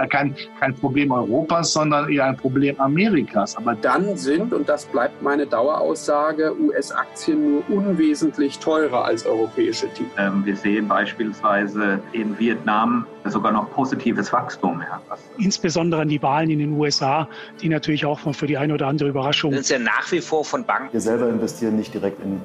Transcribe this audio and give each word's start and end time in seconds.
ja 0.00 0.06
kein, 0.06 0.34
kein 0.58 0.74
Problem 0.74 1.12
Europas, 1.12 1.72
sondern 1.72 2.10
eher 2.10 2.24
ein 2.24 2.36
Problem 2.36 2.78
Amerikas. 2.80 3.56
Aber 3.56 3.74
dann 3.74 4.16
sind, 4.16 4.52
und 4.52 4.68
das 4.68 4.86
bleibt 4.86 5.22
meine 5.22 5.46
Daueraussage, 5.46 6.54
US-Aktien 6.60 7.50
nur 7.50 7.62
unwesentlich 7.68 8.58
teurer 8.58 9.04
als 9.04 9.26
europäische 9.26 9.88
Titel. 9.92 10.10
Ähm, 10.18 10.44
wir 10.44 10.56
sehen 10.56 10.88
beispielsweise 10.88 12.00
in 12.12 12.38
Vietnam 12.38 13.06
sogar 13.26 13.52
noch 13.52 13.70
positives 13.72 14.32
Wachstum. 14.32 14.80
Ja. 14.80 15.00
Insbesondere 15.38 16.02
an 16.02 16.08
die 16.08 16.22
Wahlen 16.22 16.50
in 16.50 16.58
den 16.58 16.72
USA, 16.72 17.28
die 17.60 17.68
natürlich 17.68 18.04
auch 18.06 18.18
für 18.32 18.46
die 18.46 18.56
eine 18.56 18.74
oder 18.74 18.86
andere 18.86 19.10
Überraschung. 19.10 19.52
Wir 19.52 19.62
sind 19.62 19.84
ja 19.84 19.84
nach 19.84 20.10
wie 20.10 20.20
vor 20.20 20.44
von 20.44 20.64
Banken. 20.64 20.92
Wir 20.92 21.00
selber 21.00 21.28
investieren 21.28 21.76
nicht 21.76 21.92
direkt 21.92 22.22
in 22.24 22.40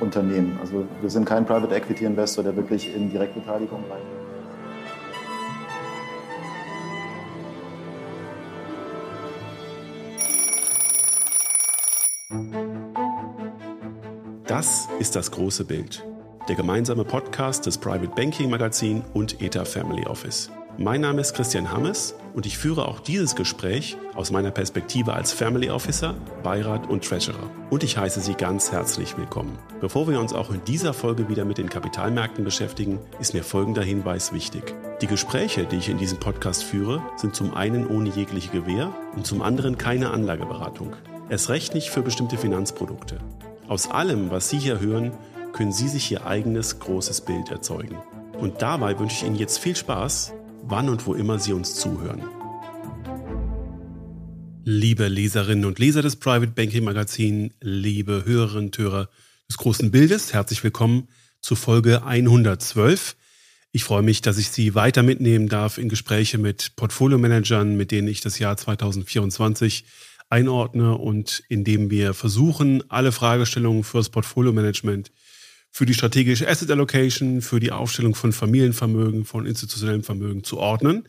Unternehmen. 0.00 0.58
Also 0.60 0.84
wir 1.00 1.10
sind 1.10 1.24
kein 1.24 1.44
Private 1.44 1.74
Equity 1.74 2.04
Investor, 2.04 2.44
der 2.44 2.56
wirklich 2.56 2.94
in 2.94 3.10
Direktbeteiligung 3.10 3.84
rein. 3.90 4.17
Ist 15.08 15.16
das 15.16 15.30
große 15.30 15.64
Bild. 15.64 16.04
Der 16.50 16.54
gemeinsame 16.54 17.02
Podcast 17.02 17.64
des 17.64 17.78
Private 17.78 18.12
Banking 18.14 18.50
Magazin 18.50 19.02
und 19.14 19.40
ETA 19.40 19.64
Family 19.64 20.04
Office. 20.04 20.50
Mein 20.76 21.00
Name 21.00 21.22
ist 21.22 21.32
Christian 21.32 21.72
Hammes 21.72 22.14
und 22.34 22.44
ich 22.44 22.58
führe 22.58 22.86
auch 22.86 23.00
dieses 23.00 23.34
Gespräch 23.34 23.96
aus 24.14 24.30
meiner 24.30 24.50
Perspektive 24.50 25.14
als 25.14 25.32
Family 25.32 25.70
Officer, 25.70 26.14
Beirat 26.42 26.90
und 26.90 27.06
Treasurer. 27.06 27.50
Und 27.70 27.84
ich 27.84 27.96
heiße 27.96 28.20
Sie 28.20 28.34
ganz 28.34 28.70
herzlich 28.70 29.16
willkommen. 29.16 29.58
Bevor 29.80 30.06
wir 30.08 30.20
uns 30.20 30.34
auch 30.34 30.50
in 30.50 30.62
dieser 30.66 30.92
Folge 30.92 31.30
wieder 31.30 31.46
mit 31.46 31.56
den 31.56 31.70
Kapitalmärkten 31.70 32.44
beschäftigen, 32.44 32.98
ist 33.18 33.32
mir 33.32 33.44
folgender 33.44 33.82
Hinweis 33.82 34.34
wichtig. 34.34 34.74
Die 35.00 35.06
Gespräche, 35.06 35.64
die 35.64 35.76
ich 35.76 35.88
in 35.88 35.96
diesem 35.96 36.20
Podcast 36.20 36.64
führe, 36.64 37.02
sind 37.16 37.34
zum 37.34 37.54
einen 37.54 37.86
ohne 37.86 38.10
jegliche 38.10 38.50
Gewähr 38.50 38.92
und 39.16 39.26
zum 39.26 39.40
anderen 39.40 39.78
keine 39.78 40.10
Anlageberatung. 40.10 40.94
Erst 41.30 41.48
recht 41.48 41.72
nicht 41.72 41.88
für 41.88 42.02
bestimmte 42.02 42.36
Finanzprodukte. 42.36 43.20
Aus 43.68 43.90
allem, 43.90 44.30
was 44.30 44.48
Sie 44.48 44.58
hier 44.58 44.80
hören, 44.80 45.12
können 45.52 45.72
Sie 45.72 45.88
sich 45.88 46.10
Ihr 46.10 46.26
eigenes 46.26 46.78
großes 46.78 47.20
Bild 47.20 47.50
erzeugen. 47.50 47.96
Und 48.38 48.62
dabei 48.62 48.98
wünsche 48.98 49.16
ich 49.16 49.24
Ihnen 49.24 49.36
jetzt 49.36 49.58
viel 49.58 49.76
Spaß 49.76 50.32
wann 50.62 50.88
und 50.88 51.06
wo 51.06 51.14
immer 51.14 51.38
Sie 51.38 51.52
uns 51.52 51.74
zuhören. 51.74 52.22
Liebe 54.64 55.08
Leserinnen 55.08 55.66
und 55.66 55.78
Leser 55.78 56.02
des 56.02 56.16
Private 56.16 56.52
Banking 56.52 56.84
Magazin, 56.84 57.52
liebe 57.60 58.24
Hörerinnen 58.24 58.66
und 58.66 58.78
Hörer 58.78 59.08
des 59.48 59.58
großen 59.58 59.90
Bildes, 59.90 60.32
herzlich 60.32 60.64
willkommen 60.64 61.08
zu 61.40 61.54
Folge 61.54 62.04
112. 62.04 63.16
Ich 63.72 63.84
freue 63.84 64.02
mich, 64.02 64.22
dass 64.22 64.38
ich 64.38 64.48
Sie 64.48 64.74
weiter 64.74 65.02
mitnehmen 65.02 65.48
darf 65.48 65.76
in 65.78 65.88
Gespräche 65.88 66.38
mit 66.38 66.74
Portfolio-Managern, 66.76 67.76
mit 67.76 67.90
denen 67.90 68.08
ich 68.08 68.20
das 68.20 68.38
Jahr 68.38 68.56
2024 68.56 69.84
einordne 70.30 70.96
und 70.96 71.42
in 71.48 71.64
dem 71.64 71.90
wir 71.90 72.14
versuchen, 72.14 72.82
alle 72.90 73.12
Fragestellungen 73.12 73.84
fürs 73.84 74.10
Portfolio-Management 74.10 75.10
für 75.70 75.86
die 75.86 75.94
strategische 75.94 76.48
Asset 76.48 76.70
Allocation, 76.70 77.42
für 77.42 77.60
die 77.60 77.72
Aufstellung 77.72 78.14
von 78.14 78.32
Familienvermögen, 78.32 79.24
von 79.24 79.46
institutionellem 79.46 80.02
Vermögen 80.02 80.44
zu 80.44 80.58
ordnen. 80.58 81.06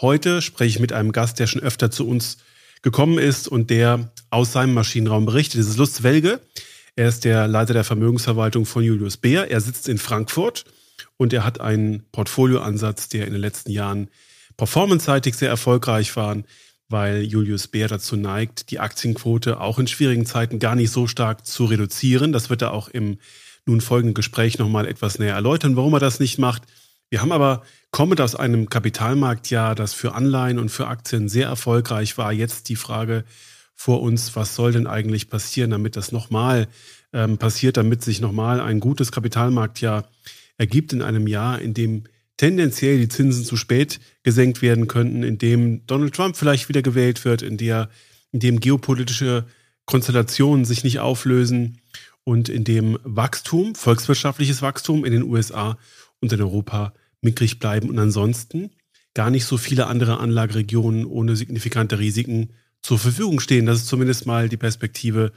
Heute 0.00 0.42
spreche 0.42 0.76
ich 0.76 0.80
mit 0.80 0.92
einem 0.92 1.12
Gast, 1.12 1.38
der 1.38 1.46
schon 1.46 1.62
öfter 1.62 1.90
zu 1.90 2.06
uns 2.06 2.38
gekommen 2.82 3.18
ist 3.18 3.48
und 3.48 3.70
der 3.70 4.12
aus 4.30 4.52
seinem 4.52 4.74
Maschinenraum 4.74 5.24
berichtet. 5.24 5.60
Das 5.60 5.68
ist 5.68 5.78
Lutz 5.78 6.02
Welge. 6.02 6.40
Er 6.94 7.08
ist 7.08 7.24
der 7.24 7.48
Leiter 7.48 7.74
der 7.74 7.84
Vermögensverwaltung 7.84 8.66
von 8.66 8.82
Julius 8.82 9.16
Beer. 9.16 9.50
Er 9.50 9.60
sitzt 9.60 9.88
in 9.88 9.98
Frankfurt 9.98 10.64
und 11.16 11.32
er 11.32 11.44
hat 11.44 11.60
einen 11.60 12.04
Portfolioansatz, 12.12 13.08
der 13.08 13.26
in 13.26 13.32
den 13.32 13.40
letzten 13.40 13.70
Jahren 13.70 14.08
performanceseitig 14.56 15.34
sehr 15.34 15.48
erfolgreich 15.48 16.14
war, 16.16 16.36
weil 16.88 17.22
Julius 17.22 17.68
Beer 17.68 17.88
dazu 17.88 18.16
neigt, 18.16 18.70
die 18.70 18.78
Aktienquote 18.78 19.60
auch 19.60 19.78
in 19.78 19.86
schwierigen 19.86 20.26
Zeiten 20.26 20.58
gar 20.58 20.74
nicht 20.74 20.90
so 20.90 21.06
stark 21.06 21.46
zu 21.46 21.64
reduzieren. 21.64 22.32
Das 22.32 22.50
wird 22.50 22.62
er 22.62 22.72
auch 22.72 22.88
im 22.88 23.18
nun 23.66 23.80
folgenden 23.80 24.14
Gespräch 24.14 24.58
nochmal 24.58 24.86
etwas 24.86 25.18
näher 25.18 25.34
erläutern, 25.34 25.76
warum 25.76 25.94
er 25.94 26.00
das 26.00 26.20
nicht 26.20 26.38
macht. 26.38 26.62
Wir 27.10 27.20
haben 27.20 27.32
aber 27.32 27.62
kommend 27.90 28.20
aus 28.20 28.34
einem 28.34 28.68
Kapitalmarktjahr, 28.68 29.74
das 29.74 29.92
für 29.92 30.14
Anleihen 30.14 30.58
und 30.58 30.70
für 30.70 30.86
Aktien 30.86 31.28
sehr 31.28 31.48
erfolgreich 31.48 32.18
war, 32.18 32.32
jetzt 32.32 32.68
die 32.68 32.76
Frage 32.76 33.24
vor 33.74 34.02
uns, 34.02 34.34
was 34.36 34.54
soll 34.54 34.72
denn 34.72 34.86
eigentlich 34.86 35.28
passieren, 35.28 35.70
damit 35.70 35.96
das 35.96 36.10
nochmal 36.10 36.68
ähm, 37.12 37.38
passiert, 37.38 37.76
damit 37.76 38.02
sich 38.02 38.20
nochmal 38.20 38.60
ein 38.60 38.80
gutes 38.80 39.12
Kapitalmarktjahr 39.12 40.08
ergibt 40.58 40.92
in 40.92 41.02
einem 41.02 41.26
Jahr, 41.26 41.60
in 41.60 41.74
dem 41.74 42.04
tendenziell 42.36 42.98
die 42.98 43.08
Zinsen 43.08 43.44
zu 43.44 43.56
spät 43.56 44.00
gesenkt 44.22 44.62
werden 44.62 44.88
könnten, 44.88 45.22
in 45.22 45.38
dem 45.38 45.86
Donald 45.86 46.14
Trump 46.14 46.36
vielleicht 46.36 46.68
wieder 46.68 46.82
gewählt 46.82 47.24
wird, 47.24 47.42
in, 47.42 47.56
der, 47.56 47.88
in 48.32 48.40
dem 48.40 48.60
geopolitische 48.60 49.46
Konstellationen 49.86 50.64
sich 50.64 50.84
nicht 50.84 50.98
auflösen 50.98 51.78
und 52.24 52.48
in 52.48 52.64
dem 52.64 52.98
Wachstum, 53.04 53.74
volkswirtschaftliches 53.74 54.60
Wachstum 54.60 55.04
in 55.04 55.12
den 55.12 55.22
USA 55.22 55.78
und 56.20 56.32
in 56.32 56.40
Europa 56.40 56.92
mickrig 57.20 57.58
bleiben 57.58 57.88
und 57.88 57.98
ansonsten 57.98 58.70
gar 59.14 59.30
nicht 59.30 59.46
so 59.46 59.56
viele 59.56 59.86
andere 59.86 60.18
Anlageregionen 60.18 61.06
ohne 61.06 61.36
signifikante 61.36 61.98
Risiken 61.98 62.50
zur 62.82 62.98
Verfügung 62.98 63.40
stehen. 63.40 63.64
Das 63.64 63.78
ist 63.78 63.86
zumindest 63.86 64.26
mal 64.26 64.48
die 64.48 64.58
Perspektive 64.58 65.32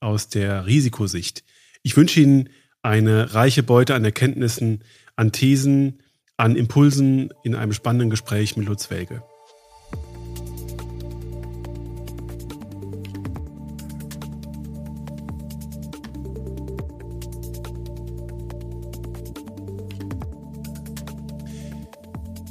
aus 0.00 0.28
der 0.28 0.66
Risikosicht. 0.66 1.44
Ich 1.82 1.96
wünsche 1.96 2.20
Ihnen 2.20 2.48
eine 2.82 3.34
reiche 3.34 3.62
Beute 3.62 3.94
an 3.94 4.04
Erkenntnissen, 4.04 4.82
an 5.16 5.32
Thesen, 5.32 6.00
an 6.40 6.56
Impulsen 6.56 7.28
in 7.42 7.54
einem 7.54 7.74
spannenden 7.74 8.08
Gespräch 8.08 8.56
mit 8.56 8.66
Lutz 8.66 8.90
Welge. 8.90 9.22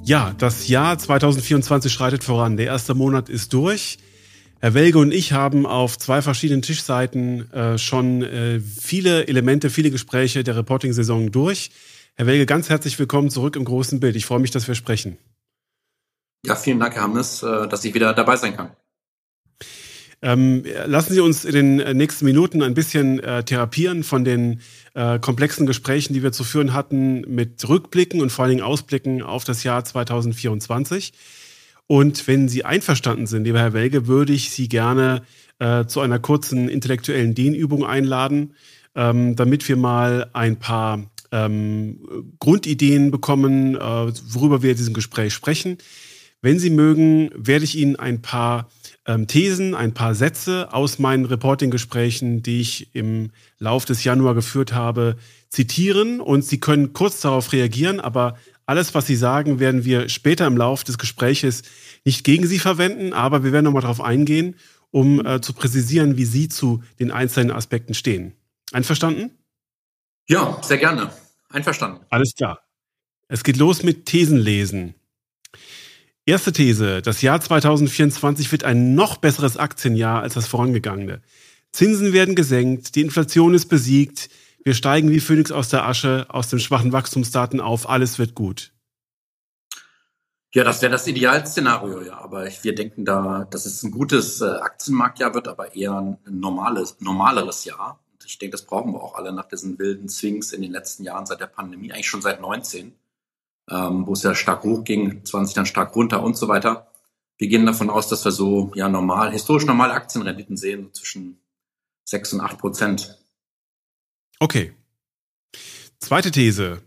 Ja, 0.04 0.36
das 0.38 0.68
Jahr 0.68 1.00
2024 1.00 1.92
schreitet 1.92 2.24
voran. 2.24 2.58
Der 2.58 2.68
erste 2.68 2.94
Monat 2.94 3.28
ist 3.28 3.54
durch. 3.54 3.98
Herr 4.60 4.76
Welge 4.76 5.00
und 5.00 5.12
ich 5.12 5.34
haben 5.34 5.66
auf 5.66 5.98
zwei 5.98 6.22
verschiedenen 6.22 6.62
Tischseiten 6.62 7.52
äh, 7.54 7.80
schon 7.80 8.22
äh, 8.22 8.60
viele 8.60 9.28
Elemente, 9.28 9.72
viele 9.72 9.90
Gespräche 9.90 10.44
der 10.44 10.58
Reporting-Saison 10.58 11.32
durch. 11.32 11.72
Herr 12.19 12.25
Welge, 12.25 12.46
ganz 12.46 12.68
herzlich 12.68 13.00
willkommen 13.00 13.30
zurück 13.30 13.56
im 13.56 13.63
großen 13.63 14.02
Bild. 14.02 14.18
Ich 14.18 14.25
freue 14.25 14.40
mich, 14.40 14.52
dass 14.52 14.68
wir 14.68 14.75
sprechen. 14.75 15.18
Ja, 16.46 16.57
vielen 16.57 16.78
Dank, 16.78 16.94
Herr 16.96 17.03
Hammes, 17.03 17.44
äh, 17.44 17.66
dass 17.69 17.85
ich 17.85 17.94
wieder 17.94 18.13
dabei 18.13 18.35
sein 18.35 18.57
kann. 18.57 18.72
Ähm, 20.22 20.66
lassen 20.85 21.13
Sie 21.13 21.22
uns 21.22 21.46
in 21.46 21.53
den 21.53 21.79
äh, 21.79 21.94
nächsten 21.94 22.25
Minuten 22.25 22.62
ein 22.62 22.74
bisschen 22.74 23.22
äh, 23.22 23.46
therapieren 23.46 24.03
von 24.03 24.25
den 24.25 24.59
äh, 24.96 25.18
komplexen 25.19 25.66
Gesprächen, 25.66 26.13
die 26.13 26.22
wir 26.22 26.34
zu 26.34 26.44
führen 26.44 26.74
hatten, 26.74 27.22
mit 27.22 27.66
Rückblicken 27.69 28.19
und 28.19 28.34
vor 28.34 28.44
allen 28.44 28.58
Dingen 28.58 28.68
Ausblicken 28.68 29.22
auf 29.22 29.46
das 29.46 29.63
Jahr 29.63 29.85
2024. 29.85 31.13
Und 31.88 32.28
wenn 32.28 32.50
Sie 32.50 32.66
einverstanden 32.66 33.28
sind, 33.28 33.46
lieber 33.46 33.59
Herr 33.59 33.72
Welge, 33.72 34.08
würde 34.08 34.34
ich 34.34 34.52
Sie 34.52 34.68
gerne 34.68 35.22
äh, 35.59 35.85
zu 35.85 36.02
einer 36.02 36.19
kurzen 36.19 36.68
intellektuellen 36.68 37.34
Dehnübung 37.34 37.85
einladen, 37.85 38.56
ähm, 38.94 39.38
damit 39.38 39.69
wir 39.69 39.78
mal 39.78 40.29
ein 40.34 40.59
paar 40.59 41.06
ähm, 41.31 42.34
Grundideen 42.40 43.12
bekommen, 43.12 43.75
äh, 43.75 43.79
worüber 43.79 44.62
wir 44.62 44.72
in 44.72 44.78
diesem 44.78 44.94
Gespräch 44.94 45.34
sprechen. 45.34 45.78
Wenn 46.41 46.59
Sie 46.59 46.69
mögen, 46.69 47.31
werde 47.35 47.66
ich 47.66 47.78
Ihnen 47.78 47.97
ein 47.97 48.22
paar 48.22 48.69
ähm, 49.06 49.28
Thesen, 49.28 49.75
ein 49.75 49.94
paar 49.94 50.16
Sätze 50.16 50.73
aus 50.73 51.00
meinen 51.00 51.25
Reporting-Gesprächen, 51.25 52.44
die 52.44 52.62
ich 52.62 52.95
im 52.95 53.31
Lauf 53.57 53.85
des 53.85 54.03
Januar 54.03 54.35
geführt 54.35 54.73
habe, 54.73 55.17
zitieren 55.50 56.22
und 56.22 56.45
Sie 56.45 56.59
können 56.59 56.94
kurz 56.94 57.19
darauf 57.22 57.51
reagieren, 57.51 58.00
aber 58.00 58.38
alles, 58.66 58.93
was 58.93 59.08
Sie 59.08 59.16
sagen, 59.16 59.59
werden 59.59 59.84
wir 59.84 60.09
später 60.09 60.46
im 60.46 60.55
Lauf 60.55 60.84
des 60.84 60.97
Gespräches 60.97 61.64
nicht 62.05 62.23
gegen 62.23 62.46
Sie 62.46 62.59
verwenden, 62.59 63.14
aber 63.14 63.43
wir 63.43 63.52
werden 63.52 63.66
nochmal 63.66 63.82
darauf 63.82 63.99
eingehen, 63.99 64.55
um 64.91 65.25
äh, 65.25 65.41
zu 65.41 65.53
präzisieren, 65.53 66.17
wie 66.17 66.25
Sie 66.25 66.47
zu 66.47 66.84
den 66.99 67.11
einzelnen 67.11 67.52
Aspekten 67.52 67.93
stehen. 67.93 68.34
Einverstanden? 68.72 69.32
Ja, 70.29 70.59
sehr 70.61 70.78
gerne. 70.78 71.11
Einverstanden. 71.49 72.05
Alles 72.09 72.35
klar. 72.35 72.61
Es 73.28 73.43
geht 73.43 73.58
los 73.58 73.81
mit 73.81 74.05
Thesenlesen. 74.05 74.93
Erste 76.26 76.52
These. 76.53 77.02
Das 77.02 77.23
Jahr 77.23 77.41
2024 77.41 78.52
wird 78.52 78.64
ein 78.64 78.93
noch 78.93 79.17
besseres 79.17 79.58
Aktienjahr 79.58 80.22
als 80.22 80.35
das 80.35 80.47
vorangegangene. 80.47 81.22
Zinsen 81.72 82.14
werden 82.14 82.35
gesenkt, 82.35 82.96
die 82.96 83.02
Inflation 83.02 83.55
ist 83.55 83.67
besiegt, 83.67 84.29
wir 84.64 84.76
steigen 84.76 85.09
wie 85.09 85.20
Phönix 85.20 85.52
aus 85.52 85.70
der 85.70 85.87
Asche, 85.87 86.28
aus 86.29 86.49
den 86.49 86.59
schwachen 86.59 86.91
Wachstumsdaten 86.91 87.59
auf, 87.59 87.90
alles 87.90 88.20
wird 88.20 88.35
gut. 88.35 88.72
Ja, 90.53 90.64
das 90.64 90.82
wäre 90.82 90.91
das 90.91 91.08
Idealszenario, 91.08 92.02
ja. 92.02 92.20
Aber 92.20 92.47
wir 92.61 92.75
denken 92.75 93.05
da, 93.05 93.47
dass 93.49 93.66
es 93.66 93.82
ein 93.84 93.91
gutes 93.91 94.41
äh, 94.41 94.46
Aktienmarktjahr 94.46 95.34
wird, 95.34 95.47
aber 95.47 95.75
eher 95.75 95.93
ein 95.93 96.17
normales, 96.28 96.97
normaleres 96.99 97.66
Jahr. 97.66 97.99
Ich 98.29 98.37
denke, 98.37 98.52
das 98.52 98.61
brauchen 98.61 98.93
wir 98.93 99.02
auch 99.02 99.16
alle 99.16 99.34
nach 99.34 99.47
diesen 99.47 99.79
wilden 99.79 100.08
Swings 100.08 100.53
in 100.53 100.61
den 100.61 100.72
letzten 100.72 101.03
Jahren 101.03 101.26
seit 101.26 101.40
der 101.40 101.47
Pandemie, 101.47 101.91
eigentlich 101.91 102.08
schon 102.08 102.22
seit 102.22 102.40
19. 102.40 102.93
ähm, 103.72 104.05
wo 104.05 104.14
es 104.14 104.22
ja 104.22 104.35
stark 104.35 104.64
hochging, 104.64 105.26
20 105.26 105.55
dann 105.55 105.66
stark 105.66 105.96
runter 105.96 106.22
und 106.22 106.37
so 106.37 106.47
weiter. 106.47 106.91
Wir 107.37 107.47
gehen 107.47 107.66
davon 107.66 107.90
aus, 107.90 108.08
dass 108.08 108.23
wir 108.26 108.31
so 108.31 108.72
ja 108.76 108.87
normal, 108.87 109.31
historisch 109.31 109.66
normale 109.66 109.93
Aktienrenditen 109.93 110.58
sehen, 110.58 110.84
so 110.84 110.90
zwischen 110.91 111.40
6 112.05 112.34
und 112.34 112.41
8 112.41 112.59
Prozent. 112.59 113.17
Okay. 114.40 114.73
Zweite 115.97 116.29
These. 116.29 116.84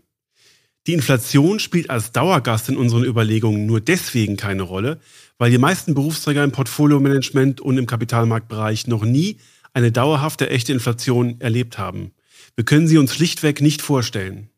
Die 0.87 0.93
Inflation 0.93 1.59
spielt 1.59 1.89
als 1.89 2.13
Dauergast 2.13 2.69
in 2.69 2.77
unseren 2.77 3.03
Überlegungen 3.03 3.65
nur 3.65 3.81
deswegen 3.81 4.37
keine 4.37 4.63
Rolle, 4.63 5.01
weil 5.37 5.51
die 5.51 5.57
meisten 5.57 5.93
Berufsträger 5.93 6.43
im 6.43 6.51
Portfolio-Management 6.53 7.59
und 7.59 7.77
im 7.77 7.85
Kapitalmarktbereich 7.85 8.87
noch 8.87 9.03
nie 9.03 9.39
eine 9.73 9.91
dauerhafte 9.91 10.49
echte 10.49 10.71
Inflation 10.71 11.39
erlebt 11.41 11.77
haben. 11.77 12.13
Wir 12.55 12.65
können 12.65 12.87
sie 12.87 12.97
uns 12.97 13.13
schlichtweg 13.13 13.61
nicht 13.61 13.81
vorstellen. 13.81 14.49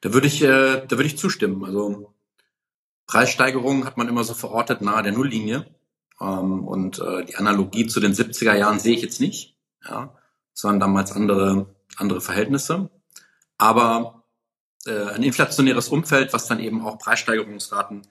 Da 0.00 0.12
würde 0.12 0.26
ich, 0.26 0.42
äh, 0.42 0.86
da 0.86 0.90
würde 0.90 1.06
ich 1.06 1.18
zustimmen. 1.18 1.64
Also 1.64 2.12
Preissteigerungen 3.06 3.84
hat 3.84 3.96
man 3.96 4.08
immer 4.08 4.24
so 4.24 4.34
verortet 4.34 4.80
nahe 4.80 5.02
der 5.02 5.12
Nulllinie. 5.12 5.66
Ähm, 6.20 6.66
und 6.66 6.98
äh, 6.98 7.24
die 7.24 7.36
Analogie 7.36 7.86
zu 7.86 8.00
den 8.00 8.12
70er 8.12 8.54
Jahren 8.54 8.78
sehe 8.78 8.94
ich 8.94 9.02
jetzt 9.02 9.20
nicht. 9.20 9.56
Ja, 9.84 10.16
es 10.54 10.64
waren 10.64 10.80
damals 10.80 11.12
andere, 11.12 11.74
andere 11.96 12.20
Verhältnisse. 12.20 12.90
Aber 13.58 14.24
äh, 14.86 15.10
ein 15.10 15.22
inflationäres 15.22 15.88
Umfeld, 15.88 16.32
was 16.32 16.46
dann 16.46 16.60
eben 16.60 16.84
auch 16.84 16.98
Preissteigerungsraten 16.98 18.02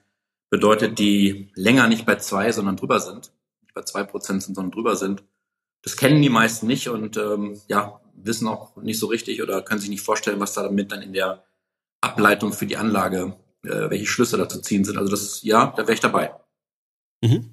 bedeutet, 0.50 0.98
die 0.98 1.50
länger 1.54 1.88
nicht 1.88 2.06
bei 2.06 2.16
zwei, 2.16 2.52
sondern 2.52 2.76
drüber 2.76 3.00
sind, 3.00 3.32
bei 3.74 3.82
zwei 3.82 4.04
Prozent 4.04 4.42
sind, 4.42 4.54
sondern 4.54 4.72
drüber 4.72 4.96
sind, 4.96 5.24
das 5.82 5.96
kennen 5.96 6.22
die 6.22 6.28
meisten 6.28 6.66
nicht 6.66 6.88
und 6.88 7.16
ähm, 7.16 7.60
ja, 7.68 8.00
wissen 8.14 8.46
auch 8.46 8.76
nicht 8.76 8.98
so 8.98 9.06
richtig 9.06 9.42
oder 9.42 9.62
können 9.62 9.80
sich 9.80 9.90
nicht 9.90 10.02
vorstellen, 10.02 10.40
was 10.40 10.54
da 10.54 10.62
damit 10.62 10.92
dann 10.92 11.02
in 11.02 11.12
der 11.12 11.44
Ableitung 12.00 12.52
für 12.52 12.66
die 12.66 12.76
Anlage, 12.76 13.36
äh, 13.64 13.90
welche 13.90 14.06
Schlüsse 14.06 14.36
da 14.36 14.48
zu 14.48 14.60
ziehen 14.60 14.84
sind. 14.84 14.96
Also 14.96 15.10
das 15.10 15.22
ist, 15.22 15.42
ja, 15.42 15.72
da 15.76 15.82
wäre 15.82 15.94
ich 15.94 16.00
dabei. 16.00 16.32
Mhm. 17.22 17.50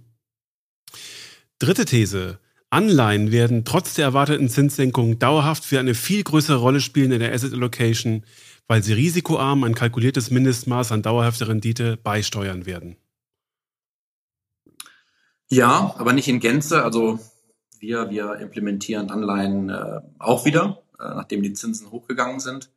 Dritte 1.60 1.86
These. 1.86 2.40
Anleihen 2.72 3.32
werden 3.32 3.66
trotz 3.66 3.96
der 3.96 4.06
erwarteten 4.06 4.48
Zinssenkung 4.48 5.18
dauerhaft 5.18 5.66
für 5.66 5.80
eine 5.80 5.96
viel 5.96 6.24
größere 6.24 6.58
Rolle 6.58 6.82
spielen 6.82 7.12
in 7.12 7.20
der 7.20 7.34
Asset 7.34 7.54
Allocation, 7.54 8.24
weil 8.68 8.84
sie 8.84 8.94
risikoarm 8.94 9.64
ein 9.64 9.74
kalkuliertes 9.74 10.30
Mindestmaß 10.30 10.92
an 10.92 11.02
dauerhafter 11.02 11.48
Rendite 11.48 11.98
beisteuern 11.98 12.68
werden. 12.68 12.96
Ja, 15.50 15.96
aber 15.98 16.14
nicht 16.14 16.28
in 16.28 16.40
Gänze. 16.40 16.84
Also 16.84 17.20
wir, 17.80 18.10
wir 18.10 18.36
implementieren 18.36 19.10
Anleihen 19.10 19.70
äh, 19.70 20.02
auch 20.20 20.46
wieder, 20.46 20.84
äh, 21.00 21.04
nachdem 21.04 21.42
die 21.42 21.54
Zinsen 21.54 21.92
hochgegangen 21.92 22.40
sind. 22.40 22.72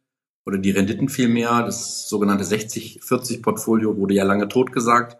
Oder 0.44 0.58
die 0.58 0.70
Renditen 0.72 1.08
vielmehr. 1.08 1.62
Das 1.62 2.08
sogenannte 2.08 2.44
60-40-Portfolio 2.44 3.96
wurde 3.96 4.14
ja 4.14 4.24
lange 4.24 4.48
totgesagt. 4.48 5.18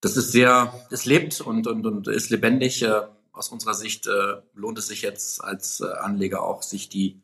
Das 0.00 0.16
ist 0.16 0.30
sehr, 0.32 0.72
es 0.90 1.06
lebt 1.06 1.40
und, 1.40 1.66
und, 1.66 1.86
und 1.86 2.08
ist 2.08 2.30
lebendig. 2.30 2.82
Äh, 2.82 3.02
aus 3.32 3.48
unserer 3.48 3.74
Sicht 3.74 4.06
äh, 4.06 4.42
lohnt 4.54 4.78
es 4.78 4.86
sich 4.86 5.02
jetzt 5.02 5.42
als 5.42 5.80
äh, 5.80 5.86
Anleger 5.86 6.42
auch, 6.42 6.62
sich 6.62 6.88
die 6.88 7.20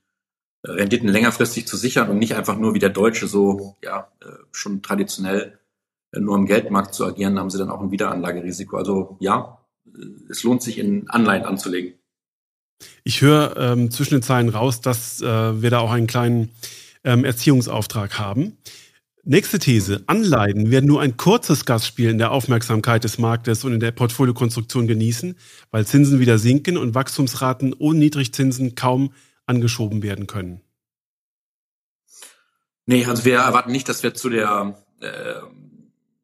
Renditen 0.64 1.08
längerfristig 1.08 1.66
zu 1.66 1.76
sichern 1.76 2.10
und 2.10 2.18
nicht 2.18 2.34
einfach 2.34 2.58
nur 2.58 2.74
wie 2.74 2.80
der 2.80 2.90
Deutsche 2.90 3.26
so 3.26 3.76
ja 3.82 4.10
äh, 4.20 4.26
schon 4.52 4.82
traditionell 4.82 5.52
äh, 5.52 5.59
nur 6.12 6.36
im 6.36 6.46
Geldmarkt 6.46 6.94
zu 6.94 7.04
agieren, 7.04 7.38
haben 7.38 7.50
sie 7.50 7.58
dann 7.58 7.70
auch 7.70 7.80
ein 7.80 7.90
Wiederanlagerisiko. 7.90 8.76
Also 8.76 9.16
ja, 9.20 9.58
es 10.28 10.42
lohnt 10.42 10.62
sich, 10.62 10.78
in 10.78 11.08
Anleihen 11.08 11.44
anzulegen. 11.44 11.94
Ich 13.04 13.20
höre 13.20 13.56
ähm, 13.56 13.90
zwischen 13.90 14.14
den 14.14 14.22
Zeilen 14.22 14.48
raus, 14.48 14.80
dass 14.80 15.20
äh, 15.20 15.62
wir 15.62 15.70
da 15.70 15.80
auch 15.80 15.90
einen 15.90 16.06
kleinen 16.06 16.50
ähm, 17.04 17.24
Erziehungsauftrag 17.24 18.18
haben. 18.18 18.56
Nächste 19.22 19.58
These. 19.58 20.02
Anleihen 20.06 20.70
werden 20.70 20.86
nur 20.86 21.02
ein 21.02 21.18
kurzes 21.18 21.66
Gastspiel 21.66 22.08
in 22.08 22.18
der 22.18 22.30
Aufmerksamkeit 22.30 23.04
des 23.04 23.18
Marktes 23.18 23.64
und 23.64 23.74
in 23.74 23.80
der 23.80 23.92
Portfoliokonstruktion 23.92 24.86
genießen, 24.86 25.36
weil 25.70 25.86
Zinsen 25.86 26.20
wieder 26.20 26.38
sinken 26.38 26.78
und 26.78 26.94
Wachstumsraten 26.94 27.74
ohne 27.78 27.98
Niedrigzinsen 27.98 28.74
kaum 28.76 29.12
angeschoben 29.44 30.02
werden 30.02 30.26
können. 30.26 30.62
Nee, 32.86 33.04
also 33.04 33.24
wir 33.26 33.36
erwarten 33.36 33.72
nicht, 33.72 33.88
dass 33.88 34.02
wir 34.02 34.14
zu 34.14 34.30
der, 34.30 34.82
äh, 35.00 35.34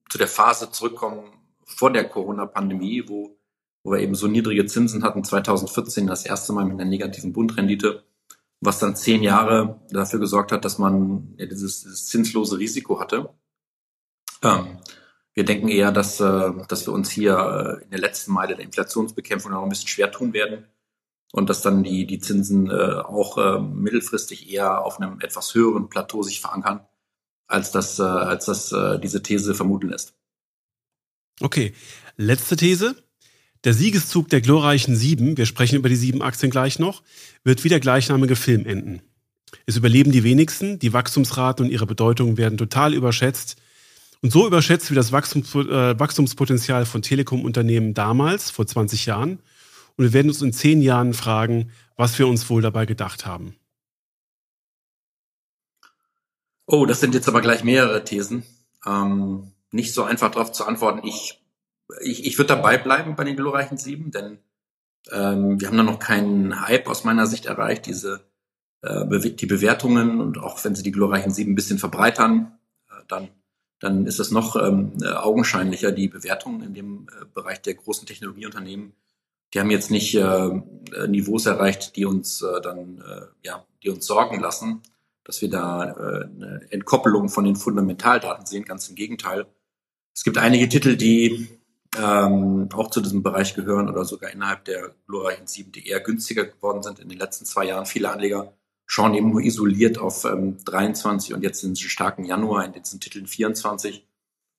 zu 0.08 0.18
der 0.18 0.28
Phase 0.28 0.70
zurückkommen 0.70 1.24
vor 1.64 1.92
der 1.92 2.08
Corona-Pandemie, 2.08 3.04
wo 3.08 3.36
wo 3.86 3.92
wir 3.92 4.00
eben 4.00 4.16
so 4.16 4.26
niedrige 4.26 4.66
Zinsen 4.66 5.04
hatten, 5.04 5.22
2014 5.22 6.08
das 6.08 6.26
erste 6.26 6.52
Mal 6.52 6.64
mit 6.64 6.74
einer 6.74 6.90
negativen 6.90 7.32
Bundrendite, 7.32 8.02
was 8.60 8.80
dann 8.80 8.96
zehn 8.96 9.22
Jahre 9.22 9.80
dafür 9.90 10.18
gesorgt 10.18 10.50
hat, 10.50 10.64
dass 10.64 10.78
man 10.78 11.34
ja, 11.38 11.46
dieses, 11.46 11.84
dieses 11.84 12.06
zinslose 12.06 12.58
Risiko 12.58 12.98
hatte. 12.98 13.30
Ähm, 14.42 14.78
wir 15.34 15.44
denken 15.44 15.68
eher, 15.68 15.92
dass, 15.92 16.18
äh, 16.18 16.50
dass 16.66 16.84
wir 16.84 16.92
uns 16.92 17.10
hier 17.10 17.78
äh, 17.80 17.84
in 17.84 17.90
der 17.90 18.00
letzten 18.00 18.32
Meile 18.32 18.56
der 18.56 18.64
Inflationsbekämpfung 18.64 19.52
noch 19.52 19.62
ein 19.62 19.68
bisschen 19.68 19.88
schwer 19.88 20.10
tun 20.10 20.32
werden 20.32 20.66
und 21.32 21.48
dass 21.48 21.62
dann 21.62 21.84
die, 21.84 22.06
die 22.06 22.18
Zinsen 22.18 22.68
äh, 22.68 22.94
auch 23.04 23.38
äh, 23.38 23.60
mittelfristig 23.60 24.50
eher 24.50 24.84
auf 24.84 25.00
einem 25.00 25.20
etwas 25.20 25.54
höheren 25.54 25.88
Plateau 25.88 26.24
sich 26.24 26.40
verankern, 26.40 26.80
als 27.46 27.70
das, 27.70 27.98
äh, 27.98 28.02
als 28.02 28.46
das 28.46 28.72
äh, 28.72 28.98
diese 28.98 29.22
These 29.22 29.54
vermuten 29.54 29.88
lässt. 29.88 30.14
Okay, 31.40 31.72
letzte 32.16 32.56
These. 32.56 32.96
Der 33.64 33.74
Siegeszug 33.74 34.28
der 34.28 34.40
glorreichen 34.40 34.94
Sieben, 34.94 35.36
wir 35.36 35.46
sprechen 35.46 35.76
über 35.76 35.88
die 35.88 35.96
sieben 35.96 36.22
Aktien 36.22 36.50
gleich 36.50 36.78
noch, 36.78 37.02
wird 37.42 37.64
wie 37.64 37.68
der 37.68 37.80
gleichnamige 37.80 38.36
Film 38.36 38.64
enden. 38.64 39.02
Es 39.64 39.76
überleben 39.76 40.12
die 40.12 40.22
wenigsten, 40.22 40.78
die 40.78 40.92
Wachstumsraten 40.92 41.66
und 41.66 41.72
ihre 41.72 41.86
Bedeutung 41.86 42.36
werden 42.36 42.58
total 42.58 42.94
überschätzt. 42.94 43.56
Und 44.22 44.32
so 44.32 44.46
überschätzt 44.46 44.90
wie 44.90 44.94
das 44.94 45.12
Wachstums, 45.12 45.54
äh, 45.54 45.98
Wachstumspotenzial 45.98 46.86
von 46.86 47.02
Telekom-Unternehmen 47.02 47.94
damals, 47.94 48.50
vor 48.50 48.66
20 48.66 49.06
Jahren. 49.06 49.40
Und 49.96 50.04
wir 50.04 50.12
werden 50.12 50.28
uns 50.28 50.42
in 50.42 50.52
zehn 50.52 50.80
Jahren 50.82 51.14
fragen, 51.14 51.70
was 51.96 52.18
wir 52.18 52.28
uns 52.28 52.48
wohl 52.48 52.62
dabei 52.62 52.86
gedacht 52.86 53.26
haben. 53.26 53.56
Oh, 56.66 56.86
das 56.86 57.00
sind 57.00 57.14
jetzt 57.14 57.28
aber 57.28 57.40
gleich 57.40 57.64
mehrere 57.64 58.04
Thesen. 58.04 58.44
Ähm, 58.84 59.52
nicht 59.70 59.94
so 59.94 60.04
einfach 60.04 60.30
darauf 60.30 60.52
zu 60.52 60.64
antworten. 60.64 61.06
Ich 61.06 61.40
ich, 62.00 62.26
ich 62.26 62.38
würde 62.38 62.48
dabei 62.48 62.78
bleiben 62.78 63.16
bei 63.16 63.24
den 63.24 63.36
glorreichen 63.36 63.78
Sieben, 63.78 64.10
denn 64.10 64.38
ähm, 65.12 65.60
wir 65.60 65.68
haben 65.68 65.76
da 65.76 65.82
noch 65.82 65.98
keinen 65.98 66.66
Hype 66.66 66.88
aus 66.88 67.04
meiner 67.04 67.26
Sicht 67.26 67.46
erreicht. 67.46 67.86
Diese 67.86 68.22
äh, 68.82 69.06
die 69.30 69.46
Bewertungen 69.46 70.20
und 70.20 70.38
auch 70.38 70.62
wenn 70.64 70.74
sie 70.74 70.82
die 70.82 70.92
glorreichen 70.92 71.32
Sieben 71.32 71.52
ein 71.52 71.56
bisschen 71.56 71.78
verbreitern, 71.78 72.58
äh, 72.90 73.02
dann 73.08 73.28
dann 73.78 74.06
ist 74.06 74.18
es 74.20 74.30
noch 74.30 74.56
ähm, 74.56 74.92
äh, 75.02 75.08
augenscheinlicher. 75.08 75.92
Die 75.92 76.08
Bewertungen 76.08 76.62
in 76.62 76.74
dem 76.74 77.08
äh, 77.08 77.26
Bereich 77.32 77.60
der 77.62 77.74
großen 77.74 78.06
Technologieunternehmen, 78.06 78.94
die 79.52 79.60
haben 79.60 79.70
jetzt 79.70 79.90
nicht 79.90 80.14
äh, 80.14 80.20
äh 80.20 81.08
Niveaus 81.08 81.46
erreicht, 81.46 81.96
die 81.96 82.06
uns 82.06 82.42
äh, 82.42 82.60
dann 82.62 83.02
äh, 83.06 83.26
ja, 83.42 83.64
die 83.82 83.90
uns 83.90 84.06
sorgen 84.06 84.40
lassen, 84.40 84.82
dass 85.26 85.42
wir 85.42 85.50
da 85.50 85.84
äh, 85.84 86.24
eine 86.24 86.66
Entkoppelung 86.70 87.28
von 87.28 87.44
den 87.44 87.56
Fundamentaldaten 87.56 88.46
sehen. 88.46 88.64
Ganz 88.64 88.88
im 88.88 88.94
Gegenteil. 88.94 89.46
Es 90.14 90.22
gibt 90.22 90.38
einige 90.38 90.68
Titel, 90.68 90.96
die 90.96 91.48
ähm, 91.98 92.68
auch 92.72 92.90
zu 92.90 93.00
diesem 93.00 93.22
Bereich 93.22 93.54
gehören 93.54 93.88
oder 93.88 94.04
sogar 94.04 94.30
innerhalb 94.30 94.64
der 94.66 94.94
glorreichen 95.06 95.48
sieben, 95.48 95.72
die 95.72 95.88
eher 95.88 96.00
günstiger 96.00 96.44
geworden 96.44 96.82
sind 96.82 97.00
in 97.00 97.08
den 97.08 97.18
letzten 97.18 97.44
zwei 97.44 97.66
Jahren. 97.66 97.86
Viele 97.86 98.10
Anleger 98.10 98.52
schauen 98.86 99.14
eben 99.14 99.30
nur 99.30 99.42
isoliert 99.42 99.98
auf 99.98 100.24
ähm, 100.24 100.58
23 100.64 101.34
und 101.34 101.42
jetzt 101.42 101.64
in 101.64 101.70
den 101.70 101.76
starken 101.76 102.24
Januar 102.24 102.64
in 102.64 102.72
diesen 102.72 103.00
Titeln 103.00 103.26
24 103.26 104.06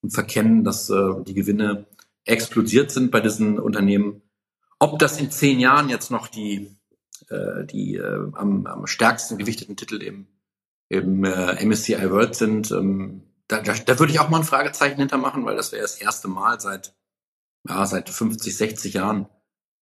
und 0.02 0.12
verkennen, 0.12 0.66
dass 0.66 0.90
äh, 0.90 1.24
die 1.26 1.34
Gewinne 1.34 1.86
explodiert 2.26 2.92
sind 2.92 3.10
bei 3.10 3.22
diesen 3.22 3.58
Unternehmen. 3.58 4.22
Ob 4.80 5.00
das 5.00 5.18
in 5.20 5.32
zehn 5.32 5.62
Jahren 5.62 5.88
jetzt 5.88 6.12
noch 6.12 6.28
die, 6.28 6.76
äh, 7.30 7.66
die 7.66 7.96
äh, 7.96 8.32
am, 8.34 8.66
am 8.68 8.86
stärksten 8.86 9.38
gewichteten 9.38 9.78
Titel 9.78 10.04
im, 10.04 10.28
im 10.90 11.24
äh, 11.24 11.66
MSCI 11.66 12.10
World 12.10 12.36
sind, 12.36 12.72
ähm, 12.72 13.24
da, 13.48 13.62
da, 13.62 13.74
da 13.74 14.00
würde 14.00 14.12
ich 14.12 14.20
auch 14.20 14.30
mal 14.30 14.40
ein 14.40 14.44
Fragezeichen 14.44 15.00
hintermachen, 15.00 15.46
weil 15.46 15.56
das 15.56 15.72
wäre 15.72 15.82
das 15.82 15.96
erste 15.96 16.28
Mal 16.28 16.60
seit 16.60 16.94
ja, 17.68 17.86
seit 17.86 18.10
50, 18.10 18.56
60 18.56 18.94
Jahren 18.94 19.28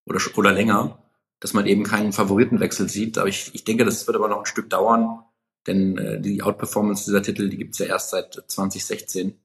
oder, 0.06 0.20
oder 0.36 0.52
länger, 0.52 1.02
dass 1.40 1.52
man 1.54 1.66
eben 1.66 1.84
keinen 1.84 2.12
Favoritenwechsel 2.12 2.88
sieht. 2.88 3.18
Aber 3.18 3.28
ich, 3.28 3.54
ich 3.54 3.64
denke, 3.64 3.84
das 3.84 4.06
wird 4.06 4.16
aber 4.16 4.28
noch 4.28 4.40
ein 4.40 4.46
Stück 4.46 4.70
dauern, 4.70 5.22
denn 5.66 5.98
äh, 5.98 6.20
die 6.20 6.42
Outperformance 6.42 7.04
dieser 7.04 7.22
Titel, 7.22 7.48
die 7.48 7.58
gibt's 7.58 7.78
ja 7.78 7.86
erst 7.86 8.10
seit 8.10 8.42
2016. 8.46 9.38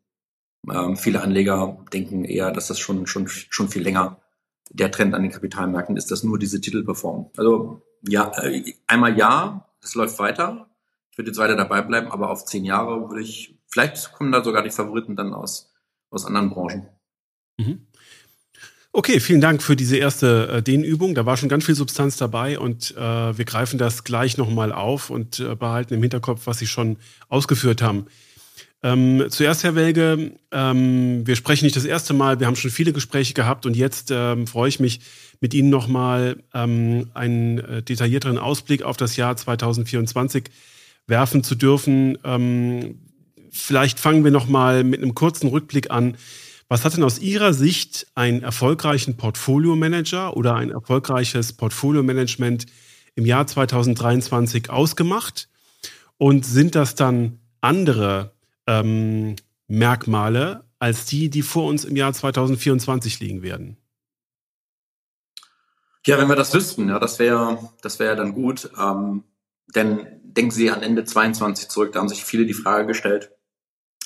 Ähm, 0.71 0.97
viele 0.97 1.21
Anleger 1.21 1.83
denken 1.91 2.23
eher, 2.23 2.51
dass 2.51 2.67
das 2.67 2.79
schon, 2.79 3.07
schon, 3.07 3.27
schon 3.27 3.69
viel 3.69 3.81
länger 3.81 4.21
der 4.69 4.91
Trend 4.91 5.13
an 5.13 5.23
den 5.23 5.31
Kapitalmärkten 5.31 5.97
ist, 5.97 6.11
dass 6.11 6.23
nur 6.23 6.39
diese 6.39 6.61
Titel 6.61 6.83
performen. 6.83 7.29
Also 7.35 7.81
ja, 8.07 8.31
äh, 8.41 8.73
einmal 8.87 9.17
ja, 9.17 9.67
es 9.83 9.95
läuft 9.95 10.17
weiter. 10.19 10.69
Ich 11.11 11.17
würde 11.17 11.29
jetzt 11.29 11.37
weiter 11.37 11.55
dabei 11.55 11.81
bleiben, 11.81 12.11
aber 12.11 12.29
auf 12.29 12.45
zehn 12.45 12.63
Jahre 12.65 13.09
würde 13.09 13.21
ich, 13.21 13.59
vielleicht 13.67 14.13
kommen 14.13 14.31
da 14.31 14.43
sogar 14.43 14.63
die 14.63 14.69
Favoriten 14.69 15.15
dann 15.15 15.33
aus, 15.33 15.73
aus 16.09 16.25
anderen 16.25 16.49
Branchen. 16.49 16.87
Mhm. 17.57 17.87
Okay, 18.93 19.21
vielen 19.21 19.39
Dank 19.39 19.63
für 19.63 19.77
diese 19.77 19.95
erste 19.95 20.49
äh, 20.49 20.61
Dehnübung. 20.61 21.15
Da 21.15 21.25
war 21.25 21.37
schon 21.37 21.47
ganz 21.47 21.65
viel 21.65 21.75
Substanz 21.75 22.17
dabei 22.17 22.59
und 22.59 22.91
äh, 22.97 23.37
wir 23.37 23.45
greifen 23.45 23.77
das 23.77 24.03
gleich 24.03 24.37
nochmal 24.37 24.73
auf 24.73 25.09
und 25.09 25.39
äh, 25.39 25.55
behalten 25.55 25.93
im 25.93 26.01
Hinterkopf, 26.01 26.41
was 26.45 26.59
Sie 26.59 26.67
schon 26.67 26.97
ausgeführt 27.29 27.81
haben. 27.81 28.07
Ähm, 28.83 29.25
zuerst, 29.29 29.63
Herr 29.63 29.75
Welge, 29.75 30.31
ähm, 30.51 31.25
wir 31.25 31.35
sprechen 31.35 31.65
nicht 31.65 31.75
das 31.75 31.85
erste 31.85 32.13
Mal, 32.13 32.39
wir 32.39 32.47
haben 32.47 32.55
schon 32.55 32.71
viele 32.71 32.93
Gespräche 32.93 33.33
gehabt 33.33 33.65
und 33.65 33.77
jetzt 33.77 34.11
ähm, 34.11 34.47
freue 34.47 34.69
ich 34.69 34.79
mich, 34.79 35.01
mit 35.39 35.53
Ihnen 35.53 35.69
nochmal 35.69 36.43
ähm, 36.53 37.11
einen 37.13 37.59
äh, 37.59 37.83
detaillierteren 37.83 38.37
Ausblick 38.37 38.83
auf 38.83 38.97
das 38.97 39.15
Jahr 39.15 39.37
2024 39.37 40.45
werfen 41.11 41.43
zu 41.43 41.53
dürfen. 41.53 42.17
Ähm, 42.23 42.99
vielleicht 43.51 43.99
fangen 43.99 44.23
wir 44.23 44.31
nochmal 44.31 44.83
mit 44.83 45.03
einem 45.03 45.13
kurzen 45.13 45.47
Rückblick 45.47 45.91
an. 45.91 46.17
Was 46.67 46.85
hat 46.85 46.95
denn 46.95 47.03
aus 47.03 47.19
Ihrer 47.19 47.53
Sicht 47.53 48.07
einen 48.15 48.41
erfolgreichen 48.41 49.17
Portfolio-Manager 49.17 50.35
oder 50.35 50.55
ein 50.55 50.71
erfolgreiches 50.71 51.53
Portfolio-Management 51.53 52.65
im 53.13 53.25
Jahr 53.25 53.45
2023 53.45 54.69
ausgemacht? 54.71 55.49
Und 56.17 56.45
sind 56.45 56.75
das 56.75 56.95
dann 56.95 57.39
andere 57.59 58.31
ähm, 58.65 59.35
Merkmale 59.67 60.63
als 60.79 61.05
die, 61.05 61.29
die 61.29 61.41
vor 61.41 61.67
uns 61.67 61.83
im 61.83 61.95
Jahr 61.95 62.13
2024 62.13 63.19
liegen 63.19 63.43
werden? 63.43 63.77
Ja, 66.07 66.17
wenn 66.17 66.29
wir 66.29 66.35
das 66.35 66.53
wüssten, 66.53 66.89
ja, 66.89 66.99
das 66.99 67.19
wäre 67.19 67.69
das 67.81 67.99
wäre 67.99 68.15
dann 68.15 68.33
gut. 68.33 68.71
Ähm, 68.79 69.23
denn 69.75 70.20
denken 70.37 70.51
Sie 70.51 70.71
an 70.71 70.81
Ende 70.81 71.03
22 71.03 71.69
zurück, 71.69 71.93
da 71.93 71.99
haben 71.99 72.09
sich 72.09 72.23
viele 72.23 72.45
die 72.45 72.53
Frage 72.53 72.87
gestellt, 72.87 73.31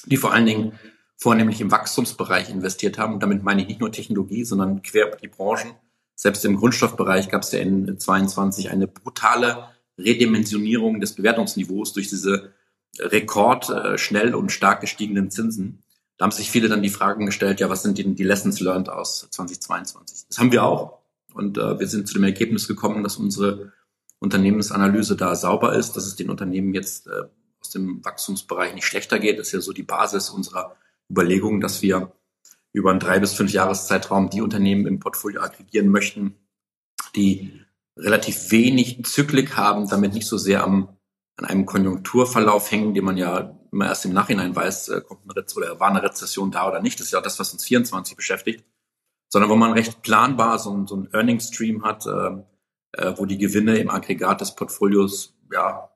die 0.05 0.17
vor 0.17 0.33
allen 0.33 0.45
Dingen 0.45 0.79
vornehmlich 1.17 1.61
im 1.61 1.71
Wachstumsbereich 1.71 2.49
investiert 2.49 2.97
haben. 2.97 3.13
Und 3.13 3.23
damit 3.23 3.43
meine 3.43 3.61
ich 3.61 3.67
nicht 3.67 3.79
nur 3.79 3.91
Technologie, 3.91 4.43
sondern 4.43 4.81
quer 4.81 5.07
über 5.07 5.17
die 5.17 5.27
Branchen. 5.27 5.71
Selbst 6.15 6.45
im 6.45 6.57
Grundstoffbereich 6.57 7.29
gab 7.29 7.43
es 7.43 7.51
ja 7.51 7.59
in 7.59 7.99
22 7.99 8.69
eine 8.69 8.87
brutale 8.87 9.69
Redimensionierung 9.97 10.99
des 10.99 11.13
Bewertungsniveaus 11.13 11.93
durch 11.93 12.09
diese 12.09 12.53
rekord 12.99 13.69
äh, 13.69 13.97
schnell 13.97 14.35
und 14.35 14.51
stark 14.51 14.81
gestiegenen 14.81 15.29
Zinsen. 15.31 15.83
Da 16.17 16.23
haben 16.23 16.31
sich 16.31 16.49
viele 16.49 16.69
dann 16.69 16.81
die 16.81 16.89
Fragen 16.89 17.25
gestellt, 17.25 17.59
ja, 17.59 17.69
was 17.69 17.83
sind 17.83 17.97
denn 17.97 18.15
die 18.15 18.23
Lessons 18.23 18.61
learned 18.61 18.89
aus 18.89 19.27
2022? 19.29 20.27
Das 20.29 20.37
haben 20.39 20.51
wir 20.51 20.63
auch. 20.63 20.99
Und 21.33 21.57
äh, 21.57 21.79
wir 21.79 21.87
sind 21.87 22.07
zu 22.07 22.13
dem 22.13 22.23
Ergebnis 22.23 22.67
gekommen, 22.67 23.03
dass 23.03 23.17
unsere 23.17 23.73
Unternehmensanalyse 24.19 25.15
da 25.15 25.35
sauber 25.35 25.75
ist, 25.75 25.93
dass 25.93 26.05
es 26.05 26.15
den 26.15 26.29
Unternehmen 26.29 26.73
jetzt 26.73 27.07
äh, 27.07 27.23
aus 27.59 27.69
dem 27.69 28.03
Wachstumsbereich 28.03 28.73
nicht 28.73 28.85
schlechter 28.85 29.19
geht. 29.19 29.39
Ist 29.39 29.51
ja 29.51 29.61
so 29.61 29.73
die 29.73 29.83
Basis 29.83 30.29
unserer 30.29 30.75
Überlegung, 31.09 31.61
dass 31.61 31.81
wir 31.81 32.13
über 32.73 32.91
einen 32.91 32.99
drei 32.99 33.19
bis 33.19 33.33
fünf 33.33 33.51
Jahreszeitraum 33.51 34.29
die 34.29 34.41
Unternehmen 34.41 34.85
im 34.85 34.99
Portfolio 34.99 35.41
aggregieren 35.41 35.89
möchten, 35.89 36.35
die 37.15 37.61
relativ 37.97 38.51
wenig 38.51 39.03
Zyklik 39.05 39.55
haben, 39.55 39.87
damit 39.87 40.13
nicht 40.13 40.27
so 40.27 40.37
sehr 40.37 40.63
am, 40.63 40.89
an 41.37 41.45
einem 41.45 41.65
Konjunkturverlauf 41.65 42.71
hängen, 42.71 42.93
den 42.93 43.05
man 43.05 43.17
ja 43.17 43.57
immer 43.71 43.87
erst 43.87 44.05
im 44.05 44.13
Nachhinein 44.13 44.55
weiß, 44.55 44.89
äh, 44.89 45.01
kommt 45.01 45.21
eine 45.23 45.35
Rez 45.35 45.55
oder 45.55 45.79
war 45.79 45.89
eine 45.89 46.03
Rezession 46.03 46.51
da 46.51 46.67
oder 46.67 46.81
nicht. 46.81 46.99
Das 46.99 47.07
ist 47.07 47.13
ja 47.13 47.21
das, 47.21 47.39
was 47.39 47.53
uns 47.53 47.63
24 47.65 48.15
beschäftigt, 48.15 48.65
sondern 49.29 49.49
wo 49.49 49.55
man 49.55 49.73
recht 49.73 50.01
planbar 50.01 50.59
so, 50.59 50.85
so 50.85 50.95
ein 50.95 51.09
Earning 51.13 51.39
Stream 51.39 51.83
hat, 51.83 52.05
äh, 52.05 52.43
äh, 52.97 53.13
wo 53.17 53.25
die 53.25 53.37
Gewinne 53.37 53.77
im 53.77 53.89
Aggregat 53.89 54.41
des 54.41 54.55
Portfolios 54.55 55.35
ja 55.51 55.89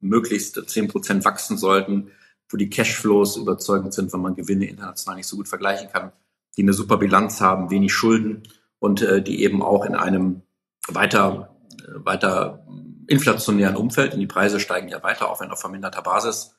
möglichst 0.00 0.68
zehn 0.68 0.88
Prozent 0.88 1.24
wachsen 1.24 1.56
sollten, 1.56 2.10
wo 2.48 2.56
die 2.56 2.70
Cashflows 2.70 3.36
überzeugend 3.36 3.94
sind, 3.94 4.12
wenn 4.12 4.20
man 4.20 4.34
Gewinne 4.34 4.66
international 4.66 5.16
nicht 5.16 5.26
so 5.26 5.36
gut 5.36 5.48
vergleichen 5.48 5.88
kann, 5.90 6.12
die 6.56 6.62
eine 6.62 6.72
super 6.72 6.98
Bilanz 6.98 7.40
haben, 7.40 7.70
wenig 7.70 7.92
Schulden 7.92 8.42
und 8.78 9.02
äh, 9.02 9.22
die 9.22 9.42
eben 9.42 9.62
auch 9.62 9.84
in 9.84 9.94
einem 9.94 10.42
weiter, 10.86 11.56
äh, 11.80 12.04
weiter 12.04 12.66
inflationären 13.06 13.76
Umfeld, 13.76 14.12
denn 14.12 14.20
die 14.20 14.26
Preise 14.26 14.60
steigen 14.60 14.88
ja 14.88 15.02
weiter, 15.02 15.30
auch 15.30 15.40
wenn 15.40 15.50
auf 15.50 15.60
verminderter 15.60 16.02
Basis 16.02 16.54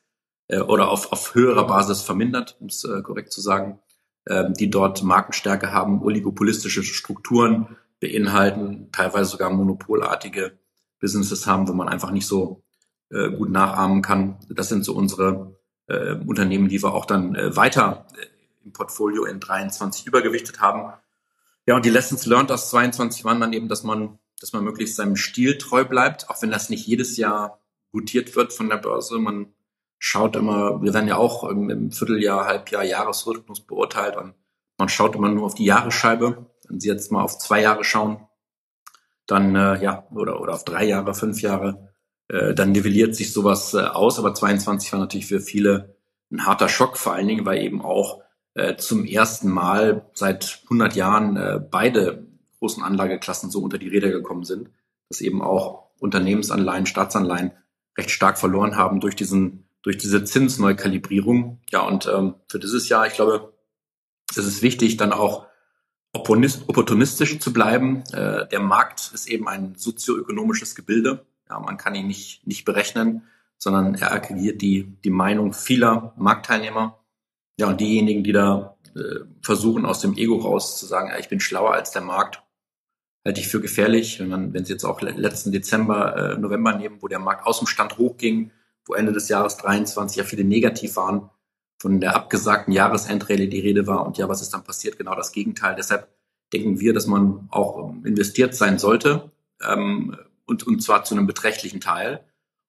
äh, 0.48 0.60
oder 0.60 0.90
auf, 0.90 1.12
auf 1.12 1.36
höherer 1.36 1.68
Basis 1.68 2.02
vermindert, 2.02 2.58
um 2.60 2.68
es 2.68 2.84
äh, 2.84 3.02
korrekt 3.02 3.32
zu 3.32 3.42
sagen, 3.42 3.80
äh, 4.26 4.52
die 4.52 4.70
dort 4.70 5.04
Markenstärke 5.04 5.72
haben, 5.72 6.02
oligopolistische 6.02 6.84
Strukturen 6.84 7.78
beinhalten, 8.00 8.90
teilweise 8.92 9.32
sogar 9.32 9.50
monopolartige 9.50 10.58
Businesses 11.00 11.48
haben, 11.48 11.68
wo 11.68 11.74
man 11.74 11.90
einfach 11.90 12.12
nicht 12.12 12.28
so 12.28 12.64
äh, 13.10 13.30
gut 13.30 13.50
nachahmen 13.50 14.02
kann. 14.02 14.38
Das 14.50 14.70
sind 14.70 14.84
so 14.84 14.94
unsere 14.96 15.56
äh, 15.88 16.16
Unternehmen, 16.16 16.70
die 16.70 16.82
wir 16.82 16.94
auch 16.94 17.06
dann 17.06 17.36
äh, 17.36 17.56
weiter 17.56 18.08
äh, 18.18 18.26
im 18.66 18.74
Portfolio 18.74 19.26
in 19.26 19.40
23 19.40 20.08
übergewichtet 20.08 20.60
haben. 20.60 20.94
Ja, 21.68 21.76
und 21.76 21.86
die 21.86 21.90
Lessons 21.90 22.26
learned 22.26 22.52
aus 22.52 22.70
22 22.70 23.26
waren 23.26 23.40
dann 23.40 23.54
eben, 23.54 23.70
dass 23.70 23.84
man, 23.84 24.20
dass 24.40 24.54
man 24.54 24.64
möglichst 24.64 24.96
seinem 24.96 25.16
Stil 25.16 25.58
treu 25.58 25.84
bleibt, 25.84 26.30
auch 26.30 26.42
wenn 26.42 26.52
das 26.52 26.70
nicht 26.70 26.86
jedes 26.86 27.18
Jahr 27.18 27.60
gutiert 27.92 28.36
wird 28.36 28.54
von 28.54 28.70
der 28.70 28.78
Börse. 28.78 29.18
Man 29.18 29.54
schaut 29.98 30.36
immer, 30.36 30.82
wir 30.82 30.94
werden 30.94 31.08
ja 31.08 31.18
auch 31.18 31.44
im, 31.46 31.70
im 31.70 31.92
Vierteljahr, 31.92 32.46
Halbjahr, 32.46 32.84
Jahresrhythmus 32.84 33.62
beurteilt 33.62 34.18
und 34.18 34.34
man 34.78 34.90
schaut 34.90 35.16
immer 35.16 35.30
nur 35.30 35.46
auf 35.46 35.56
die 35.56 35.66
Jahresscheibe. 35.66 36.46
Wenn 36.68 36.80
Sie 36.80 36.88
jetzt 36.88 37.12
mal 37.12 37.24
auf 37.24 37.38
zwei 37.38 37.62
Jahre 37.62 37.84
schauen, 37.84 38.28
dann 39.28 39.56
äh, 39.56 39.82
ja, 39.82 40.08
oder, 40.14 40.40
oder 40.42 40.54
auf 40.54 40.66
drei 40.66 40.86
Jahre, 40.86 41.14
fünf 41.14 41.42
Jahre, 41.42 41.94
äh, 42.28 42.54
dann 42.54 42.72
nivelliert 42.72 43.16
sich 43.16 43.34
sowas 43.34 43.74
äh, 43.74 43.80
aus. 43.80 44.20
Aber 44.20 44.34
22 44.34 44.92
war 44.94 45.00
natürlich 45.00 45.28
für 45.28 45.40
viele 45.40 45.96
ein 46.32 46.46
harter 46.46 46.70
Schock, 46.70 46.98
vor 46.98 47.14
allen 47.14 47.28
Dingen, 47.28 47.46
weil 47.46 47.60
eben 47.62 47.82
auch 47.82 48.22
äh, 48.54 48.76
zum 48.76 49.06
ersten 49.06 49.50
Mal 49.50 50.10
seit 50.14 50.62
100 50.66 50.96
Jahren 50.96 51.38
äh, 51.38 51.60
beide 51.60 52.26
großen 52.60 52.84
Anlageklassen 52.84 53.52
so 53.52 53.62
unter 53.62 53.78
die 53.78 53.90
Räder 53.90 54.10
gekommen 54.10 54.44
sind, 54.44 54.70
dass 55.10 55.22
eben 55.22 55.42
auch 55.42 55.90
Unternehmensanleihen, 56.00 56.86
Staatsanleihen 56.86 57.52
recht 57.98 58.12
stark 58.12 58.38
verloren 58.38 58.76
haben 58.76 59.00
durch 59.00 59.16
diesen 59.16 59.66
durch 59.86 59.98
diese 59.98 60.24
Zinsneukalibrierung. 60.24 61.62
Ja, 61.70 61.82
und 61.82 62.08
ähm, 62.08 62.34
für 62.48 62.58
dieses 62.58 62.90
Jahr, 62.90 63.06
ich 63.06 63.14
glaube, 63.14 63.54
es 64.32 64.38
ist 64.38 64.64
wichtig, 64.64 64.98
dann 64.98 65.14
auch 65.14 65.46
opportunistisch 66.16 67.40
zu 67.40 67.54
bleiben. 67.54 68.04
Äh, 68.14 68.48
der 68.48 68.60
Markt 68.60 69.12
ist 69.14 69.28
eben 69.28 69.48
ein 69.48 69.76
sozioökonomisches 69.76 70.76
Gebilde. 70.76 71.26
Ja, 71.50 71.60
man 71.60 71.78
kann 71.78 71.96
ihn 71.96 72.08
nicht, 72.08 72.46
nicht 72.48 72.66
berechnen, 72.66 73.24
sondern 73.58 73.96
er 73.96 74.12
aggregiert 74.12 74.62
die, 74.62 74.96
die 75.04 75.10
Meinung 75.10 75.54
vieler 75.54 76.14
Marktteilnehmer. 76.18 77.00
Ja, 77.58 77.68
und 77.68 77.80
diejenigen, 77.80 78.24
die 78.24 78.32
da 78.32 78.78
äh, 78.96 79.26
versuchen, 79.42 79.86
aus 79.86 80.00
dem 80.00 80.18
Ego 80.18 80.38
raus 80.38 80.78
zu 80.78 80.86
sagen, 80.86 81.10
ja, 81.10 81.20
ich 81.20 81.30
bin 81.30 81.40
schlauer 81.40 81.74
als 81.74 81.92
der 81.92 82.02
Markt, 82.02 82.42
halte 83.24 83.42
ich 83.42 83.48
für 83.48 83.62
gefährlich. 83.62 84.20
Wenn 84.20 84.30
man, 84.30 84.54
wenn 84.54 84.66
Sie 84.66 84.74
jetzt 84.74 84.86
auch 84.86 85.02
letzten 85.02 85.52
Dezember, 85.52 86.16
äh, 86.16 86.38
November 86.38 86.76
nehmen, 86.76 87.02
wo 87.02 87.08
der 87.08 87.20
Markt 87.20 87.46
aus 87.46 87.60
dem 87.60 87.68
Stand 87.68 87.98
hochging, 87.98 88.52
wo 88.86 88.94
Ende 88.94 89.12
des 89.12 89.30
Jahres 89.30 89.58
23 89.58 90.18
ja 90.18 90.24
viele 90.24 90.44
negativ 90.44 90.96
waren, 90.96 91.30
von 91.78 92.00
der 92.00 92.16
abgesagten 92.16 92.72
Jahresendrallye 92.72 93.48
die 93.48 93.60
Rede 93.60 93.88
war 93.88 94.06
und 94.06 94.18
ja, 94.18 94.30
was 94.30 94.42
ist 94.42 94.54
dann 94.54 94.64
passiert? 94.64 94.98
Genau 94.98 95.16
das 95.16 95.32
Gegenteil. 95.32 95.76
Deshalb 95.76 96.08
denken 96.54 96.80
wir, 96.80 96.94
dass 96.94 97.08
man 97.08 97.48
auch 97.52 97.94
investiert 98.04 98.56
sein 98.56 98.80
sollte. 98.80 99.32
Ähm, 99.62 100.16
und, 100.46 100.66
und 100.66 100.82
zwar 100.82 101.04
zu 101.04 101.16
einem 101.16 101.28
beträchtlichen 101.28 101.82
Teil. 101.82 102.24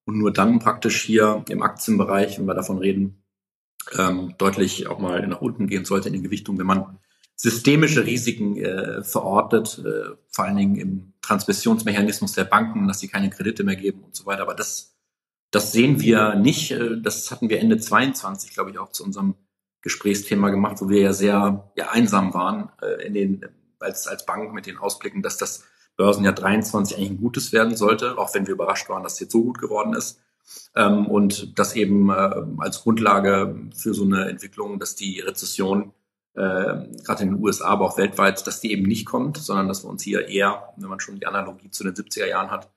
Und 0.04 0.18
nur 0.18 0.32
dann 0.32 0.60
praktisch 0.60 1.02
hier 1.02 1.44
im 1.48 1.62
Aktienbereich, 1.62 2.38
wenn 2.38 2.46
wir 2.46 2.54
davon 2.54 2.78
reden, 2.78 3.22
ähm, 3.98 4.34
deutlich 4.38 4.86
auch 4.86 4.98
mal 4.98 5.26
nach 5.26 5.40
unten 5.40 5.66
gehen 5.66 5.84
sollte 5.84 6.08
in 6.08 6.14
den 6.14 6.22
Gewichtungen, 6.22 6.58
wenn 6.58 6.66
man 6.66 6.98
systemische 7.34 8.06
Risiken 8.06 8.56
äh, 8.56 9.02
verortet, 9.02 9.82
äh, 9.84 10.16
vor 10.28 10.44
allen 10.44 10.56
Dingen 10.56 10.76
im 10.76 11.12
Transmissionsmechanismus 11.20 12.32
der 12.32 12.44
Banken, 12.44 12.88
dass 12.88 13.00
sie 13.00 13.08
keine 13.08 13.30
Kredite 13.30 13.62
mehr 13.62 13.76
geben 13.76 14.02
und 14.02 14.16
so 14.16 14.26
weiter. 14.26 14.42
Aber 14.42 14.54
das, 14.54 14.95
das 15.50 15.72
sehen 15.72 16.00
wir 16.00 16.34
nicht. 16.34 16.72
Äh, 16.72 17.00
das 17.00 17.30
hatten 17.30 17.48
wir 17.48 17.60
Ende 17.60 17.78
22, 17.78 18.52
glaube 18.52 18.70
ich, 18.70 18.78
auch 18.78 18.90
zu 18.90 19.04
unserem 19.04 19.34
Gesprächsthema 19.82 20.50
gemacht, 20.50 20.76
wo 20.80 20.88
wir 20.88 21.00
ja 21.00 21.12
sehr 21.12 21.70
ja, 21.76 21.90
einsam 21.90 22.34
waren 22.34 22.70
äh, 22.82 23.06
in 23.06 23.14
den, 23.14 23.46
als, 23.78 24.06
als 24.06 24.26
Bank 24.26 24.52
mit 24.52 24.66
den 24.66 24.78
Ausblicken, 24.78 25.22
dass 25.22 25.36
das 25.36 25.64
Börsenjahr 25.96 26.34
23 26.34 26.96
eigentlich 26.96 27.10
ein 27.10 27.20
gutes 27.20 27.52
werden 27.52 27.76
sollte, 27.76 28.18
auch 28.18 28.34
wenn 28.34 28.46
wir 28.46 28.54
überrascht 28.54 28.88
waren, 28.88 29.02
dass 29.02 29.14
es 29.14 29.20
jetzt 29.20 29.32
so 29.32 29.44
gut 29.44 29.58
geworden 29.58 29.94
ist. 29.94 30.20
Ähm, 30.74 31.06
und 31.06 31.58
das 31.58 31.74
eben 31.74 32.10
äh, 32.10 32.42
als 32.58 32.82
Grundlage 32.82 33.70
für 33.74 33.94
so 33.94 34.04
eine 34.04 34.28
Entwicklung, 34.28 34.78
dass 34.78 34.94
die 34.94 35.20
Rezession 35.20 35.92
gerade 36.38 37.22
in 37.22 37.30
den 37.30 37.42
USA, 37.42 37.68
aber 37.68 37.86
auch 37.86 37.96
weltweit, 37.96 38.46
dass 38.46 38.60
die 38.60 38.70
eben 38.70 38.82
nicht 38.82 39.06
kommt, 39.06 39.38
sondern 39.38 39.68
dass 39.68 39.84
wir 39.84 39.88
uns 39.88 40.02
hier 40.02 40.28
eher, 40.28 40.74
wenn 40.76 40.90
man 40.90 41.00
schon 41.00 41.18
die 41.18 41.26
Analogie 41.26 41.70
zu 41.70 41.82
den 41.82 41.94
70er 41.94 42.26
Jahren 42.26 42.50
hat, 42.50 42.68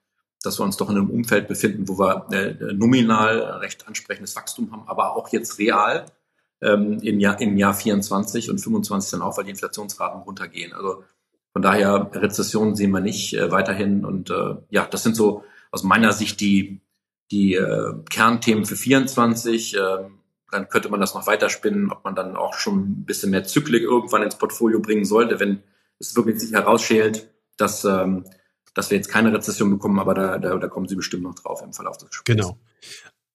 dass 0.44 0.60
wir 0.60 0.64
uns 0.64 0.78
doch 0.78 0.90
in 0.90 0.98
einem 0.98 1.10
Umfeld 1.10 1.48
befinden, 1.48 1.88
wo 1.88 2.00
wir 2.00 2.28
äh, 2.32 2.74
nominal 2.74 3.40
recht 3.60 3.88
ansprechendes 3.88 4.36
Wachstum 4.36 4.72
haben, 4.72 4.88
aber 4.88 5.16
auch 5.16 5.30
jetzt 5.30 5.60
real 5.60 6.06
ähm, 6.62 7.00
im, 7.02 7.20
Jahr, 7.20 7.40
im 7.42 7.58
Jahr 7.58 7.74
24 7.74 8.50
und 8.50 8.60
25 8.60 9.12
dann 9.12 9.22
auch, 9.22 9.38
weil 9.38 9.46
die 9.46 9.52
Inflationsraten 9.52 10.22
runtergehen. 10.22 10.74
Also 10.74 11.04
von 11.54 11.62
daher, 11.62 12.10
Rezession 12.14 12.76
sehen 12.76 12.92
wir 12.92 13.02
nicht 13.02 13.34
äh, 13.34 13.52
weiterhin. 13.52 14.06
Und 14.06 14.30
äh, 14.30 14.56
ja, 14.70 14.86
das 14.86 15.04
sind 15.04 15.16
so 15.16 15.44
aus 15.72 15.84
meiner 15.84 16.14
Sicht 16.14 16.40
die, 16.40 16.82
die 17.32 17.56
äh, 17.56 17.94
Kernthemen 18.10 18.66
für 18.66 18.76
24. 18.76 19.76
Ähm, 19.76 20.20
dann 20.52 20.70
könnte 20.70 20.90
man 20.90 21.00
das 21.00 21.14
noch 21.14 21.28
weiterspinnen, 21.28 21.92
ob 21.92 22.04
man 22.04 22.16
dann 22.16 22.36
auch 22.36 22.56
schon 22.56 22.80
ein 22.80 23.06
bisschen 23.06 23.32
mehr 23.32 23.44
Zyklik 23.44 23.84
irgendwann 23.84 24.24
ins 24.24 24.38
Portfolio 24.38 24.80
bringen 24.80 25.06
sollte, 25.06 25.40
wenn 25.40 25.62
es 26.00 26.16
wirklich 26.16 26.40
sich 26.40 26.54
herausschält, 26.54 27.30
dass, 27.58 27.86
ähm, 27.86 28.26
dass 28.74 28.90
wir 28.90 28.98
jetzt 28.98 29.10
keine 29.10 29.34
Rezession 29.34 29.70
bekommen, 29.70 30.00
aber 30.00 30.14
da, 30.14 30.38
da, 30.38 30.56
da 30.58 30.68
kommen 30.68 30.88
Sie 30.88 30.96
bestimmt 30.96 31.24
noch 31.24 31.36
drauf 31.36 31.62
im 31.64 31.74
Verlauf 31.74 31.98
des 31.98 32.10
Gesprächs. 32.10 32.38
Genau. 32.38 32.58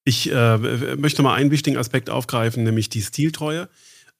Ich 0.03 0.31
äh, 0.31 0.95
möchte 0.97 1.23
mal 1.23 1.33
einen 1.33 1.51
wichtigen 1.51 1.77
Aspekt 1.77 2.09
aufgreifen, 2.09 2.63
nämlich 2.63 2.89
die 2.89 3.01
Stiltreue. 3.01 3.69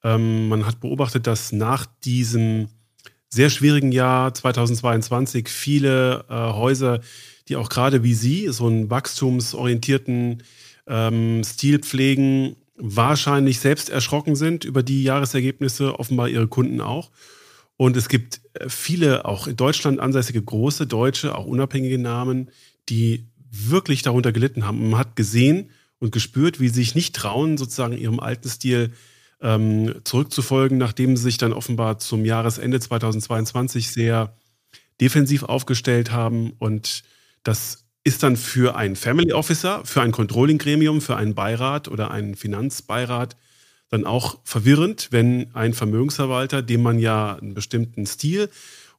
Ähm, 0.04 0.50
man 0.50 0.66
hat 0.66 0.80
beobachtet, 0.80 1.28
dass 1.28 1.52
nach 1.52 1.86
diesem 2.04 2.70
sehr 3.30 3.50
schwierigen 3.50 3.92
Jahr 3.92 4.34
2022 4.34 5.50
viele 5.50 6.26
äh, 6.30 6.34
Häuser, 6.34 7.02
die 7.48 7.56
auch 7.56 7.70
gerade 7.70 8.04
wie 8.04 8.14
Sie 8.14 8.48
so 8.50 8.68
einen 8.68 8.90
wachstumsorientierten 8.90 10.44
ähm, 10.88 11.44
Stil 11.44 11.80
pflegen, 11.80 12.56
wahrscheinlich 12.78 13.60
selbst 13.60 13.90
erschrocken 13.90 14.36
sind 14.36 14.66
über 14.66 14.84
die 14.84 15.04
Jahresergebnisse, 15.04 16.00
offenbar 16.00 16.30
ihre 16.30 16.48
Kunden 16.48 16.82
auch. 16.82 17.12
Und 17.78 17.98
es 17.98 18.10
gibt 18.10 18.42
äh, 18.54 18.70
viele, 18.70 19.26
auch 19.26 19.48
in 19.48 19.56
Deutschland 19.56 20.00
ansässige 20.00 20.42
große 20.42 20.88
deutsche, 20.88 21.36
auch 21.36 21.46
unabhängige 21.46 21.98
Namen, 21.98 22.52
die 22.90 23.28
wirklich 23.50 24.02
darunter 24.02 24.32
gelitten 24.32 24.66
haben. 24.66 24.90
Man 24.90 25.00
hat 25.00 25.16
gesehen 25.16 25.70
und 26.00 26.12
gespürt, 26.12 26.60
wie 26.60 26.68
sie 26.68 26.76
sich 26.76 26.96
nicht 26.96 27.16
trauen, 27.16 27.58
sozusagen 27.58 27.98
ihrem 27.98 28.20
alten 28.20 28.50
Stil 28.50 28.92
ähm, 29.42 29.96
zurückzufolgen, 30.04 30.78
nachdem 30.78 31.16
sie 31.18 31.24
sich 31.24 31.38
dann 31.38 31.54
offenbar 31.54 32.00
zum 32.00 32.26
Jahresende 32.26 32.80
2022 32.80 33.92
sehr 33.92 34.36
defensiv 35.02 35.44
aufgestellt 35.44 36.12
haben. 36.12 36.54
Und 36.60 37.04
das 37.44 37.86
ist 38.04 38.24
dann 38.24 38.38
für 38.38 38.76
einen 38.76 38.96
Family 38.96 39.34
Officer, 39.34 39.84
für 39.84 40.02
ein 40.02 40.12
Controlling-Gremium, 40.12 41.02
für 41.02 41.16
einen 41.16 41.36
Beirat 41.36 41.88
oder 41.88 42.12
einen 42.12 42.36
Finanzbeirat 42.36 43.36
dann 43.90 44.06
auch 44.06 44.40
verwirrend, 44.44 45.10
wenn 45.12 45.54
ein 45.54 45.74
Vermögensverwalter, 45.74 46.62
dem 46.62 46.82
man 46.82 47.00
ja 47.00 47.36
einen 47.36 47.54
bestimmten 47.54 48.06
Stil 48.06 48.50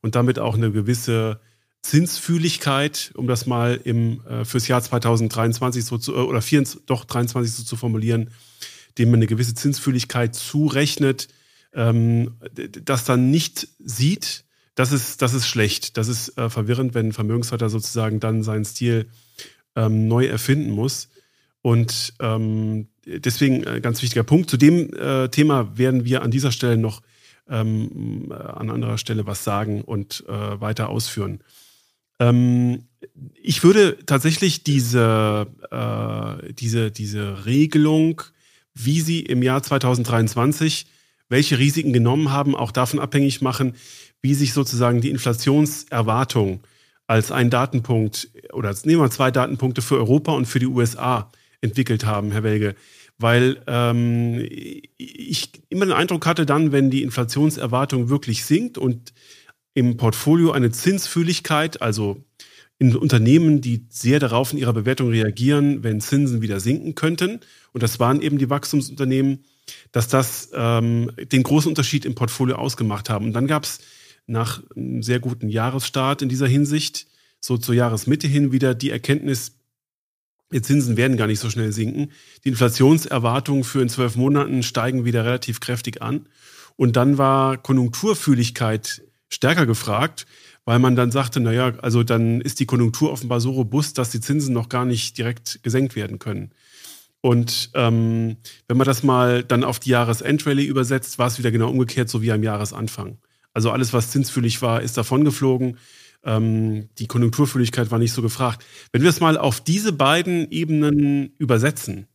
und 0.00 0.14
damit 0.14 0.38
auch 0.38 0.54
eine 0.54 0.70
gewisse 0.70 1.40
Zinsfühligkeit, 1.82 3.12
um 3.14 3.26
das 3.26 3.46
mal 3.46 3.80
im, 3.84 4.24
äh, 4.26 4.44
fürs 4.44 4.68
Jahr 4.68 4.82
2023 4.82 5.84
so 5.84 5.98
zu, 5.98 6.16
oder 6.16 6.42
24, 6.42 6.86
doch 6.86 7.04
23 7.04 7.52
so 7.52 7.62
zu 7.62 7.76
formulieren, 7.76 8.30
dem 8.98 9.10
man 9.10 9.18
eine 9.18 9.26
gewisse 9.26 9.54
Zinsfühligkeit 9.54 10.34
zurechnet, 10.34 11.28
ähm, 11.74 12.36
das 12.84 13.04
dann 13.04 13.30
nicht 13.30 13.68
sieht, 13.78 14.44
das 14.76 14.92
ist, 14.92 15.22
das 15.22 15.32
ist 15.32 15.48
schlecht. 15.48 15.96
Das 15.96 16.06
ist 16.06 16.36
äh, 16.38 16.50
verwirrend, 16.50 16.94
wenn 16.94 17.08
ein 17.08 17.12
Vermögensverwalter 17.12 17.70
sozusagen 17.70 18.20
dann 18.20 18.42
seinen 18.42 18.64
Stil 18.64 19.06
ähm, 19.74 20.06
neu 20.06 20.26
erfinden 20.26 20.70
muss. 20.70 21.08
Und 21.66 22.14
ähm, 22.20 22.86
deswegen 23.04 23.64
äh, 23.64 23.80
ganz 23.80 24.00
wichtiger 24.00 24.22
Punkt. 24.22 24.48
Zu 24.48 24.56
dem 24.56 24.94
äh, 24.94 25.28
Thema 25.30 25.76
werden 25.76 26.04
wir 26.04 26.22
an 26.22 26.30
dieser 26.30 26.52
Stelle 26.52 26.76
noch 26.76 27.02
ähm, 27.48 28.30
an 28.30 28.70
anderer 28.70 28.98
Stelle 28.98 29.26
was 29.26 29.42
sagen 29.42 29.82
und 29.82 30.22
äh, 30.28 30.60
weiter 30.60 30.90
ausführen. 30.90 31.40
Ähm, 32.20 32.84
ich 33.42 33.64
würde 33.64 33.98
tatsächlich 34.06 34.62
diese, 34.62 35.48
äh, 35.72 36.52
diese, 36.52 36.92
diese 36.92 37.46
Regelung, 37.46 38.22
wie 38.72 39.00
sie 39.00 39.22
im 39.22 39.42
Jahr 39.42 39.60
2023 39.60 40.86
welche 41.28 41.58
Risiken 41.58 41.92
genommen 41.92 42.30
haben, 42.30 42.54
auch 42.54 42.70
davon 42.70 43.00
abhängig 43.00 43.42
machen, 43.42 43.74
wie 44.22 44.34
sich 44.34 44.52
sozusagen 44.52 45.00
die 45.00 45.10
Inflationserwartung 45.10 46.60
als 47.08 47.32
ein 47.32 47.50
Datenpunkt 47.50 48.30
oder 48.52 48.72
nehmen 48.84 49.02
wir 49.02 49.10
zwei 49.10 49.32
Datenpunkte 49.32 49.82
für 49.82 49.96
Europa 49.96 50.30
und 50.30 50.46
für 50.46 50.60
die 50.60 50.66
USA 50.66 51.28
entwickelt 51.60 52.04
haben, 52.04 52.32
Herr 52.32 52.42
Welge. 52.42 52.74
Weil 53.18 53.62
ähm, 53.66 54.46
ich 54.98 55.52
immer 55.68 55.86
den 55.86 55.94
Eindruck 55.94 56.26
hatte, 56.26 56.44
dann, 56.46 56.72
wenn 56.72 56.90
die 56.90 57.02
Inflationserwartung 57.02 58.08
wirklich 58.08 58.44
sinkt 58.44 58.78
und 58.78 59.12
im 59.74 59.96
Portfolio 59.96 60.52
eine 60.52 60.70
Zinsfühligkeit, 60.70 61.82
also 61.82 62.24
in 62.78 62.94
Unternehmen, 62.94 63.60
die 63.60 63.86
sehr 63.88 64.18
darauf 64.18 64.52
in 64.52 64.58
ihrer 64.58 64.74
Bewertung 64.74 65.08
reagieren, 65.08 65.82
wenn 65.82 66.00
Zinsen 66.00 66.42
wieder 66.42 66.60
sinken 66.60 66.94
könnten, 66.94 67.40
und 67.72 67.82
das 67.82 67.98
waren 68.00 68.20
eben 68.20 68.38
die 68.38 68.50
Wachstumsunternehmen, 68.50 69.44
dass 69.92 70.08
das 70.08 70.50
ähm, 70.54 71.10
den 71.30 71.42
großen 71.42 71.68
Unterschied 71.68 72.04
im 72.04 72.14
Portfolio 72.14 72.56
ausgemacht 72.56 73.10
haben. 73.10 73.26
Und 73.26 73.32
dann 73.32 73.46
gab 73.46 73.64
es 73.64 73.80
nach 74.26 74.62
einem 74.74 75.02
sehr 75.02 75.20
guten 75.20 75.48
Jahresstart 75.48 76.22
in 76.22 76.28
dieser 76.28 76.46
Hinsicht, 76.46 77.06
so 77.40 77.56
zur 77.58 77.74
Jahresmitte 77.74 78.26
hin 78.26 78.52
wieder 78.52 78.74
die 78.74 78.90
Erkenntnis, 78.90 79.55
die 80.52 80.62
Zinsen 80.62 80.96
werden 80.96 81.16
gar 81.16 81.26
nicht 81.26 81.40
so 81.40 81.50
schnell 81.50 81.72
sinken. 81.72 82.12
Die 82.44 82.50
Inflationserwartungen 82.50 83.64
für 83.64 83.82
in 83.82 83.88
zwölf 83.88 84.16
Monaten 84.16 84.62
steigen 84.62 85.04
wieder 85.04 85.24
relativ 85.24 85.60
kräftig 85.60 86.02
an. 86.02 86.28
Und 86.76 86.96
dann 86.96 87.18
war 87.18 87.56
Konjunkturfühligkeit 87.56 89.02
stärker 89.28 89.66
gefragt, 89.66 90.26
weil 90.64 90.78
man 90.78 90.94
dann 90.94 91.10
sagte, 91.10 91.40
naja, 91.40 91.74
also 91.80 92.02
dann 92.02 92.40
ist 92.40 92.60
die 92.60 92.66
Konjunktur 92.66 93.12
offenbar 93.12 93.40
so 93.40 93.52
robust, 93.52 93.98
dass 93.98 94.10
die 94.10 94.20
Zinsen 94.20 94.52
noch 94.52 94.68
gar 94.68 94.84
nicht 94.84 95.18
direkt 95.18 95.62
gesenkt 95.62 95.96
werden 95.96 96.18
können. 96.18 96.50
Und 97.20 97.70
ähm, 97.74 98.36
wenn 98.68 98.76
man 98.76 98.86
das 98.86 99.02
mal 99.02 99.42
dann 99.42 99.64
auf 99.64 99.80
die 99.80 99.90
Jahresendrallye 99.90 100.64
übersetzt, 100.66 101.18
war 101.18 101.26
es 101.26 101.38
wieder 101.38 101.50
genau 101.50 101.70
umgekehrt, 101.70 102.08
so 102.08 102.22
wie 102.22 102.30
am 102.30 102.42
Jahresanfang. 102.42 103.18
Also 103.52 103.70
alles, 103.70 103.92
was 103.92 104.10
zinsfühlig 104.10 104.60
war, 104.60 104.82
ist 104.82 104.96
davon 104.96 105.24
geflogen. 105.24 105.78
Ähm, 106.26 106.88
die 106.98 107.06
Konjunkturfühligkeit 107.06 107.90
war 107.90 107.98
nicht 107.98 108.12
so 108.12 108.20
gefragt. 108.20 108.64
Wenn 108.92 109.02
wir 109.02 109.08
es 109.10 109.20
mal 109.20 109.38
auf 109.38 109.62
diese 109.62 109.92
beiden 109.92 110.50
Ebenen 110.50 111.34
übersetzen, 111.38 112.06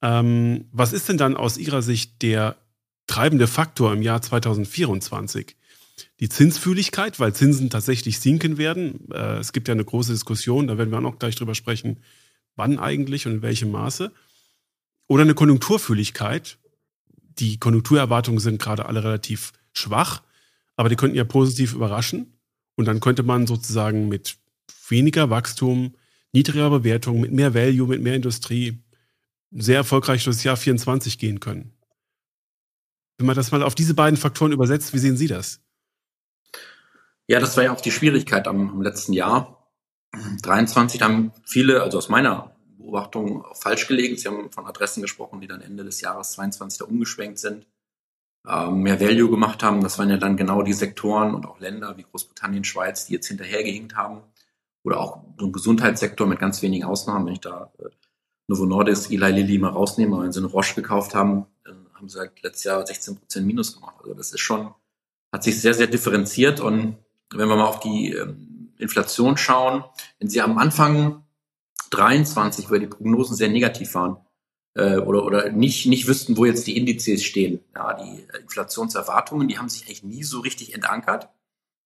ähm, 0.00 0.66
was 0.72 0.92
ist 0.92 1.08
denn 1.08 1.18
dann 1.18 1.36
aus 1.36 1.58
Ihrer 1.58 1.82
Sicht 1.82 2.22
der 2.22 2.56
treibende 3.06 3.46
Faktor 3.46 3.92
im 3.92 4.00
Jahr 4.00 4.22
2024? 4.22 5.56
Die 6.20 6.28
Zinsfühligkeit, 6.28 7.20
weil 7.20 7.34
Zinsen 7.34 7.68
tatsächlich 7.68 8.20
sinken 8.20 8.56
werden. 8.56 9.10
Äh, 9.12 9.38
es 9.38 9.52
gibt 9.52 9.68
ja 9.68 9.74
eine 9.74 9.84
große 9.84 10.12
Diskussion, 10.12 10.68
da 10.68 10.78
werden 10.78 10.90
wir 10.90 10.98
auch 10.98 11.02
noch 11.02 11.18
gleich 11.18 11.36
drüber 11.36 11.54
sprechen, 11.54 12.00
wann 12.56 12.78
eigentlich 12.78 13.26
und 13.26 13.32
in 13.32 13.42
welchem 13.42 13.70
Maße. 13.72 14.12
Oder 15.08 15.22
eine 15.22 15.34
Konjunkturfühligkeit. 15.34 16.58
Die 17.38 17.58
Konjunkturerwartungen 17.58 18.40
sind 18.40 18.60
gerade 18.60 18.86
alle 18.86 19.02
relativ 19.02 19.52
schwach 19.72 20.22
aber 20.78 20.88
die 20.88 20.96
könnten 20.96 21.16
ja 21.16 21.24
positiv 21.24 21.74
überraschen. 21.74 22.37
Und 22.78 22.84
dann 22.84 23.00
könnte 23.00 23.24
man 23.24 23.48
sozusagen 23.48 24.06
mit 24.06 24.38
weniger 24.88 25.30
Wachstum, 25.30 25.96
niedriger 26.30 26.70
Bewertung, 26.70 27.20
mit 27.20 27.32
mehr 27.32 27.52
Value, 27.52 27.88
mit 27.88 28.00
mehr 28.00 28.14
Industrie 28.14 28.84
sehr 29.50 29.78
erfolgreich 29.78 30.22
durch 30.22 30.36
das 30.36 30.44
Jahr 30.44 30.56
24 30.56 31.18
gehen 31.18 31.40
können. 31.40 31.72
Wenn 33.16 33.26
man 33.26 33.34
das 33.34 33.50
mal 33.50 33.64
auf 33.64 33.74
diese 33.74 33.94
beiden 33.94 34.16
Faktoren 34.16 34.52
übersetzt, 34.52 34.94
wie 34.94 34.98
sehen 34.98 35.16
Sie 35.16 35.26
das? 35.26 35.60
Ja, 37.26 37.40
das 37.40 37.56
war 37.56 37.64
ja 37.64 37.72
auch 37.72 37.80
die 37.80 37.90
Schwierigkeit 37.90 38.46
am, 38.46 38.70
am 38.70 38.80
letzten 38.80 39.12
Jahr. 39.12 39.68
23 40.42 41.02
haben 41.02 41.32
viele, 41.44 41.82
also 41.82 41.98
aus 41.98 42.08
meiner 42.08 42.56
Beobachtung, 42.78 43.44
falsch 43.54 43.88
gelegen. 43.88 44.16
Sie 44.16 44.28
haben 44.28 44.52
von 44.52 44.66
Adressen 44.66 45.02
gesprochen, 45.02 45.40
die 45.40 45.48
dann 45.48 45.62
Ende 45.62 45.82
des 45.82 46.00
Jahres 46.00 46.30
22 46.30 46.78
da 46.78 46.84
umgeschwenkt 46.84 47.40
sind 47.40 47.66
mehr 48.70 49.00
Value 49.00 49.30
gemacht 49.30 49.62
haben. 49.62 49.82
Das 49.82 49.98
waren 49.98 50.10
ja 50.10 50.16
dann 50.16 50.36
genau 50.36 50.62
die 50.62 50.72
Sektoren 50.72 51.34
und 51.34 51.46
auch 51.46 51.60
Länder 51.60 51.96
wie 51.96 52.04
Großbritannien, 52.04 52.64
Schweiz, 52.64 53.06
die 53.06 53.14
jetzt 53.14 53.28
hinterhergehinkt 53.28 53.94
haben. 53.96 54.22
Oder 54.84 55.00
auch 55.00 55.22
so 55.38 55.46
ein 55.46 55.52
Gesundheitssektor 55.52 56.26
mit 56.26 56.38
ganz 56.38 56.62
wenigen 56.62 56.84
Ausnahmen. 56.84 57.26
Wenn 57.26 57.34
ich 57.34 57.40
da 57.40 57.72
äh, 57.78 57.88
Novo 58.46 58.64
Nordisk, 58.64 59.10
Eli 59.10 59.30
Lilly 59.32 59.58
mal 59.58 59.70
rausnehme, 59.70 60.22
wenn 60.22 60.32
sie 60.32 60.40
eine 60.40 60.48
Roche 60.48 60.74
gekauft 60.74 61.14
haben, 61.14 61.46
haben 61.98 62.08
sie 62.08 62.18
halt 62.18 62.42
letztes 62.42 62.64
Jahr 62.64 62.86
16 62.86 63.16
Prozent 63.16 63.46
Minus 63.46 63.74
gemacht. 63.74 63.96
Also 64.00 64.14
das 64.14 64.32
ist 64.32 64.40
schon, 64.40 64.72
hat 65.32 65.42
sich 65.42 65.60
sehr, 65.60 65.74
sehr 65.74 65.88
differenziert. 65.88 66.60
Und 66.60 66.96
wenn 67.30 67.48
wir 67.48 67.56
mal 67.56 67.66
auf 67.66 67.80
die 67.80 68.12
ähm, 68.12 68.72
Inflation 68.78 69.36
schauen, 69.36 69.84
wenn 70.18 70.28
Sie 70.28 70.40
am 70.40 70.58
Anfang 70.58 71.24
23, 71.90 72.70
weil 72.70 72.80
die 72.80 72.86
Prognosen 72.86 73.36
sehr 73.36 73.48
negativ 73.48 73.94
waren, 73.94 74.18
äh, 74.78 74.98
oder, 74.98 75.24
oder 75.24 75.50
nicht, 75.50 75.86
nicht 75.86 76.06
wüssten, 76.06 76.36
wo 76.36 76.44
jetzt 76.44 76.66
die 76.66 76.76
Indizes 76.76 77.24
stehen. 77.24 77.60
Ja, 77.74 77.94
die 77.94 78.24
Inflationserwartungen, 78.40 79.48
die 79.48 79.58
haben 79.58 79.68
sich 79.68 79.84
eigentlich 79.86 80.04
nie 80.04 80.22
so 80.22 80.40
richtig 80.40 80.74
entankert. 80.74 81.28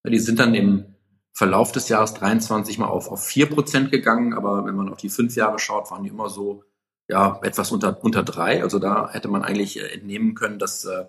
Die 0.07 0.19
sind 0.19 0.39
dann 0.39 0.55
im 0.55 0.95
Verlauf 1.33 1.73
des 1.73 1.89
Jahres 1.89 2.13
23 2.15 2.79
mal 2.79 2.87
auf, 2.87 3.09
auf 3.09 3.25
vier 3.25 3.47
Prozent 3.47 3.91
gegangen, 3.91 4.35
aber 4.35 4.67
wenn 4.67 4.75
man 4.75 4.91
auf 4.91 4.99
die 4.99 5.09
fünf 5.09 5.35
Jahre 5.35 5.59
schaut, 5.59 5.91
waren 5.91 6.03
die 6.03 6.11
immer 6.11 6.29
so 6.29 6.65
ja 7.09 7.41
etwas 7.43 7.73
unter 7.73 8.05
unter 8.05 8.23
drei. 8.23 8.63
Also 8.63 8.79
da 8.79 9.11
hätte 9.11 9.29
man 9.29 9.43
eigentlich 9.43 9.79
äh, 9.79 9.87
entnehmen 9.87 10.35
können, 10.35 10.59
dass 10.59 10.85
äh, 10.85 11.07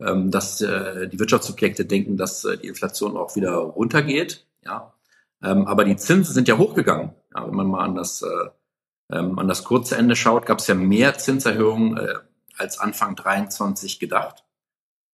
ähm, 0.00 0.30
dass 0.32 0.60
äh, 0.60 1.08
die 1.08 1.20
Wirtschaftsobjekte 1.20 1.84
denken, 1.84 2.16
dass 2.16 2.44
äh, 2.44 2.58
die 2.58 2.66
Inflation 2.66 3.16
auch 3.16 3.36
wieder 3.36 3.52
runtergeht. 3.54 4.46
Ja, 4.64 4.94
ähm, 5.42 5.66
aber 5.66 5.84
die 5.84 5.96
Zinsen 5.96 6.34
sind 6.34 6.48
ja 6.48 6.58
hochgegangen. 6.58 7.12
Ja, 7.34 7.46
wenn 7.46 7.54
man 7.54 7.68
mal 7.68 7.84
an 7.84 7.94
das 7.94 8.22
äh, 8.22 8.48
ähm, 9.12 9.38
an 9.38 9.48
das 9.48 9.64
kurze 9.64 9.96
Ende 9.96 10.16
schaut, 10.16 10.46
gab 10.46 10.58
es 10.58 10.66
ja 10.66 10.74
mehr 10.74 11.18
Zinserhöhungen 11.18 11.96
äh, 11.96 12.14
als 12.56 12.78
Anfang 12.78 13.16
23 13.16 13.98
gedacht. 14.00 14.44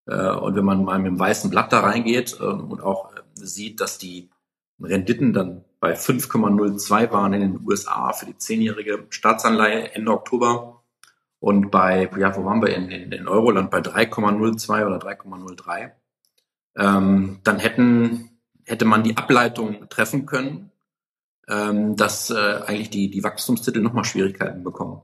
Äh, 0.07 0.31
und 0.31 0.57
wenn 0.57 0.65
man 0.65 0.85
mal 0.85 0.99
mit 0.99 1.13
dem 1.13 1.19
weißen 1.19 1.51
Blatt 1.51 1.73
da 1.73 1.81
reingeht 1.81 2.39
äh, 2.41 2.45
und 2.45 2.81
auch 2.81 3.15
äh, 3.15 3.21
sieht, 3.35 3.81
dass 3.81 3.99
die 3.99 4.31
Renditen 4.81 5.33
dann 5.33 5.65
bei 5.81 5.95
5,02 5.95 7.13
waren 7.13 7.33
in 7.33 7.41
den 7.41 7.67
USA 7.67 8.13
für 8.13 8.27
die 8.27 8.37
zehnjährige 8.37 9.07
Staatsanleihe 9.11 9.95
Ende 9.95 10.13
Oktober 10.13 10.83
und 11.41 11.71
bei, 11.71 12.11
ja, 12.19 12.37
wo 12.37 12.45
waren 12.45 12.63
wir 12.63 12.75
in, 12.75 12.91
in, 12.91 13.13
in 13.13 13.29
Euroland 13.29 13.71
bei 13.71 13.79
3,02 13.79 14.87
oder 14.87 14.99
3,03. 14.99 15.93
ähm, 16.77 17.41
dann 17.45 17.59
hätten, 17.59 18.31
hätte 18.65 18.85
man 18.85 19.05
die 19.05 19.17
Ableitung 19.17 19.89
treffen 19.89 20.27
können, 20.27 20.68
ähm, 21.49 21.97
dass 21.97 22.31
äh, 22.31 22.35
eigentlich 22.67 22.91
die, 22.91 23.11
die 23.11 23.25
Wachstumstitel 23.25 23.81
nochmal 23.81 24.05
Schwierigkeiten 24.05 24.63
bekommen. 24.63 25.03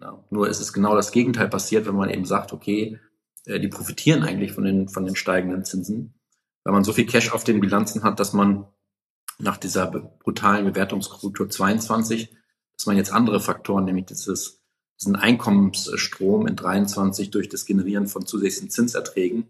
Ja, 0.00 0.22
nur 0.30 0.48
ist 0.48 0.60
es 0.60 0.72
genau 0.72 0.94
das 0.94 1.10
Gegenteil 1.10 1.48
passiert, 1.48 1.86
wenn 1.86 1.96
man 1.96 2.10
eben 2.10 2.24
sagt, 2.24 2.52
okay, 2.52 3.00
äh, 3.46 3.58
die 3.58 3.68
profitieren 3.68 4.22
eigentlich 4.22 4.52
von 4.52 4.64
den, 4.64 4.88
von 4.88 5.04
den 5.04 5.16
steigenden 5.16 5.64
Zinsen, 5.64 6.14
weil 6.64 6.72
man 6.72 6.84
so 6.84 6.92
viel 6.92 7.06
Cash 7.06 7.32
auf 7.32 7.44
den 7.44 7.60
Bilanzen 7.60 8.02
hat, 8.04 8.20
dass 8.20 8.32
man 8.32 8.66
nach 9.38 9.56
dieser 9.56 9.86
brutalen 9.86 10.64
Bewertungskultur 10.64 11.48
22, 11.48 12.34
dass 12.76 12.86
man 12.86 12.96
jetzt 12.96 13.12
andere 13.12 13.40
Faktoren, 13.40 13.84
nämlich 13.84 14.06
dieses, 14.06 14.62
diesen 15.00 15.16
Einkommensstrom 15.16 16.46
in 16.46 16.56
23 16.56 17.30
durch 17.30 17.48
das 17.48 17.66
Generieren 17.66 18.06
von 18.06 18.26
zusätzlichen 18.26 18.70
Zinserträgen. 18.70 19.48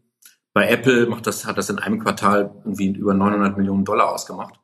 Bei 0.53 0.69
Apple 0.69 1.07
macht 1.07 1.27
das, 1.27 1.45
hat 1.45 1.59
das 1.59 1.71
in 1.71 1.79
einem 1.79 2.01
Quartal 2.01 2.55
irgendwie 2.65 2.89
über 2.89 3.15
900 3.15 3.57
Millionen 3.59 3.85
Dollar 3.85 4.13
ausgemacht, 4.13 4.59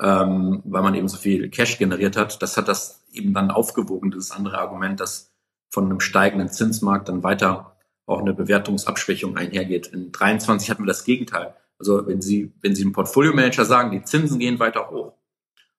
ähm, 0.00 0.62
weil 0.64 0.82
man 0.82 0.94
eben 0.94 1.08
so 1.08 1.16
viel 1.16 1.48
Cash 1.50 1.78
generiert 1.78 2.16
hat. 2.16 2.42
Das 2.42 2.56
hat 2.56 2.68
das 2.68 3.04
eben 3.12 3.34
dann 3.34 3.50
aufgewogen, 3.50 4.10
dieses 4.10 4.30
andere 4.30 4.58
Argument, 4.58 5.00
dass 5.00 5.32
von 5.70 5.84
einem 5.84 6.00
steigenden 6.00 6.48
Zinsmarkt 6.48 7.08
dann 7.08 7.22
weiter 7.22 7.76
auch 8.06 8.20
eine 8.20 8.32
Bewertungsabschwächung 8.32 9.36
einhergeht. 9.36 9.88
In 9.88 10.12
23 10.12 10.70
hatten 10.70 10.82
wir 10.82 10.88
das 10.88 11.04
Gegenteil. 11.04 11.54
Also 11.78 12.06
wenn 12.06 12.22
Sie, 12.22 12.52
wenn 12.62 12.74
Sie 12.74 12.82
einem 12.82 12.92
Portfolio-Manager 12.92 13.64
sagen, 13.64 13.90
die 13.90 14.02
Zinsen 14.02 14.38
gehen 14.38 14.58
weiter 14.58 14.90
hoch 14.90 15.12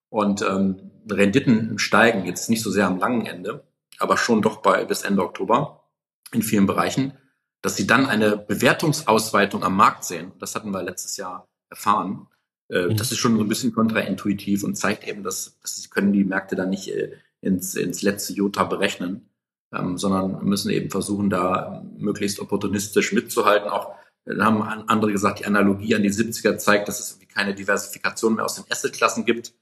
und 0.10 0.42
ähm, 0.42 0.92
Renditen 1.10 1.80
steigen, 1.80 2.26
jetzt 2.26 2.50
nicht 2.50 2.62
so 2.62 2.72
sehr 2.72 2.88
am 2.88 3.00
langen 3.00 3.26
Ende, 3.26 3.64
aber 3.98 4.18
schon 4.18 4.42
doch 4.42 4.58
bei 4.58 4.86
bis 4.86 5.02
Ende 5.02 5.24
Oktober 5.24 5.84
in 6.32 6.44
vielen 6.44 6.68
Bereichen, 6.68 7.14
dass 7.62 7.76
Sie 7.76 7.88
dann 7.88 8.06
eine 8.06 8.38
Bewertungsausweitung 8.38 9.64
am 9.64 9.76
Markt 9.76 10.04
sehen. 10.04 10.32
Das 10.40 10.56
hatten 10.56 10.72
wir 10.72 10.84
letztes 10.84 11.18
Jahr 11.18 11.48
erfahren. 11.70 12.28
Äh, 12.70 12.88
mhm. 12.88 12.98
Das 12.98 13.12
ist 13.12 13.18
schon 13.18 13.36
so 13.36 13.44
ein 13.44 13.48
bisschen 13.50 13.74
kontraintuitiv 13.74 14.64
und 14.64 14.76
zeigt 14.76 15.08
eben, 15.08 15.24
dass, 15.24 15.60
dass 15.62 15.76
Sie 15.76 15.90
können 15.90 16.14
die 16.14 16.24
Märkte 16.24 16.56
dann 16.56 16.70
nicht 16.70 16.90
äh, 16.90 17.14
ins, 17.42 17.76
ins 17.76 18.02
letzte 18.02 18.34
Jota 18.34 18.64
berechnen, 18.64 19.30
ähm, 19.74 19.98
sondern 19.98 20.44
müssen 20.46 20.72
eben 20.72 20.90
versuchen, 20.90 21.30
da 21.30 21.84
möglichst 21.98 22.40
opportunistisch 22.40 23.14
mitzuhalten, 23.14 23.70
auch 23.70 23.96
da 24.26 24.46
haben 24.46 24.62
andere 24.62 25.12
gesagt, 25.12 25.40
die 25.40 25.46
Analogie 25.46 25.96
an 25.96 26.04
die 26.04 26.12
70er 26.12 26.58
zeigt, 26.58 26.88
dass 26.88 27.00
es 27.00 27.20
keine 27.34 27.56
Diversifikation 27.56 28.36
mehr 28.36 28.46
aus 28.46 28.56
den 28.56 28.66
Assetklassen 28.70 29.26
gibt. 29.26 29.54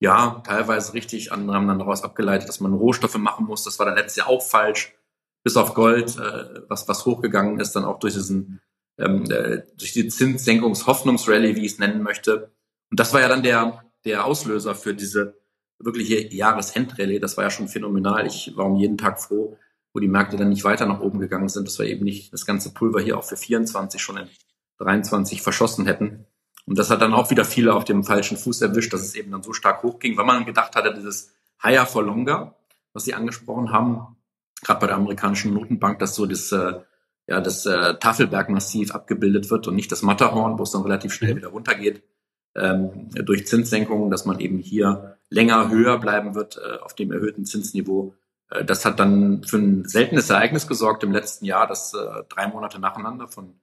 Ja, 0.00 0.42
teilweise 0.46 0.94
richtig. 0.94 1.32
Andere 1.32 1.56
haben 1.56 1.68
dann 1.68 1.78
daraus 1.78 2.02
abgeleitet, 2.02 2.48
dass 2.48 2.60
man 2.60 2.72
Rohstoffe 2.72 3.18
machen 3.18 3.46
muss. 3.46 3.64
Das 3.64 3.78
war 3.78 3.86
dann 3.86 3.96
letztes 3.96 4.16
Jahr 4.16 4.28
auch 4.28 4.42
falsch. 4.42 4.94
Bis 5.42 5.56
auf 5.56 5.74
Gold, 5.74 6.16
äh, 6.16 6.62
was, 6.68 6.88
was 6.88 7.04
hochgegangen 7.04 7.60
ist, 7.60 7.76
dann 7.76 7.84
auch 7.84 7.98
durch 7.98 8.14
diesen, 8.14 8.60
ähm, 8.98 9.24
äh, 9.30 9.62
durch 9.76 9.92
die 9.92 10.08
Zinssenkungshoffnungsrallye, 10.08 11.56
wie 11.56 11.64
ich 11.64 11.72
es 11.72 11.78
nennen 11.78 12.02
möchte. 12.02 12.52
Und 12.90 13.00
das 13.00 13.12
war 13.12 13.20
ja 13.20 13.28
dann 13.28 13.42
der, 13.42 13.84
der 14.04 14.24
Auslöser 14.24 14.74
für 14.74 14.94
diese 14.94 15.38
wirkliche 15.78 16.32
Jahresendrallye. 16.34 17.18
Das 17.18 17.36
war 17.36 17.44
ja 17.44 17.50
schon 17.50 17.68
phänomenal. 17.68 18.26
Ich 18.26 18.52
war 18.56 18.66
um 18.66 18.76
jeden 18.76 18.98
Tag 18.98 19.20
froh, 19.20 19.58
wo 19.92 20.00
die 20.00 20.08
Märkte 20.08 20.36
dann 20.36 20.50
nicht 20.50 20.64
weiter 20.64 20.86
nach 20.86 21.00
oben 21.00 21.18
gegangen 21.18 21.48
sind, 21.48 21.66
dass 21.66 21.78
wir 21.78 21.86
eben 21.86 22.04
nicht 22.04 22.32
das 22.32 22.46
ganze 22.46 22.72
Pulver 22.72 23.00
hier 23.00 23.18
auch 23.18 23.24
für 23.24 23.36
24 23.36 24.00
schon 24.00 24.18
in 24.18 24.28
23 24.78 25.42
verschossen 25.42 25.86
hätten. 25.86 26.26
Und 26.66 26.78
das 26.78 26.90
hat 26.90 27.02
dann 27.02 27.12
auch 27.12 27.30
wieder 27.30 27.44
viele 27.44 27.74
auf 27.74 27.84
dem 27.84 28.04
falschen 28.04 28.36
Fuß 28.36 28.62
erwischt, 28.62 28.92
dass 28.92 29.02
es 29.02 29.14
eben 29.14 29.30
dann 29.30 29.42
so 29.42 29.52
stark 29.52 29.82
hochging, 29.82 30.16
weil 30.16 30.24
man 30.24 30.46
gedacht 30.46 30.74
hatte, 30.76 30.94
dieses 30.94 31.32
Higher 31.62 31.86
for 31.86 32.02
Longer, 32.02 32.56
was 32.92 33.04
Sie 33.04 33.14
angesprochen 33.14 33.70
haben, 33.70 34.16
gerade 34.62 34.80
bei 34.80 34.86
der 34.86 34.96
amerikanischen 34.96 35.52
Notenbank, 35.52 35.98
dass 35.98 36.14
so 36.14 36.26
das, 36.26 36.50
äh, 36.52 36.80
ja, 37.26 37.40
das 37.40 37.66
äh, 37.66 37.94
Tafelbergmassiv 37.94 38.94
abgebildet 38.94 39.50
wird 39.50 39.66
und 39.66 39.74
nicht 39.74 39.92
das 39.92 40.02
Matterhorn, 40.02 40.58
wo 40.58 40.62
es 40.62 40.70
dann 40.70 40.82
relativ 40.82 41.12
schnell 41.12 41.32
mhm. 41.32 41.36
wieder 41.38 41.48
runtergeht 41.48 42.02
ähm, 42.54 43.08
durch 43.14 43.46
Zinssenkungen, 43.46 44.10
dass 44.10 44.24
man 44.24 44.40
eben 44.40 44.58
hier 44.58 45.16
länger 45.30 45.70
höher 45.70 45.98
bleiben 45.98 46.34
wird 46.34 46.58
äh, 46.58 46.78
auf 46.78 46.94
dem 46.94 47.12
erhöhten 47.12 47.44
Zinsniveau 47.44 48.14
äh, 48.50 48.64
das 48.64 48.84
hat 48.84 49.00
dann 49.00 49.42
für 49.44 49.58
ein 49.58 49.84
seltenes 49.84 50.30
Ereignis 50.30 50.66
gesorgt 50.66 51.02
im 51.04 51.12
letzten 51.12 51.44
Jahr, 51.44 51.66
dass 51.66 51.94
äh, 51.94 52.22
drei 52.28 52.48
Monate 52.48 52.78
nacheinander 52.78 53.28
von 53.28 53.54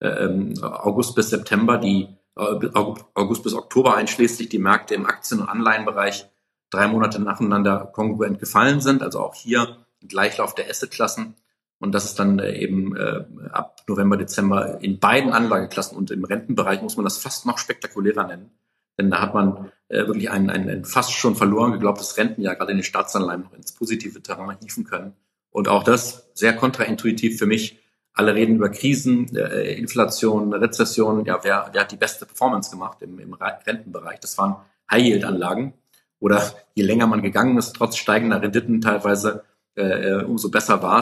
äh, 0.00 0.08
ähm, 0.08 0.54
August 0.62 1.14
bis 1.14 1.30
September, 1.30 1.78
die 1.78 2.08
äh, 2.36 2.68
August 3.14 3.42
bis 3.42 3.54
Oktober 3.54 3.96
einschließlich 3.96 4.48
die 4.48 4.58
Märkte 4.58 4.94
im 4.94 5.06
Aktien- 5.06 5.40
und 5.40 5.48
Anleihenbereich 5.48 6.28
drei 6.70 6.86
Monate 6.88 7.20
nacheinander 7.20 7.90
kongruent 7.92 8.38
gefallen 8.38 8.80
sind. 8.80 9.02
Also 9.02 9.20
auch 9.20 9.34
hier 9.34 9.78
Gleichlauf 10.06 10.54
der 10.54 10.68
Assetklassen. 10.70 11.34
Und 11.80 11.92
das 11.94 12.04
ist 12.04 12.18
dann 12.18 12.38
äh, 12.38 12.52
eben 12.58 12.96
äh, 12.96 13.24
ab 13.52 13.82
November, 13.86 14.16
Dezember 14.16 14.82
in 14.82 14.98
beiden 14.98 15.32
Anlageklassen 15.32 15.96
und 15.96 16.10
im 16.10 16.24
Rentenbereich 16.24 16.82
muss 16.82 16.96
man 16.96 17.04
das 17.04 17.18
fast 17.18 17.46
noch 17.46 17.58
spektakulärer 17.58 18.26
nennen. 18.26 18.50
Denn 18.98 19.10
da 19.10 19.20
hat 19.20 19.32
man 19.32 19.70
äh, 19.88 20.06
wirklich 20.06 20.30
ein, 20.30 20.50
ein, 20.50 20.68
ein 20.68 20.84
fast 20.84 21.12
schon 21.12 21.36
verloren 21.36 21.72
geglaubtes 21.72 22.16
Rentenjahr 22.16 22.56
gerade 22.56 22.72
in 22.72 22.78
den 22.78 22.84
Staatsanleihen 22.84 23.42
noch 23.42 23.54
ins 23.54 23.72
positive 23.72 24.20
Terrain 24.20 24.56
hieven 24.60 24.84
können. 24.84 25.14
Und 25.50 25.68
auch 25.68 25.84
das 25.84 26.28
sehr 26.34 26.54
kontraintuitiv 26.54 27.38
für 27.38 27.46
mich. 27.46 27.78
Alle 28.12 28.34
reden 28.34 28.56
über 28.56 28.70
Krisen, 28.70 29.34
äh, 29.36 29.74
Inflation, 29.74 30.52
Rezession. 30.52 31.24
Ja, 31.24 31.38
wer, 31.42 31.70
wer 31.72 31.82
hat 31.82 31.92
die 31.92 31.96
beste 31.96 32.26
Performance 32.26 32.72
gemacht 32.72 32.98
im, 33.02 33.20
im 33.20 33.34
Rentenbereich? 33.34 34.18
Das 34.18 34.36
waren 34.36 34.56
High-Yield-Anlagen. 34.90 35.74
Oder 36.18 36.52
je 36.74 36.82
länger 36.82 37.06
man 37.06 37.22
gegangen 37.22 37.56
ist, 37.56 37.74
trotz 37.76 37.96
steigender 37.96 38.42
Renditen 38.42 38.80
teilweise, 38.80 39.44
äh, 39.76 39.82
äh 39.82 40.24
umso 40.24 40.50
besser 40.50 40.82
war 40.82 40.98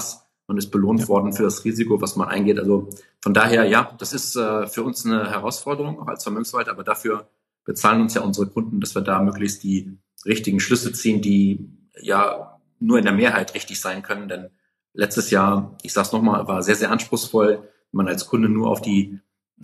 Man 0.47 0.59
ist 0.59 0.71
belohnt 0.71 1.01
ja. 1.01 1.09
worden 1.09 1.33
für 1.33 1.43
das 1.43 1.65
Risiko, 1.65 2.01
was 2.01 2.17
man 2.17 2.29
eingeht. 2.29 2.59
Also 2.59 2.89
von 3.21 3.35
daher, 3.35 3.65
ja, 3.65 3.95
das 3.99 4.13
ist 4.13 4.37
äh, 4.37 4.67
für 4.67 4.83
uns 4.83 5.05
eine 5.05 5.31
Herausforderung, 5.31 5.99
auch 6.01 6.07
als 6.07 6.23
Vermögensverwalter, 6.23 6.71
aber 6.71 6.85
dafür 6.85 7.29
bezahlen 7.65 8.03
uns 8.03 8.15
ja 8.15 8.23
unsere 8.23 8.47
Kunden, 8.47 8.81
dass 8.81 8.95
wir 8.95 9.03
da 9.03 9.21
möglichst 9.21 9.65
die 9.65 9.99
richtigen 10.25 10.61
Schlüsse 10.61 10.93
ziehen, 10.93 11.21
die 11.21 11.69
ja 12.01 12.61
nur 12.79 12.99
in 12.99 13.05
der 13.05 13.15
Mehrheit 13.15 13.55
richtig 13.55 13.81
sein 13.81 14.03
können. 14.03 14.29
Denn 14.29 14.51
letztes 14.93 15.31
Jahr, 15.31 15.77
ich 15.83 15.93
sage 15.93 16.07
es 16.07 16.13
nochmal, 16.13 16.47
war 16.47 16.63
sehr, 16.63 16.77
sehr 16.77 16.91
anspruchsvoll, 16.91 17.59
wenn 17.59 17.97
man 17.97 18.09
als 18.09 18.27
Kunde 18.27 18.49
nur 18.49 18.71
auf 18.71 18.83
die 18.83 19.21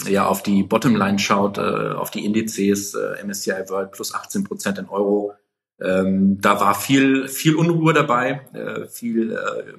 ja 0.07 0.27
auf 0.27 0.43
die 0.43 0.63
Bottomline 0.63 1.19
schaut, 1.19 1.59
äh, 1.59 1.61
auf 1.61 2.11
die 2.11 2.25
Indizes, 2.25 2.95
äh, 2.95 3.23
MSCI 3.23 3.69
World 3.69 3.93
plus 3.93 4.15
18 4.15 4.45
Prozent 4.45 4.79
in 4.79 4.89
Euro. 4.89 5.35
Ähm, 5.81 6.41
da 6.41 6.61
war 6.61 6.75
viel, 6.75 7.29
viel 7.29 7.57
Unruhe 7.57 7.93
dabei, 7.93 8.41
äh, 8.53 8.87
viel 8.87 9.33
äh, 9.33 9.75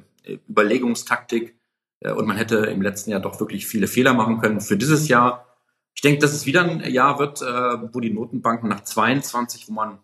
Überlegungstaktik 0.50 1.56
äh, 2.00 2.12
und 2.12 2.28
man 2.28 2.38
hätte 2.38 2.58
im 2.58 2.82
letzten 2.82 3.12
Jahr 3.12 3.20
doch 3.20 3.40
wirklich 3.40 3.68
viele 3.68 3.88
Fehler 3.88 4.14
machen 4.14 4.40
können. 4.40 4.62
Für 4.62 4.78
dieses 4.78 5.08
Jahr 5.08 5.48
ich 5.96 6.02
denke, 6.02 6.20
dass 6.20 6.34
es 6.34 6.46
wieder 6.46 6.64
ein 6.64 6.80
Jahr 6.92 7.20
wird, 7.20 7.42
äh, 7.42 7.94
wo 7.94 8.00
die 8.00 8.12
Notenbanken 8.12 8.70
nach 8.70 8.84
22, 8.84 9.68
wo 9.70 9.74
man 9.74 10.00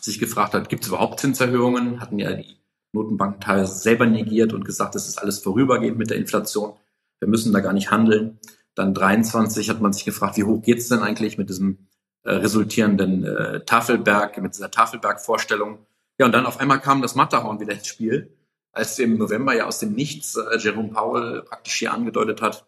sich 0.00 0.18
gefragt 0.18 0.54
hat, 0.54 0.68
gibt 0.68 0.82
es 0.82 0.88
überhaupt 0.88 1.20
Zinserhöhungen? 1.20 2.00
Hatten 2.00 2.18
ja 2.18 2.32
die 2.32 2.56
Notenbanken 2.92 3.40
teilweise 3.40 3.74
selber 3.74 4.06
negiert 4.06 4.52
und 4.52 4.64
gesagt, 4.64 4.94
das 4.94 5.08
ist 5.08 5.18
alles 5.18 5.38
vorübergehend 5.38 5.98
mit 5.98 6.10
der 6.10 6.16
Inflation. 6.16 6.72
Wir 7.18 7.28
müssen 7.28 7.52
da 7.52 7.60
gar 7.60 7.74
nicht 7.74 7.90
handeln. 7.90 8.38
Dann 8.74 8.94
23 8.94 9.68
hat 9.68 9.80
man 9.80 9.92
sich 9.92 10.04
gefragt, 10.04 10.36
wie 10.36 10.44
hoch 10.44 10.62
geht 10.62 10.78
es 10.78 10.88
denn 10.88 11.00
eigentlich 11.00 11.36
mit 11.36 11.50
diesem 11.50 11.86
äh, 12.22 12.32
resultierenden 12.32 13.24
äh, 13.24 13.64
Tafelberg, 13.64 14.40
mit 14.40 14.54
dieser 14.54 14.70
Tafelberg-Vorstellung. 14.70 15.86
Ja, 16.18 16.26
und 16.26 16.32
dann 16.32 16.46
auf 16.46 16.60
einmal 16.60 16.80
kam 16.80 17.02
das 17.02 17.14
Matterhorn 17.14 17.60
wieder 17.60 17.74
ins 17.74 17.86
Spiel, 17.86 18.32
als 18.72 18.98
im 18.98 19.18
November 19.18 19.54
ja 19.54 19.66
aus 19.66 19.78
dem 19.78 19.92
Nichts 19.92 20.36
äh, 20.36 20.58
Jerome 20.58 20.90
Powell 20.90 21.42
praktisch 21.42 21.74
hier 21.74 21.92
angedeutet 21.92 22.42
hat, 22.42 22.66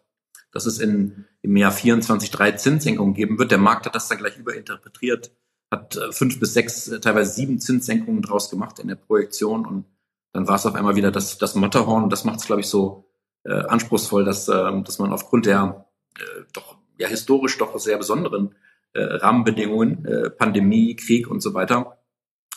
dass 0.51 0.65
es 0.65 0.79
in, 0.79 1.25
im 1.41 1.55
Jahr 1.57 1.71
24 1.71 2.31
drei 2.31 2.51
Zinssenkungen 2.51 3.13
geben 3.13 3.39
wird. 3.39 3.51
Der 3.51 3.57
Markt 3.57 3.85
hat 3.85 3.95
das 3.95 4.07
dann 4.07 4.17
gleich 4.17 4.37
überinterpretiert, 4.37 5.31
hat 5.71 5.95
äh, 5.95 6.11
fünf 6.11 6.39
bis 6.39 6.53
sechs, 6.53 6.87
äh, 6.87 6.99
teilweise 6.99 7.33
sieben 7.33 7.59
Zinssenkungen 7.59 8.21
draus 8.21 8.49
gemacht 8.49 8.79
in 8.79 8.87
der 8.87 8.95
Projektion 8.95 9.65
und 9.65 9.85
dann 10.33 10.47
war 10.47 10.55
es 10.55 10.65
auf 10.65 10.75
einmal 10.75 10.95
wieder 10.95 11.11
das, 11.11 11.37
das 11.37 11.53
Matterhorn. 11.55 12.09
Das 12.09 12.23
macht 12.23 12.39
es, 12.39 12.45
glaube 12.45 12.61
ich, 12.61 12.67
so 12.67 13.07
äh, 13.43 13.53
anspruchsvoll, 13.53 14.25
dass, 14.25 14.47
äh, 14.47 14.81
dass 14.81 14.97
man 14.97 15.13
aufgrund 15.13 15.45
der 15.45 15.85
äh, 16.17 16.43
doch 16.53 16.77
ja 16.97 17.07
historisch 17.07 17.57
doch 17.57 17.77
sehr 17.79 17.97
besonderen 17.97 18.55
äh, 18.93 19.01
Rahmenbedingungen, 19.01 20.05
äh, 20.05 20.29
Pandemie, 20.29 20.95
Krieg 20.95 21.27
und 21.27 21.41
so 21.41 21.53
weiter, 21.53 21.99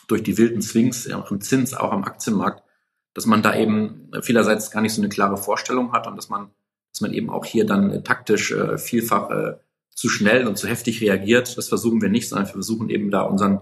durch 0.09 0.23
die 0.23 0.39
wilden 0.39 0.63
Swings 0.63 1.07
ja, 1.07 1.23
am 1.23 1.41
Zins, 1.41 1.75
auch 1.75 1.93
am 1.93 2.05
Aktienmarkt, 2.05 2.63
dass 3.17 3.25
man 3.25 3.43
da 3.43 3.57
eben 3.57 4.11
vielerseits 4.21 4.71
gar 4.71 4.83
nicht 4.83 4.93
so 4.93 5.01
eine 5.01 5.09
klare 5.09 5.39
Vorstellung 5.39 5.93
hat 5.93 6.07
und 6.07 6.17
dass 6.17 6.29
man 6.29 6.51
dass 6.97 7.03
man 7.03 7.13
eben 7.13 7.29
auch 7.29 7.45
hier 7.45 7.67
dann 7.67 7.91
äh, 7.91 8.03
taktisch 8.03 8.53
äh, 8.53 8.79
vielfach 8.79 9.31
äh, 9.31 9.57
zu 9.91 10.09
schnell 10.09 10.47
und 10.47 10.57
zu 10.57 10.67
heftig 10.67 11.03
reagiert. 11.03 11.59
Das 11.59 11.69
versuchen 11.69 12.01
wir 12.01 12.09
nicht, 12.09 12.27
sondern 12.27 12.47
wir 12.47 12.55
versuchen 12.55 12.89
eben 12.89 13.11
da 13.11 13.21
unseren 13.21 13.61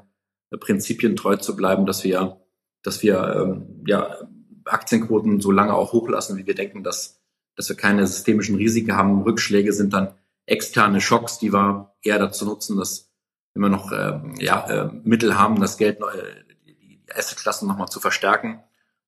äh, 0.51 0.57
Prinzipien 0.57 1.17
treu 1.17 1.35
zu 1.35 1.57
bleiben, 1.57 1.85
dass 1.85 2.05
wir, 2.05 2.40
dass 2.85 3.03
wir 3.03 3.35
ähm, 3.35 3.83
ja, 3.88 4.19
Aktienquoten 4.67 5.40
so 5.40 5.51
lange 5.51 5.75
auch 5.75 5.93
hochlassen, 5.93 6.37
wie 6.37 6.47
wir 6.47 6.55
denken, 6.55 6.85
dass, 6.85 7.21
dass 7.57 7.69
wir 7.69 7.75
keine 7.75 8.07
systemischen 8.07 8.55
Risiken 8.55 8.97
haben. 8.97 9.23
Rückschläge 9.23 9.73
sind 9.73 9.93
dann 9.93 10.14
externe 10.47 11.01
Schocks, 11.01 11.40
die 11.40 11.53
wir 11.53 11.93
eher 12.03 12.21
dazu 12.21 12.45
nutzen, 12.45 12.77
dass 12.77 13.11
wenn 13.53 13.62
wir 13.62 13.69
noch 13.69 13.90
äh, 13.90 14.21
ja, 14.38 14.64
äh, 14.69 14.90
Mittel 15.03 15.37
haben, 15.37 15.61
das 15.61 15.77
Geld, 15.77 15.99
äh, 15.99 16.45
die, 16.69 16.77
die 16.77 17.12
Assetklassen 17.12 17.67
nochmal 17.67 17.88
zu 17.88 17.99
verstärken 17.99 18.61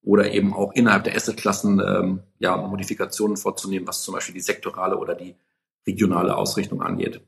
oder 0.07 0.33
eben 0.33 0.55
auch 0.55 0.73
innerhalb 0.73 1.03
der 1.03 1.17
Assetklassen 1.17 1.83
ähm, 1.85 2.21
ja, 2.39 2.57
Modifikationen 2.57 3.37
vorzunehmen, 3.37 3.89
was 3.89 4.03
zum 4.03 4.15
Beispiel 4.15 4.35
die 4.35 4.41
sektorale 4.41 4.97
oder 4.99 5.17
die 5.17 5.35
regionale 5.85 6.37
Ausrichtung 6.37 6.81
angeht. 6.81 7.21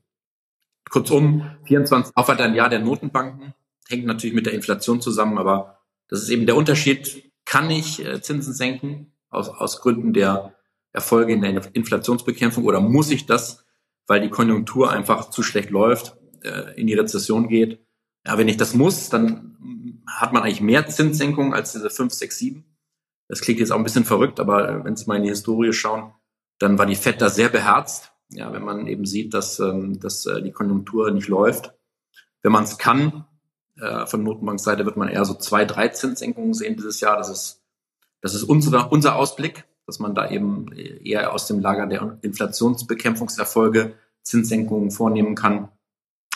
Kurzum, 0.89 1.43
24 1.65 2.13
auch 2.17 2.29
weiter 2.29 2.45
ein 2.45 2.55
Jahr 2.55 2.69
der 2.69 2.79
Notenbanken, 2.79 3.53
hängt 3.89 4.07
natürlich 4.07 4.35
mit 4.35 4.47
der 4.47 4.55
Inflation 4.55 5.01
zusammen, 5.01 5.39
aber 5.39 5.81
das 6.07 6.23
ist 6.23 6.31
eben 6.31 6.47
der 6.47 6.55
Unterschied. 6.55 7.33
Kann 7.45 7.69
ich 7.69 8.05
äh, 8.05 8.23
Zinsen 8.23 8.55
senken 8.55 9.13
aus, 9.29 9.49
aus 9.49 9.81
Gründen 9.81 10.13
der 10.13 10.55
Erfolge 10.93 11.33
in 11.33 11.43
der 11.43 11.75
Inflationsbekämpfung 11.75 12.65
oder 12.65 12.81
muss 12.81 13.11
ich 13.11 13.27
das, 13.27 13.65
weil 14.07 14.21
die 14.21 14.31
Konjunktur 14.31 14.93
einfach 14.93 15.31
zu 15.31 15.43
schlecht 15.43 15.71
läuft, 15.71 16.17
äh, 16.43 16.81
in 16.81 16.87
die 16.87 16.95
Rezession 16.95 17.49
geht? 17.49 17.85
Ja, 18.25 18.39
wenn 18.39 18.49
ich 18.49 18.57
das 18.57 18.75
muss, 18.75 19.09
dann 19.09 19.57
hat 20.09 20.33
man 20.33 20.43
eigentlich 20.43 20.61
mehr 20.61 20.87
Zinssenkungen 20.87 21.53
als 21.53 21.73
diese 21.73 21.91
5, 21.91 22.13
6, 22.13 22.39
7. 22.39 22.65
Das 23.29 23.41
klingt 23.41 23.61
jetzt 23.61 23.71
auch 23.71 23.77
ein 23.77 23.85
bisschen 23.85 24.05
verrückt, 24.05 24.41
aber 24.41 24.69
äh, 24.69 24.85
wenn 24.85 24.97
Sie 24.97 25.07
mal 25.07 25.17
in 25.17 25.23
die 25.23 25.29
Historie 25.29 25.73
schauen, 25.73 26.13
dann 26.59 26.79
war 26.79 26.87
die 26.87 26.97
FED 26.97 27.21
da 27.21 27.29
sehr 27.29 27.51
beherzt. 27.51 28.13
Ja, 28.31 28.53
wenn 28.53 28.65
man 28.65 28.87
eben 28.87 29.07
sieht, 29.07 29.33
dass, 29.33 29.59
ähm, 29.59 30.01
dass 30.01 30.27
äh, 30.27 30.43
die 30.43 30.53
Konjunktur 30.53 31.11
nicht 31.11 31.29
läuft. 31.29 31.75
Wenn 32.43 32.53
man 32.53 32.65
es 32.65 32.79
kann, 32.79 33.25
äh, 33.77 34.07
von 34.07 34.23
Notenbankseite 34.23 34.85
wird 34.85 34.97
man 34.97 35.09
eher 35.09 35.25
so 35.25 35.35
zwei, 35.35 35.65
drei 35.65 35.89
Zinssenkungen 35.89 36.55
sehen 36.55 36.77
dieses 36.77 37.01
Jahr. 37.01 37.17
Das 37.17 37.29
ist, 37.29 37.63
das 38.21 38.35
ist 38.35 38.43
unser, 38.43 38.93
unser 38.93 39.17
Ausblick, 39.17 39.65
dass 39.87 39.99
man 39.99 40.15
da 40.15 40.31
eben 40.31 40.71
eher 40.73 41.33
aus 41.33 41.47
dem 41.47 41.61
Lager 41.61 41.87
der 41.87 42.19
Inflationsbekämpfungserfolge 42.21 43.95
Zinssenkungen 44.23 44.91
vornehmen 44.91 45.35
kann. 45.35 45.69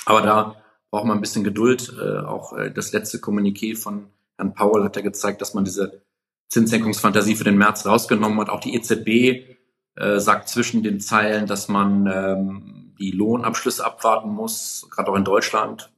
Aber 0.07 0.23
da 0.23 0.62
braucht 0.93 1.07
man 1.07 1.19
ein 1.19 1.23
bisschen 1.23 1.43
Geduld. 1.43 1.93
Äh, 1.99 2.19
auch 2.19 2.53
äh, 2.53 2.71
das 2.71 2.93
letzte 2.93 3.19
Kommuniqué 3.19 3.77
von 3.77 4.11
Herrn 4.37 4.55
Powell 4.55 4.85
hat 4.85 4.95
ja 4.95 5.03
gezeigt, 5.03 5.41
dass 5.41 5.55
man 5.55 5.65
diese 5.65 6.03
Zinssenkungsfantasie 6.49 7.35
für 7.35 7.45
den 7.45 7.57
März 7.57 7.87
rausgenommen 7.87 8.39
hat. 8.39 8.51
Auch 8.51 8.61
die 8.61 8.75
EZB 8.75 9.57
äh, 9.97 10.21
sagt 10.21 10.51
zwischen 10.51 10.83
den 10.83 11.01
Zeilen, 11.01 11.47
dass 11.47 11.69
man 11.69 12.07
ähm, 12.07 12.95
die 12.99 13.11
Lohnabschlüsse 13.11 13.85
abwarten 13.85 14.31
muss, 14.31 14.87
gerade 14.91 15.11
auch 15.11 15.17
in 15.17 15.25
Deutschland. 15.25 15.91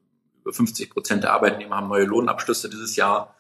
Über 0.43 0.53
50 0.53 0.91
Prozent 0.91 1.25
der 1.25 1.33
Arbeitnehmer 1.33 1.77
haben 1.77 1.89
neue 1.89 2.05
Lohnabschlüsse 2.05 2.71
dieses 2.71 2.95
Jahr. 2.95 3.35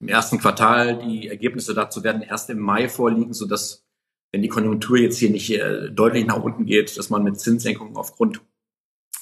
Im 0.00 0.08
ersten 0.08 0.38
Quartal, 0.38 0.98
die 0.98 1.28
Ergebnisse 1.28 1.72
dazu 1.72 2.04
werden 2.04 2.20
erst 2.20 2.50
im 2.50 2.58
Mai 2.58 2.88
vorliegen, 2.88 3.32
sodass, 3.32 3.86
wenn 4.30 4.42
die 4.42 4.48
Konjunktur 4.48 4.98
jetzt 4.98 5.18
hier 5.18 5.30
nicht 5.30 5.50
äh, 5.50 5.90
deutlich 5.90 6.26
nach 6.26 6.42
unten 6.42 6.66
geht, 6.66 6.98
dass 6.98 7.08
man 7.08 7.24
mit 7.24 7.40
Zinssenkungen 7.40 7.96
aufgrund 7.96 8.42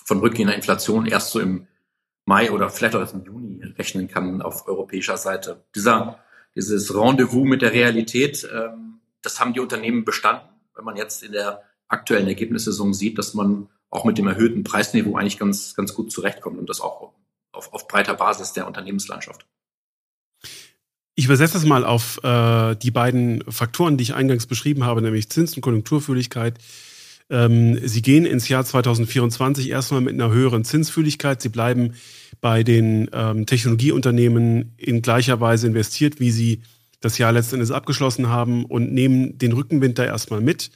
von 0.05 0.19
rückgehender 0.19 0.57
Inflation 0.57 1.07
erst 1.07 1.31
so 1.31 1.39
im 1.39 1.69
Mai 2.27 2.51
oder 2.51 2.69
vielleicht 2.69 2.95
auch 2.95 3.01
erst 3.01 3.15
im 3.15 3.25
Juni 3.25 3.65
rechnen 3.79 4.09
kann 4.09 4.43
auf 4.43 4.69
europäischer 4.69 5.17
Seite. 5.17 5.65
Dieser 5.75 6.19
dieses 6.57 6.95
Rendezvous 6.95 7.47
mit 7.47 7.63
der 7.63 7.73
Realität, 7.73 8.49
ähm, 8.53 9.01
das 9.23 9.39
haben 9.39 9.53
die 9.53 9.61
Unternehmen 9.61 10.05
bestanden. 10.05 10.49
Wenn 10.75 10.85
man 10.85 10.97
jetzt 10.97 11.23
in 11.23 11.33
der 11.33 11.63
aktuellen 11.89 12.27
Ergebnissaison 12.27 12.95
sieht, 12.95 13.19
dass 13.19 13.35
man 13.35 13.69
auch 13.91 14.05
mit 14.05 14.19
dem 14.19 14.27
erhöhten 14.27 14.65
Preisniveau 14.65 15.17
eigentlich 15.17 15.39
ganz, 15.39 15.75
ganz 15.75 15.95
gut 15.95 16.11
zurechtkommt 16.11 16.59
und 16.59 16.69
das 16.69 16.81
auch 16.81 17.13
auf, 17.53 17.73
auf 17.73 17.87
breiter 17.87 18.15
Basis 18.15 18.53
der 18.53 18.67
Unternehmenslandschaft. 18.67 19.47
Ich 21.15 21.27
übersetze 21.27 21.55
das 21.55 21.65
mal 21.65 21.85
auf 21.85 22.23
äh, 22.25 22.75
die 22.75 22.91
beiden 22.91 23.45
Faktoren, 23.51 23.97
die 23.97 24.03
ich 24.03 24.15
eingangs 24.15 24.47
beschrieben 24.47 24.85
habe, 24.85 25.01
nämlich 25.01 25.31
Zins- 25.31 25.55
und 25.55 25.63
Konjunkturfühligkeit. 25.63 26.59
Ähm, 27.29 27.79
Sie 27.87 28.03
gehen 28.03 28.25
ins 28.25 28.49
Jahr 28.49 28.65
2024 28.65 29.71
erstmal 29.71 30.01
mit 30.01 30.15
einer 30.15 30.31
höheren 30.31 30.65
Zinsfühligkeit. 30.65 31.43
Sie 31.43 31.49
bleiben 31.49 31.95
bei 32.41 32.63
den 32.63 33.11
ähm, 33.13 33.47
Technologieunternehmen 33.47 34.75
in 34.77 35.03
gleicher 35.03 35.41
Weise 35.41 35.67
investiert, 35.67 36.21
wie 36.21 36.31
sie 36.31 36.63
das 37.01 37.19
Jahr 37.19 37.33
letzten 37.33 37.57
Endes 37.57 37.71
abgeschlossen 37.71 38.29
haben 38.29 38.65
und 38.65 38.93
nehmen 38.93 39.39
den 39.39 39.53
Rückenwind 39.53 39.99
da 39.99 40.05
erstmal 40.05 40.41
mit, 40.41 40.71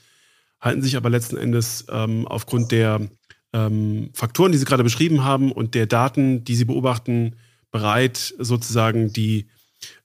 halten 0.60 0.82
sich 0.82 0.96
aber 0.96 1.10
letzten 1.10 1.36
Endes 1.36 1.86
ähm, 1.90 2.26
aufgrund 2.26 2.72
der 2.72 3.08
ähm, 3.52 4.10
Faktoren, 4.12 4.52
die 4.52 4.58
Sie 4.58 4.64
gerade 4.64 4.84
beschrieben 4.84 5.24
haben 5.24 5.52
und 5.52 5.74
der 5.74 5.86
Daten, 5.86 6.44
die 6.44 6.54
Sie 6.54 6.64
beobachten, 6.64 7.36
bereit, 7.70 8.34
sozusagen 8.38 9.12
die 9.12 9.46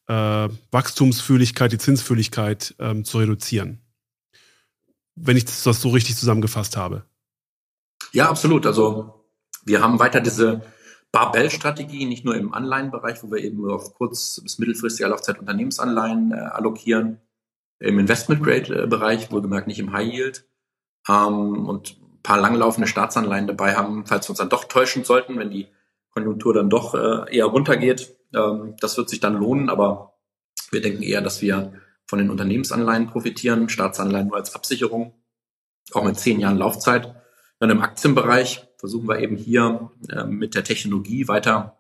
äh, 0.08 0.50
Wachstumsfühligkeit, 0.72 1.72
die 1.72 1.78
Zinsfühligkeit 1.78 2.76
ähm, 2.80 3.04
zu 3.06 3.18
reduzieren. 3.18 3.80
Wenn 5.16 5.38
ich 5.38 5.46
das 5.46 5.64
so 5.64 5.90
richtig 5.90 6.18
zusammengefasst 6.18 6.78
habe. 6.78 7.06
Ja, 8.12 8.30
absolut. 8.30 8.66
Also 8.66 9.26
wir 9.66 9.82
haben 9.82 10.00
weiter 10.00 10.22
diese 10.22 10.62
Barbell-Strategie, 11.12 12.06
nicht 12.06 12.26
nur 12.26 12.36
im 12.36 12.54
Anleihenbereich, 12.54 13.24
wo 13.24 13.32
wir 13.32 13.44
eben 13.44 13.70
auf 13.70 13.94
kurz- 13.94 14.42
bis 14.44 14.60
mittelfristige 14.60 15.10
Laufzeit 15.10 15.40
Unternehmensanleihen 15.40 16.34
äh, 16.34 16.36
allokieren, 16.36 17.22
im 17.80 18.00
Investment-Grade-Bereich, 18.00 19.32
wohlgemerkt 19.32 19.68
nicht 19.68 19.80
im 19.80 19.94
High-Yield, 19.94 20.46
ähm, 21.10 21.68
und 21.68 21.98
ein 22.02 22.22
paar 22.22 22.40
langlaufende 22.40 22.88
Staatsanleihen 22.88 23.48
dabei 23.48 23.76
haben, 23.76 24.06
falls 24.06 24.28
wir 24.28 24.32
uns 24.32 24.40
dann 24.40 24.50
doch 24.50 24.66
täuschen 24.66 25.04
sollten, 25.04 25.38
wenn 25.38 25.50
die 25.50 25.68
Konjunktur 26.12 26.54
dann 26.54 26.70
doch 26.70 26.96
äh, 26.96 27.36
eher 27.36 27.46
runtergeht. 27.46 28.16
Ähm, 28.34 28.76
das 28.80 28.98
wird 28.98 29.10
sich 29.10 29.20
dann 29.20 29.36
lohnen, 29.36 29.70
aber 29.70 30.18
wir 30.72 30.82
denken 30.82 31.04
eher, 31.04 31.22
dass 31.22 31.42
wir 31.42 31.74
von 32.08 32.20
den 32.20 32.30
Unternehmensanleihen 32.30 33.08
profitieren, 33.08 33.70
Staatsanleihen 33.70 34.28
nur 34.28 34.38
als 34.38 34.56
Absicherung, 34.56 35.14
auch 35.94 36.04
mit 36.04 36.20
zehn 36.20 36.40
Jahren 36.40 36.58
Laufzeit. 36.58 37.16
Dann 37.60 37.70
im 37.70 37.82
Aktienbereich 37.82 38.68
versuchen 38.78 39.08
wir 39.08 39.20
eben 39.20 39.38
hier 39.38 39.92
äh, 40.10 40.26
mit 40.26 40.56
der 40.56 40.64
Technologie 40.64 41.28
weiter 41.28 41.80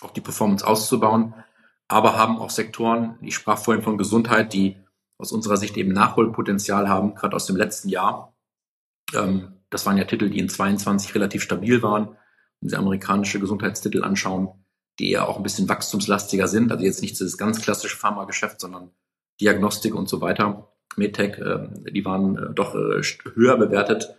auch 0.00 0.10
die 0.10 0.20
Performance 0.20 0.66
auszubauen, 0.66 1.34
aber 1.88 2.16
haben 2.16 2.38
auch 2.38 2.50
Sektoren, 2.50 3.18
ich 3.22 3.34
sprach 3.34 3.58
vorhin 3.58 3.82
von 3.82 3.98
Gesundheit, 3.98 4.52
die 4.52 4.76
aus 5.16 5.32
unserer 5.32 5.56
Sicht 5.56 5.76
eben 5.76 5.92
Nachholpotenzial 5.92 6.88
haben, 6.88 7.14
gerade 7.14 7.34
aus 7.34 7.46
dem 7.46 7.56
letzten 7.56 7.88
Jahr. 7.88 8.36
Ähm, 9.14 9.54
das 9.70 9.84
waren 9.86 9.98
ja 9.98 10.04
Titel, 10.04 10.30
die 10.30 10.38
in 10.38 10.48
22 10.48 11.14
relativ 11.14 11.42
stabil 11.42 11.82
waren. 11.82 12.16
Wenn 12.60 12.70
Sie 12.70 12.76
amerikanische 12.76 13.40
Gesundheitstitel 13.40 14.04
anschauen, 14.04 14.64
die 14.98 15.10
eher 15.10 15.28
auch 15.28 15.36
ein 15.36 15.42
bisschen 15.42 15.68
wachstumslastiger 15.68 16.48
sind, 16.48 16.72
also 16.72 16.84
jetzt 16.84 17.02
nicht 17.02 17.20
das 17.20 17.36
ganz 17.36 17.60
klassische 17.60 17.96
Pharmageschäft, 17.96 18.60
sondern 18.60 18.90
Diagnostik 19.40 19.94
und 19.94 20.08
so 20.08 20.20
weiter. 20.20 20.68
Medtech, 20.96 21.38
äh, 21.38 21.68
die 21.90 22.04
waren 22.04 22.36
äh, 22.36 22.54
doch 22.54 22.74
äh, 22.74 23.02
höher 23.34 23.56
bewertet 23.56 24.14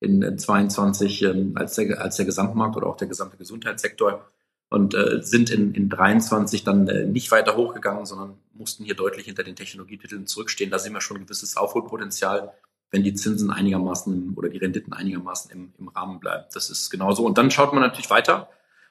in 0.00 0.38
22 0.38 1.22
ähm, 1.22 1.52
als, 1.56 1.74
der, 1.74 2.00
als 2.00 2.16
der 2.16 2.26
Gesamtmarkt 2.26 2.76
oder 2.76 2.86
auch 2.86 2.96
der 2.96 3.08
gesamte 3.08 3.36
Gesundheitssektor 3.36 4.28
und 4.70 4.94
äh, 4.94 5.22
sind 5.22 5.50
in, 5.50 5.72
in 5.74 5.88
23 5.88 6.64
dann 6.64 6.88
äh, 6.88 7.06
nicht 7.06 7.30
weiter 7.30 7.56
hochgegangen, 7.56 8.06
sondern 8.06 8.38
mussten 8.52 8.84
hier 8.84 8.94
deutlich 8.94 9.26
hinter 9.26 9.44
den 9.44 9.56
Technologietiteln 9.56 10.26
zurückstehen. 10.26 10.70
Da 10.70 10.78
sehen 10.78 10.92
wir 10.92 11.00
schon 11.00 11.16
ein 11.16 11.24
gewisses 11.24 11.56
Aufholpotenzial, 11.56 12.52
wenn 12.90 13.02
die 13.02 13.14
Zinsen 13.14 13.50
einigermaßen 13.50 14.34
oder 14.36 14.48
die 14.48 14.58
Renditen 14.58 14.92
einigermaßen 14.92 15.50
im, 15.50 15.72
im 15.78 15.88
Rahmen 15.88 16.20
bleiben. 16.20 16.44
Das 16.52 16.70
ist 16.70 16.90
genauso. 16.90 17.24
Und 17.24 17.38
dann 17.38 17.50
schaut 17.50 17.72
man 17.72 17.82
natürlich 17.82 18.10
weiter. 18.10 18.48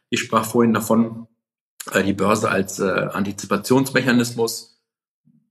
Ich 0.10 0.22
sprach 0.22 0.46
vorhin 0.46 0.74
davon, 0.74 1.28
äh, 1.92 2.04
die 2.04 2.14
Börse 2.14 2.50
als 2.50 2.80
äh, 2.80 2.84
Antizipationsmechanismus 2.86 4.73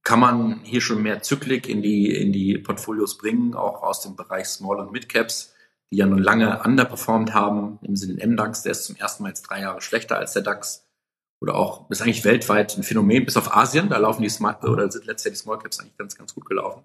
kann 0.03 0.21
man 0.21 0.61
hier 0.65 0.81
schon 0.81 1.03
mehr 1.03 1.23
Zyklik 1.23 1.69
in 1.69 1.83
die, 1.83 2.15
in 2.15 2.33
die 2.33 2.59
Portfolios 2.59 3.19
bringen, 3.19 3.55
auch 3.55 3.83
aus 3.83 4.01
dem 4.01 4.17
Bereich 4.17 4.47
Small 4.47 4.81
und 4.81 4.93
Mid 4.93 5.09
Caps, 5.09 5.55
die 5.91 5.97
ja 5.97 6.07
nun 6.07 6.19
lange 6.19 6.63
underperformed 6.63 7.35
haben. 7.35 7.79
Nehmen 7.83 7.97
Sie 7.97 8.15
den 8.15 8.33
MDAX, 8.33 8.63
der 8.63 8.73
ist 8.73 8.85
zum 8.85 8.97
ersten 8.97 9.23
Mal 9.23 9.31
jetzt 9.31 9.43
drei 9.43 9.61
Jahre 9.61 9.81
schlechter 9.81 10.19
als 10.19 10.33
der 10.33 10.43
DAX. 10.43 10.89
Oder 11.41 11.55
auch, 11.55 11.91
ist 11.91 12.03
eigentlich 12.03 12.25
weltweit 12.25 12.77
ein 12.77 12.83
Phänomen, 12.83 13.25
bis 13.25 13.37
auf 13.37 13.55
Asien, 13.55 13.89
da 13.89 13.99
laufen 13.99 14.23
die 14.23 14.29
Smart, 14.29 14.65
oder 14.65 14.91
sind 14.91 15.07
letztes 15.07 15.25
Jahr 15.25 15.33
die 15.33 15.39
Small 15.39 15.59
Caps 15.59 15.81
eigentlich 15.81 15.97
ganz, 15.97 16.17
ganz 16.17 16.35
gut 16.35 16.47
gelaufen. 16.47 16.85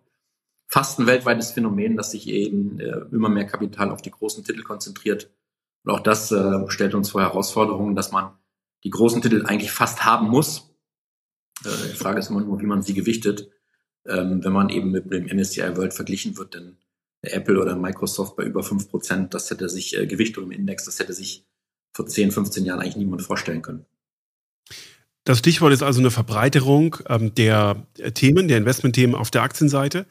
Fast 0.67 0.99
ein 0.99 1.07
weltweites 1.07 1.51
Phänomen, 1.51 1.95
dass 1.95 2.11
sich 2.11 2.27
eben 2.27 2.79
äh, 2.79 3.05
immer 3.11 3.29
mehr 3.29 3.45
Kapital 3.45 3.91
auf 3.91 4.01
die 4.01 4.11
großen 4.11 4.43
Titel 4.43 4.63
konzentriert. 4.63 5.31
Und 5.83 5.91
auch 5.93 5.99
das 5.99 6.31
äh, 6.31 6.69
stellt 6.69 6.95
uns 6.95 7.11
vor 7.11 7.21
Herausforderungen, 7.21 7.95
dass 7.95 8.11
man 8.11 8.37
die 8.83 8.89
großen 8.89 9.21
Titel 9.21 9.45
eigentlich 9.45 9.71
fast 9.71 10.03
haben 10.03 10.27
muss, 10.27 10.66
äh, 11.65 11.91
die 11.91 11.97
Frage 11.97 12.19
ist 12.19 12.29
immer 12.29 12.41
nur, 12.41 12.59
wie 12.61 12.65
man 12.65 12.81
sie 12.81 12.93
gewichtet. 12.93 13.49
Ähm, 14.07 14.43
wenn 14.43 14.53
man 14.53 14.69
eben 14.69 14.91
mit 14.91 15.11
dem 15.11 15.25
MSCI 15.25 15.75
World 15.75 15.93
verglichen 15.93 16.37
wird, 16.37 16.53
denn 16.53 16.77
Apple 17.21 17.59
oder 17.59 17.75
Microsoft 17.75 18.35
bei 18.37 18.43
über 18.43 18.63
fünf 18.63 18.89
Prozent, 18.89 19.33
das 19.33 19.49
hätte 19.49 19.67
sich 19.69 19.97
äh, 19.97 20.07
Gewichtung 20.07 20.45
im 20.45 20.51
Index, 20.51 20.85
das 20.85 20.99
hätte 20.99 21.13
sich 21.13 21.45
vor 21.93 22.05
10, 22.05 22.31
15 22.31 22.65
Jahren 22.65 22.79
eigentlich 22.79 22.95
niemand 22.95 23.21
vorstellen 23.23 23.61
können. 23.61 23.85
Das 25.23 25.39
Stichwort 25.39 25.73
ist 25.73 25.83
also 25.83 25.99
eine 25.99 26.11
Verbreiterung 26.11 26.97
ähm, 27.09 27.35
der 27.35 27.85
Themen, 28.13 28.47
der 28.47 28.59
Investmentthemen 28.59 29.15
auf 29.15 29.29
der 29.29 29.41
Aktienseite. 29.41 30.05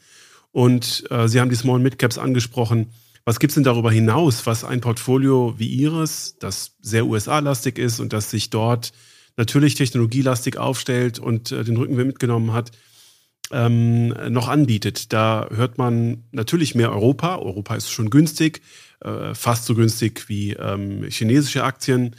Und 0.53 1.05
äh, 1.11 1.27
Sie 1.29 1.41
haben 1.41 1.49
die 1.49 1.57
Small 1.57 1.79
Mid 1.79 1.99
Caps 1.99 2.19
angesprochen. 2.19 2.93
Was 3.25 3.41
gibt 3.41 3.53
es 3.53 3.55
denn 3.55 3.65
darüber 3.65 3.91
hinaus, 3.91 4.47
was 4.47 4.63
ein 4.63 4.81
Portfolio 4.81 5.55
wie 5.57 5.69
Ihres, 5.69 6.37
das 6.39 6.77
sehr 6.81 7.07
USA-lastig 7.07 7.79
ist 7.79 7.99
und 7.99 8.13
das 8.13 8.31
sich 8.31 8.51
dort 8.51 8.93
natürlich 9.37 9.75
technologielastig 9.75 10.59
aufstellt 10.59 11.19
und 11.19 11.53
äh, 11.53 11.65
den 11.65 11.77
Rückenwind 11.77 12.09
mitgenommen 12.09 12.53
hat, 12.53 12.73
ähm, 13.53 14.09
noch 14.29 14.49
anbietet. 14.49 15.13
Da 15.13 15.49
hört 15.55 15.79
man 15.79 16.25
natürlich 16.33 16.75
mehr 16.75 16.91
Europa. 16.91 17.37
Europa 17.37 17.77
ist 17.77 17.91
schon 17.91 18.11
günstig, 18.11 18.61
äh, 19.05 19.35
fast 19.35 19.67
so 19.67 19.75
günstig 19.75 20.29
wie 20.29 20.53
ähm, 20.55 21.05
chinesische 21.09 21.65
Aktien. 21.65 22.17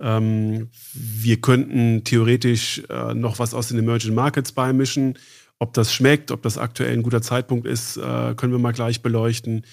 Ähm, 0.00 0.70
wir 0.94 1.40
könnten 1.40 2.04
theoretisch 2.04 2.82
äh, 2.88 3.14
noch 3.14 3.38
was 3.38 3.52
aus 3.52 3.68
den 3.68 3.78
Emerging 3.78 4.14
Markets 4.14 4.52
beimischen. 4.52 5.18
Ob 5.58 5.74
das 5.74 5.92
schmeckt, 5.92 6.30
ob 6.30 6.40
das 6.42 6.56
aktuell 6.56 6.94
ein 6.94 7.02
guter 7.02 7.20
Zeitpunkt 7.20 7.66
ist, 7.66 7.98
äh, 7.98 8.34
können 8.34 8.52
wir 8.52 8.58
mal 8.58 8.72
gleich 8.72 9.02
beleuchten. 9.02 9.66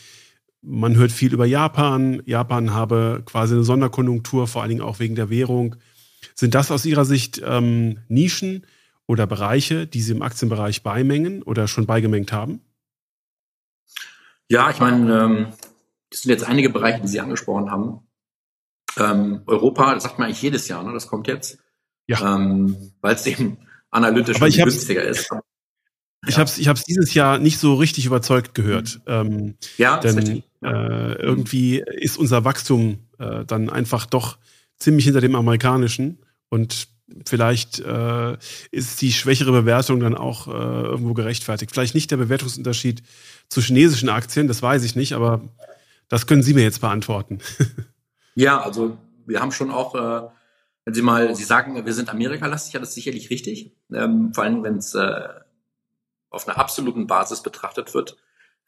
man 0.62 0.96
hört 0.98 1.14
viel 1.14 1.34
über 1.34 1.46
Japan. 1.46 2.22
Japan 2.26 2.74
habe 2.74 3.22
quasi 3.26 3.54
eine 3.54 3.64
Sonderkonjunktur, 3.64 4.48
vor 4.48 4.62
allen 4.62 4.70
Dingen 4.70 4.82
auch 4.82 5.00
wegen 5.00 5.16
der 5.16 5.30
Währung. 5.30 5.78
Sind 6.36 6.56
das 6.56 6.72
aus 6.72 6.86
Ihrer 6.86 7.06
Sicht 7.06 7.42
ähm, 7.44 8.00
Nischen 8.08 8.66
oder 9.06 9.28
Bereiche, 9.28 9.88
die 9.88 10.02
Sie 10.02 10.12
im 10.12 10.22
Aktienbereich 10.22 10.84
beimengen 10.84 11.44
oder 11.44 11.68
schon 11.68 11.86
beigemengt 11.86 12.32
haben? 12.32 12.62
Ja, 14.50 14.70
ich 14.70 14.80
meine, 14.80 15.24
ähm, 15.24 15.48
das 16.10 16.22
sind 16.22 16.32
jetzt 16.32 16.46
einige 16.46 16.70
Bereiche, 16.70 17.02
die 17.02 17.08
Sie 17.08 17.20
angesprochen 17.20 17.72
haben. 17.72 18.00
Ähm, 18.98 19.42
Europa, 19.46 19.94
das 19.94 20.04
sagt 20.04 20.20
man 20.20 20.28
eigentlich 20.28 20.42
jedes 20.42 20.68
Jahr, 20.68 20.84
ne? 20.84 20.94
das 20.94 21.08
kommt 21.08 21.28
jetzt. 21.28 21.60
Ja. 22.08 22.36
Ähm, 22.36 22.94
Weil 23.02 23.16
es 23.16 23.26
eben 23.26 23.58
analytisch 23.92 24.40
günstiger 24.40 25.04
ist. 25.04 25.30
Ich 26.26 26.34
ja. 26.34 26.40
habe 26.40 26.50
es 26.50 26.58
ich 26.58 26.68
hab's 26.68 26.84
dieses 26.84 27.14
Jahr 27.14 27.38
nicht 27.38 27.60
so 27.60 27.76
richtig 27.76 28.06
überzeugt 28.06 28.56
gehört. 28.56 29.02
Ähm, 29.06 29.56
ja, 29.78 29.98
denn 29.98 30.18
ist 30.18 30.44
äh, 30.64 31.14
irgendwie 31.22 31.80
ist 31.80 32.18
unser 32.18 32.44
Wachstum 32.44 33.00
äh, 33.20 33.46
dann 33.46 33.70
einfach 33.70 34.06
doch 34.06 34.38
ziemlich 34.78 35.06
hinter 35.06 35.22
dem 35.22 35.36
amerikanischen 35.36 36.20
und 36.50 36.88
vielleicht 37.26 37.80
äh, 37.80 38.38
ist 38.72 39.02
die 39.02 39.12
schwächere 39.12 39.52
Bewertung 39.52 40.00
dann 40.00 40.16
auch 40.16 40.48
äh, 40.48 40.52
irgendwo 40.52 41.14
gerechtfertigt. 41.14 41.72
Vielleicht 41.72 41.96
nicht 41.96 42.12
der 42.12 42.18
Bewertungsunterschied 42.18 43.02
zu 43.50 43.62
chinesischen 43.62 44.10
Aktien, 44.10 44.48
das 44.48 44.62
weiß 44.62 44.84
ich 44.84 44.96
nicht, 44.96 45.14
aber 45.14 45.42
das 46.10 46.28
können 46.28 46.44
Sie 46.44 46.54
mir 46.54 46.64
jetzt 46.64 46.82
beantworten. 46.82 47.40
ja, 48.36 48.62
also 48.62 48.98
wir 49.26 49.42
haben 49.42 49.52
schon 49.52 49.72
auch, 49.72 49.96
äh, 49.96 50.28
wenn 50.86 50.94
Sie 50.94 51.02
mal, 51.02 51.34
Sie 51.36 51.44
sagen, 51.44 51.86
wir 51.86 51.94
sind 51.94 52.10
Amerika-lastig, 52.10 52.74
ja, 52.74 52.80
das 52.80 52.90
ist 52.90 52.96
sicherlich 52.96 53.30
richtig. 53.30 53.74
Ähm, 53.94 54.34
vor 54.34 54.44
allem, 54.44 54.64
wenn 54.64 54.78
es 54.78 54.94
äh, 54.96 55.28
auf 56.30 56.48
einer 56.48 56.58
absoluten 56.58 57.08
Basis 57.08 57.42
betrachtet 57.42 57.94
wird. 57.94 58.18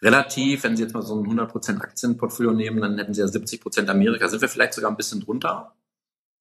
Relativ, 0.02 0.64
wenn 0.64 0.78
Sie 0.78 0.84
jetzt 0.84 0.94
mal 0.94 1.02
so 1.02 1.16
ein 1.22 1.28
100% 1.28 1.82
Aktienportfolio 1.82 2.54
nehmen, 2.54 2.82
dann 2.82 2.98
hätten 2.98 3.14
Sie 3.14 3.20
ja 3.20 3.28
70% 3.28 3.88
Amerika. 3.88 4.30
Sind 4.30 4.42
wir 4.42 4.48
vielleicht 4.48 4.74
sogar 4.74 4.90
ein 4.90 4.98
bisschen 4.98 5.20
drunter, 5.20 5.76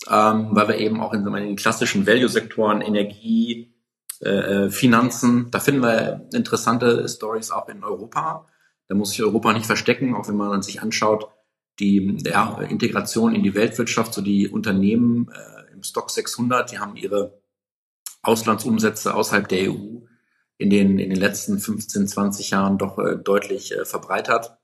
ähm, 0.06 0.48
weil 0.52 0.68
wir 0.68 0.78
eben 0.78 1.00
auch 1.00 1.12
in, 1.12 1.26
in 1.26 1.34
den 1.34 1.56
klassischen 1.56 2.06
Value-Sektoren, 2.06 2.80
Energie, 2.80 3.74
äh, 4.20 4.30
äh, 4.66 4.70
Finanzen, 4.70 5.50
da 5.50 5.61
finden 5.61 5.82
wir 5.82 6.28
interessante 6.32 7.08
Stories 7.08 7.50
auch 7.50 7.68
in 7.68 7.84
Europa. 7.84 8.46
Da 8.88 8.94
muss 8.94 9.11
sich 9.11 9.22
Europa 9.22 9.52
nicht 9.52 9.66
verstecken, 9.66 10.14
auch 10.14 10.28
wenn 10.28 10.37
man 10.37 10.62
sich 10.62 10.82
anschaut, 10.82 11.28
die 11.78 12.18
ja, 12.24 12.61
Integration 12.62 13.34
in 13.34 13.42
die 13.42 13.54
Weltwirtschaft, 13.54 14.14
so 14.14 14.22
die 14.22 14.48
Unternehmen 14.48 15.30
äh, 15.32 15.72
im 15.72 15.82
Stock 15.82 16.11
600, 16.11 16.72
die 16.72 16.78
haben 16.78 16.96
ihre 16.96 17.40
Auslandsumsätze 18.22 19.14
außerhalb 19.14 19.48
der 19.48 19.70
EU 19.70 20.00
in 20.56 20.70
den, 20.70 20.98
in 20.98 21.11
den 21.11 21.18
letzten 21.18 21.58
15, 21.58 22.08
20 22.08 22.50
Jahren 22.50 22.78
doch 22.78 22.98
äh, 22.98 23.16
deutlich 23.16 23.72
äh, 23.72 23.84
verbreitert. 23.84 24.58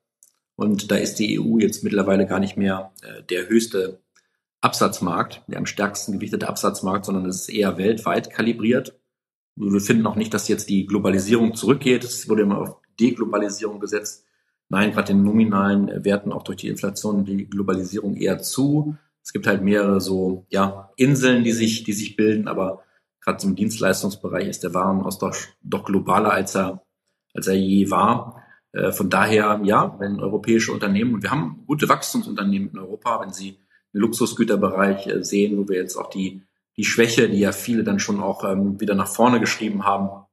Und 0.57 0.91
da 0.91 0.97
ist 0.97 1.17
die 1.17 1.39
EU 1.39 1.59
jetzt 1.59 1.85
mittlerweile 1.85 2.27
gar 2.27 2.41
nicht 2.41 2.57
mehr 2.57 2.93
äh, 3.03 3.23
der 3.23 3.49
höchste 3.49 4.04
Absatzmarkt, 4.65 5.43
der 5.47 5.59
am 5.59 5.67
stärksten 5.67 6.15
gewichtete 6.15 6.49
Absatzmarkt, 6.49 7.05
sondern 7.05 7.27
es 7.27 7.43
ist 7.43 7.49
eher 7.51 7.77
weltweit 7.77 8.31
kalibriert. 8.31 8.99
Wir 9.57 9.81
finden 9.81 10.07
auch 10.07 10.17
nicht, 10.17 10.33
dass 10.33 10.49
jetzt 10.49 10.69
die 10.71 10.87
Globalisierung 10.87 11.55
zurückgeht. 11.55 12.03
Es 12.03 12.29
wurde 12.29 12.43
immer 12.43 12.59
auf 12.59 12.77
Deglobalisierung 12.99 13.79
gesetzt. 13.79 14.25
Nein, 14.69 14.93
gerade 14.93 15.13
in 15.13 15.23
nominalen 15.23 16.05
Werten 16.05 16.33
auch 16.33 16.43
durch 16.43 16.57
die 16.57 16.69
Inflation 16.69 17.25
die 17.25 17.49
Globalisierung 17.49 18.17
eher 18.17 18.39
zu. 18.39 18.97
Es 19.23 19.33
gibt 19.33 19.47
halt 19.47 19.63
mehrere 19.63 20.01
so 20.01 20.47
ja 20.49 20.91
Inseln, 20.97 21.45
die 21.45 21.53
sich 21.53 21.85
die 21.85 21.93
sich 21.93 22.17
bilden, 22.17 22.49
aber 22.49 22.83
gerade 23.21 23.47
im 23.47 23.57
Dienstleistungsbereich 23.57 24.49
ist 24.49 24.65
der 24.65 24.75
Warenaustausch 24.75 25.55
doch 25.63 25.85
globaler, 25.85 26.33
als 26.33 26.55
er, 26.55 26.83
als 27.35 27.47
er 27.47 27.55
je 27.55 27.91
war. 27.91 28.43
Äh, 28.73 28.93
von 28.93 29.11
daher, 29.11 29.61
ja, 29.65 29.97
wenn 29.99 30.21
europäische 30.21 30.73
Unternehmen, 30.73 31.15
und 31.15 31.23
wir 31.23 31.31
haben 31.31 31.65
gute 31.67 31.89
Wachstumsunternehmen 31.89 32.71
in 32.71 32.79
Europa, 32.79 33.21
wenn 33.21 33.33
Sie 33.33 33.53
den 33.53 33.64
Luxusgüterbereich 33.95 35.07
äh, 35.07 35.25
sehen, 35.25 35.57
wo 35.57 35.69
wir 35.69 35.77
jetzt 35.77 35.97
auch 35.97 36.11
die, 36.11 36.43
die 36.77 36.85
Schwäche, 36.85 37.31
die 37.31 37.39
ja 37.39 37.53
viele 37.53 37.85
dann 37.85 37.99
schon 37.99 38.21
auch 38.21 38.45
ähm, 38.45 38.81
wieder 38.81 38.95
nach 38.95 39.09
vorne 39.09 39.41
geschrieben 39.41 39.85
haben, 39.85 40.27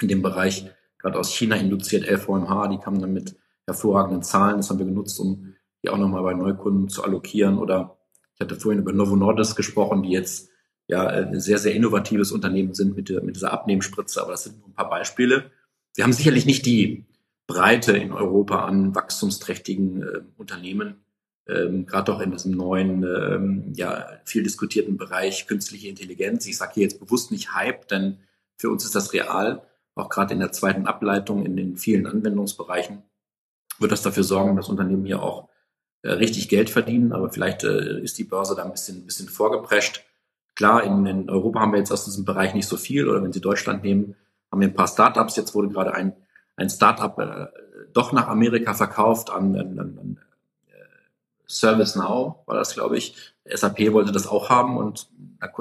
in 0.00 0.08
dem 0.08 0.22
Bereich, 0.22 0.68
gerade 0.98 1.18
aus 1.18 1.32
China 1.32 1.56
induziert 1.56 2.08
LVMH, 2.08 2.68
die 2.68 2.78
kamen 2.78 3.00
dann 3.00 3.12
mit 3.12 3.36
hervorragenden 3.66 4.22
Zahlen, 4.22 4.56
das 4.56 4.70
haben 4.70 4.78
wir 4.78 4.86
genutzt, 4.86 5.20
um 5.20 5.54
die 5.82 5.90
auch 5.90 5.98
nochmal 5.98 6.22
bei 6.22 6.34
Neukunden 6.34 6.88
zu 6.88 7.04
allokieren. 7.04 7.58
Oder 7.58 7.98
ich 8.34 8.40
hatte 8.40 8.56
vorhin 8.56 8.80
über 8.80 8.92
Novo 8.92 9.16
Nordisk 9.16 9.56
gesprochen, 9.56 10.02
die 10.02 10.10
jetzt 10.10 10.50
ja 10.88 11.06
ein 11.06 11.40
sehr, 11.40 11.58
sehr 11.58 11.74
innovatives 11.74 12.32
Unternehmen 12.32 12.74
sind 12.74 12.96
mit, 12.96 13.10
mit 13.22 13.36
dieser 13.36 13.52
Abnehmspritze, 13.52 14.20
aber 14.20 14.32
das 14.32 14.44
sind 14.44 14.58
nur 14.58 14.68
ein 14.68 14.74
paar 14.74 14.90
Beispiele. 14.90 15.50
Wir 15.94 16.04
haben 16.04 16.12
sicherlich 16.12 16.46
nicht 16.46 16.66
die 16.66 17.06
Breite 17.46 17.96
in 17.96 18.12
Europa 18.12 18.64
an 18.64 18.94
wachstumsträchtigen 18.94 20.02
äh, 20.02 20.20
Unternehmen, 20.36 21.03
ähm, 21.46 21.86
gerade 21.86 22.12
auch 22.12 22.20
in 22.20 22.30
diesem 22.30 22.52
neuen, 22.52 23.02
ähm, 23.04 23.72
ja, 23.74 24.06
viel 24.24 24.42
diskutierten 24.42 24.96
Bereich 24.96 25.46
künstliche 25.46 25.88
Intelligenz. 25.88 26.46
Ich 26.46 26.56
sage 26.56 26.72
hier 26.74 26.82
jetzt 26.84 27.00
bewusst 27.00 27.30
nicht 27.30 27.54
Hype, 27.54 27.86
denn 27.88 28.18
für 28.56 28.70
uns 28.70 28.84
ist 28.84 28.94
das 28.94 29.12
real. 29.12 29.62
Auch 29.94 30.08
gerade 30.08 30.34
in 30.34 30.40
der 30.40 30.52
zweiten 30.52 30.86
Ableitung 30.86 31.44
in 31.44 31.56
den 31.56 31.76
vielen 31.76 32.06
Anwendungsbereichen 32.06 33.02
wird 33.78 33.92
das 33.92 34.02
dafür 34.02 34.24
sorgen, 34.24 34.56
dass 34.56 34.68
Unternehmen 34.68 35.04
hier 35.04 35.22
auch 35.22 35.48
äh, 36.02 36.12
richtig 36.12 36.48
Geld 36.48 36.70
verdienen. 36.70 37.12
Aber 37.12 37.30
vielleicht 37.30 37.62
äh, 37.64 38.00
ist 38.00 38.18
die 38.18 38.24
Börse 38.24 38.54
da 38.54 38.64
ein 38.64 38.72
bisschen, 38.72 39.02
ein 39.02 39.06
bisschen 39.06 39.28
vorgeprescht. 39.28 40.04
Klar, 40.56 40.82
in, 40.84 41.04
in 41.06 41.28
Europa 41.28 41.60
haben 41.60 41.72
wir 41.72 41.78
jetzt 41.78 41.92
aus 41.92 42.04
diesem 42.04 42.24
Bereich 42.24 42.54
nicht 42.54 42.68
so 42.68 42.76
viel, 42.76 43.08
oder 43.08 43.22
wenn 43.22 43.32
Sie 43.32 43.40
Deutschland 43.40 43.82
nehmen, 43.82 44.16
haben 44.50 44.60
wir 44.60 44.68
ein 44.68 44.74
paar 44.74 44.88
Startups. 44.88 45.36
Jetzt 45.36 45.54
wurde 45.54 45.68
gerade 45.68 45.94
ein, 45.94 46.14
ein 46.56 46.70
Startup 46.70 47.18
äh, 47.18 47.46
doch 47.92 48.12
nach 48.12 48.28
Amerika 48.28 48.74
verkauft 48.74 49.30
an, 49.30 49.56
an, 49.56 49.78
an 49.78 50.20
ServiceNow, 51.46 52.36
war 52.46 52.54
das, 52.56 52.74
glaube 52.74 52.96
ich. 52.96 53.16
SAP 53.44 53.92
wollte 53.92 54.12
das 54.12 54.26
auch 54.26 54.48
haben 54.48 54.76
und 54.76 55.08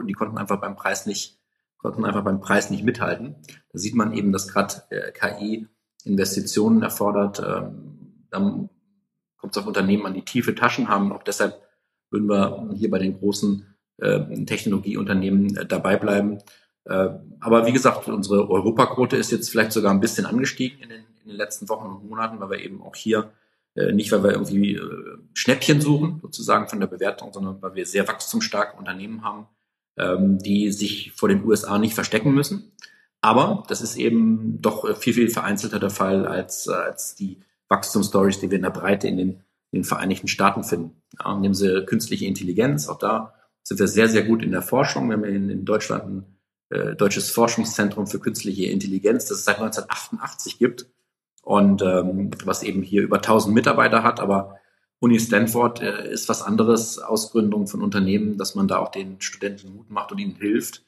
die 0.08 0.14
konnten 0.14 0.38
einfach 0.38 0.62
beim 0.62 0.76
Preis 0.76 1.06
nicht, 1.06 1.38
konnten 1.78 2.06
einfach 2.06 2.24
beim 2.24 2.40
Preis 2.40 2.70
nicht 2.70 2.84
mithalten. 2.84 3.36
Da 3.72 3.80
sieht 3.80 3.96
man 3.96 4.14
eben, 4.14 4.32
dass 4.32 4.48
gerade 4.48 4.84
äh, 4.90 5.12
KI 5.12 5.68
Investitionen 6.06 6.82
erfordert. 6.82 7.40
Ähm, 7.46 8.26
dann 8.30 8.70
kommt 9.38 9.56
es 9.56 9.62
auf 9.62 9.68
Unternehmen 9.68 10.06
an, 10.06 10.14
die 10.14 10.26
tiefe 10.26 10.56
Taschen 10.56 10.88
haben. 10.88 11.12
Auch 11.12 11.24
deshalb 11.24 11.62
würden 12.10 12.30
wir 12.30 12.70
hier 12.76 12.90
bei 12.90 13.00
den 13.00 13.18
großen 13.18 13.76
äh, 13.98 14.46
Technologieunternehmen 14.46 15.58
äh, 15.58 15.66
dabei 15.66 15.98
bleiben. 15.98 16.40
Äh, 16.86 17.10
aber 17.40 17.66
wie 17.66 17.74
gesagt, 17.74 18.08
unsere 18.08 18.50
Europaquote 18.50 19.18
ist 19.18 19.32
jetzt 19.32 19.50
vielleicht 19.50 19.72
sogar 19.72 19.92
ein 19.92 20.00
bisschen 20.00 20.26
angestiegen 20.26 20.80
in 20.82 20.90
den, 20.90 21.04
in 21.24 21.30
den 21.30 21.38
letzten 21.38 21.70
Wochen 21.70 21.88
und 21.88 22.10
Monaten, 22.10 22.40
weil 22.40 22.52
wir 22.52 22.60
eben 22.60 22.82
auch 22.82 22.96
hier 22.96 23.32
nicht, 23.76 24.12
weil 24.12 24.24
wir 24.24 24.32
irgendwie 24.32 24.80
Schnäppchen 25.34 25.82
suchen, 25.82 26.20
sozusagen 26.22 26.68
von 26.68 26.80
der 26.80 26.88
Bewertung, 26.88 27.34
sondern 27.34 27.62
weil 27.62 27.74
wir 27.74 27.86
sehr 27.86 28.08
wachstumsstarke 28.08 28.78
Unternehmen 28.78 29.24
haben, 29.24 29.48
ähm, 29.98 30.38
die 30.38 30.72
sich 30.72 31.12
vor 31.14 31.30
den 31.30 31.44
USA 31.44 31.80
nicht 31.80 31.96
verstecken 31.96 32.34
müssen. 32.34 32.72
Aber 33.22 33.64
das 33.70 33.82
ist 33.82 33.96
eben 33.96 34.62
doch 34.62 34.98
viel, 34.98 35.14
viel 35.14 35.30
vereinzelter 35.30 35.80
der 35.80 35.90
Fall 35.90 36.28
als, 36.28 36.68
als 36.68 37.16
die 37.16 37.40
Wachstumsstories, 37.70 38.40
die 38.40 38.52
wir 38.52 38.58
in 38.58 38.64
der 38.64 38.70
Breite 38.70 39.08
in 39.08 39.18
den, 39.18 39.30
in 39.72 39.80
den 39.80 39.84
Vereinigten 39.86 40.28
Staaten 40.28 40.64
finden. 40.64 41.02
Ja, 41.20 41.38
nehmen 41.38 41.54
Sie 41.54 41.86
künstliche 41.86 42.26
Intelligenz, 42.26 42.90
auch 42.90 43.00
da 43.00 43.34
sind 43.64 43.80
wir 43.80 43.88
sehr, 43.88 44.10
sehr 44.10 44.24
gut 44.24 44.44
in 44.44 44.52
der 44.52 44.62
Forschung. 44.62 45.08
Wir 45.08 45.14
haben 45.14 45.24
in, 45.24 45.50
in 45.50 45.64
Deutschland 45.64 46.04
ein 46.04 46.26
äh, 46.70 46.96
deutsches 46.96 47.32
Forschungszentrum 47.32 48.08
für 48.08 48.20
künstliche 48.20 48.66
Intelligenz, 48.66 49.26
das 49.26 49.40
es 49.40 49.46
seit 49.46 49.58
1988 49.60 50.60
gibt 50.60 50.86
und 51.44 51.82
ähm, 51.82 52.32
was 52.46 52.64
eben 52.64 52.82
hier 52.82 53.04
über 53.04 53.18
1000 53.18 53.54
Mitarbeiter 53.54 54.02
hat. 54.04 54.20
Aber 54.20 54.58
Uni 55.00 55.20
Stanford 55.20 55.82
äh, 55.82 56.12
ist 56.12 56.28
was 56.30 56.42
anderes, 56.42 56.98
Ausgründung 56.98 57.68
von 57.68 57.84
Unternehmen, 57.84 58.38
dass 58.38 58.56
man 58.56 58.68
da 58.68 58.80
auch 58.80 58.90
den 58.90 59.22
Studenten 59.22 59.76
Mut 59.76 59.92
macht 59.92 60.12
und 60.12 60.20
ihnen 60.20 60.36
hilft, 60.36 60.84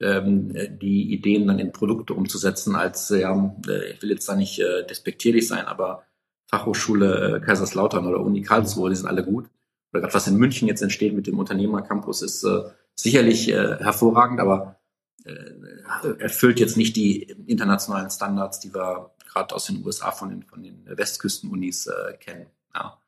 ähm, 0.00 0.52
die 0.80 1.12
Ideen 1.12 1.46
dann 1.46 1.58
in 1.58 1.72
Produkte 1.72 2.14
umzusetzen, 2.14 2.74
als, 2.76 3.10
ja, 3.10 3.54
äh, 3.68 3.92
ich 3.92 4.02
will 4.02 4.10
jetzt 4.10 4.28
da 4.28 4.36
nicht 4.36 4.58
äh, 4.60 4.86
despektierlich 4.86 5.46
sein, 5.48 5.66
aber 5.66 6.04
Fachhochschule 6.48 7.36
äh, 7.36 7.40
Kaiserslautern 7.40 8.06
oder 8.06 8.20
Uni 8.20 8.42
Karlsruhe, 8.42 8.90
die 8.90 8.96
sind 8.96 9.08
alle 9.08 9.24
gut 9.24 9.50
oder 9.92 10.02
gerade 10.02 10.14
was 10.14 10.26
in 10.26 10.36
München 10.36 10.68
jetzt 10.68 10.82
entsteht 10.82 11.14
mit 11.14 11.26
dem 11.26 11.38
Unternehmercampus, 11.38 12.22
ist 12.22 12.44
äh, 12.44 12.62
sicherlich 12.94 13.48
äh, 13.48 13.78
hervorragend, 13.78 14.40
aber 14.40 14.76
äh, 15.24 16.18
erfüllt 16.18 16.60
jetzt 16.60 16.76
nicht 16.76 16.96
die 16.96 17.22
internationalen 17.46 18.10
Standards, 18.10 18.60
die 18.60 18.74
wir 18.74 19.12
gerade 19.36 19.54
aus 19.54 19.66
den 19.66 19.84
USA 19.84 20.10
von 20.10 20.30
den, 20.30 20.42
von 20.42 20.62
den 20.62 20.82
Westküsten-Unis 20.86 21.86
äh, 21.86 22.14
kennen. 22.18 22.46
Ja. 22.74 22.98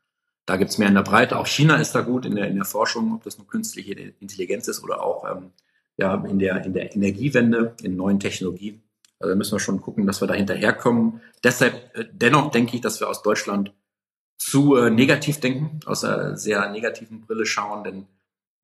Da 0.46 0.56
gibt's 0.56 0.78
mehr 0.78 0.88
in 0.88 0.94
der 0.94 1.02
Breite. 1.02 1.38
Auch 1.38 1.46
China 1.46 1.76
ist 1.76 1.94
da 1.94 2.00
gut 2.00 2.24
in 2.24 2.36
der, 2.36 2.48
in 2.48 2.56
der 2.56 2.64
Forschung, 2.64 3.14
ob 3.14 3.22
das 3.24 3.38
nur 3.38 3.46
künstliche 3.46 3.92
Intelligenz 3.92 4.68
ist 4.68 4.82
oder 4.82 5.02
auch 5.02 5.24
ähm, 5.30 5.52
ja, 5.96 6.14
in, 6.24 6.38
der, 6.38 6.64
in 6.64 6.72
der 6.72 6.94
Energiewende, 6.94 7.74
in 7.82 7.96
neuen 7.96 8.20
Technologien. 8.20 8.82
Also 9.18 9.30
da 9.30 9.36
müssen 9.36 9.52
wir 9.52 9.60
schon 9.60 9.80
gucken, 9.80 10.06
dass 10.06 10.20
wir 10.20 10.28
da 10.28 10.34
hinterherkommen. 10.34 11.20
Deshalb, 11.42 11.74
äh, 11.96 12.04
dennoch 12.12 12.50
denke 12.50 12.76
ich, 12.76 12.82
dass 12.82 13.00
wir 13.00 13.08
aus 13.08 13.22
Deutschland 13.22 13.72
zu 14.38 14.76
äh, 14.76 14.90
negativ 14.90 15.40
denken, 15.40 15.80
aus 15.86 16.04
einer 16.04 16.36
sehr 16.36 16.70
negativen 16.70 17.22
Brille 17.22 17.44
schauen, 17.44 17.84
denn 17.84 18.06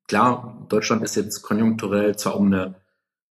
klar, 0.06 0.64
Deutschland 0.68 1.02
ist 1.02 1.16
jetzt 1.16 1.42
konjunkturell 1.42 2.16
zwar 2.16 2.36
um 2.36 2.46
eine 2.46 2.76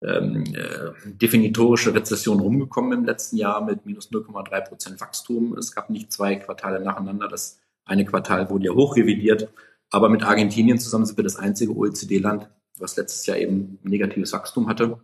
ähm, 0.03 0.43
äh, 0.53 0.91
definitorische 1.05 1.93
Rezession 1.93 2.39
rumgekommen 2.39 2.99
im 2.99 3.05
letzten 3.05 3.37
Jahr 3.37 3.63
mit 3.63 3.85
minus 3.85 4.11
0,3 4.11 4.67
Prozent 4.67 5.01
Wachstum. 5.01 5.57
Es 5.57 5.73
gab 5.73 5.89
nicht 5.89 6.11
zwei 6.11 6.35
Quartale 6.35 6.79
nacheinander, 6.81 7.27
das 7.27 7.59
eine 7.85 8.05
Quartal 8.05 8.49
wurde 8.49 8.65
ja 8.65 8.73
hochrevidiert. 8.73 9.49
Aber 9.89 10.09
mit 10.09 10.23
Argentinien 10.23 10.79
zusammen 10.79 11.05
sind 11.05 11.17
wir 11.17 11.23
das 11.23 11.35
einzige 11.35 11.75
OECD-Land, 11.75 12.49
was 12.79 12.95
letztes 12.97 13.25
Jahr 13.25 13.37
eben 13.37 13.79
negatives 13.83 14.33
Wachstum 14.33 14.67
hatte. 14.67 14.99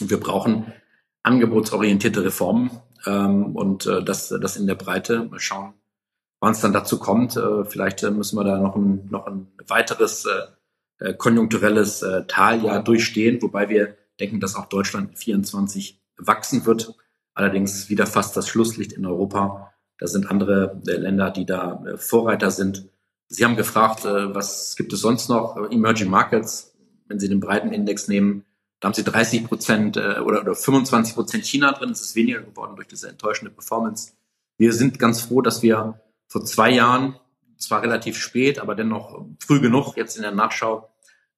Und 0.00 0.10
wir 0.10 0.18
brauchen 0.18 0.72
angebotsorientierte 1.22 2.24
Reformen 2.24 2.70
ähm, 3.06 3.54
und 3.54 3.86
äh, 3.86 4.02
das, 4.02 4.28
das 4.28 4.56
in 4.56 4.66
der 4.66 4.74
Breite. 4.74 5.24
Mal 5.24 5.38
schauen, 5.38 5.74
wann 6.40 6.52
es 6.52 6.60
dann 6.60 6.72
dazu 6.72 6.98
kommt. 6.98 7.36
Äh, 7.36 7.64
vielleicht 7.64 8.02
äh, 8.02 8.10
müssen 8.10 8.36
wir 8.36 8.44
da 8.44 8.58
noch 8.58 8.74
ein, 8.74 9.08
noch 9.10 9.26
ein 9.26 9.48
weiteres 9.66 10.24
äh, 10.24 11.10
äh 11.10 11.14
konjunkturelles 11.14 12.02
äh, 12.02 12.24
Taljahr 12.26 12.82
durchstehen, 12.82 13.40
wobei 13.42 13.68
wir 13.68 13.96
denken, 14.22 14.40
dass 14.40 14.54
auch 14.54 14.66
Deutschland 14.66 15.18
24 15.18 16.00
wachsen 16.16 16.64
wird. 16.64 16.94
Allerdings 17.34 17.88
wieder 17.88 18.06
fast 18.06 18.36
das 18.36 18.48
Schlusslicht 18.48 18.92
in 18.92 19.04
Europa. 19.04 19.72
Da 19.98 20.06
sind 20.06 20.30
andere 20.30 20.80
äh, 20.86 20.96
Länder, 20.96 21.30
die 21.30 21.46
da 21.46 21.84
äh, 21.84 21.96
Vorreiter 21.96 22.50
sind. 22.50 22.88
Sie 23.28 23.44
haben 23.44 23.56
gefragt, 23.56 24.04
äh, 24.04 24.34
was 24.34 24.76
gibt 24.76 24.92
es 24.92 25.00
sonst 25.00 25.28
noch? 25.28 25.56
Emerging 25.70 26.08
Markets, 26.08 26.74
wenn 27.08 27.18
Sie 27.18 27.28
den 27.28 27.40
breiten 27.40 27.72
Index 27.72 28.08
nehmen, 28.08 28.44
da 28.80 28.88
haben 28.88 28.94
Sie 28.94 29.04
30 29.04 29.44
Prozent 29.44 29.96
oder, 29.96 30.40
oder 30.40 30.56
25 30.56 31.14
Prozent 31.14 31.46
China 31.46 31.70
drin. 31.70 31.90
Es 31.90 32.00
ist 32.00 32.16
weniger 32.16 32.40
geworden 32.40 32.74
durch 32.74 32.88
diese 32.88 33.08
enttäuschende 33.08 33.52
Performance. 33.52 34.14
Wir 34.58 34.72
sind 34.72 34.98
ganz 34.98 35.20
froh, 35.20 35.40
dass 35.40 35.62
wir 35.62 36.00
vor 36.26 36.44
zwei 36.44 36.72
Jahren, 36.72 37.14
zwar 37.58 37.82
relativ 37.82 38.16
spät, 38.18 38.58
aber 38.58 38.74
dennoch 38.74 39.24
früh 39.38 39.60
genug, 39.60 39.96
jetzt 39.96 40.16
in 40.16 40.22
der 40.22 40.32
Nachschau, 40.32 40.90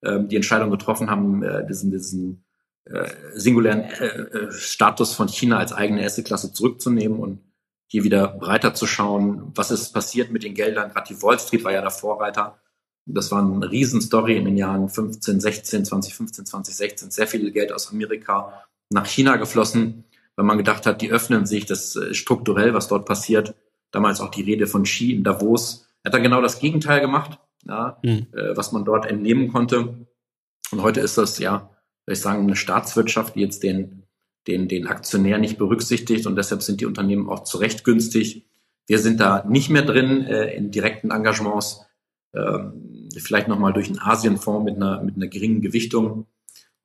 ähm, 0.03 0.29
die 0.29 0.37
Entscheidung 0.37 0.71
getroffen 0.71 1.11
haben, 1.11 1.45
diesen, 1.69 1.91
diesen 1.91 2.44
singulären 3.35 3.85
Status 4.51 5.15
von 5.15 5.29
China 5.29 5.59
als 5.59 5.73
eigene 5.73 6.03
erste 6.03 6.23
Klasse 6.23 6.53
zurückzunehmen 6.53 7.19
und 7.19 7.41
hier 7.87 8.05
wieder 8.05 8.29
breiter 8.29 8.75
zu 8.75 8.87
schauen, 8.87 9.53
was 9.55 9.71
ist 9.71 9.93
passiert 9.93 10.31
mit 10.31 10.43
den 10.43 10.55
Geldern. 10.55 10.91
Gerade 10.91 11.15
die 11.15 11.23
Wall 11.23 11.39
Street 11.39 11.65
war 11.65 11.73
ja 11.73 11.81
der 11.81 11.91
Vorreiter. 11.91 12.59
Das 13.07 13.31
war 13.31 13.41
eine 13.41 13.71
Riesenstory 13.71 14.37
in 14.37 14.47
den 14.47 14.57
Jahren 14.57 14.89
15, 14.89 15.41
16, 15.41 15.85
2015, 15.85 16.47
2016. 16.47 17.11
Sehr 17.11 17.27
viel 17.27 17.51
Geld 17.53 17.73
aus 17.73 17.91
Amerika 17.91 18.65
nach 18.91 19.07
China 19.07 19.37
geflossen, 19.37 20.05
weil 20.37 20.45
man 20.45 20.59
gedacht 20.59 20.87
hat, 20.87 21.03
die 21.03 21.11
öffnen 21.11 21.47
sich, 21.47 21.67
das 21.67 21.95
ist 21.95 22.17
strukturell, 22.17 22.75
was 22.75 22.89
dort 22.89 23.07
passiert. 23.07 23.55
Damals 23.91 24.21
auch 24.21 24.31
die 24.31 24.43
Rede 24.43 24.67
von 24.67 24.85
Xi 24.85 25.13
in 25.13 25.23
Davos. 25.23 25.87
Er 26.03 26.09
hat 26.09 26.15
dann 26.15 26.23
genau 26.23 26.41
das 26.41 26.59
Gegenteil 26.59 27.01
gemacht, 27.01 27.39
ja, 27.67 27.99
mhm. 28.03 28.27
äh, 28.33 28.57
was 28.57 28.73
man 28.73 28.85
dort 28.85 29.07
entnehmen 29.07 29.53
konnte. 29.53 30.07
Und 30.73 30.83
heute 30.83 31.01
ist 31.01 31.17
das, 31.19 31.39
ja, 31.39 31.71
ich 32.13 32.21
sagen, 32.21 32.43
eine 32.43 32.57
Staatswirtschaft, 32.57 33.35
die 33.35 33.41
jetzt 33.41 33.63
den 33.63 34.05
den, 34.47 34.69
den 34.69 34.87
Aktionär 34.87 35.39
nicht 35.39 35.59
berücksichtigt 35.59 36.27
und 36.27 36.37
deshalb 36.37 36.63
sind 36.63 36.81
die 36.81 36.87
Unternehmen 36.87 37.29
auch 37.29 37.45
zu 37.45 37.59
Recht 37.59 37.85
günstig. 37.85 38.47
Wir 38.87 38.99
sind 38.99 39.21
da 39.21 39.45
nicht 39.49 39.71
mehr 39.71 39.83
drin 39.83 40.23
äh, 40.27 40.55
in 40.55 40.71
direkten 40.71 41.11
Engagements, 41.11 41.87
ähm, 42.35 43.09
vielleicht 43.17 43.49
nochmal 43.49 43.73
durch 43.73 43.89
einen 43.89 44.01
Asienfonds 44.01 44.65
mit 44.65 44.77
einer, 44.77 45.03
mit 45.03 45.17
einer 45.17 45.29
geringen 45.29 45.63
Gewichtung. 45.63 46.27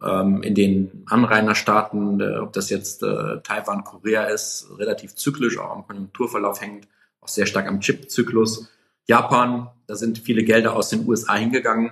Ähm, 0.02 0.42
in 0.44 0.56
den 0.56 1.04
Anrainerstaaten, 1.08 2.22
äh, 2.22 2.38
ob 2.38 2.54
das 2.54 2.70
jetzt 2.70 3.04
äh, 3.04 3.42
Taiwan, 3.44 3.84
Korea 3.84 4.26
ist, 4.26 4.70
relativ 4.78 5.16
zyklisch, 5.16 5.58
auch 5.58 5.72
am 5.72 5.86
Konjunkturverlauf 5.86 6.62
hängt, 6.62 6.88
auch 7.20 7.28
sehr 7.28 7.46
stark 7.46 7.68
am 7.68 7.82
Chip-Zyklus. 7.82 8.70
Japan, 9.08 9.70
da 9.88 9.96
sind 9.96 10.20
viele 10.20 10.46
Gelder 10.46 10.74
aus 10.74 10.88
den 10.88 11.06
USA 11.06 11.36
hingegangen 11.36 11.92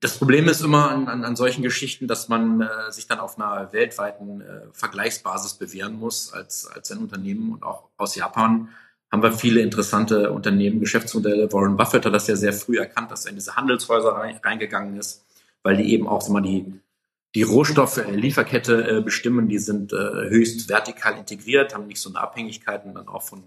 das 0.00 0.18
Problem 0.18 0.48
ist 0.48 0.60
immer 0.60 0.90
an, 0.90 1.08
an, 1.08 1.24
an 1.24 1.36
solchen 1.36 1.62
Geschichten, 1.62 2.06
dass 2.06 2.28
man 2.28 2.60
äh, 2.60 2.90
sich 2.90 3.06
dann 3.06 3.18
auf 3.18 3.38
einer 3.38 3.72
weltweiten 3.72 4.40
äh, 4.40 4.60
Vergleichsbasis 4.72 5.54
bewähren 5.54 5.98
muss 5.98 6.32
als, 6.32 6.66
als 6.66 6.90
ein 6.90 6.98
Unternehmen. 6.98 7.52
Und 7.52 7.62
auch 7.62 7.88
aus 7.96 8.14
Japan 8.14 8.68
haben 9.10 9.22
wir 9.22 9.32
viele 9.32 9.60
interessante 9.60 10.32
Unternehmen, 10.32 10.80
Geschäftsmodelle. 10.80 11.52
Warren 11.52 11.76
Buffett 11.76 12.04
hat 12.04 12.12
das 12.12 12.26
ja 12.26 12.36
sehr 12.36 12.52
früh 12.52 12.78
erkannt, 12.78 13.10
dass 13.10 13.24
er 13.24 13.30
in 13.30 13.36
diese 13.36 13.56
Handelshäuser 13.56 14.10
rein, 14.10 14.38
reingegangen 14.42 14.96
ist, 14.96 15.24
weil 15.62 15.76
die 15.76 15.92
eben 15.92 16.06
auch 16.06 16.28
mal 16.28 16.42
die, 16.42 16.80
die 17.34 17.42
Rohstofflieferkette 17.42 18.98
äh, 18.98 19.00
bestimmen. 19.00 19.48
Die 19.48 19.58
sind 19.58 19.92
äh, 19.92 20.28
höchst 20.28 20.68
vertikal 20.68 21.16
integriert, 21.16 21.74
haben 21.74 21.86
nicht 21.86 22.00
so 22.00 22.10
eine 22.10 22.20
Abhängigkeiten 22.20 22.94
dann 22.94 23.08
auch 23.08 23.22
von, 23.22 23.44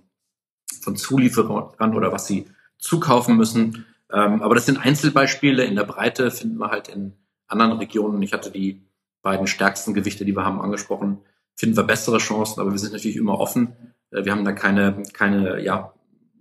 von 0.82 0.95
Zulieferern 0.95 1.95
oder 1.95 2.12
was 2.12 2.26
sie 2.26 2.47
zukaufen 2.80 3.38
müssen. 3.38 3.86
Ähm, 4.12 4.41
aber 4.41 4.55
das 4.55 4.66
sind 4.66 4.78
Einzelbeispiele. 4.78 5.64
In 5.64 5.76
der 5.76 5.84
Breite 5.84 6.32
finden 6.32 6.57
wir 6.57 6.70
halt 6.70 6.88
in 6.88 7.14
anderen 7.47 7.74
Regionen, 7.74 8.22
ich 8.22 8.34
hatte 8.34 8.51
die 8.51 8.86
beiden 9.22 9.47
stärksten 9.47 9.93
Gewichte, 9.93 10.26
die 10.26 10.36
wir 10.36 10.45
haben, 10.45 10.62
angesprochen, 10.62 11.20
finden 11.55 11.76
wir 11.76 11.84
bessere 11.84 12.20
Chancen, 12.20 12.62
aber 12.62 12.72
wir 12.72 12.80
sind 12.80 12.93
natürlich 12.93 13.18
immer 13.18 13.39
offen. 13.39 13.76
Äh, 14.12 14.26
wir 14.26 14.32
haben 14.32 14.45
da 14.45 14.53
keine, 14.53 15.03
keine 15.14 15.62
ja, 15.62 15.93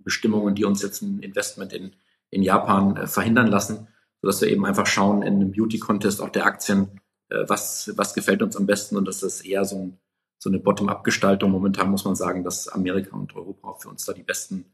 Bestimmungen, 0.03 0.55
die 0.55 0.65
uns 0.65 0.81
jetzt 0.81 1.01
ein 1.01 1.19
Investment 1.19 1.73
in, 1.73 1.95
in 2.29 2.41
Japan 2.41 2.95
äh, 2.95 3.07
verhindern 3.07 3.47
lassen, 3.47 3.87
sodass 4.21 4.41
wir 4.41 4.49
eben 4.49 4.65
einfach 4.65 4.87
schauen 4.87 5.21
in 5.21 5.35
einem 5.35 5.51
Beauty-Contest 5.51 6.21
auch 6.21 6.29
der 6.29 6.45
Aktien, 6.45 7.01
äh, 7.29 7.43
was, 7.47 7.91
was 7.95 8.13
gefällt 8.13 8.41
uns 8.41 8.55
am 8.55 8.65
besten 8.65 8.97
und 8.97 9.07
das 9.07 9.23
ist 9.23 9.41
eher 9.41 9.65
so, 9.65 9.77
ein, 9.77 9.99
so 10.37 10.49
eine 10.49 10.59
Bottom-up-Gestaltung. 10.59 11.51
Momentan 11.51 11.91
muss 11.91 12.05
man 12.05 12.15
sagen, 12.15 12.43
dass 12.43 12.67
Amerika 12.67 13.15
und 13.15 13.35
Europa 13.35 13.75
für 13.79 13.89
uns 13.89 14.05
da 14.05 14.13
die 14.13 14.23
besten 14.23 14.65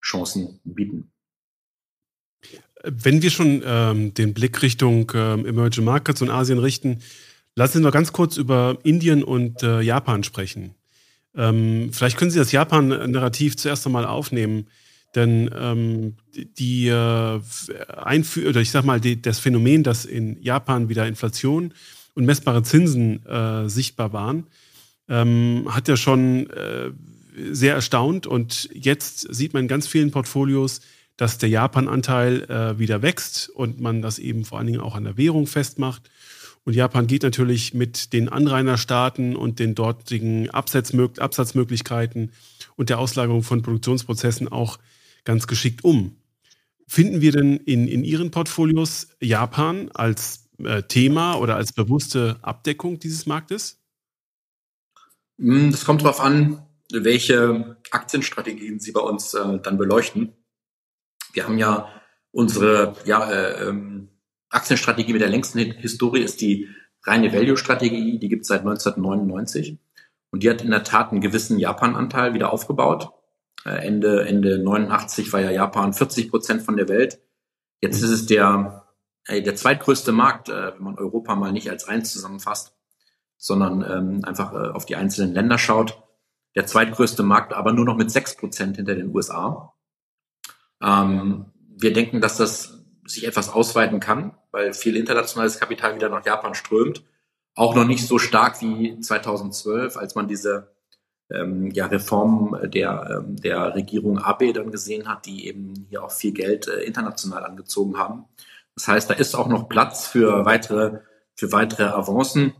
Chancen 0.00 0.60
bieten. 0.64 1.12
Wenn 2.84 3.22
wir 3.22 3.30
schon 3.30 3.62
ähm, 3.64 4.14
den 4.14 4.34
Blick 4.34 4.62
Richtung 4.62 5.10
ähm, 5.14 5.44
Emerging 5.46 5.84
Markets 5.84 6.22
und 6.22 6.30
Asien 6.30 6.58
richten, 6.58 7.00
lassen 7.56 7.78
Sie 7.78 7.82
noch 7.82 7.92
ganz 7.92 8.12
kurz 8.12 8.36
über 8.36 8.78
Indien 8.84 9.24
und 9.24 9.62
äh, 9.62 9.80
Japan 9.80 10.22
sprechen. 10.22 10.74
Ähm, 11.34 11.90
vielleicht 11.92 12.16
können 12.16 12.30
Sie 12.30 12.38
das 12.38 12.52
Japan-Narrativ 12.52 13.56
zuerst 13.56 13.86
einmal 13.86 14.04
aufnehmen, 14.04 14.68
denn 15.14 15.50
ähm, 15.58 16.16
die 16.58 16.88
äh, 16.88 17.40
Einführung, 17.96 18.50
oder 18.50 18.60
ich 18.60 18.70
sag 18.70 18.84
mal, 18.84 19.00
die, 19.00 19.20
das 19.20 19.38
Phänomen, 19.38 19.82
dass 19.82 20.04
in 20.04 20.40
Japan 20.42 20.88
wieder 20.88 21.06
Inflation 21.06 21.72
und 22.14 22.24
messbare 22.24 22.62
Zinsen 22.62 23.24
äh, 23.26 23.68
sichtbar 23.68 24.12
waren, 24.12 24.46
ähm, 25.08 25.66
hat 25.70 25.88
ja 25.88 25.96
schon 25.96 26.50
äh, 26.50 26.90
sehr 27.50 27.74
erstaunt 27.74 28.26
und 28.26 28.68
jetzt 28.72 29.32
sieht 29.34 29.54
man 29.54 29.62
in 29.62 29.68
ganz 29.68 29.86
vielen 29.86 30.10
Portfolios, 30.10 30.80
dass 31.18 31.36
der 31.36 31.50
Japan-Anteil 31.50 32.44
äh, 32.44 32.78
wieder 32.78 33.02
wächst 33.02 33.50
und 33.50 33.80
man 33.80 34.00
das 34.00 34.18
eben 34.18 34.46
vor 34.46 34.56
allen 34.56 34.68
Dingen 34.68 34.80
auch 34.80 34.94
an 34.94 35.04
der 35.04 35.18
Währung 35.18 35.46
festmacht. 35.46 36.08
Und 36.64 36.74
Japan 36.74 37.06
geht 37.06 37.24
natürlich 37.24 37.74
mit 37.74 38.12
den 38.12 38.28
Anrainerstaaten 38.28 39.36
und 39.36 39.58
den 39.58 39.74
dortigen 39.74 40.48
Absatzmög 40.50 41.20
Absatzmöglichkeiten 41.20 42.32
und 42.76 42.88
der 42.88 42.98
Auslagerung 43.00 43.42
von 43.42 43.62
Produktionsprozessen 43.62 44.48
auch 44.48 44.78
ganz 45.24 45.46
geschickt 45.46 45.82
um. 45.82 46.16
Finden 46.86 47.20
wir 47.20 47.32
denn 47.32 47.56
in, 47.56 47.88
in 47.88 48.04
Ihren 48.04 48.30
Portfolios 48.30 49.08
Japan 49.20 49.90
als 49.92 50.48
äh, 50.62 50.84
Thema 50.84 51.34
oder 51.34 51.56
als 51.56 51.72
bewusste 51.72 52.36
Abdeckung 52.42 53.00
dieses 53.00 53.26
Marktes? 53.26 53.80
Hm, 55.38 55.72
das 55.72 55.84
kommt 55.84 56.02
darauf 56.02 56.20
an, 56.20 56.62
welche 56.92 57.76
Aktienstrategien 57.90 58.78
Sie 58.78 58.92
bei 58.92 59.00
uns 59.00 59.34
äh, 59.34 59.58
dann 59.58 59.78
beleuchten. 59.78 60.32
Wir 61.32 61.44
haben 61.44 61.58
ja 61.58 61.88
unsere 62.30 62.94
ja, 63.04 63.30
äh, 63.30 63.68
ähm, 63.68 64.08
Aktienstrategie 64.50 65.12
mit 65.12 65.22
der 65.22 65.28
längsten 65.28 65.58
Historie 65.58 66.22
ist 66.22 66.40
die 66.40 66.68
reine 67.04 67.32
Value-Strategie, 67.32 68.18
die 68.18 68.28
gibt 68.28 68.42
es 68.42 68.48
seit 68.48 68.60
1999 68.60 69.78
und 70.30 70.42
die 70.42 70.50
hat 70.50 70.62
in 70.62 70.70
der 70.70 70.84
Tat 70.84 71.12
einen 71.12 71.20
gewissen 71.20 71.58
Japan-Anteil 71.58 72.34
wieder 72.34 72.52
aufgebaut. 72.52 73.10
Äh, 73.64 73.86
Ende, 73.86 74.26
Ende 74.26 74.58
89 74.58 75.32
war 75.32 75.40
ja 75.40 75.50
Japan 75.50 75.92
40 75.92 76.30
Prozent 76.30 76.62
von 76.62 76.76
der 76.76 76.88
Welt. 76.88 77.20
Jetzt 77.80 78.02
ist 78.02 78.10
es 78.10 78.26
der, 78.26 78.86
äh, 79.26 79.42
der 79.42 79.54
zweitgrößte 79.54 80.12
Markt, 80.12 80.48
äh, 80.48 80.74
wenn 80.74 80.82
man 80.82 80.98
Europa 80.98 81.34
mal 81.34 81.52
nicht 81.52 81.70
als 81.70 81.86
eins 81.86 82.12
zusammenfasst, 82.12 82.74
sondern 83.36 83.82
ähm, 83.82 84.24
einfach 84.24 84.52
äh, 84.52 84.70
auf 84.70 84.86
die 84.86 84.96
einzelnen 84.96 85.34
Länder 85.34 85.58
schaut. 85.58 86.02
Der 86.56 86.66
zweitgrößte 86.66 87.22
Markt 87.22 87.52
aber 87.52 87.72
nur 87.72 87.84
noch 87.84 87.96
mit 87.96 88.10
sechs 88.10 88.36
Prozent 88.36 88.76
hinter 88.76 88.94
den 88.94 89.14
USA. 89.14 89.74
Ähm, 90.82 91.46
wir 91.76 91.92
denken, 91.92 92.20
dass 92.20 92.36
das 92.36 92.84
sich 93.06 93.26
etwas 93.26 93.48
ausweiten 93.48 94.00
kann, 94.00 94.36
weil 94.50 94.72
viel 94.72 94.96
internationales 94.96 95.58
Kapital 95.58 95.94
wieder 95.94 96.08
nach 96.08 96.24
Japan 96.24 96.54
strömt. 96.54 97.04
Auch 97.54 97.74
noch 97.74 97.86
nicht 97.86 98.06
so 98.06 98.18
stark 98.18 98.60
wie 98.60 99.00
2012, 99.00 99.96
als 99.96 100.14
man 100.14 100.28
diese 100.28 100.72
ähm, 101.30 101.70
ja, 101.70 101.86
Reform 101.86 102.56
der, 102.64 103.24
ähm, 103.26 103.36
der 103.36 103.74
Regierung 103.74 104.18
Abe 104.18 104.52
dann 104.52 104.70
gesehen 104.70 105.08
hat, 105.08 105.26
die 105.26 105.46
eben 105.46 105.86
hier 105.88 106.04
auch 106.04 106.10
viel 106.10 106.32
Geld 106.32 106.68
äh, 106.68 106.82
international 106.82 107.44
angezogen 107.44 107.98
haben. 107.98 108.24
Das 108.74 108.88
heißt, 108.88 109.10
da 109.10 109.14
ist 109.14 109.34
auch 109.34 109.48
noch 109.48 109.68
Platz 109.68 110.06
für 110.06 110.44
weitere, 110.44 111.00
für 111.34 111.52
weitere 111.52 111.84
Avancen. 111.84 112.54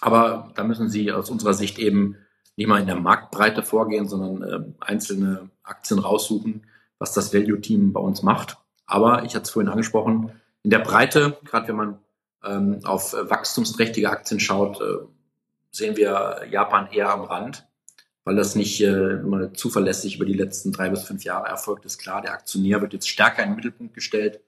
Aber 0.00 0.52
da 0.54 0.64
müssen 0.64 0.88
Sie 0.88 1.12
aus 1.12 1.30
unserer 1.30 1.54
Sicht 1.54 1.78
eben 1.78 2.16
nicht 2.56 2.68
mal 2.68 2.80
in 2.80 2.86
der 2.86 2.96
Marktbreite 2.96 3.62
vorgehen, 3.62 4.08
sondern 4.08 4.42
äh, 4.42 4.64
einzelne 4.80 5.50
Aktien 5.62 5.98
raussuchen, 5.98 6.66
was 6.98 7.12
das 7.12 7.32
Value-Team 7.32 7.92
bei 7.92 8.00
uns 8.00 8.22
macht. 8.22 8.58
Aber 8.86 9.24
ich 9.24 9.34
hatte 9.34 9.44
es 9.44 9.50
vorhin 9.50 9.70
angesprochen, 9.70 10.32
in 10.62 10.70
der 10.70 10.80
Breite, 10.80 11.38
gerade 11.44 11.68
wenn 11.68 11.76
man 11.76 11.98
ähm, 12.44 12.80
auf 12.84 13.12
wachstumsträchtige 13.12 14.10
Aktien 14.10 14.40
schaut, 14.40 14.80
äh, 14.80 15.06
sehen 15.70 15.96
wir 15.96 16.42
Japan 16.50 16.88
eher 16.90 17.10
am 17.10 17.22
Rand, 17.22 17.66
weil 18.24 18.36
das 18.36 18.54
nicht 18.54 18.80
äh, 18.80 19.20
immer 19.20 19.52
zuverlässig 19.54 20.16
über 20.16 20.24
die 20.24 20.32
letzten 20.32 20.72
drei 20.72 20.88
bis 20.88 21.04
fünf 21.04 21.24
Jahre 21.24 21.48
erfolgt 21.48 21.84
ist. 21.84 21.98
Klar, 21.98 22.22
der 22.22 22.32
Aktionär 22.32 22.80
wird 22.80 22.92
jetzt 22.92 23.08
stärker 23.08 23.42
in 23.42 23.50
den 23.50 23.56
Mittelpunkt 23.56 23.94
gestellt 23.94 24.40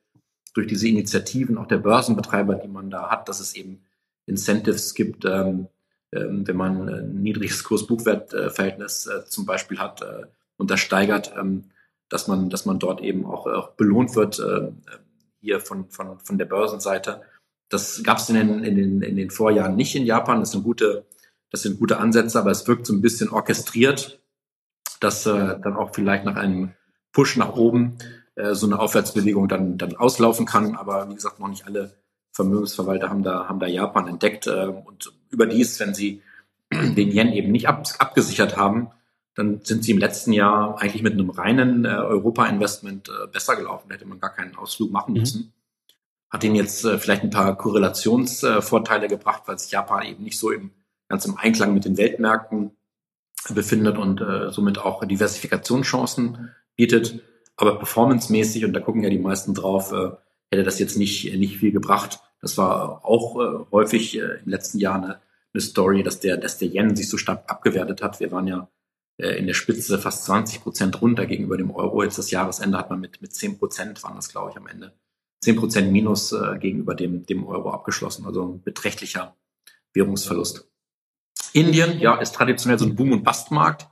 durch 0.54 0.66
diese 0.66 0.88
Initiativen 0.88 1.58
auch 1.58 1.66
der 1.66 1.78
Börsenbetreiber, 1.78 2.56
die 2.56 2.68
man 2.68 2.90
da 2.90 3.10
hat, 3.10 3.28
dass 3.28 3.38
es 3.38 3.54
eben 3.54 3.82
Incentives 4.26 4.94
gibt, 4.94 5.24
ähm, 5.24 5.68
ähm, 6.12 6.46
wenn 6.46 6.56
man 6.56 6.88
ein 6.88 7.22
niedriges 7.22 7.62
Kurs-Buchwert-Verhältnis 7.64 9.06
äh, 9.06 9.24
zum 9.26 9.46
Beispiel 9.46 9.78
hat 9.78 10.02
äh, 10.02 10.26
und 10.56 10.70
das 10.70 10.80
steigert, 10.80 11.32
ähm, 11.38 11.64
dass 12.08 12.28
man, 12.28 12.50
dass 12.50 12.66
man 12.66 12.78
dort 12.78 13.00
eben 13.00 13.26
auch, 13.26 13.46
auch 13.46 13.70
belohnt 13.70 14.14
wird, 14.16 14.38
äh, 14.38 14.72
hier 15.40 15.60
von, 15.60 15.88
von, 15.90 16.18
von 16.18 16.38
der 16.38 16.46
Börsenseite. 16.46 17.22
Das 17.68 18.02
gab 18.02 18.18
es 18.18 18.28
in 18.28 18.36
den, 18.36 18.64
in, 18.64 18.76
den, 18.76 19.02
in 19.02 19.16
den 19.16 19.30
Vorjahren 19.30 19.76
nicht 19.76 19.94
in 19.94 20.04
Japan. 20.04 20.40
Das 20.40 20.52
sind 20.52 20.64
gute, 20.64 21.06
das 21.50 21.62
sind 21.62 21.78
gute 21.78 21.98
Ansätze, 21.98 22.38
aber 22.38 22.50
es 22.50 22.66
wirkt 22.66 22.86
so 22.86 22.94
ein 22.94 23.02
bisschen 23.02 23.28
orchestriert, 23.28 24.20
dass 25.00 25.26
äh, 25.26 25.58
dann 25.60 25.76
auch 25.76 25.94
vielleicht 25.94 26.24
nach 26.24 26.36
einem 26.36 26.72
Push 27.12 27.36
nach 27.36 27.54
oben 27.56 27.98
äh, 28.34 28.54
so 28.54 28.66
eine 28.66 28.78
Aufwärtsbewegung 28.78 29.48
dann, 29.48 29.78
dann 29.78 29.96
auslaufen 29.96 30.46
kann. 30.46 30.76
Aber 30.76 31.08
wie 31.10 31.14
gesagt, 31.14 31.40
noch 31.40 31.48
nicht 31.48 31.66
alle 31.66 31.94
Vermögensverwalter 32.32 33.10
haben 33.10 33.22
da, 33.22 33.48
haben 33.48 33.60
da 33.60 33.66
Japan 33.66 34.08
entdeckt. 34.08 34.46
Äh, 34.46 34.66
und 34.66 35.12
überdies, 35.30 35.78
wenn 35.80 35.94
sie 35.94 36.22
den 36.72 37.10
Yen 37.10 37.32
eben 37.32 37.52
nicht 37.52 37.68
ab, 37.68 37.86
abgesichert 37.98 38.56
haben, 38.56 38.90
dann 39.38 39.60
sind 39.62 39.84
sie 39.84 39.92
im 39.92 39.98
letzten 39.98 40.32
Jahr 40.32 40.80
eigentlich 40.80 41.04
mit 41.04 41.12
einem 41.12 41.30
reinen 41.30 41.84
äh, 41.84 41.90
Europa-Investment 41.90 43.08
äh, 43.08 43.28
besser 43.28 43.54
gelaufen. 43.54 43.88
Da 43.88 43.94
hätte 43.94 44.04
man 44.04 44.18
gar 44.18 44.34
keinen 44.34 44.56
Ausflug 44.56 44.90
machen 44.90 45.14
mhm. 45.14 45.20
müssen. 45.20 45.52
Hat 46.28 46.42
ihnen 46.42 46.56
jetzt 46.56 46.84
äh, 46.84 46.98
vielleicht 46.98 47.22
ein 47.22 47.30
paar 47.30 47.56
Korrelationsvorteile 47.56 49.06
gebracht, 49.06 49.44
weil 49.46 49.56
sich 49.56 49.70
Japan 49.70 50.06
eben 50.06 50.24
nicht 50.24 50.40
so 50.40 50.50
im, 50.50 50.72
ganz 51.08 51.24
im 51.24 51.36
Einklang 51.38 51.72
mit 51.72 51.84
den 51.84 51.96
Weltmärkten 51.96 52.72
befindet 53.50 53.96
und 53.96 54.20
äh, 54.20 54.50
somit 54.50 54.78
auch 54.78 55.04
Diversifikationschancen 55.04 56.50
bietet. 56.74 57.22
Aber 57.56 57.78
performancemäßig, 57.78 58.64
und 58.64 58.72
da 58.72 58.80
gucken 58.80 59.04
ja 59.04 59.10
die 59.10 59.20
meisten 59.20 59.54
drauf, 59.54 59.92
äh, 59.92 60.10
hätte 60.50 60.64
das 60.64 60.80
jetzt 60.80 60.98
nicht, 60.98 61.32
nicht 61.38 61.58
viel 61.58 61.70
gebracht. 61.70 62.18
Das 62.42 62.58
war 62.58 63.04
auch 63.04 63.40
äh, 63.40 63.64
häufig 63.70 64.16
im 64.16 64.50
letzten 64.50 64.78
Jahr 64.78 64.96
eine, 64.96 65.20
eine 65.54 65.60
Story, 65.60 66.02
dass 66.02 66.18
der, 66.18 66.38
dass 66.38 66.58
der 66.58 66.74
Yen 66.74 66.96
sich 66.96 67.08
so 67.08 67.16
stark 67.18 67.44
abgewertet 67.46 68.02
hat. 68.02 68.18
Wir 68.18 68.32
waren 68.32 68.48
ja 68.48 68.68
in 69.18 69.46
der 69.46 69.54
Spitze 69.54 69.98
fast 69.98 70.24
20 70.24 70.62
Prozent 70.62 71.02
runter 71.02 71.26
gegenüber 71.26 71.56
dem 71.56 71.70
Euro. 71.70 72.02
Jetzt 72.02 72.18
das 72.18 72.30
Jahresende 72.30 72.78
hat 72.78 72.90
man 72.90 73.00
mit, 73.00 73.20
mit 73.20 73.34
10 73.34 73.58
Prozent, 73.58 74.02
waren 74.04 74.16
das 74.16 74.28
glaube 74.28 74.50
ich 74.50 74.56
am 74.56 74.66
Ende, 74.66 74.92
10 75.40 75.56
Prozent 75.56 75.92
Minus 75.92 76.32
äh, 76.32 76.58
gegenüber 76.58 76.94
dem, 76.94 77.26
dem 77.26 77.46
Euro 77.46 77.70
abgeschlossen. 77.70 78.26
Also 78.26 78.44
ein 78.44 78.62
beträchtlicher 78.62 79.36
Währungsverlust. 79.92 80.68
Indien, 81.52 81.98
ja, 81.98 82.16
ist 82.16 82.34
traditionell 82.34 82.78
so 82.78 82.84
ein 82.84 82.94
Boom- 82.94 83.12
und 83.12 83.24
Bastmarkt, 83.24 83.88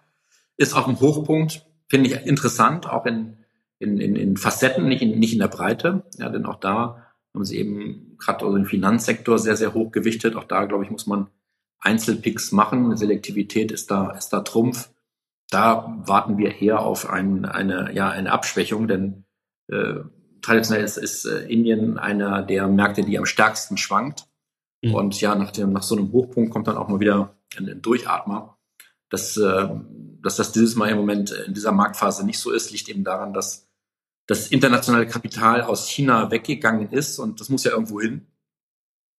ist 0.56 0.74
auch 0.74 0.88
ein 0.88 1.00
Hochpunkt, 1.00 1.66
finde 1.88 2.10
ich 2.10 2.26
interessant, 2.26 2.88
auch 2.88 3.06
in, 3.06 3.38
in, 3.78 3.98
in, 3.98 4.16
in 4.16 4.36
Facetten, 4.36 4.88
nicht 4.88 5.02
in, 5.02 5.18
nicht 5.18 5.32
in 5.32 5.38
der 5.38 5.48
Breite. 5.48 6.04
Ja, 6.18 6.28
denn 6.28 6.46
auch 6.46 6.60
da 6.60 7.06
haben 7.34 7.44
sie 7.44 7.58
eben 7.58 8.16
gerade 8.18 8.44
also 8.44 8.56
den 8.56 8.66
Finanzsektor 8.66 9.38
sehr, 9.38 9.56
sehr 9.56 9.74
hoch 9.74 9.92
gewichtet. 9.92 10.36
Auch 10.36 10.44
da, 10.44 10.64
glaube 10.64 10.84
ich, 10.84 10.90
muss 10.90 11.06
man 11.06 11.28
Einzelpicks 11.78 12.52
machen. 12.52 12.96
Selektivität 12.96 13.72
ist 13.72 13.90
da, 13.90 14.10
ist 14.12 14.30
da 14.30 14.40
Trumpf. 14.40 14.90
Da 15.50 15.96
warten 16.06 16.38
wir 16.38 16.60
eher 16.60 16.80
auf 16.80 17.08
ein, 17.08 17.44
eine, 17.44 17.92
ja, 17.92 18.10
eine 18.10 18.32
Abschwächung, 18.32 18.88
denn 18.88 19.24
äh, 19.68 20.00
traditionell 20.42 20.84
ist, 20.84 20.96
ist 20.96 21.24
äh, 21.24 21.46
Indien 21.46 21.98
einer 21.98 22.42
der 22.42 22.66
Märkte, 22.68 23.02
die 23.02 23.18
am 23.18 23.26
stärksten 23.26 23.76
schwankt. 23.76 24.26
Mhm. 24.82 24.94
Und 24.94 25.20
ja, 25.20 25.34
nach, 25.34 25.52
dem, 25.52 25.72
nach 25.72 25.82
so 25.82 25.96
einem 25.96 26.12
Hochpunkt 26.12 26.52
kommt 26.52 26.66
dann 26.66 26.76
auch 26.76 26.88
mal 26.88 27.00
wieder 27.00 27.36
ein, 27.56 27.68
ein 27.68 27.82
Durchatmer. 27.82 28.58
Dass, 29.08 29.36
äh, 29.36 29.68
dass 30.20 30.36
das 30.36 30.50
dieses 30.50 30.74
Mal 30.74 30.90
im 30.90 30.96
Moment 30.96 31.30
in 31.30 31.54
dieser 31.54 31.70
Marktphase 31.70 32.26
nicht 32.26 32.40
so 32.40 32.50
ist, 32.50 32.72
liegt 32.72 32.88
eben 32.88 33.04
daran, 33.04 33.32
dass 33.32 33.68
das 34.26 34.48
internationale 34.48 35.06
Kapital 35.06 35.62
aus 35.62 35.88
China 35.88 36.30
weggegangen 36.32 36.90
ist 36.90 37.20
und 37.20 37.40
das 37.40 37.48
muss 37.48 37.62
ja 37.62 37.70
irgendwo 37.70 38.00
hin, 38.00 38.26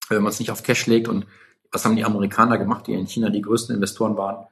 wenn 0.09 0.21
man 0.21 0.31
es 0.31 0.39
nicht 0.39 0.51
auf 0.51 0.63
Cash 0.63 0.85
legt. 0.87 1.07
Und 1.07 1.25
was 1.71 1.85
haben 1.85 1.95
die 1.95 2.03
Amerikaner 2.03 2.57
gemacht, 2.57 2.87
die 2.87 2.93
in 2.93 3.07
China 3.07 3.29
die 3.29 3.41
größten 3.41 3.73
Investoren 3.73 4.17
waren? 4.17 4.47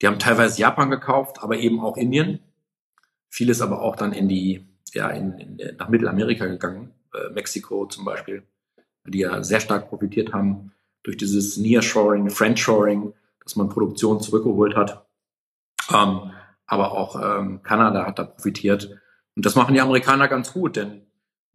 Die 0.00 0.06
haben 0.06 0.18
teilweise 0.18 0.60
Japan 0.60 0.90
gekauft, 0.90 1.42
aber 1.42 1.58
eben 1.58 1.80
auch 1.80 1.96
Indien. 1.96 2.40
Vieles 3.28 3.60
aber 3.60 3.82
auch 3.82 3.96
dann 3.96 4.12
in 4.12 4.28
die, 4.28 4.66
ja, 4.92 5.08
in, 5.08 5.38
in, 5.38 5.76
nach 5.76 5.88
Mittelamerika 5.88 6.46
gegangen. 6.46 6.92
Äh, 7.14 7.32
Mexiko 7.32 7.86
zum 7.86 8.04
Beispiel, 8.04 8.42
die 9.06 9.20
ja 9.20 9.42
sehr 9.42 9.60
stark 9.60 9.88
profitiert 9.88 10.32
haben 10.32 10.72
durch 11.02 11.16
dieses 11.16 11.56
Nearshoring, 11.56 12.30
Friendshoring, 12.30 13.12
dass 13.42 13.56
man 13.56 13.68
Produktion 13.68 14.20
zurückgeholt 14.20 14.76
hat. 14.76 15.06
Ähm, 15.92 16.32
aber 16.66 16.92
auch 16.92 17.20
ähm, 17.20 17.62
Kanada 17.62 18.06
hat 18.06 18.18
da 18.18 18.24
profitiert. 18.24 19.00
Und 19.36 19.46
das 19.46 19.54
machen 19.56 19.74
die 19.74 19.80
Amerikaner 19.80 20.28
ganz 20.28 20.52
gut, 20.52 20.76
denn 20.76 21.02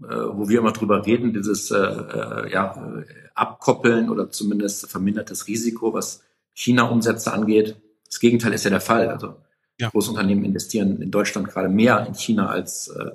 äh, 0.01 0.07
wo 0.07 0.49
wir 0.49 0.59
immer 0.59 0.73
drüber 0.73 1.05
reden, 1.05 1.33
dieses 1.33 1.71
äh, 1.71 1.77
äh, 1.77 2.51
ja, 2.51 3.03
Abkoppeln 3.33 4.09
oder 4.09 4.29
zumindest 4.29 4.89
vermindertes 4.89 5.47
Risiko, 5.47 5.93
was 5.93 6.23
China-Umsätze 6.53 7.31
angeht, 7.31 7.77
das 8.15 8.21
Gegenteil 8.21 8.53
ist 8.53 8.63
ja 8.63 8.69
der 8.69 8.79
Fall. 8.79 9.09
Also 9.09 9.35
ja. 9.77 9.89
Großunternehmen 9.89 10.45
investieren 10.45 11.01
in 11.01 11.11
Deutschland 11.11 11.49
gerade 11.49 11.67
mehr 11.67 12.05
in 12.07 12.15
China 12.15 12.47
als, 12.47 12.87
äh, 12.87 13.11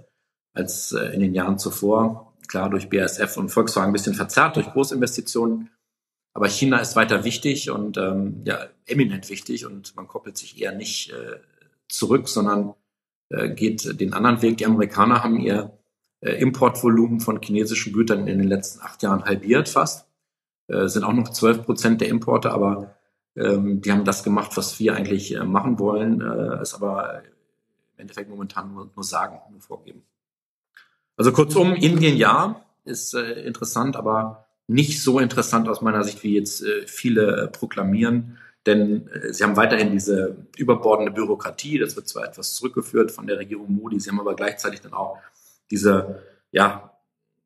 als 0.53 0.93
äh, 0.93 1.15
in 1.15 1.21
den 1.21 1.35
Jahren 1.35 1.59
zuvor. 1.59 2.35
Klar 2.49 2.69
durch 2.69 2.91
BASF 2.91 3.39
und 3.39 3.49
Volkswagen 3.49 3.91
ein 3.91 3.93
bisschen 3.95 4.13
verzerrt 4.13 4.57
durch 4.57 4.71
Großinvestitionen. 4.71 5.71
Aber 6.35 6.51
China 6.51 6.79
ist 6.81 6.97
weiter 6.97 7.25
wichtig 7.25 7.71
und 7.71 7.97
ähm, 7.97 8.43
ja, 8.45 8.67
eminent 8.85 9.31
wichtig 9.31 9.65
und 9.65 9.97
man 9.97 10.07
koppelt 10.07 10.37
sich 10.37 10.61
eher 10.61 10.73
nicht 10.73 11.11
äh, 11.13 11.39
zurück, 11.89 12.29
sondern 12.29 12.75
äh, 13.31 13.49
geht 13.49 13.99
den 13.99 14.13
anderen 14.13 14.43
Weg. 14.43 14.59
Die 14.59 14.67
Amerikaner 14.67 15.25
haben 15.25 15.41
ihr 15.41 15.79
äh, 16.21 16.33
Importvolumen 16.33 17.21
von 17.21 17.41
chinesischen 17.41 17.95
Gütern 17.95 18.29
in 18.29 18.39
den 18.39 18.49
letzten 18.49 18.83
acht 18.83 19.03
Jahren 19.03 19.25
halbiert 19.25 19.71
fast. 19.71 20.07
Äh, 20.69 20.89
sind 20.89 21.05
auch 21.05 21.15
noch 21.15 21.31
zwölf 21.31 21.65
Prozent 21.65 22.03
der 22.03 22.09
Importe, 22.09 22.53
aber 22.53 23.00
ähm, 23.37 23.81
die 23.81 23.93
haben 23.93 24.05
das 24.05 24.23
gemacht, 24.25 24.57
was 24.57 24.79
wir 24.79 24.95
eigentlich 24.95 25.35
äh, 25.35 25.45
machen 25.45 25.79
wollen, 25.79 26.21
äh, 26.21 26.61
es 26.61 26.75
aber 26.75 27.23
im 27.95 28.03
Endeffekt 28.03 28.31
momentan 28.31 28.73
nur, 28.73 28.91
nur 28.95 29.05
sagen, 29.05 29.39
nur 29.51 29.61
vorgeben. 29.61 30.03
Also 31.17 31.33
kurzum, 31.33 31.75
Indien 31.75 32.17
ja, 32.17 32.65
ist 32.85 33.15
äh, 33.15 33.43
interessant, 33.43 33.97
aber 33.97 34.47
nicht 34.67 35.03
so 35.03 35.19
interessant 35.19 35.69
aus 35.69 35.83
meiner 35.83 36.05
Sicht, 36.05 36.23
wie 36.23 36.35
jetzt 36.35 36.63
äh, 36.63 36.87
viele 36.87 37.43
äh, 37.43 37.49
proklamieren. 37.49 38.39
Denn 38.67 39.09
äh, 39.09 39.33
sie 39.33 39.43
haben 39.45 39.57
weiterhin 39.57 39.93
diese 39.93 40.47
überbordende 40.57 41.13
Bürokratie. 41.13 41.79
Das 41.79 41.97
wird 41.97 42.09
zwar 42.09 42.25
etwas 42.25 42.55
zurückgeführt 42.55 43.11
von 43.11 43.27
der 43.27 43.39
Regierung 43.39 43.73
Modi, 43.73 43.99
sie 44.01 44.11
haben 44.11 44.21
aber 44.21 44.35
gleichzeitig 44.35 44.81
dann 44.81 44.93
auch 44.93 45.19
diese 45.71 46.23
ja, 46.53 46.93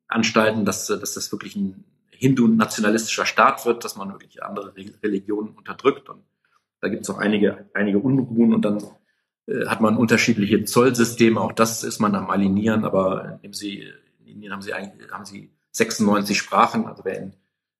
Anstalten, 0.07 0.65
dass, 0.65 0.87
dass 0.87 1.13
das 1.13 1.31
wirklich 1.31 1.55
ein 1.55 1.83
hindu-nationalistischer 2.17 3.25
Staat 3.25 3.65
wird, 3.65 3.83
dass 3.83 3.95
man 3.95 4.11
wirklich 4.11 4.43
andere 4.43 4.73
Religionen 5.03 5.49
unterdrückt. 5.49 6.09
Und 6.09 6.23
da 6.81 6.89
gibt 6.89 7.03
es 7.03 7.09
auch 7.09 7.17
einige, 7.17 7.69
einige 7.73 7.99
Unruhen 7.99 8.53
und 8.53 8.63
dann 8.63 8.83
äh, 9.47 9.65
hat 9.67 9.81
man 9.81 9.97
unterschiedliche 9.97 10.63
Zollsysteme. 10.65 11.39
Auch 11.39 11.51
das 11.51 11.83
ist 11.83 11.99
man 11.99 12.15
am 12.15 12.29
Alignieren, 12.29 12.85
aber 12.85 13.39
in, 13.41 13.53
sie, 13.53 13.91
in 14.19 14.27
Indien 14.27 14.53
haben 14.53 14.61
sie 14.61 14.73
eigentlich 14.73 15.11
haben 15.11 15.25
sie 15.25 15.51
96 15.71 16.37
Sprachen. 16.37 16.85
Also 16.85 17.05
wer 17.05 17.17
in, 17.17 17.33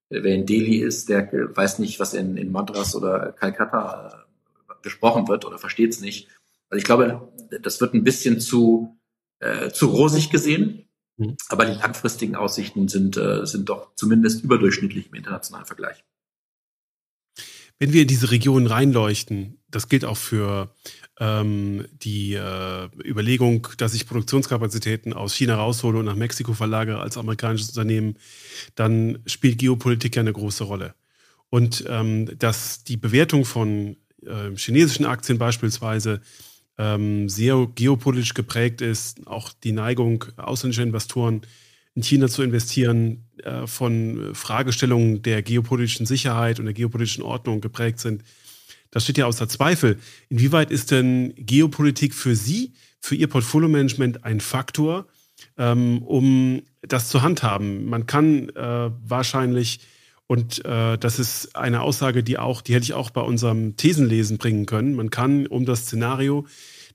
wer 0.08 0.34
in 0.34 0.46
Delhi 0.46 0.78
ist, 0.78 1.08
der 1.08 1.30
weiß 1.32 1.78
nicht, 1.78 2.00
was 2.00 2.14
in, 2.14 2.36
in 2.36 2.52
Madras 2.52 2.94
oder 2.94 3.32
Calcutta 3.32 4.26
äh, 4.68 4.82
gesprochen 4.82 5.28
wird 5.28 5.44
oder 5.44 5.58
versteht 5.58 5.90
es 5.90 6.00
nicht. 6.00 6.28
Also 6.68 6.78
ich 6.78 6.84
glaube, 6.84 7.32
das 7.62 7.80
wird 7.80 7.94
ein 7.94 8.04
bisschen 8.04 8.40
zu, 8.40 8.96
äh, 9.40 9.70
zu 9.70 9.86
rosig 9.86 10.30
gesehen. 10.30 10.85
Mhm. 11.16 11.36
Aber 11.48 11.66
die 11.66 11.78
langfristigen 11.78 12.36
Aussichten 12.36 12.88
sind, 12.88 13.16
äh, 13.16 13.46
sind 13.46 13.68
doch 13.68 13.94
zumindest 13.94 14.44
überdurchschnittlich 14.44 15.08
im 15.08 15.14
internationalen 15.14 15.66
Vergleich. 15.66 16.04
Wenn 17.78 17.92
wir 17.92 18.02
in 18.02 18.08
diese 18.08 18.30
Region 18.30 18.66
reinleuchten, 18.66 19.58
das 19.68 19.88
gilt 19.88 20.04
auch 20.04 20.16
für 20.16 20.74
ähm, 21.18 21.86
die 21.92 22.34
äh, 22.34 22.88
Überlegung, 23.04 23.68
dass 23.76 23.94
ich 23.94 24.06
Produktionskapazitäten 24.06 25.12
aus 25.12 25.34
China 25.34 25.56
raushole 25.56 25.98
und 25.98 26.06
nach 26.06 26.14
Mexiko 26.14 26.54
verlagere 26.54 27.00
als 27.00 27.18
amerikanisches 27.18 27.70
Unternehmen, 27.70 28.16
dann 28.74 29.18
spielt 29.26 29.58
Geopolitik 29.58 30.16
ja 30.16 30.20
eine 30.20 30.32
große 30.32 30.64
Rolle. 30.64 30.94
Und 31.50 31.84
ähm, 31.88 32.30
dass 32.38 32.82
die 32.84 32.96
Bewertung 32.96 33.44
von 33.44 33.96
äh, 34.24 34.54
chinesischen 34.56 35.06
Aktien 35.06 35.38
beispielsweise 35.38 36.20
ähm, 36.78 37.28
sehr 37.28 37.68
geopolitisch 37.74 38.34
geprägt 38.34 38.80
ist, 38.80 39.26
auch 39.26 39.52
die 39.52 39.72
Neigung 39.72 40.24
ausländischer 40.36 40.82
Investoren 40.82 41.42
in 41.94 42.02
China 42.02 42.28
zu 42.28 42.42
investieren, 42.42 43.24
äh, 43.42 43.66
von 43.66 44.34
Fragestellungen 44.34 45.22
der 45.22 45.42
geopolitischen 45.42 46.06
Sicherheit 46.06 46.58
und 46.58 46.66
der 46.66 46.74
geopolitischen 46.74 47.22
Ordnung 47.22 47.60
geprägt 47.60 48.00
sind. 48.00 48.22
Das 48.90 49.04
steht 49.04 49.18
ja 49.18 49.26
außer 49.26 49.48
Zweifel. 49.48 49.98
Inwieweit 50.28 50.70
ist 50.70 50.90
denn 50.90 51.34
Geopolitik 51.36 52.14
für 52.14 52.36
Sie, 52.36 52.72
für 53.00 53.14
Ihr 53.14 53.28
Portfolio-Management 53.28 54.24
ein 54.24 54.40
Faktor, 54.40 55.06
ähm, 55.58 56.02
um 56.02 56.62
das 56.82 57.08
zu 57.08 57.22
handhaben? 57.22 57.86
Man 57.86 58.06
kann 58.06 58.50
äh, 58.50 58.90
wahrscheinlich 59.04 59.80
Und 60.26 60.64
äh, 60.64 60.98
das 60.98 61.18
ist 61.18 61.54
eine 61.54 61.82
Aussage, 61.82 62.24
die 62.24 62.38
auch, 62.38 62.60
die 62.62 62.74
hätte 62.74 62.84
ich 62.84 62.94
auch 62.94 63.10
bei 63.10 63.20
unserem 63.20 63.76
Thesenlesen 63.76 64.38
bringen 64.38 64.66
können. 64.66 64.94
Man 64.94 65.10
kann 65.10 65.46
um 65.46 65.64
das 65.64 65.82
Szenario, 65.82 66.46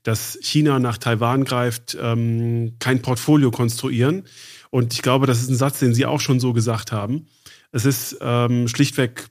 dass 0.02 0.38
China 0.42 0.78
nach 0.78 0.98
Taiwan 0.98 1.44
greift, 1.44 1.96
ähm, 2.00 2.74
kein 2.78 3.00
Portfolio 3.00 3.50
konstruieren. 3.50 4.24
Und 4.70 4.92
ich 4.92 5.02
glaube, 5.02 5.26
das 5.26 5.40
ist 5.40 5.48
ein 5.48 5.56
Satz, 5.56 5.78
den 5.78 5.94
Sie 5.94 6.06
auch 6.06 6.20
schon 6.20 6.40
so 6.40 6.52
gesagt 6.52 6.92
haben. 6.92 7.26
Es 7.70 7.84
ist 7.86 8.18
ähm, 8.20 8.68
schlichtweg 8.68 9.28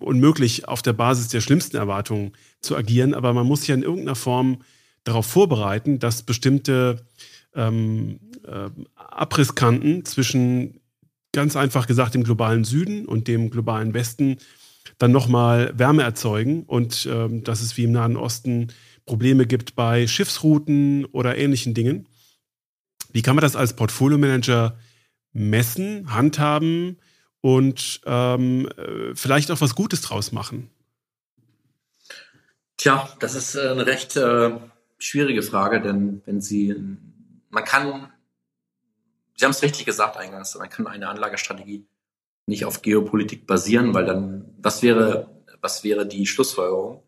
unmöglich, 0.00 0.68
auf 0.68 0.82
der 0.82 0.92
Basis 0.92 1.28
der 1.28 1.40
schlimmsten 1.40 1.76
Erwartungen 1.76 2.32
zu 2.60 2.76
agieren, 2.76 3.14
aber 3.14 3.32
man 3.32 3.46
muss 3.46 3.60
sich 3.60 3.68
ja 3.68 3.74
in 3.74 3.82
irgendeiner 3.82 4.16
Form 4.16 4.62
darauf 5.04 5.26
vorbereiten, 5.26 5.98
dass 5.98 6.22
bestimmte 6.22 7.06
ähm, 7.54 8.18
äh, 8.46 8.70
Abrisskanten 8.96 10.04
zwischen 10.04 10.77
ganz 11.38 11.54
einfach 11.54 11.86
gesagt 11.86 12.14
dem 12.14 12.24
globalen 12.24 12.64
Süden 12.64 13.06
und 13.06 13.28
dem 13.28 13.50
globalen 13.50 13.94
Westen 13.94 14.38
dann 14.98 15.12
nochmal 15.12 15.72
Wärme 15.78 16.02
erzeugen 16.02 16.64
und 16.64 17.08
ähm, 17.08 17.44
dass 17.44 17.60
es 17.60 17.76
wie 17.76 17.84
im 17.84 17.92
Nahen 17.92 18.16
Osten 18.16 18.72
Probleme 19.06 19.46
gibt 19.46 19.76
bei 19.76 20.08
Schiffsrouten 20.08 21.04
oder 21.04 21.38
ähnlichen 21.38 21.74
Dingen. 21.74 22.08
Wie 23.12 23.22
kann 23.22 23.36
man 23.36 23.42
das 23.42 23.54
als 23.54 23.76
Portfolio-Manager 23.76 24.76
messen, 25.32 26.12
handhaben 26.12 26.96
und 27.40 28.00
ähm, 28.04 28.68
äh, 28.76 29.14
vielleicht 29.14 29.52
auch 29.52 29.60
was 29.60 29.76
Gutes 29.76 30.00
draus 30.00 30.32
machen? 30.32 30.70
Tja, 32.78 33.08
das 33.20 33.36
ist 33.36 33.54
äh, 33.54 33.68
eine 33.68 33.86
recht 33.86 34.16
äh, 34.16 34.50
schwierige 34.98 35.42
Frage, 35.42 35.80
denn 35.80 36.20
wenn 36.26 36.40
Sie, 36.40 36.74
man 37.50 37.64
kann 37.64 38.08
Sie 39.38 39.44
haben 39.44 39.52
es 39.52 39.62
richtig 39.62 39.86
gesagt 39.86 40.16
eingangs, 40.16 40.56
man 40.56 40.68
kann 40.68 40.88
eine 40.88 41.08
Anlagestrategie 41.08 41.86
nicht 42.46 42.64
auf 42.64 42.82
Geopolitik 42.82 43.46
basieren, 43.46 43.94
weil 43.94 44.04
dann, 44.04 44.52
was 44.58 44.82
wäre, 44.82 45.44
was 45.60 45.84
wäre 45.84 46.06
die 46.06 46.26
Schlussfolgerung? 46.26 47.04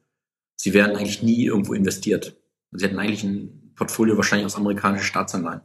Sie 0.55 0.73
wären 0.73 0.95
eigentlich 0.95 1.23
nie 1.23 1.45
irgendwo 1.45 1.75
investiert. 1.75 2.37
Sie 2.71 2.85
hätten 2.85 2.99
eigentlich 3.01 3.25
ein 3.25 3.73
Portfolio 3.75 4.17
wahrscheinlich 4.17 4.47
aus 4.47 4.57
amerikanischen 4.57 5.07
Staatsanleihen. 5.07 5.63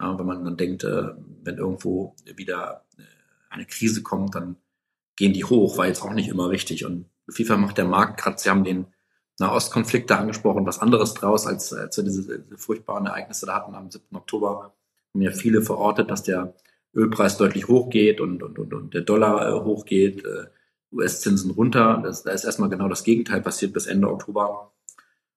Ja, 0.00 0.18
wenn 0.18 0.26
man 0.26 0.44
dann 0.44 0.56
denkt, 0.56 0.84
äh, 0.84 1.08
wenn 1.42 1.58
irgendwo 1.58 2.14
wieder 2.24 2.86
äh, 2.96 3.02
eine 3.50 3.66
Krise 3.66 4.02
kommt, 4.02 4.34
dann 4.34 4.56
gehen 5.16 5.34
die 5.34 5.44
hoch, 5.44 5.76
war 5.76 5.86
jetzt 5.86 6.02
auch 6.02 6.14
nicht 6.14 6.28
immer 6.28 6.48
richtig. 6.48 6.86
Und 6.86 7.10
FIFA 7.28 7.58
macht 7.58 7.76
der 7.76 7.84
Markt 7.84 8.18
gerade, 8.22 8.38
Sie 8.38 8.48
haben 8.48 8.64
den 8.64 8.86
Nahostkonflikt 9.38 10.08
da 10.08 10.18
angesprochen, 10.18 10.64
was 10.64 10.78
anderes 10.78 11.12
draus, 11.12 11.46
als, 11.46 11.74
als 11.74 11.96
wir 11.98 12.04
diese, 12.04 12.38
diese 12.38 12.56
furchtbaren 12.56 13.06
Ereignisse 13.06 13.44
da 13.44 13.56
hatten 13.56 13.74
am 13.74 13.90
7. 13.90 14.16
Oktober 14.16 14.74
haben 15.14 15.22
ja 15.22 15.30
viele 15.30 15.62
verortet, 15.62 16.10
dass 16.10 16.22
der 16.22 16.54
Ölpreis 16.94 17.36
deutlich 17.36 17.68
hochgeht 17.68 18.20
und, 18.20 18.42
und, 18.42 18.58
und, 18.58 18.74
und 18.74 18.94
der 18.94 19.02
Dollar 19.02 19.48
äh, 19.48 19.64
hochgeht, 19.64 20.24
äh, 20.24 20.46
US-Zinsen 20.92 21.52
runter. 21.52 22.00
Das, 22.02 22.22
da 22.24 22.32
ist 22.32 22.44
erstmal 22.44 22.68
genau 22.68 22.88
das 22.88 23.04
Gegenteil 23.04 23.40
passiert 23.40 23.72
bis 23.72 23.86
Ende 23.86 24.10
Oktober. 24.10 24.72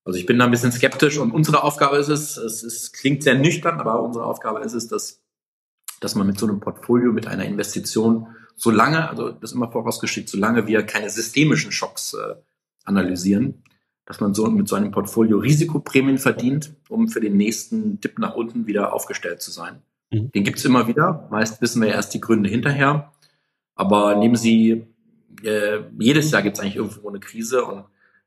Also 0.03 0.19
ich 0.19 0.25
bin 0.25 0.37
da 0.37 0.45
ein 0.45 0.51
bisschen 0.51 0.71
skeptisch 0.71 1.17
und 1.17 1.31
unsere 1.31 1.63
Aufgabe 1.63 1.97
ist 1.97 2.09
es, 2.09 2.37
es 2.37 2.63
ist, 2.63 2.93
klingt 2.93 3.23
sehr 3.23 3.35
nüchtern, 3.35 3.79
aber 3.79 4.01
unsere 4.01 4.25
Aufgabe 4.25 4.59
ist 4.61 4.73
es, 4.73 4.87
dass, 4.87 5.21
dass 6.01 6.15
man 6.15 6.27
mit 6.27 6.37
so 6.37 6.45
einem 6.45 6.59
Portfolio, 6.59 7.13
mit 7.13 7.27
einer 7.27 7.45
Investition, 7.45 8.27
solange, 8.55 9.09
also 9.09 9.31
das 9.31 9.53
immer 9.53 9.71
vorausgeschickt, 9.71 10.27
solange 10.27 10.67
wir 10.67 10.83
keine 10.83 11.09
systemischen 11.09 11.71
Schocks 11.71 12.15
äh, 12.15 12.35
analysieren, 12.83 13.63
dass 14.05 14.19
man 14.19 14.33
so 14.33 14.45
mit 14.47 14.67
so 14.67 14.75
einem 14.75 14.91
Portfolio 14.91 15.37
Risikoprämien 15.37 16.17
verdient, 16.17 16.75
um 16.89 17.07
für 17.07 17.21
den 17.21 17.37
nächsten 17.37 17.99
Dip 18.01 18.19
nach 18.19 18.35
unten 18.35 18.67
wieder 18.67 18.93
aufgestellt 18.93 19.41
zu 19.41 19.51
sein. 19.51 19.81
Mhm. 20.11 20.31
Den 20.31 20.43
gibt's 20.43 20.65
immer 20.65 20.87
wieder. 20.87 21.27
Meist 21.31 21.61
wissen 21.61 21.81
wir 21.81 21.89
erst 21.89 22.13
die 22.13 22.21
Gründe 22.21 22.49
hinterher. 22.49 23.11
Aber 23.75 24.15
nehmen 24.15 24.35
Sie, 24.35 24.85
äh, 25.43 25.79
jedes 25.97 26.31
Jahr 26.31 26.41
gibt's 26.41 26.59
eigentlich 26.59 26.75
irgendwo 26.75 27.09
eine 27.09 27.19
Krise 27.19 27.63
und 27.65 27.85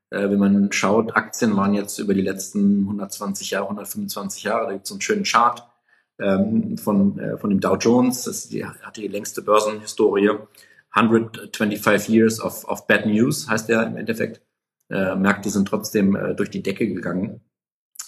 äh, 0.09 0.29
wenn 0.29 0.39
man 0.39 0.71
schaut, 0.71 1.15
Aktien 1.15 1.55
waren 1.55 1.73
jetzt 1.73 1.99
über 1.99 2.13
die 2.13 2.21
letzten 2.21 2.81
120 2.83 3.51
Jahre, 3.51 3.65
125 3.65 4.43
Jahre, 4.43 4.67
da 4.67 4.73
gibt's 4.73 4.89
so 4.89 4.95
einen 4.95 5.01
schönen 5.01 5.23
Chart 5.23 5.63
ähm, 6.19 6.77
von, 6.77 7.19
äh, 7.19 7.37
von 7.37 7.49
dem 7.49 7.59
Dow 7.59 7.75
Jones, 7.75 8.23
das 8.23 8.49
die, 8.49 8.65
hatte 8.65 9.01
die 9.01 9.07
längste 9.07 9.41
Börsenhistorie. 9.41 10.31
125 10.91 12.09
Years 12.09 12.41
of, 12.41 12.65
of 12.65 12.87
Bad 12.87 13.05
News 13.05 13.47
heißt 13.49 13.69
der 13.69 13.85
im 13.85 13.97
Endeffekt 13.97 14.41
äh, 14.89 15.15
Märkte 15.15 15.49
sind 15.49 15.67
trotzdem 15.67 16.15
äh, 16.15 16.35
durch 16.35 16.49
die 16.49 16.63
Decke 16.63 16.87
gegangen, 16.87 17.41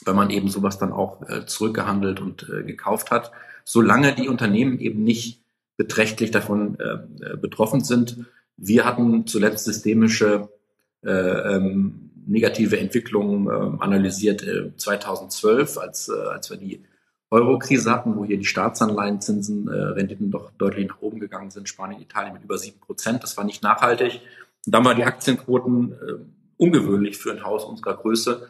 weil 0.06 0.14
man 0.14 0.30
eben 0.30 0.50
sowas 0.50 0.78
dann 0.78 0.92
auch 0.92 1.28
äh, 1.28 1.46
zurückgehandelt 1.46 2.20
und 2.20 2.50
äh, 2.50 2.64
gekauft 2.64 3.12
hat. 3.12 3.32
Solange 3.66 4.16
die 4.16 4.30
Unternehmen 4.30 4.80
eben 4.80 5.04
nicht 5.04 5.44
beträchtlich 5.78 6.32
davon 6.32 6.78
äh, 6.80 7.34
äh 7.34 7.38
betroffen 7.38 7.84
sind. 7.84 8.26
Wir 8.58 8.84
hatten 8.86 9.26
zuletzt 9.28 9.64
systemische 9.64 10.50
äh, 11.04 11.10
ähm, 11.10 12.12
negative 12.28 12.78
Entwicklungen 12.78 13.48
äh, 13.48 13.82
analysiert 13.84 14.44
äh, 14.44 14.76
2012, 14.76 15.78
als, 15.78 16.10
als 16.10 16.50
wir 16.50 16.58
die 16.58 16.84
Euro-Krise 17.32 17.92
hatten, 17.92 18.16
wo 18.18 18.26
hier 18.26 18.38
die 18.38 18.46
Staatsanleihenzinsen, 18.46 19.68
äh, 19.68 19.72
Renditen 19.72 20.32
doch 20.32 20.52
deutlich 20.58 20.88
nach 20.88 21.02
oben 21.02 21.20
gegangen 21.20 21.52
sind, 21.52 21.70
Spanien, 21.70 22.02
Italien 22.02 22.34
mit 22.34 22.44
über 22.44 22.58
sieben 22.58 22.80
Prozent. 22.80 23.24
Das 23.24 23.38
war 23.38 23.44
nicht 23.44 23.64
nachhaltig. 23.64 24.22
Und 24.66 24.76
dann 24.76 24.84
war 24.84 24.96
die 24.96 25.04
Aktienquoten 25.04 25.94
ungewöhnlich 26.60 27.18
für 27.18 27.32
ein 27.32 27.44
Haus 27.44 27.64
unserer 27.64 27.96
Größe, 27.96 28.48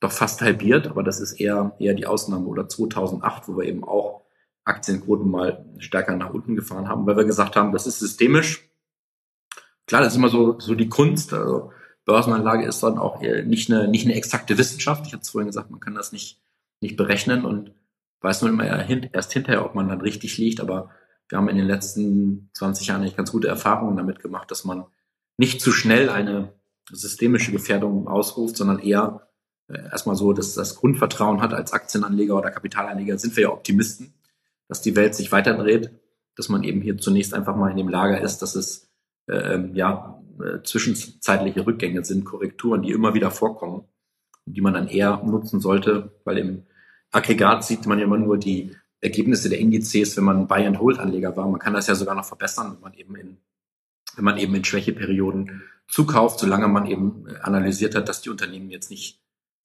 doch 0.00 0.12
fast 0.12 0.40
halbiert, 0.40 0.86
aber 0.86 1.02
das 1.02 1.20
ist 1.20 1.32
eher, 1.32 1.76
eher 1.78 1.94
die 1.94 2.06
Ausnahme. 2.06 2.46
Oder 2.46 2.68
2008, 2.68 3.48
wo 3.48 3.58
wir 3.58 3.66
eben 3.66 3.84
auch 3.84 4.22
Aktienquoten 4.64 5.30
mal 5.30 5.66
stärker 5.78 6.16
nach 6.16 6.30
unten 6.30 6.56
gefahren 6.56 6.88
haben, 6.88 7.06
weil 7.06 7.16
wir 7.16 7.24
gesagt 7.24 7.56
haben, 7.56 7.72
das 7.72 7.86
ist 7.86 7.98
systemisch. 7.98 8.70
Klar, 9.86 10.02
das 10.02 10.12
ist 10.12 10.18
immer 10.18 10.28
so, 10.28 10.58
so 10.58 10.74
die 10.74 10.88
Kunst. 10.88 11.34
Also 11.34 11.72
Börsenanlage 12.04 12.64
ist 12.64 12.82
dann 12.82 12.98
auch 12.98 13.20
nicht 13.20 13.70
eine, 13.70 13.88
nicht 13.88 14.06
eine 14.06 14.14
exakte 14.14 14.56
Wissenschaft. 14.56 15.06
Ich 15.06 15.12
hatte 15.12 15.22
es 15.22 15.30
vorhin 15.30 15.48
gesagt, 15.48 15.70
man 15.70 15.80
kann 15.80 15.94
das 15.94 16.12
nicht, 16.12 16.40
nicht 16.80 16.96
berechnen 16.96 17.44
und 17.44 17.72
weiß 18.20 18.42
man 18.42 18.52
immer 18.52 18.64
erst 18.64 19.32
hinterher, 19.32 19.64
ob 19.64 19.74
man 19.74 19.88
dann 19.88 20.00
richtig 20.00 20.38
liegt. 20.38 20.60
Aber 20.60 20.90
wir 21.28 21.36
haben 21.36 21.48
in 21.48 21.56
den 21.56 21.66
letzten 21.66 22.50
20 22.54 22.86
Jahren 22.86 23.02
nicht 23.02 23.16
ganz 23.16 23.32
gute 23.32 23.48
Erfahrungen 23.48 23.96
damit 23.96 24.20
gemacht, 24.20 24.50
dass 24.50 24.64
man 24.64 24.84
nicht 25.36 25.60
zu 25.60 25.72
schnell 25.72 26.08
eine 26.08 26.52
systemische 26.92 27.52
Gefährdung 27.52 28.08
ausruft, 28.08 28.56
sondern 28.56 28.78
eher 28.78 29.28
äh, 29.68 29.78
erstmal 29.90 30.16
so, 30.16 30.32
dass 30.32 30.54
das 30.54 30.76
Grundvertrauen 30.76 31.40
hat 31.40 31.52
als 31.52 31.72
Aktienanleger 31.72 32.36
oder 32.36 32.50
Kapitalanleger, 32.50 33.18
sind 33.18 33.36
wir 33.36 33.44
ja 33.44 33.50
Optimisten, 33.50 34.14
dass 34.68 34.82
die 34.82 34.96
Welt 34.96 35.14
sich 35.14 35.32
weiterdreht, 35.32 35.90
dass 36.36 36.48
man 36.48 36.62
eben 36.64 36.80
hier 36.80 36.96
zunächst 36.96 37.34
einfach 37.34 37.56
mal 37.56 37.70
in 37.70 37.76
dem 37.76 37.88
Lager 37.88 38.20
ist, 38.20 38.38
dass 38.38 38.54
es 38.54 38.90
äh, 39.28 39.58
ja 39.72 40.22
äh, 40.40 40.62
zwischenzeitliche 40.62 41.66
Rückgänge 41.66 42.04
sind, 42.04 42.24
Korrekturen, 42.24 42.82
die 42.82 42.92
immer 42.92 43.14
wieder 43.14 43.30
vorkommen 43.30 43.84
die 44.52 44.60
man 44.60 44.74
dann 44.74 44.88
eher 44.88 45.22
nutzen 45.24 45.60
sollte, 45.60 46.12
weil 46.24 46.38
im 46.38 46.62
Aggregat 47.10 47.64
sieht 47.64 47.86
man 47.86 47.98
ja 47.98 48.04
immer 48.04 48.18
nur 48.18 48.38
die 48.38 48.76
Ergebnisse 49.00 49.48
der 49.48 49.58
Indizes, 49.58 50.16
wenn 50.16 50.24
man 50.24 50.46
Buy-and-Hold-Anleger 50.46 51.36
war. 51.36 51.48
Man 51.48 51.60
kann 51.60 51.74
das 51.74 51.86
ja 51.86 51.94
sogar 51.94 52.14
noch 52.14 52.24
verbessern, 52.24 52.74
wenn 52.74 52.80
man 52.80 52.94
eben 52.94 53.16
in, 53.16 53.36
wenn 54.16 54.24
man 54.24 54.38
eben 54.38 54.54
in 54.54 54.64
Schwächeperioden 54.64 55.62
zukauft, 55.88 56.38
solange 56.38 56.68
man 56.68 56.86
eben 56.86 57.26
äh, 57.28 57.36
analysiert 57.40 57.94
hat, 57.94 58.08
dass 58.08 58.22
die 58.22 58.30
Unternehmen 58.30 58.70
jetzt 58.70 58.90
nicht 58.90 59.20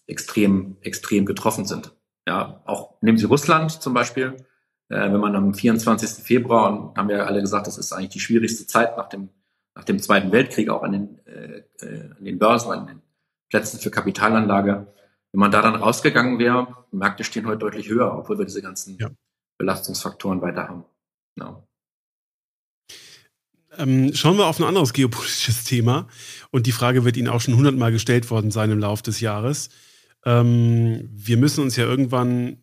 extrem, 0.08 0.78
extrem 0.82 1.26
getroffen 1.26 1.66
sind. 1.66 1.94
Ja, 2.28 2.62
auch 2.66 3.02
nehmen 3.02 3.18
Sie 3.18 3.26
Russland 3.26 3.72
zum 3.72 3.94
Beispiel. 3.94 4.36
Äh, 4.90 5.12
wenn 5.12 5.20
man 5.20 5.36
am 5.36 5.54
24. 5.54 6.24
Februar, 6.24 6.72
und 6.72 6.98
haben 6.98 7.10
wir 7.10 7.26
alle 7.26 7.42
gesagt, 7.42 7.68
das 7.68 7.78
ist 7.78 7.92
eigentlich 7.92 8.10
die 8.10 8.20
schwierigste 8.20 8.68
Zeit 8.68 8.98
nach 8.98 9.10
dem, 9.10 9.30
nach 9.76 9.84
dem 9.84 10.00
Zweiten 10.00 10.32
Weltkrieg, 10.32 10.70
auch 10.70 10.84
an 10.84 10.92
den, 10.92 11.26
äh, 11.26 11.64
äh 11.82 12.12
an 12.18 12.24
den 12.24 12.40
Börsen, 12.40 12.72
an 12.72 12.88
den 12.88 13.02
Plätzen 13.50 13.80
für 13.80 13.92
Kapitalanlage. 13.92 14.88
Wenn 15.32 15.40
man 15.40 15.52
da 15.52 15.62
dann 15.62 15.76
rausgegangen 15.76 16.40
wäre, 16.40 16.86
Märkte 16.92 17.24
stehen 17.24 17.46
heute 17.46 17.60
deutlich 17.60 17.90
höher, 17.90 18.18
obwohl 18.18 18.38
wir 18.38 18.46
diese 18.46 18.62
ganzen 18.62 18.98
ja. 18.98 19.10
Belastungsfaktoren 19.58 20.42
weiter 20.42 20.68
haben. 20.68 20.86
Ja. 21.38 21.64
Ähm, 23.78 24.14
schauen 24.14 24.38
wir 24.38 24.48
auf 24.48 24.60
ein 24.60 24.66
anderes 24.66 24.94
geopolitisches 24.94 25.64
Thema. 25.64 26.08
Und 26.52 26.68
die 26.68 26.72
Frage 26.72 27.06
wird 27.06 27.18
Ihnen 27.18 27.28
auch 27.28 27.42
schon 27.42 27.56
hundertmal 27.56 27.92
gestellt 27.92 28.30
worden 28.30 28.52
sein 28.52 28.72
im 28.72 28.80
Laufe 28.80 29.04
des 29.04 29.20
Jahres. 29.20 29.70
Ähm, 30.26 31.10
wir 31.14 31.38
müssen 31.38 31.62
uns 31.62 31.76
ja 31.76 31.86
irgendwann 31.86 32.58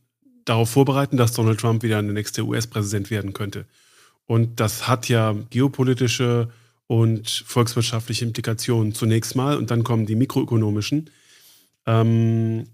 darauf 0.45 0.71
vorbereiten, 0.71 1.17
dass 1.17 1.33
Donald 1.33 1.61
Trump 1.61 1.83
wieder 1.83 2.03
der 2.03 2.13
nächste 2.13 2.45
US-Präsident 2.45 3.11
werden 3.11 3.33
könnte. 3.33 3.67
Und 4.27 4.61
das 4.61 4.89
hat 4.89 5.09
ja 5.09 5.35
geopolitische 5.51 6.49
und 6.87 7.29
volkswirtschaftliche 7.47 8.25
Implikationen 8.25 8.95
zunächst 8.95 9.37
mal 9.37 9.57
und 9.57 9.71
dann 9.71 9.85
kommen 9.85 10.07
die 10.07 10.17
mikroökonomischen. 10.17 11.11
Ähm, 11.87 12.67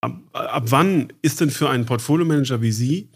ab, 0.00 0.20
ab 0.32 0.64
wann 0.66 1.12
ist 1.22 1.40
denn 1.40 1.50
für 1.50 1.68
einen 1.68 1.86
Portfolio-Manager 1.86 2.62
wie 2.62 2.72
Sie 2.72 3.10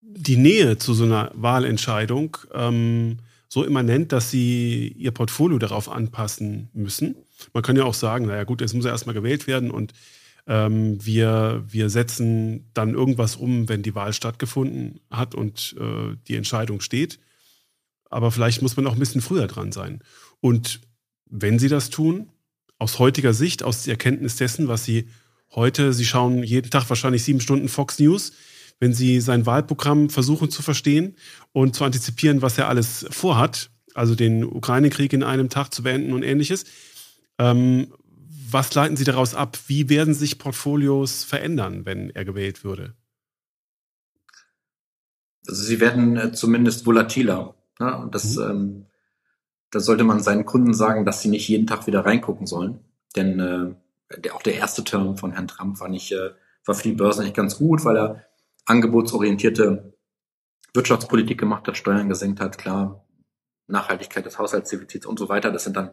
die 0.00 0.36
Nähe 0.36 0.78
zu 0.78 0.94
so 0.94 1.04
einer 1.04 1.30
Wahlentscheidung 1.34 2.36
ähm, 2.52 3.18
so 3.48 3.64
immanent, 3.64 4.12
dass 4.12 4.30
sie 4.30 4.88
ihr 4.98 5.10
Portfolio 5.10 5.58
darauf 5.58 5.88
anpassen 5.88 6.68
müssen. 6.74 7.16
Man 7.54 7.62
kann 7.62 7.76
ja 7.76 7.84
auch 7.84 7.94
sagen, 7.94 8.26
naja 8.26 8.44
gut, 8.44 8.60
jetzt 8.60 8.74
muss 8.74 8.84
er 8.84 8.92
erstmal 8.92 9.14
gewählt 9.14 9.46
werden 9.46 9.70
und 9.70 9.94
ähm, 10.46 11.04
wir, 11.04 11.64
wir 11.68 11.90
setzen 11.90 12.70
dann 12.74 12.94
irgendwas 12.94 13.36
um, 13.36 13.68
wenn 13.68 13.82
die 13.82 13.94
Wahl 13.94 14.12
stattgefunden 14.12 15.00
hat 15.10 15.34
und 15.34 15.76
äh, 15.78 16.16
die 16.26 16.36
Entscheidung 16.36 16.80
steht. 16.80 17.18
aber 18.10 18.30
vielleicht 18.30 18.62
muss 18.62 18.76
man 18.76 18.86
auch 18.86 18.94
ein 18.94 18.98
bisschen 18.98 19.20
früher 19.20 19.46
dran 19.46 19.72
sein. 19.72 20.00
Und 20.40 20.80
wenn 21.26 21.58
Sie 21.58 21.68
das 21.68 21.90
tun, 21.90 22.30
aus 22.78 22.98
heutiger 22.98 23.34
Sicht, 23.34 23.62
aus 23.62 23.84
der 23.84 23.92
Erkenntnis 23.92 24.36
dessen, 24.36 24.68
was 24.68 24.84
Sie 24.84 25.08
heute, 25.54 25.92
Sie 25.92 26.04
schauen 26.04 26.42
jeden 26.42 26.70
Tag 26.70 26.88
wahrscheinlich 26.88 27.24
sieben 27.24 27.40
Stunden 27.40 27.68
Fox 27.68 27.98
News, 27.98 28.32
wenn 28.80 28.94
Sie 28.94 29.20
sein 29.20 29.46
Wahlprogramm 29.46 30.10
versuchen 30.10 30.50
zu 30.50 30.62
verstehen 30.62 31.16
und 31.52 31.74
zu 31.74 31.84
antizipieren, 31.84 32.42
was 32.42 32.58
er 32.58 32.68
alles 32.68 33.06
vorhat, 33.10 33.70
also 33.94 34.14
den 34.14 34.44
Ukraine-Krieg 34.44 35.12
in 35.12 35.22
einem 35.22 35.48
Tag 35.48 35.74
zu 35.74 35.82
beenden 35.82 36.12
und 36.12 36.22
ähnliches. 36.22 36.64
Ähm, 37.38 37.92
was 38.50 38.74
leiten 38.74 38.96
Sie 38.96 39.04
daraus 39.04 39.34
ab? 39.34 39.58
Wie 39.66 39.88
werden 39.88 40.14
sich 40.14 40.38
Portfolios 40.38 41.24
verändern, 41.24 41.84
wenn 41.84 42.10
er 42.10 42.24
gewählt 42.24 42.64
würde? 42.64 42.94
Also 45.46 45.62
sie 45.64 45.80
werden 45.80 46.16
äh, 46.16 46.32
zumindest 46.32 46.86
volatiler. 46.86 47.54
Ne? 47.80 47.96
Und 47.96 48.14
das, 48.14 48.36
mhm. 48.36 48.42
ähm, 48.42 48.86
da 49.70 49.80
sollte 49.80 50.04
man 50.04 50.20
seinen 50.20 50.44
Kunden 50.44 50.74
sagen, 50.74 51.04
dass 51.04 51.22
sie 51.22 51.28
nicht 51.28 51.48
jeden 51.48 51.66
Tag 51.66 51.86
wieder 51.86 52.04
reingucken 52.04 52.46
sollen. 52.46 52.80
Denn 53.16 53.40
äh, 53.40 54.18
der, 54.20 54.34
auch 54.34 54.42
der 54.42 54.54
erste 54.54 54.84
Term 54.84 55.16
von 55.16 55.32
Herrn 55.32 55.48
Trump 55.48 55.80
war 55.80 55.88
nicht, 55.88 56.12
äh, 56.12 56.30
war 56.64 56.74
für 56.74 56.88
die 56.88 56.94
Börse 56.94 57.22
nicht 57.22 57.36
ganz 57.36 57.56
gut, 57.56 57.84
weil 57.84 57.96
er 57.96 58.24
angebotsorientierte 58.68 59.94
Wirtschaftspolitik 60.74 61.38
gemacht 61.38 61.66
hat, 61.66 61.76
Steuern 61.76 62.08
gesenkt 62.08 62.40
hat, 62.40 62.58
klar, 62.58 63.06
Nachhaltigkeit 63.66 64.24
des 64.24 64.38
Haushaltsdefizits 64.38 65.06
und 65.06 65.18
so 65.18 65.28
weiter. 65.28 65.50
Das 65.50 65.64
sind 65.64 65.76
dann 65.76 65.90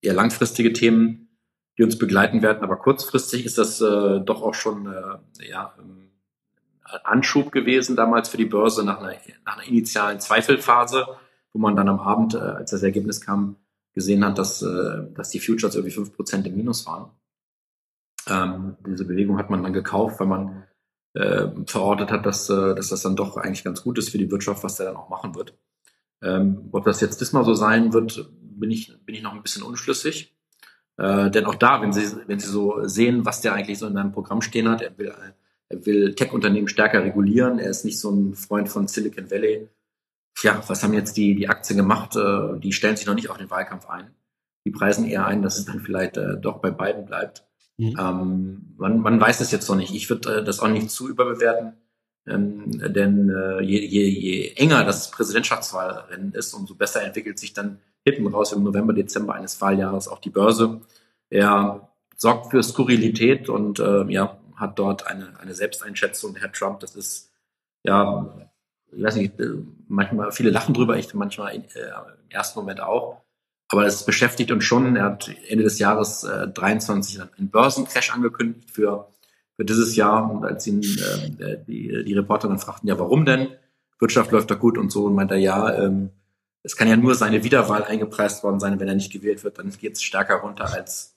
eher 0.00 0.14
langfristige 0.14 0.72
Themen, 0.72 1.38
die 1.78 1.82
uns 1.82 1.98
begleiten 1.98 2.42
werden. 2.42 2.62
Aber 2.62 2.76
kurzfristig 2.76 3.44
ist 3.44 3.58
das 3.58 3.80
äh, 3.80 4.20
doch 4.20 4.42
auch 4.42 4.54
schon 4.54 4.86
äh, 4.86 5.48
ja, 5.48 5.74
ähm, 5.78 6.10
Anschub 7.04 7.52
gewesen 7.52 7.96
damals 7.96 8.28
für 8.28 8.36
die 8.36 8.44
Börse 8.44 8.84
nach 8.84 8.98
einer, 8.98 9.14
nach 9.44 9.58
einer 9.58 9.66
initialen 9.66 10.20
Zweifelphase, 10.20 11.06
wo 11.52 11.58
man 11.58 11.76
dann 11.76 11.88
am 11.88 12.00
Abend, 12.00 12.34
äh, 12.34 12.38
als 12.38 12.70
das 12.70 12.82
Ergebnis 12.82 13.20
kam, 13.20 13.56
gesehen 13.92 14.24
hat, 14.24 14.38
dass, 14.38 14.62
äh, 14.62 15.04
dass 15.14 15.30
die 15.30 15.40
Futures 15.40 15.74
irgendwie 15.74 15.94
fünf 15.94 16.14
Prozent 16.14 16.46
im 16.46 16.56
Minus 16.56 16.86
waren. 16.86 17.10
Ähm, 18.28 18.76
diese 18.86 19.04
Bewegung 19.04 19.38
hat 19.38 19.50
man 19.50 19.62
dann 19.62 19.72
gekauft, 19.72 20.20
weil 20.20 20.26
man 20.26 20.64
äh, 21.16 21.48
verortet 21.66 22.10
hat, 22.10 22.26
dass, 22.26 22.50
äh, 22.50 22.74
dass 22.74 22.90
das 22.90 23.02
dann 23.02 23.16
doch 23.16 23.36
eigentlich 23.36 23.64
ganz 23.64 23.82
gut 23.82 23.98
ist 23.98 24.10
für 24.10 24.18
die 24.18 24.30
Wirtschaft, 24.30 24.62
was 24.62 24.76
der 24.76 24.86
dann 24.86 24.96
auch 24.96 25.08
machen 25.08 25.34
wird. 25.34 25.54
Ähm, 26.22 26.68
ob 26.72 26.84
das 26.84 27.00
jetzt 27.00 27.20
diesmal 27.20 27.44
so 27.44 27.54
sein 27.54 27.92
wird, 27.92 28.30
bin 28.40 28.70
ich, 28.70 28.92
bin 29.04 29.14
ich 29.14 29.22
noch 29.22 29.32
ein 29.32 29.42
bisschen 29.42 29.62
unschlüssig. 29.62 30.36
Äh, 30.98 31.30
denn 31.30 31.46
auch 31.46 31.54
da, 31.54 31.80
wenn 31.80 31.92
Sie, 31.92 32.16
wenn 32.26 32.38
Sie 32.38 32.48
so 32.48 32.86
sehen, 32.86 33.24
was 33.24 33.40
der 33.40 33.54
eigentlich 33.54 33.78
so 33.78 33.86
in 33.86 33.94
seinem 33.94 34.12
Programm 34.12 34.42
stehen 34.42 34.68
hat, 34.68 34.82
er 34.82 34.96
will, 34.98 35.12
er 35.68 35.86
will 35.86 36.14
Tech-Unternehmen 36.14 36.68
stärker 36.68 37.02
regulieren, 37.02 37.58
er 37.58 37.70
ist 37.70 37.84
nicht 37.84 37.98
so 37.98 38.10
ein 38.10 38.34
Freund 38.34 38.68
von 38.68 38.86
Silicon 38.86 39.30
Valley. 39.30 39.68
Tja, 40.34 40.62
was 40.66 40.82
haben 40.82 40.92
jetzt 40.92 41.16
die, 41.16 41.34
die 41.34 41.48
Aktien 41.48 41.78
gemacht? 41.78 42.14
Äh, 42.16 42.58
die 42.60 42.72
stellen 42.72 42.96
sich 42.96 43.06
noch 43.06 43.14
nicht 43.14 43.30
auf 43.30 43.38
den 43.38 43.50
Wahlkampf 43.50 43.88
ein. 43.88 44.10
Die 44.66 44.70
preisen 44.70 45.06
eher 45.06 45.24
ein, 45.24 45.42
dass 45.42 45.58
es 45.58 45.64
dann 45.64 45.80
vielleicht 45.80 46.16
äh, 46.16 46.38
doch 46.38 46.58
bei 46.58 46.70
beiden 46.70 47.06
bleibt. 47.06 47.45
Mhm. 47.78 47.96
Ähm, 47.98 48.74
man, 48.76 49.00
man 49.00 49.20
weiß 49.20 49.40
es 49.40 49.50
jetzt 49.50 49.68
noch 49.68 49.76
nicht. 49.76 49.94
Ich 49.94 50.08
würde 50.08 50.36
äh, 50.36 50.44
das 50.44 50.60
auch 50.60 50.68
nicht 50.68 50.90
zu 50.90 51.08
überbewerten. 51.08 51.74
Ähm, 52.26 52.78
denn 52.92 53.30
äh, 53.30 53.62
je, 53.62 53.78
je, 53.78 54.08
je 54.08 54.52
enger 54.56 54.84
das 54.84 55.10
Präsidentschaftswahlrennen 55.10 56.32
ist, 56.32 56.54
umso 56.54 56.74
besser 56.74 57.02
entwickelt 57.02 57.38
sich 57.38 57.52
dann 57.52 57.78
hinten 58.04 58.26
raus 58.26 58.52
im 58.52 58.64
November, 58.64 58.92
Dezember 58.92 59.34
eines 59.34 59.60
Wahljahres 59.60 60.08
auch 60.08 60.20
die 60.20 60.30
Börse. 60.30 60.80
Er 61.30 61.88
sorgt 62.16 62.50
für 62.50 62.62
Skurrilität 62.62 63.48
und 63.48 63.78
äh, 63.78 64.04
ja, 64.10 64.38
hat 64.56 64.78
dort 64.78 65.06
eine, 65.06 65.38
eine 65.38 65.54
Selbsteinschätzung. 65.54 66.36
Herr 66.36 66.50
Trump, 66.50 66.80
das 66.80 66.96
ist 66.96 67.30
ja, 67.84 68.48
ich 68.90 69.02
weiß 69.02 69.16
nicht, 69.16 69.38
äh, 69.38 69.50
manchmal 69.86 70.32
viele 70.32 70.50
lachen 70.50 70.74
drüber, 70.74 70.96
ich 70.96 71.14
manchmal 71.14 71.54
äh, 71.54 71.58
im 71.58 72.30
ersten 72.30 72.58
Moment 72.58 72.80
auch. 72.80 73.22
Aber 73.68 73.84
das 73.84 74.04
beschäftigt 74.04 74.50
uns 74.52 74.64
schon. 74.64 74.96
Er 74.96 75.04
hat 75.04 75.30
Ende 75.48 75.64
des 75.64 75.78
Jahres 75.78 76.24
äh, 76.24 76.48
23 76.48 77.20
einen 77.20 77.50
Börsencrash 77.50 78.12
angekündigt 78.12 78.70
für, 78.70 79.08
für 79.56 79.64
dieses 79.64 79.96
Jahr. 79.96 80.30
Und 80.30 80.44
als 80.44 80.66
ihn 80.66 80.82
äh, 80.82 81.58
die, 81.66 82.04
die 82.04 82.14
Reporter 82.14 82.48
dann 82.48 82.58
fragten, 82.58 82.88
ja, 82.88 82.98
warum 82.98 83.24
denn? 83.24 83.48
Wirtschaft 83.98 84.30
läuft 84.30 84.50
doch 84.50 84.60
gut 84.60 84.78
und 84.78 84.92
so. 84.92 85.06
Und 85.06 85.14
meinte 85.14 85.34
er, 85.34 85.40
ja, 85.40 85.74
ähm, 85.74 86.10
es 86.62 86.76
kann 86.76 86.88
ja 86.88 86.96
nur 86.96 87.14
seine 87.14 87.44
Wiederwahl 87.44 87.84
eingepreist 87.84 88.42
worden 88.44 88.60
sein. 88.60 88.78
Wenn 88.78 88.88
er 88.88 88.94
nicht 88.94 89.12
gewählt 89.12 89.42
wird, 89.44 89.58
dann 89.58 89.70
geht 89.70 89.94
es 89.94 90.02
stärker 90.02 90.36
runter 90.36 90.72
als 90.72 91.16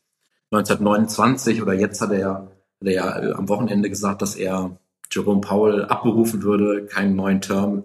1929 0.51 1.61
oder 1.61 1.73
jetzt 1.73 2.01
hat 2.01 2.11
er 2.11 2.19
ja, 2.19 2.33
hat 2.33 2.87
er 2.87 2.91
ja 2.91 3.19
äh, 3.19 3.31
am 3.33 3.49
Wochenende 3.49 3.89
gesagt, 3.89 4.21
dass 4.21 4.35
er 4.35 4.77
Jerome 5.11 5.41
Powell 5.41 5.85
abberufen 5.85 6.43
würde, 6.43 6.85
keinen 6.85 7.15
neuen 7.15 7.41
Term. 7.41 7.83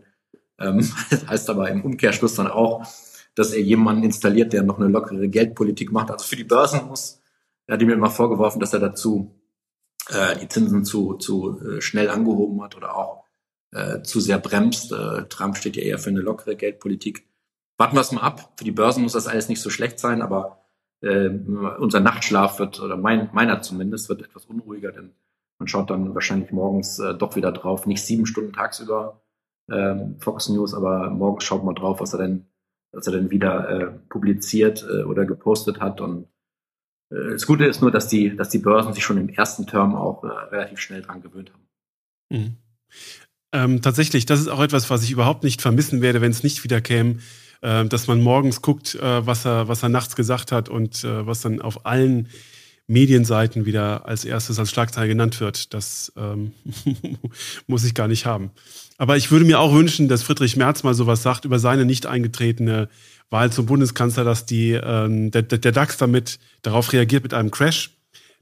Ähm, 0.59 0.81
heißt 1.29 1.51
aber 1.51 1.71
im 1.71 1.83
Umkehrschluss 1.83 2.35
dann 2.35 2.49
auch, 2.49 2.87
dass 3.35 3.53
er 3.53 3.61
jemanden 3.61 4.05
installiert, 4.05 4.53
der 4.53 4.63
noch 4.63 4.79
eine 4.79 4.89
lockere 4.89 5.29
Geldpolitik 5.29 5.93
macht. 5.93 6.11
Also 6.11 6.25
für 6.25 6.37
die 6.37 6.45
Börsen 6.45 6.87
muss, 6.87 7.21
er 7.67 7.75
hat 7.75 7.83
ihm 7.83 7.91
immer 7.91 8.11
vorgeworfen, 8.11 8.61
dass 8.61 8.73
er 8.73 8.81
dazu 8.81 9.35
äh, 10.11 10.39
die 10.39 10.49
Zinsen 10.49 10.85
zu, 10.85 11.15
zu 11.15 11.61
äh, 11.61 11.81
schnell 11.81 12.11
angehoben 12.11 12.63
hat 12.63 12.77
oder 12.77 12.97
auch 12.97 13.25
äh, 13.73 14.03
zu 14.03 14.21
sehr 14.21 14.39
bremst. 14.39 14.93
Äh, 14.93 15.25
Trump 15.29 15.57
steht 15.57 15.77
ja 15.77 15.83
eher 15.83 15.99
für 15.99 16.11
eine 16.11 16.21
lockere 16.21 16.57
Geldpolitik. 16.57 17.27
Warten 17.77 17.97
wir 17.97 18.03
es 18.03 18.13
mal 18.13 18.21
ab. 18.21 18.53
Für 18.57 18.65
die 18.65 18.71
Börsen 18.71 19.03
muss 19.03 19.15
das 19.15 19.27
alles 19.27 19.49
nicht 19.49 19.61
so 19.61 19.71
schlecht 19.71 19.99
sein, 19.99 20.23
aber 20.23 20.65
äh, 21.01 21.29
unser 21.29 22.01
Nachtschlaf 22.01 22.59
wird, 22.59 22.81
oder 22.81 22.97
mein, 22.97 23.31
meiner 23.33 23.63
zumindest, 23.63 24.09
wird 24.09 24.23
etwas 24.23 24.45
unruhiger, 24.47 24.93
denn 24.93 25.13
man 25.59 25.69
schaut 25.69 25.91
dann 25.91 26.15
wahrscheinlich 26.15 26.51
morgens 26.51 26.99
äh, 26.99 27.15
doch 27.15 27.37
wieder 27.37 27.53
drauf. 27.53 27.87
Nicht 27.87 28.05
sieben 28.05 28.27
Stunden 28.27 28.53
tagsüber 28.53 29.23
ähm, 29.71 30.17
Fox 30.21 30.49
News, 30.49 30.75
aber 30.75 31.11
morgens 31.11 31.45
schaut 31.45 31.65
man 31.65 31.75
drauf, 31.75 32.01
was 32.01 32.13
er 32.13 32.21
denn 32.21 32.47
was 32.95 33.07
er 33.07 33.15
dann 33.15 33.31
wieder 33.31 33.69
äh, 33.69 33.87
publiziert 34.09 34.85
äh, 34.89 35.03
oder 35.03 35.25
gepostet 35.25 35.81
hat. 35.81 36.01
Und 36.01 36.27
äh, 37.11 37.31
das 37.33 37.47
Gute 37.47 37.67
ist 37.67 37.83
nur, 37.83 37.91
dass 37.91 38.09
die, 38.09 38.37
dass 38.37 38.49
die 38.49 38.59
Börsen 38.59 38.93
sich 38.93 39.05
schon 39.05 39.19
im 39.19 39.29
ersten 39.29 39.67
Term 39.67 39.95
auch 39.95 40.25
äh, 40.25 40.29
relativ 40.29 40.79
schnell 40.79 41.03
dran 41.03 41.23
gewöhnt 41.23 41.53
haben. 41.53 41.67
Mhm. 42.31 42.57
Ähm, 43.53 43.83
tatsächlich, 43.83 44.27
das 44.27 44.41
ist 44.41 44.49
auch 44.49 44.63
etwas, 44.63 44.91
was 44.91 45.03
ich 45.05 45.11
überhaupt 45.11 45.45
nicht 45.45 45.63
vermissen 45.63 46.01
werde, 46.01 46.21
wenn 46.21 46.33
es 46.33 46.43
nicht 46.43 46.65
wieder 46.65 46.81
käme, 46.81 47.19
äh, 47.61 47.85
dass 47.85 48.07
man 48.07 48.21
morgens 48.21 48.63
guckt, 48.63 48.95
äh, 48.97 49.27
was, 49.27 49.45
er, 49.45 49.69
was 49.69 49.83
er 49.83 49.89
nachts 49.89 50.17
gesagt 50.17 50.53
hat 50.53 50.69
und 50.69 51.05
was 51.05 51.41
dann 51.41 51.61
auf 51.61 51.87
allen 51.87 52.29
Medienseiten 52.87 53.65
wieder 53.65 54.07
als 54.07 54.25
erstes 54.25 54.59
als 54.59 54.71
Schlagzeile 54.71 55.09
genannt 55.09 55.41
wird. 55.41 55.73
Das 55.73 56.13
ähm, 56.17 56.53
muss 57.67 57.85
ich 57.85 57.95
gar 57.95 58.09
nicht 58.09 58.27
haben. 58.27 58.51
Aber 58.99 59.17
ich 59.17 59.31
würde 59.31 59.45
mir 59.45 59.59
auch 59.59 59.75
wünschen, 59.75 60.09
dass 60.09 60.23
Friedrich 60.23 60.57
Merz 60.57 60.83
mal 60.83 60.95
sowas 60.95 61.23
sagt 61.23 61.45
über 61.45 61.59
seine 61.59 61.85
nicht 61.85 62.07
eingetretene 62.07 62.89
Wahl 63.31 63.51
zum 63.51 63.67
Bundeskanzler, 63.67 64.25
dass 64.25 64.47
die, 64.47 64.73
ähm, 64.73 65.31
der, 65.31 65.43
der 65.43 65.73
DAX 65.73 65.97
damit 65.97 66.39
darauf 66.63 66.93
reagiert 66.93 67.23
mit 67.23 67.35
einem 67.35 67.51
Crash. 67.51 67.91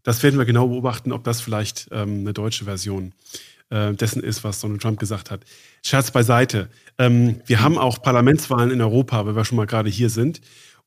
Das 0.02 0.22
werden 0.22 0.38
wir 0.38 0.44
genau 0.44 0.68
beobachten, 0.68 1.12
ob 1.12 1.24
das 1.24 1.40
vielleicht 1.40 1.88
ähm, 1.92 2.20
eine 2.20 2.32
deutsche 2.32 2.64
Version 2.64 3.14
äh, 3.70 3.94
dessen 3.94 4.22
ist, 4.22 4.44
was 4.44 4.60
Donald 4.60 4.82
Trump 4.82 4.98
gesagt 4.98 5.30
hat. 5.30 5.44
Scherz 5.82 6.10
beiseite. 6.10 6.68
Ähm, 6.98 7.40
wir 7.46 7.62
haben 7.62 7.78
auch 7.78 8.02
Parlamentswahlen 8.02 8.70
in 8.70 8.80
Europa, 8.80 9.24
weil 9.24 9.36
wir 9.36 9.44
schon 9.44 9.56
mal 9.56 9.66
gerade 9.66 9.88
hier 9.88 10.10
sind. 10.10 10.40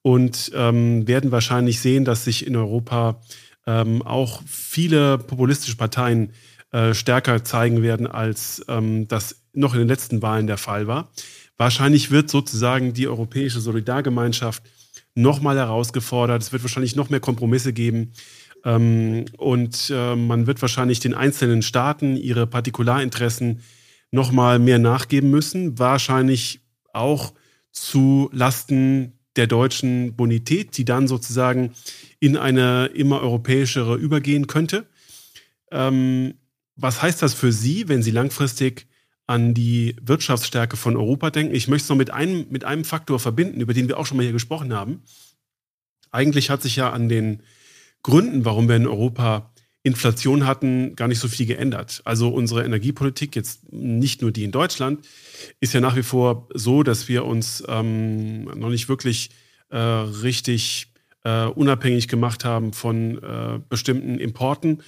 Und 0.06 0.52
ähm, 0.54 1.08
werden 1.08 1.32
wahrscheinlich 1.32 1.80
sehen, 1.80 2.06
dass 2.06 2.26
sich 2.26 2.46
in 2.46 2.56
Europa 2.56 3.22
ähm, 3.66 4.04
auch 4.04 4.44
viele 4.46 5.18
populistische 5.18 5.78
Parteien 5.78 6.32
äh, 6.72 6.94
stärker 6.94 7.44
zeigen 7.44 7.82
werden, 7.82 8.06
als 8.06 8.64
ähm, 8.68 9.08
das 9.08 9.42
noch 9.54 9.74
in 9.74 9.80
den 9.80 9.88
letzten 9.88 10.22
Wahlen 10.22 10.46
der 10.46 10.60
Fall 10.60 10.86
war. 10.86 11.10
Wahrscheinlich 11.58 12.12
wird 12.12 12.30
sozusagen 12.30 12.94
die 12.94 13.08
europäische 13.08 13.60
Solidargemeinschaft 13.60 14.62
nochmal 15.16 15.58
herausgefordert. 15.58 16.40
Es 16.40 16.54
wird 16.54 16.62
wahrscheinlich 16.62 16.96
noch 16.96 17.10
mehr 17.10 17.20
Kompromisse 17.20 17.74
geben. 17.74 18.12
Ähm, 18.64 19.26
und 19.38 19.92
äh, 19.92 20.16
man 20.16 20.46
wird 20.46 20.62
wahrscheinlich 20.62 21.00
den 21.00 21.16
einzelnen 21.16 21.64
Staaten 21.64 22.16
ihre 22.16 22.46
Partikularinteressen 22.46 23.62
nochmal 24.12 24.60
mehr 24.60 24.78
nachgeben 24.78 25.32
müssen. 25.32 25.80
Wahrscheinlich 25.80 26.62
auch 26.94 27.34
zu 27.72 28.30
Lasten 28.32 29.15
der 29.36 29.48
deutschen 29.48 30.16
Bonität, 30.16 30.78
die 30.78 30.86
dann 30.86 31.08
sozusagen 31.08 31.72
in 32.20 32.38
eine 32.38 32.88
immer 32.88 33.22
europäischere 33.22 33.96
übergehen 33.96 34.48
könnte. 34.48 34.88
Ähm, 35.72 36.36
was 36.76 37.02
heißt 37.02 37.22
das 37.22 37.34
für 37.34 37.52
Sie, 37.52 37.88
wenn 37.88 38.04
Sie 38.04 38.12
langfristig 38.12 38.88
an 39.28 39.54
die 39.54 39.96
Wirtschaftsstärke 40.02 40.78
von 40.78 40.96
Europa 40.96 41.32
denken? 41.32 41.56
Ich 41.56 41.68
möchte 41.68 41.86
es 41.86 41.90
noch 41.90 41.96
mit 41.96 42.12
einem, 42.12 42.48
mit 42.50 42.64
einem 42.64 42.86
Faktor 42.86 43.20
verbinden, 43.20 43.62
über 43.62 43.74
den 43.74 43.88
wir 43.88 43.98
auch 43.98 44.06
schon 44.06 44.18
mal 44.18 44.24
hier 44.24 44.32
gesprochen 44.34 44.74
haben. 44.74 45.04
Eigentlich 46.12 46.50
hat 46.50 46.62
sich 46.62 46.76
ja 46.76 46.92
an 46.92 47.10
den 47.10 47.44
Gründen, 48.04 48.46
warum 48.46 48.70
wir 48.70 48.76
in 48.76 48.88
Europa 48.88 49.52
Inflation 49.86 50.46
hatten, 50.46 50.96
gar 50.96 51.08
nicht 51.08 51.20
so 51.20 51.28
viel 51.28 51.46
geändert. 51.46 52.02
Also 52.04 52.30
unsere 52.30 52.66
Energiepolitik, 52.66 53.36
jetzt 53.36 53.72
nicht 53.72 54.22
nur 54.22 54.32
die 54.32 54.44
in 54.44 54.52
Deutschland, 54.52 55.06
ist 55.62 55.74
ja 55.74 55.80
nach 55.80 55.96
wie 55.96 56.04
vor 56.04 56.50
so, 56.54 56.84
dass 56.84 57.08
wir 57.08 57.24
uns 57.24 57.64
ähm, 57.68 58.46
noch 58.60 58.70
nicht 58.70 58.90
wirklich 58.90 59.30
äh, 59.70 59.78
richtig 59.78 60.92
äh, 61.24 61.46
unabhängig 61.46 62.08
gemacht 62.08 62.44
haben 62.44 62.74
von 62.74 63.24
äh, 63.24 63.60
bestimmten 63.70 64.20
Importen. 64.20 64.82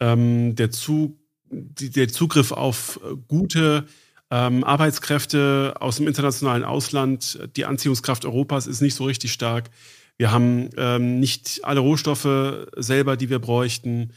Ähm, 0.00 0.56
der, 0.56 0.70
Zu, 0.70 1.18
der 1.50 2.08
Zugriff 2.08 2.52
auf 2.52 3.00
gute 3.28 3.86
Ähm, 4.34 4.64
Arbeitskräfte 4.64 5.74
aus 5.78 5.96
dem 5.98 6.06
internationalen 6.08 6.64
Ausland, 6.64 7.38
die 7.54 7.66
Anziehungskraft 7.66 8.24
Europas 8.24 8.66
ist 8.66 8.80
nicht 8.80 8.94
so 8.94 9.04
richtig 9.04 9.30
stark. 9.30 9.68
Wir 10.16 10.30
haben 10.30 10.70
ähm, 10.78 11.20
nicht 11.20 11.60
alle 11.64 11.80
Rohstoffe 11.80 12.66
selber, 12.78 13.18
die 13.18 13.28
wir 13.28 13.40
bräuchten. 13.40 14.12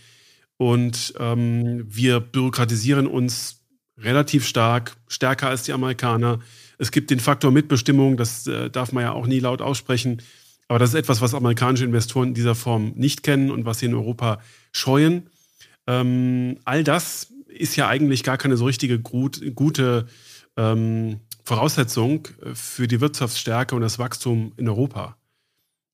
Und 0.58 1.14
ähm, 1.20 1.86
wir 1.88 2.20
bürokratisieren 2.20 3.08
uns 3.08 3.66
relativ 3.98 4.46
stark, 4.48 4.96
stärker 5.08 5.50
als 5.50 5.64
die 5.64 5.74
Amerikaner. 5.74 6.40
Es 6.78 6.92
gibt 6.92 7.10
den 7.10 7.20
Faktor 7.20 7.52
Mitbestimmung, 7.52 8.18
das 8.18 8.48
äh, 8.48 8.70
darf 8.70 8.92
man 8.92 9.04
ja 9.04 9.12
auch 9.12 9.28
nie 9.28 9.40
laut 9.40 9.62
aussprechen. 9.62 10.22
Aber 10.68 10.80
das 10.80 10.90
ist 10.90 10.96
etwas, 10.96 11.22
was 11.22 11.34
amerikanische 11.34 11.86
Investoren 11.86 12.30
in 12.30 12.34
dieser 12.34 12.56
Form 12.56 12.94
nicht 12.96 13.24
kennen 13.24 13.52
und 13.52 13.66
was 13.66 13.80
sie 13.80 13.86
in 13.86 13.94
Europa 13.94 14.40
scheuen. 14.72 15.30
Ähm, 15.88 16.58
all 16.66 16.84
das 16.84 17.32
ist 17.48 17.76
ja 17.76 17.88
eigentlich 17.88 18.24
gar 18.24 18.38
keine 18.38 18.58
so 18.58 18.66
richtige 18.66 19.00
gut, 19.00 19.42
gute 19.56 20.08
ähm, 20.58 21.20
Voraussetzung 21.44 22.28
für 22.54 22.88
die 22.88 23.00
Wirtschaftsstärke 23.02 23.76
und 23.76 23.82
das 23.82 24.00
Wachstum 24.00 24.54
in 24.58 24.68
Europa. 24.68 25.16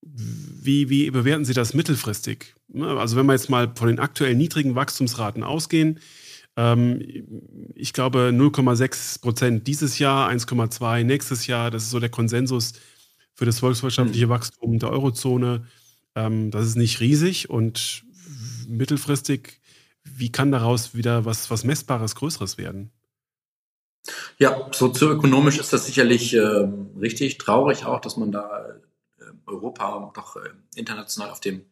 Wie, 0.02 0.90
wie 0.90 1.12
bewerten 1.12 1.46
Sie 1.46 1.54
das 1.54 1.74
mittelfristig? 1.74 2.56
Also 2.80 3.16
wenn 3.18 3.26
wir 3.28 3.34
jetzt 3.34 3.50
mal 3.50 3.72
von 3.76 3.88
den 3.88 4.00
aktuell 4.00 4.36
niedrigen 4.36 4.76
Wachstumsraten 4.76 5.44
ausgehen, 5.44 6.00
ähm, 6.58 7.02
ich 7.76 7.94
glaube 7.94 8.32
0,6 8.34 9.22
Prozent 9.22 9.68
dieses 9.68 10.00
Jahr, 10.00 10.30
1,2 10.30 11.04
nächstes 11.04 11.48
Jahr, 11.48 11.72
das 11.72 11.84
ist 11.84 11.92
so 11.92 12.00
der 12.00 12.10
Konsensus 12.10 12.74
für 13.34 13.46
das 13.46 13.60
volkswirtschaftliche 13.60 14.26
mhm. 14.26 14.32
Wachstum 14.32 14.80
der 14.80 14.90
Eurozone. 14.90 15.66
Ähm, 16.16 16.52
das 16.52 16.66
ist 16.66 16.76
nicht 16.76 17.00
riesig 17.00 17.50
und 17.50 18.04
mittelfristig, 18.68 19.62
wie 20.04 20.32
kann 20.32 20.52
daraus 20.52 20.96
wieder 20.96 21.26
was, 21.26 21.50
was 21.50 21.64
Messbares, 21.64 22.16
Größeres 22.16 22.58
werden? 22.58 22.92
Ja, 24.40 24.68
sozioökonomisch 24.72 25.60
ist 25.60 25.74
das 25.74 25.86
sicherlich 25.86 26.34
äh, 26.34 26.68
richtig 27.00 27.38
traurig 27.38 27.86
auch, 27.86 28.02
dass 28.02 28.18
man 28.18 28.32
da 28.32 28.76
Europa 29.52 30.12
doch 30.16 30.38
äh, 30.38 30.50
international 30.76 31.30
auf 31.30 31.40
dem 31.40 31.66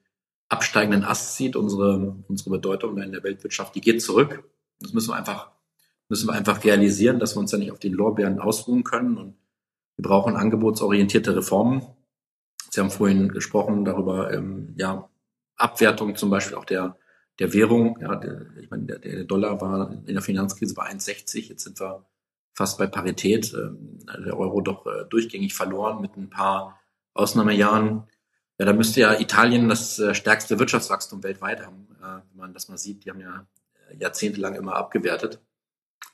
absteigenden 0.49 1.03
Ast 1.03 1.35
sieht. 1.35 1.55
Unsere, 1.55 2.15
unsere 2.27 2.49
Bedeutung 2.49 2.97
in 2.97 3.11
der 3.11 3.23
Weltwirtschaft, 3.23 3.75
die 3.75 3.81
geht 3.81 4.01
zurück. 4.01 4.43
Das 4.79 4.93
müssen 4.93 5.11
wir 5.11 5.15
einfach, 5.15 5.51
müssen 6.09 6.27
wir 6.27 6.33
einfach 6.33 6.63
realisieren, 6.63 7.19
dass 7.19 7.35
wir 7.35 7.39
uns 7.39 7.51
da 7.51 7.57
nicht 7.57 7.71
auf 7.71 7.79
den 7.79 7.93
Lorbeeren 7.93 8.39
ausruhen 8.39 8.83
können. 8.83 9.17
Und 9.17 9.35
wir 9.95 10.03
brauchen 10.03 10.35
angebotsorientierte 10.35 11.35
Reformen. 11.35 11.85
Sie 12.71 12.81
haben 12.81 12.91
vorhin 12.91 13.29
gesprochen 13.29 13.85
darüber, 13.85 14.31
ähm, 14.33 14.73
ja, 14.77 15.09
Abwertung 15.55 16.15
zum 16.15 16.29
Beispiel 16.29 16.55
auch 16.55 16.65
der, 16.65 16.97
der 17.39 17.53
Währung. 17.53 17.97
Ja, 18.01 18.15
der, 18.15 18.45
ich 18.61 18.69
meine, 18.69 18.85
der, 18.85 18.99
der 18.99 19.23
Dollar 19.25 19.59
war 19.61 19.91
in 19.91 20.13
der 20.13 20.21
Finanzkrise 20.21 20.73
bei 20.73 20.83
1,60. 20.83 21.49
Jetzt 21.49 21.63
sind 21.63 21.79
wir 21.79 22.05
fast 22.53 22.77
bei 22.77 22.87
Parität. 22.87 23.53
Ähm, 23.53 23.99
der 24.25 24.37
Euro 24.37 24.61
doch 24.61 24.85
äh, 24.85 25.05
durchgängig 25.09 25.53
verloren 25.53 26.01
mit 26.01 26.15
ein 26.15 26.29
paar 26.29 26.78
Ausnahmejahren, 27.19 28.03
ja, 28.59 28.65
da 28.65 28.73
müsste 28.73 28.99
ja 28.99 29.17
Italien 29.19 29.69
das 29.69 29.99
äh, 29.99 30.13
stärkste 30.13 30.59
Wirtschaftswachstum 30.59 31.23
weltweit 31.23 31.65
haben, 31.65 31.87
äh, 32.01 32.21
wenn 32.31 32.37
man 32.37 32.53
das 32.53 32.67
mal 32.67 32.77
sieht. 32.77 33.05
Die 33.05 33.09
haben 33.09 33.21
ja 33.21 33.47
äh, 33.89 33.97
jahrzehntelang 33.97 34.55
immer 34.55 34.75
abgewertet. 34.75 35.39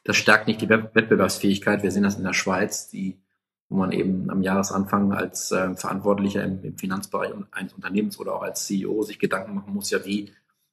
Das 0.03 0.15
stärkt 0.15 0.47
nicht 0.47 0.61
die 0.61 0.69
Wettbewerbsfähigkeit. 0.69 1.81
Wir 1.81 1.89
sehen 1.89 2.03
das 2.03 2.17
in 2.17 2.23
der 2.23 2.33
Schweiz, 2.33 2.87
die, 2.87 3.19
wo 3.67 3.77
man 3.77 3.91
eben 3.91 4.29
am 4.29 4.43
Jahresanfang 4.43 5.11
als 5.11 5.51
äh, 5.51 5.75
Verantwortlicher 5.75 6.43
im, 6.43 6.63
im 6.63 6.77
Finanzbereich 6.77 7.31
eines 7.51 7.73
Unternehmens 7.73 8.19
oder 8.19 8.35
auch 8.35 8.43
als 8.43 8.65
CEO 8.65 9.01
sich 9.01 9.17
Gedanken 9.17 9.55
machen 9.55 9.73
muss, 9.73 9.89
ja, 9.89 10.05
wie 10.05 10.31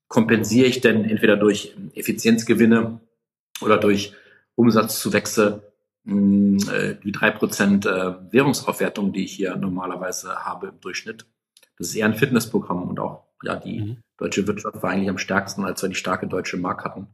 kompensiere 0.08 0.66
ich 0.66 0.82
denn 0.82 1.04
entweder 1.04 1.38
durch 1.38 1.74
Effizienzgewinne 1.94 3.00
oder 3.62 3.78
durch 3.78 4.12
Umsatzzuwächse 4.56 5.71
die 6.04 7.12
drei 7.12 7.30
Prozent 7.30 7.86
äh, 7.86 8.14
Währungsaufwertung, 8.32 9.12
die 9.12 9.24
ich 9.24 9.32
hier 9.34 9.54
normalerweise 9.54 10.44
habe 10.44 10.68
im 10.68 10.80
Durchschnitt. 10.80 11.26
Das 11.78 11.88
ist 11.88 11.94
eher 11.94 12.06
ein 12.06 12.14
Fitnessprogramm 12.14 12.88
und 12.88 12.98
auch 12.98 13.24
ja 13.42 13.56
die 13.56 13.80
mhm. 13.80 13.96
deutsche 14.16 14.46
Wirtschaft 14.46 14.82
war 14.82 14.90
eigentlich 14.90 15.10
am 15.10 15.18
stärksten, 15.18 15.64
als 15.64 15.80
wir 15.82 15.88
die 15.88 15.94
starke 15.94 16.26
deutsche 16.26 16.56
Mark 16.56 16.84
hatten, 16.84 17.06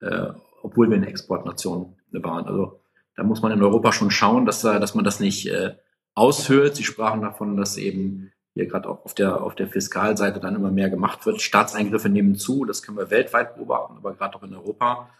äh, 0.00 0.28
obwohl 0.62 0.88
wir 0.88 0.96
eine 0.96 1.08
Exportnation 1.08 1.96
waren. 2.12 2.46
Also 2.46 2.80
da 3.16 3.24
muss 3.24 3.42
man 3.42 3.52
in 3.52 3.62
Europa 3.62 3.92
schon 3.92 4.10
schauen, 4.10 4.46
dass, 4.46 4.62
dass 4.62 4.94
man 4.94 5.04
das 5.04 5.20
nicht 5.20 5.46
äh, 5.46 5.76
aushöhlt. 6.14 6.76
Sie 6.76 6.84
sprachen 6.84 7.20
davon, 7.20 7.56
dass 7.56 7.76
eben 7.76 8.32
hier 8.54 8.66
gerade 8.66 8.88
auch 8.88 9.04
auf 9.04 9.14
der, 9.14 9.42
auf 9.42 9.54
der 9.54 9.68
Fiskalseite 9.68 10.40
dann 10.40 10.56
immer 10.56 10.70
mehr 10.70 10.90
gemacht 10.90 11.24
wird. 11.26 11.40
Staatseingriffe 11.40 12.08
nehmen 12.08 12.34
zu, 12.34 12.64
das 12.64 12.82
können 12.82 12.98
wir 12.98 13.10
weltweit 13.10 13.54
beobachten, 13.54 13.96
aber 13.98 14.14
gerade 14.14 14.36
auch 14.36 14.42
in 14.42 14.54
Europa. 14.54 15.10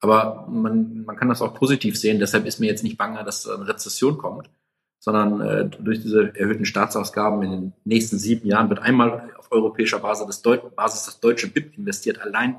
Aber 0.00 0.46
man, 0.50 1.04
man 1.04 1.16
kann 1.16 1.28
das 1.28 1.42
auch 1.42 1.54
positiv 1.54 1.98
sehen. 1.98 2.18
Deshalb 2.18 2.46
ist 2.46 2.58
mir 2.58 2.66
jetzt 2.66 2.82
nicht 2.82 2.96
bange, 2.96 3.22
dass 3.22 3.46
eine 3.46 3.68
Rezession 3.68 4.16
kommt, 4.16 4.50
sondern 4.98 5.40
äh, 5.40 5.68
durch 5.68 6.00
diese 6.00 6.34
erhöhten 6.34 6.64
Staatsausgaben 6.64 7.42
in 7.42 7.50
den 7.50 7.72
nächsten 7.84 8.18
sieben 8.18 8.46
Jahren 8.46 8.70
wird 8.70 8.80
einmal 8.80 9.30
auf 9.38 9.52
europäischer 9.52 9.98
Basis 9.98 10.26
das, 10.26 10.42
Deut 10.42 10.74
Basis 10.74 11.04
das 11.04 11.20
deutsche 11.20 11.48
BIP 11.48 11.76
investiert, 11.76 12.20
allein 12.20 12.56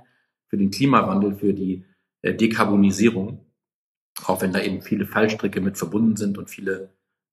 für 0.47 0.57
den 0.57 0.69
Klimawandel, 0.69 1.35
für 1.35 1.53
die 1.53 1.83
äh, 2.21 2.33
Dekarbonisierung. 2.33 3.45
Auch 4.25 4.41
wenn 4.41 4.53
da 4.53 4.61
eben 4.61 4.81
viele 4.81 5.05
Fallstricke 5.05 5.61
mit 5.61 5.77
verbunden 5.77 6.17
sind 6.17 6.37
und 6.37 6.49
viele 6.49 6.89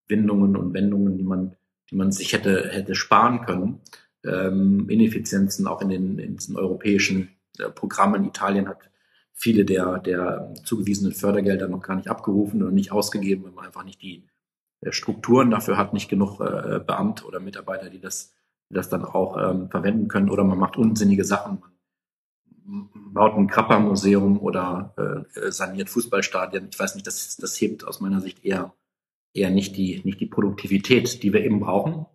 Windungen 0.06 0.56
und 0.56 0.72
Wendungen, 0.72 1.18
die 1.18 1.24
man, 1.24 1.56
die 1.90 1.96
man 1.96 2.12
sich 2.12 2.32
hätte, 2.32 2.68
hätte 2.70 2.94
sparen 2.94 3.44
können. 3.44 3.80
Ähm, 4.24 4.88
Ineffizienzen 4.88 5.66
auch 5.66 5.82
in 5.82 5.90
den, 5.90 6.18
in 6.18 6.36
diesen 6.36 6.56
europäischen 6.56 7.28
äh, 7.58 7.68
Programmen. 7.68 8.24
Italien 8.24 8.68
hat 8.68 8.78
viele 9.38 9.64
der, 9.64 9.98
der 10.00 10.52
zugewiesenen 10.64 11.12
Fördergelder 11.12 11.68
noch 11.68 11.80
gar 11.80 11.94
nicht 11.94 12.08
abgerufen 12.08 12.62
oder 12.62 12.72
nicht 12.72 12.92
ausgegeben, 12.92 13.44
weil 13.44 13.52
man 13.52 13.66
einfach 13.66 13.84
nicht 13.84 14.02
die 14.02 14.24
äh, 14.80 14.92
Strukturen 14.92 15.50
dafür 15.50 15.78
hat, 15.78 15.94
nicht 15.94 16.08
genug 16.08 16.40
äh, 16.40 16.80
Beamte 16.84 17.24
oder 17.24 17.38
Mitarbeiter, 17.38 17.88
die 17.88 18.00
das, 18.00 18.34
die 18.68 18.74
das 18.74 18.88
dann 18.88 19.04
auch 19.04 19.36
ähm, 19.38 19.70
verwenden 19.70 20.08
können. 20.08 20.28
Oder 20.28 20.42
man 20.42 20.58
macht 20.58 20.76
unsinnige 20.76 21.24
Sachen. 21.24 21.62
Man 22.64 22.90
baut 23.14 23.36
ein 23.36 23.46
Krapper-Museum 23.46 24.40
oder 24.40 25.24
äh, 25.34 25.50
saniert 25.52 25.88
Fußballstadien. 25.88 26.68
Ich 26.70 26.78
weiß 26.78 26.96
nicht, 26.96 27.06
das, 27.06 27.36
das 27.36 27.58
hebt 27.60 27.84
aus 27.84 28.00
meiner 28.00 28.20
Sicht 28.20 28.44
eher, 28.44 28.74
eher 29.34 29.50
nicht, 29.50 29.76
die, 29.76 30.02
nicht 30.04 30.20
die 30.20 30.26
Produktivität, 30.26 31.22
die 31.22 31.32
wir 31.32 31.44
eben 31.44 31.60
brauchen, 31.60 32.06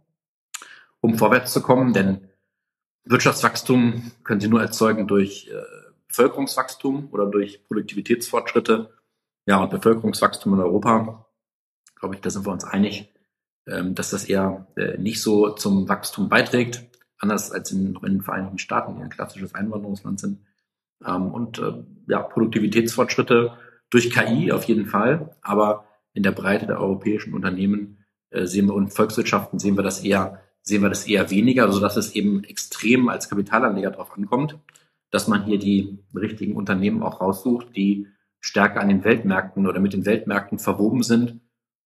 um 1.00 1.18
vorwärts 1.18 1.54
zu 1.54 1.62
kommen. 1.62 1.94
Denn 1.94 2.28
Wirtschaftswachstum 3.06 4.12
können 4.26 4.42
Sie 4.42 4.50
nur 4.50 4.62
erzeugen 4.62 5.08
durch 5.08 5.50
äh, 5.50 5.83
Bevölkerungswachstum 6.14 7.10
oder 7.12 7.26
durch 7.26 7.64
Produktivitätsfortschritte. 7.66 8.94
Ja, 9.48 9.58
und 9.58 9.72
Bevölkerungswachstum 9.72 10.54
in 10.54 10.60
Europa, 10.60 11.26
glaube 11.96 12.16
ich, 12.16 12.22
da 12.22 12.30
sind 12.30 12.46
wir 12.46 12.54
uns 12.54 12.64
einig, 12.64 13.12
ähm, 13.68 13.96
dass 13.96 14.12
das 14.12 14.26
eher 14.26 14.68
äh, 14.76 14.98
nicht 14.98 15.22
so 15.22 15.50
zum 15.50 15.90
Wachstum 15.90 16.30
beiträgt, 16.30 16.84
anders 17.18 17.52
als 17.52 17.72
in, 17.72 17.96
in 17.96 18.14
den 18.14 18.22
Vereinigten 18.22 18.60
Staaten, 18.60 18.96
die 18.96 19.02
ein 19.02 19.10
klassisches 19.10 19.56
Einwanderungsland 19.56 20.20
sind. 20.20 20.46
Ähm, 21.04 21.32
und 21.32 21.58
äh, 21.58 21.84
ja, 22.08 22.22
Produktivitätsfortschritte 22.22 23.58
durch 23.90 24.12
KI 24.12 24.52
auf 24.52 24.66
jeden 24.66 24.86
Fall, 24.86 25.36
aber 25.42 25.86
in 26.14 26.24
der 26.24 26.32
Breite 26.32 26.68
der 26.68 26.80
europäischen 26.80 27.34
Unternehmen 27.34 28.06
äh, 28.30 28.46
sehen 28.46 28.68
wir 28.68 28.76
und 28.76 28.94
Volkswirtschaften 28.94 29.60
sehen 29.60 29.78
wir 29.78 29.84
das 29.84 30.04
eher 30.04 30.42
sehen 30.66 30.82
wir 30.82 30.88
das 30.88 31.06
eher 31.08 31.30
weniger, 31.30 31.70
so 31.74 31.82
dass 31.82 31.98
es 31.98 32.16
eben 32.16 32.46
extrem 32.46 33.10
als 33.10 33.28
Kapitalanleger 33.28 33.92
drauf 33.92 34.16
ankommt 34.16 34.58
dass 35.14 35.28
man 35.28 35.46
hier 35.46 35.60
die 35.60 36.00
richtigen 36.16 36.56
Unternehmen 36.56 37.04
auch 37.04 37.22
raussucht, 37.22 37.76
die 37.76 38.08
stärker 38.40 38.82
an 38.82 38.90
den 38.90 39.04
Weltmärkten 39.04 39.68
oder 39.68 39.80
mit 39.80 39.94
den 39.94 40.08
Weltmärkten 40.08 40.58
verwoben 40.58 41.04
sind, 41.04 41.40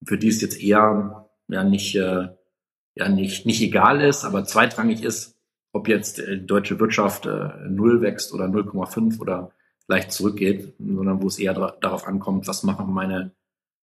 für 0.06 0.18
die 0.18 0.30
es 0.30 0.42
jetzt 0.42 0.62
eher 0.64 1.28
ja 1.50 1.64
nicht 1.66 1.96
äh, 1.96 2.30
ja 2.96 3.10
nicht 3.10 3.46
nicht 3.46 3.62
egal 3.62 4.00
ist, 4.00 4.24
aber 4.24 4.46
zweitrangig 4.46 5.04
ist, 5.04 5.36
ob 5.74 5.90
jetzt 5.90 6.20
äh, 6.20 6.38
die 6.38 6.46
deutsche 6.46 6.80
Wirtschaft 6.80 7.26
äh, 7.26 7.50
null 7.68 8.02
wächst 8.02 8.34
oder 8.34 8.46
0,5 8.46 9.20
oder 9.20 9.52
leicht 9.90 10.14
zurückgeht, 10.14 10.74
sondern 10.80 11.22
wo 11.22 11.28
es 11.28 11.38
eher 11.38 11.54
darauf 11.54 12.08
ankommt, 12.08 12.48
was 12.48 12.64
machen 12.64 12.94
meine 12.94 13.32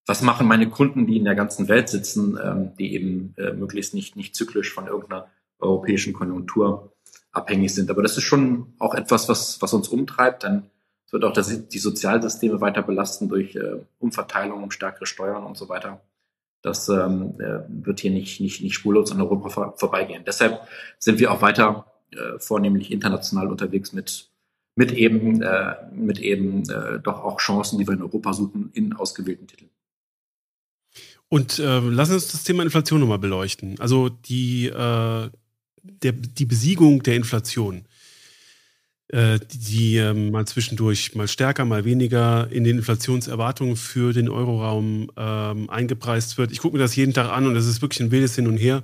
was 0.07 0.23
machen 0.23 0.49
meine 0.49 0.71
Kunden, 0.71 1.07
die 1.07 1.19
in 1.19 1.25
der 1.25 1.35
ganzen 1.35 1.69
Welt 1.69 1.91
sitzen, 1.91 2.39
ähm, 2.43 2.71
die 2.79 2.95
eben 2.95 3.35
äh, 3.37 3.53
möglichst 3.53 3.93
nicht 3.93 4.17
nicht 4.17 4.35
zyklisch 4.35 4.73
von 4.73 4.87
irgendeiner 4.87 5.27
europäischen 5.59 6.15
Konjunktur 6.15 6.94
abhängig 7.35 7.75
sind. 7.75 7.91
Aber 7.91 8.03
das 8.03 8.17
ist 8.17 8.25
schon 8.25 8.75
auch 8.79 8.95
etwas, 8.95 9.29
was, 9.29 9.61
was 9.61 9.75
uns 9.75 9.89
umtreibt, 9.89 10.45
denn 10.45 10.65
es 11.07 11.13
wird 11.13 11.25
auch 11.25 11.33
das, 11.33 11.69
die 11.69 11.79
Sozialsysteme 11.79 12.61
weiter 12.61 12.83
belasten 12.83 13.29
durch 13.29 13.55
äh, 13.57 13.77
Umverteilung, 13.99 14.63
um 14.63 14.71
stärkere 14.71 15.07
Steuern 15.07 15.45
und 15.45 15.57
so 15.57 15.69
weiter. 15.69 16.01
Das 16.63 16.89
ähm, 16.89 17.35
äh, 17.41 17.61
wird 17.69 18.01
hier 18.01 18.11
nicht, 18.11 18.41
nicht, 18.41 18.63
nicht 18.63 18.75
spurlos 18.75 19.13
an 19.13 19.21
Europa 19.21 19.51
vor, 19.51 19.75
vorbeigehen. 19.77 20.25
Deshalb 20.27 20.61
sind 20.99 21.19
wir 21.19 21.31
auch 21.31 21.43
weiter 21.43 21.93
äh, 22.13 22.39
vornehmlich 22.39 22.91
international 22.91 23.49
unterwegs 23.49 23.93
mit, 23.93 24.31
mit 24.75 24.93
eben, 24.93 25.43
äh, 25.43 25.75
mit 25.93 26.19
eben 26.21 26.69
äh, 26.71 27.01
doch 27.01 27.23
auch 27.23 27.39
Chancen, 27.39 27.79
die 27.79 27.87
wir 27.87 27.93
in 27.93 28.03
Europa 28.03 28.33
suchen, 28.33 28.71
in 28.73 28.95
ausgewählten 28.95 29.47
Titeln. 29.47 29.71
Und 31.29 31.59
äh, 31.59 31.81
lassen 31.81 32.11
Sie 32.11 32.15
uns 32.15 32.33
das 32.33 32.45
Thema 32.45 32.63
Inflation 32.63 33.01
nochmal 33.01 33.19
beleuchten. 33.19 33.79
Also 33.81 34.09
die, 34.09 34.67
äh, 34.69 35.31
der, 35.85 36.13
die 36.13 36.47
Besiegung 36.47 37.03
der 37.03 37.17
Inflation. 37.17 37.85
äh, 39.09 39.39
die 39.53 39.99
ähm, 39.99 40.31
mal 40.31 40.47
zwischendurch 40.47 41.15
mal 41.15 41.29
stärker, 41.29 41.65
mal 41.65 41.85
weniger 41.85 42.49
in 42.51 42.65
den 42.65 42.79
Inflationserwartungen 42.79 43.77
für 43.77 44.13
den 44.13 44.29
Euroraum 44.29 45.11
ähm, 45.17 45.69
eingepreist 45.69 46.39
wird. 46.39 46.53
Ich 46.53 46.59
gucke 46.59 46.77
mir 46.77 46.83
das 46.83 46.97
jeden 46.97 47.13
Tag 47.13 47.31
an 47.31 47.47
und 47.47 47.55
es 47.55 47.67
ist 47.67 47.83
wirklich 47.83 48.01
ein 48.01 48.11
wildes 48.11 48.35
Hin 48.35 48.47
und 48.47 48.57
Her. 48.57 48.83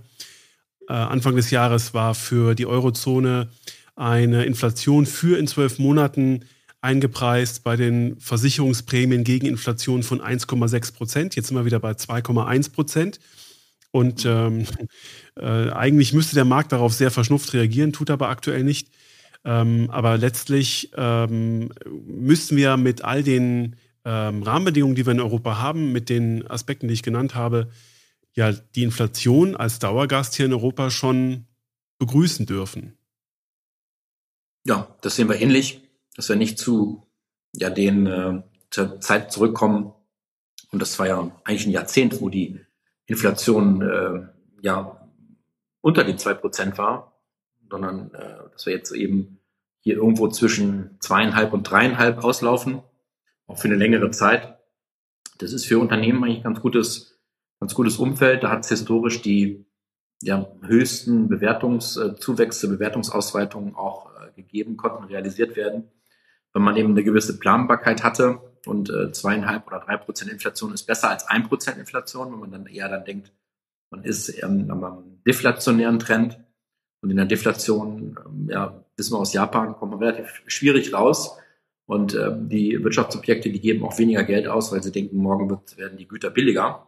Äh, 0.88 0.92
Anfang 0.92 1.36
des 1.36 1.50
Jahres 1.50 1.94
war 1.94 2.14
für 2.14 2.54
die 2.54 2.66
Eurozone 2.66 3.48
eine 3.96 4.44
Inflation 4.44 5.06
für 5.06 5.38
in 5.38 5.46
zwölf 5.46 5.78
Monaten 5.78 6.44
eingepreist 6.80 7.64
bei 7.64 7.76
den 7.76 8.18
Versicherungsprämien 8.20 9.24
gegen 9.24 9.46
Inflation 9.46 10.02
von 10.02 10.20
1,6 10.20 10.94
Prozent. 10.94 11.36
Jetzt 11.36 11.48
sind 11.48 11.56
wir 11.56 11.64
wieder 11.64 11.80
bei 11.80 11.92
2,1 11.92 12.72
Prozent. 12.72 13.20
Und 13.92 14.24
ähm, 14.24 14.66
äh, 15.36 15.70
eigentlich 15.70 16.12
müsste 16.12 16.34
der 16.34 16.44
Markt 16.44 16.72
darauf 16.72 16.92
sehr 16.92 17.10
verschnupft 17.10 17.52
reagieren, 17.52 17.92
tut 17.92 18.10
aber 18.10 18.28
aktuell 18.28 18.64
nicht. 18.64 18.88
Ähm, 19.44 19.88
aber 19.90 20.18
letztlich 20.18 20.90
ähm, 20.96 21.70
müssen 22.06 22.56
wir 22.56 22.76
mit 22.76 23.04
all 23.04 23.22
den 23.22 23.76
ähm, 24.04 24.42
Rahmenbedingungen, 24.42 24.94
die 24.94 25.06
wir 25.06 25.12
in 25.12 25.20
Europa 25.20 25.58
haben, 25.58 25.92
mit 25.92 26.08
den 26.08 26.46
Aspekten, 26.50 26.88
die 26.88 26.94
ich 26.94 27.02
genannt 27.02 27.34
habe, 27.34 27.70
ja 28.34 28.52
die 28.52 28.82
Inflation 28.82 29.56
als 29.56 29.78
Dauergast 29.78 30.34
hier 30.34 30.46
in 30.46 30.52
Europa 30.52 30.90
schon 30.90 31.46
begrüßen 31.98 32.46
dürfen. 32.46 32.96
Ja, 34.64 34.94
das 35.00 35.16
sehen 35.16 35.28
wir 35.28 35.40
ähnlich, 35.40 35.80
dass 36.16 36.28
wir 36.28 36.36
nicht 36.36 36.58
zu 36.58 37.06
ja, 37.54 37.70
den 37.70 38.06
äh, 38.06 38.42
zur 38.70 39.00
Zeit 39.00 39.32
zurückkommen. 39.32 39.92
Und 40.70 40.80
das 40.80 40.98
war 40.98 41.06
ja 41.06 41.30
eigentlich 41.44 41.66
ein 41.66 41.72
Jahrzehnt, 41.72 42.20
wo 42.20 42.28
die 42.28 42.60
Inflation 43.10 43.82
äh, 43.82 44.28
ja 44.62 45.08
unter 45.80 46.04
den 46.04 46.16
zwei 46.16 46.34
Prozent 46.34 46.78
war, 46.78 47.20
sondern 47.68 48.14
äh, 48.14 48.50
dass 48.52 48.66
wir 48.66 48.72
jetzt 48.72 48.92
eben 48.92 49.40
hier 49.80 49.96
irgendwo 49.96 50.28
zwischen 50.28 50.96
zweieinhalb 51.00 51.52
und 51.52 51.64
dreieinhalb 51.64 52.22
auslaufen, 52.22 52.82
auch 53.46 53.58
für 53.58 53.66
eine 53.66 53.76
längere 53.76 54.10
Zeit. 54.12 54.58
Das 55.38 55.52
ist 55.52 55.66
für 55.66 55.80
Unternehmen 55.80 56.22
eigentlich 56.22 56.44
ganz 56.44 56.60
gutes, 56.60 57.18
ganz 57.58 57.74
gutes 57.74 57.96
Umfeld. 57.96 58.44
Da 58.44 58.50
hat 58.50 58.60
es 58.64 58.68
historisch 58.68 59.22
die 59.22 59.66
ja, 60.22 60.46
höchsten 60.62 61.28
Bewertungszuwächse, 61.28 62.68
Bewertungsausweitungen 62.68 63.74
auch 63.74 64.10
äh, 64.20 64.32
gegeben, 64.36 64.76
konnten 64.76 65.04
realisiert 65.04 65.56
werden. 65.56 65.90
Wenn 66.52 66.62
man 66.62 66.76
eben 66.76 66.90
eine 66.90 67.02
gewisse 67.02 67.38
Planbarkeit 67.38 68.04
hatte 68.04 68.38
und 68.66 68.90
äh, 68.90 69.12
zweieinhalb 69.12 69.66
oder 69.66 69.80
drei 69.80 69.96
Prozent 69.96 70.30
Inflation 70.30 70.72
ist 70.72 70.84
besser 70.84 71.10
als 71.10 71.26
ein 71.28 71.48
Prozent 71.48 71.78
Inflation, 71.78 72.32
wenn 72.32 72.40
man 72.40 72.52
dann 72.52 72.66
eher 72.66 72.88
dann 72.88 73.04
denkt, 73.04 73.32
man 73.90 74.04
ist 74.04 74.42
ähm, 74.42 74.70
am 74.70 75.20
deflationären 75.26 75.98
Trend 75.98 76.38
und 77.02 77.10
in 77.10 77.16
der 77.16 77.26
Deflation, 77.26 78.18
ähm, 78.26 78.48
ja, 78.50 78.84
wissen 78.96 79.14
wir 79.14 79.18
aus 79.18 79.32
Japan, 79.32 79.74
kommt 79.74 79.92
man 79.92 80.02
relativ 80.02 80.42
schwierig 80.46 80.92
raus. 80.92 81.36
Und 81.86 82.14
ähm, 82.14 82.48
die 82.48 82.82
Wirtschaftsobjekte, 82.84 83.50
die 83.50 83.60
geben 83.60 83.84
auch 83.84 83.98
weniger 83.98 84.22
Geld 84.22 84.46
aus, 84.46 84.70
weil 84.70 84.82
sie 84.82 84.92
denken, 84.92 85.16
morgen 85.16 85.50
wird, 85.50 85.76
werden 85.76 85.98
die 85.98 86.06
Güter 86.06 86.30
billiger. 86.30 86.86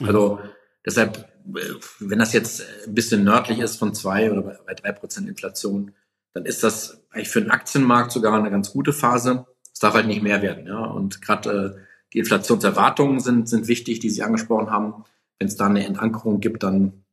Also 0.00 0.38
deshalb, 0.86 1.28
äh, 1.56 1.74
wenn 1.98 2.18
das 2.18 2.32
jetzt 2.32 2.64
ein 2.86 2.94
bisschen 2.94 3.24
nördlich 3.24 3.58
ist 3.58 3.76
von 3.76 3.92
zwei 3.94 4.30
oder 4.30 4.42
bei 4.42 4.74
drei 4.74 4.92
Prozent 4.92 5.28
Inflation, 5.28 5.94
dann 6.32 6.44
ist 6.44 6.62
das 6.62 7.02
eigentlich 7.10 7.30
für 7.30 7.40
den 7.40 7.50
Aktienmarkt 7.50 8.12
sogar 8.12 8.38
eine 8.38 8.50
ganz 8.50 8.72
gute 8.72 8.92
Phase. 8.92 9.46
Darf 9.80 9.94
halt 9.94 10.06
nicht 10.06 10.22
mehr 10.22 10.42
werden. 10.42 10.66
Ja? 10.66 10.84
Und 10.84 11.22
gerade 11.22 11.76
äh, 11.76 11.80
die 12.12 12.18
Inflationserwartungen 12.18 13.20
sind, 13.20 13.48
sind 13.48 13.68
wichtig, 13.68 14.00
die 14.00 14.10
Sie 14.10 14.22
angesprochen 14.22 14.70
haben. 14.70 15.04
Wenn 15.38 15.48
es 15.48 15.56
da 15.56 15.66
eine 15.66 15.84
Entankerung 15.84 16.40
gibt, 16.40 16.62
dann 16.62 17.04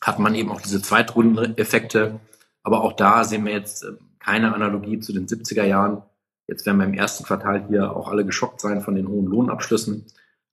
hat 0.00 0.18
man 0.18 0.34
eben 0.34 0.50
auch 0.50 0.60
diese 0.60 0.82
Zweitrundeneffekte. 0.82 2.20
Aber 2.62 2.82
auch 2.82 2.92
da 2.92 3.24
sehen 3.24 3.44
wir 3.44 3.52
jetzt 3.52 3.84
äh, 3.84 3.92
keine 4.18 4.54
Analogie 4.54 5.00
zu 5.00 5.12
den 5.12 5.26
70er 5.26 5.64
Jahren. 5.64 6.02
Jetzt 6.46 6.66
werden 6.66 6.78
wir 6.78 6.86
im 6.86 6.94
ersten 6.94 7.24
Quartal 7.24 7.66
hier 7.68 7.94
auch 7.94 8.08
alle 8.08 8.24
geschockt 8.24 8.60
sein 8.60 8.80
von 8.80 8.94
den 8.94 9.08
hohen 9.08 9.26
Lohnabschlüssen. 9.26 10.06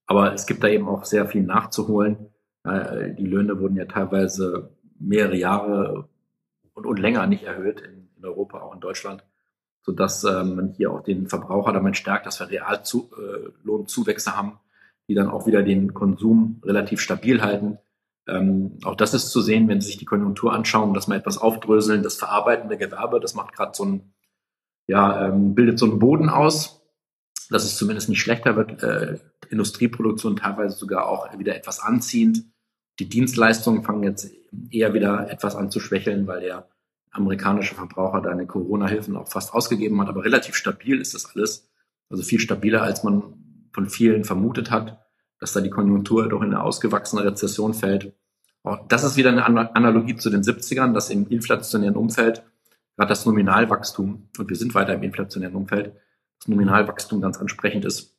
Aber 0.05 0.33
es 0.33 0.45
gibt 0.45 0.63
da 0.63 0.67
eben 0.67 0.87
auch 0.87 1.05
sehr 1.05 1.27
viel 1.27 1.43
nachzuholen. 1.43 2.29
Äh, 2.63 3.13
die 3.15 3.25
Löhne 3.25 3.59
wurden 3.59 3.75
ja 3.75 3.85
teilweise 3.85 4.69
mehrere 4.99 5.35
Jahre 5.35 6.07
und, 6.73 6.85
und 6.85 6.99
länger 6.99 7.25
nicht 7.27 7.43
erhöht 7.43 7.81
in, 7.81 8.09
in 8.17 8.25
Europa, 8.25 8.59
auch 8.59 8.73
in 8.73 8.79
Deutschland, 8.79 9.23
sodass 9.87 10.25
äh, 10.25 10.43
man 10.43 10.73
hier 10.73 10.91
auch 10.91 11.01
den 11.01 11.27
Verbraucher 11.27 11.71
damit 11.71 11.95
stärkt, 11.95 12.25
dass 12.25 12.41
wir 12.41 12.49
Reallohnzuwächse 12.49 14.35
haben, 14.35 14.59
die 15.07 15.15
dann 15.15 15.29
auch 15.29 15.47
wieder 15.47 15.63
den 15.63 15.93
Konsum 15.93 16.61
relativ 16.63 16.99
stabil 16.99 17.41
halten. 17.41 17.77
Ähm, 18.27 18.79
auch 18.83 18.95
das 18.95 19.13
ist 19.13 19.29
zu 19.29 19.39
sehen, 19.39 19.69
wenn 19.69 19.79
Sie 19.79 19.87
sich 19.87 19.97
die 19.97 20.05
Konjunktur 20.05 20.51
anschauen, 20.51 20.93
dass 20.93 21.07
man 21.07 21.17
etwas 21.17 21.37
aufdröseln. 21.37 22.03
Das 22.03 22.17
verarbeitende 22.17 22.77
Gewerbe, 22.77 23.21
das 23.21 23.33
macht 23.33 23.53
gerade 23.53 23.71
so 23.73 23.85
ein, 23.85 24.13
ja, 24.87 25.29
ähm, 25.29 25.55
bildet 25.55 25.79
so 25.79 25.85
einen 25.85 25.99
Boden 25.99 26.27
aus, 26.27 26.81
dass 27.49 27.63
es 27.63 27.77
zumindest 27.77 28.09
nicht 28.09 28.19
schlechter 28.19 28.57
wird. 28.57 28.83
Äh, 28.83 29.19
Industrieproduktion 29.49 30.35
teilweise 30.35 30.75
sogar 30.75 31.07
auch 31.07 31.39
wieder 31.39 31.55
etwas 31.55 31.79
anziehend. 31.79 32.43
Die 32.99 33.07
Dienstleistungen 33.07 33.83
fangen 33.83 34.03
jetzt 34.03 34.29
eher 34.69 34.93
wieder 34.93 35.31
etwas 35.31 35.55
an 35.55 35.71
zu 35.71 35.79
schwächeln, 35.79 36.27
weil 36.27 36.41
der 36.41 36.67
amerikanische 37.11 37.75
Verbraucher 37.75 38.21
da 38.21 38.29
eine 38.29 38.45
Corona-Hilfen 38.45 39.15
auch 39.15 39.27
fast 39.27 39.53
ausgegeben 39.53 39.99
hat. 40.01 40.09
Aber 40.09 40.23
relativ 40.23 40.55
stabil 40.55 40.99
ist 40.99 41.13
das 41.13 41.33
alles. 41.33 41.69
Also 42.09 42.23
viel 42.23 42.39
stabiler, 42.39 42.83
als 42.83 43.03
man 43.03 43.69
von 43.73 43.89
vielen 43.89 44.23
vermutet 44.23 44.71
hat 44.71 45.07
dass 45.39 45.53
da 45.53 45.61
die 45.61 45.69
Konjunktur 45.69 46.29
doch 46.29 46.41
in 46.41 46.53
eine 46.53 46.63
ausgewachsene 46.63 47.23
Rezession 47.23 47.73
fällt. 47.73 48.13
Auch 48.63 48.87
das 48.87 49.03
ist 49.03 49.17
wieder 49.17 49.29
eine 49.29 49.45
Analogie 49.75 50.15
zu 50.15 50.29
den 50.29 50.41
70ern, 50.41 50.93
dass 50.93 51.09
im 51.09 51.27
inflationären 51.27 51.95
Umfeld 51.95 52.43
gerade 52.95 53.09
das 53.09 53.25
Nominalwachstum, 53.25 54.29
und 54.37 54.49
wir 54.49 54.57
sind 54.57 54.73
weiter 54.73 54.95
im 54.95 55.03
inflationären 55.03 55.55
Umfeld, 55.55 55.93
das 56.39 56.47
Nominalwachstum 56.47 57.21
ganz 57.21 57.37
ansprechend 57.37 57.85
ist. 57.85 58.17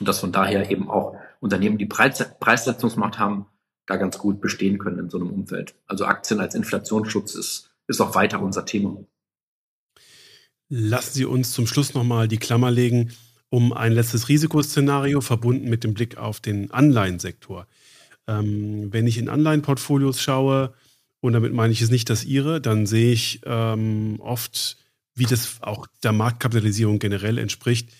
Und 0.00 0.08
dass 0.08 0.20
von 0.20 0.32
daher 0.32 0.70
eben 0.70 0.90
auch 0.90 1.16
Unternehmen, 1.40 1.78
die 1.78 1.86
Preissetzungsmacht 1.86 3.18
haben, 3.18 3.46
da 3.86 3.96
ganz 3.96 4.18
gut 4.18 4.40
bestehen 4.40 4.78
können 4.78 4.98
in 4.98 5.10
so 5.10 5.18
einem 5.18 5.30
Umfeld. 5.30 5.76
Also 5.86 6.06
Aktien 6.06 6.40
als 6.40 6.54
Inflationsschutz 6.54 7.34
ist, 7.34 7.70
ist 7.88 8.00
auch 8.00 8.14
weiter 8.14 8.42
unser 8.42 8.64
Thema. 8.64 8.96
Lassen 10.68 11.14
Sie 11.14 11.24
uns 11.24 11.52
zum 11.52 11.66
Schluss 11.66 11.94
nochmal 11.94 12.28
die 12.28 12.38
Klammer 12.38 12.70
legen 12.70 13.12
um 13.48 13.72
ein 13.72 13.92
letztes 13.92 14.28
Risikoszenario 14.28 15.20
verbunden 15.20 15.68
mit 15.68 15.84
dem 15.84 15.94
Blick 15.94 16.16
auf 16.16 16.40
den 16.40 16.70
Anleihensektor. 16.70 17.66
Ähm, 18.26 18.92
wenn 18.92 19.06
ich 19.06 19.18
in 19.18 19.28
Anleihenportfolios 19.28 20.20
schaue, 20.20 20.74
und 21.20 21.32
damit 21.32 21.52
meine 21.52 21.72
ich 21.72 21.80
es 21.80 21.90
nicht 21.90 22.10
das 22.10 22.24
Ihre, 22.24 22.60
dann 22.60 22.86
sehe 22.86 23.12
ich 23.12 23.40
ähm, 23.44 24.16
oft, 24.20 24.76
wie 25.14 25.24
das 25.24 25.62
auch 25.62 25.86
der 26.02 26.12
Marktkapitalisierung 26.12 26.98
generell 26.98 27.38
entspricht, 27.38 27.90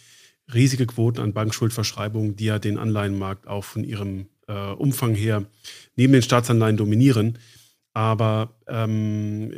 riesige 0.52 0.86
Quoten 0.86 1.20
an 1.20 1.32
Bankschuldverschreibungen, 1.32 2.36
die 2.36 2.44
ja 2.44 2.58
den 2.58 2.78
Anleihenmarkt 2.78 3.46
auch 3.46 3.64
von 3.64 3.82
ihrem 3.82 4.26
äh, 4.46 4.72
Umfang 4.72 5.14
her 5.14 5.44
neben 5.96 6.12
den 6.12 6.22
Staatsanleihen 6.22 6.76
dominieren. 6.76 7.38
Aber 7.96 8.50
ähm, 8.68 9.52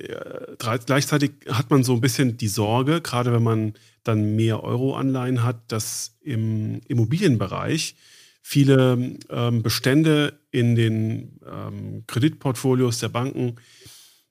gleichzeitig 0.59 1.32
hat 1.49 1.70
man 1.70 1.82
so 1.82 1.95
ein 1.95 2.01
bisschen 2.01 2.36
die 2.36 2.47
Sorge, 2.47 3.01
gerade 3.01 3.32
wenn 3.32 3.43
man 3.43 3.72
dann 4.05 4.36
mehr 4.36 4.62
Euro-Anleihen 4.62 5.43
hat, 5.43 5.72
dass 5.72 6.16
im 6.20 6.80
Immobilienbereich 6.86 7.97
viele 8.41 9.16
ähm, 9.28 9.62
Bestände 9.64 10.39
in 10.53 10.76
den 10.76 11.41
ähm, 11.53 12.05
Kreditportfolios 12.07 13.01
der 13.01 13.09
Banken 13.09 13.57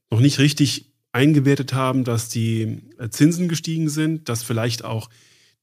noch 0.09 0.21
nicht 0.21 0.39
richtig 0.39 0.93
eingewertet 1.11 1.73
haben, 1.73 2.05
dass 2.05 2.29
die 2.29 2.83
äh, 2.99 3.09
Zinsen 3.09 3.49
gestiegen 3.49 3.89
sind, 3.89 4.29
dass 4.29 4.41
vielleicht 4.41 4.85
auch 4.85 5.09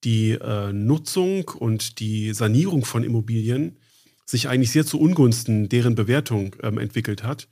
die 0.05 0.33
äh, 0.33 0.71
Nutzung 0.71 1.49
und 1.49 1.99
die 1.99 2.35
Sanierung 2.35 2.85
von 2.85 3.05
Immobilien 3.05 3.79
sich 4.27 4.51
eigentlich 4.51 4.71
sehr 4.71 4.85
zu 4.85 5.01
Ungunsten 5.01 5.71
deren 5.71 5.95
Bewertung 5.95 6.55
ähm, 6.63 6.77
entwickelt 6.77 7.23
hat 7.23 7.49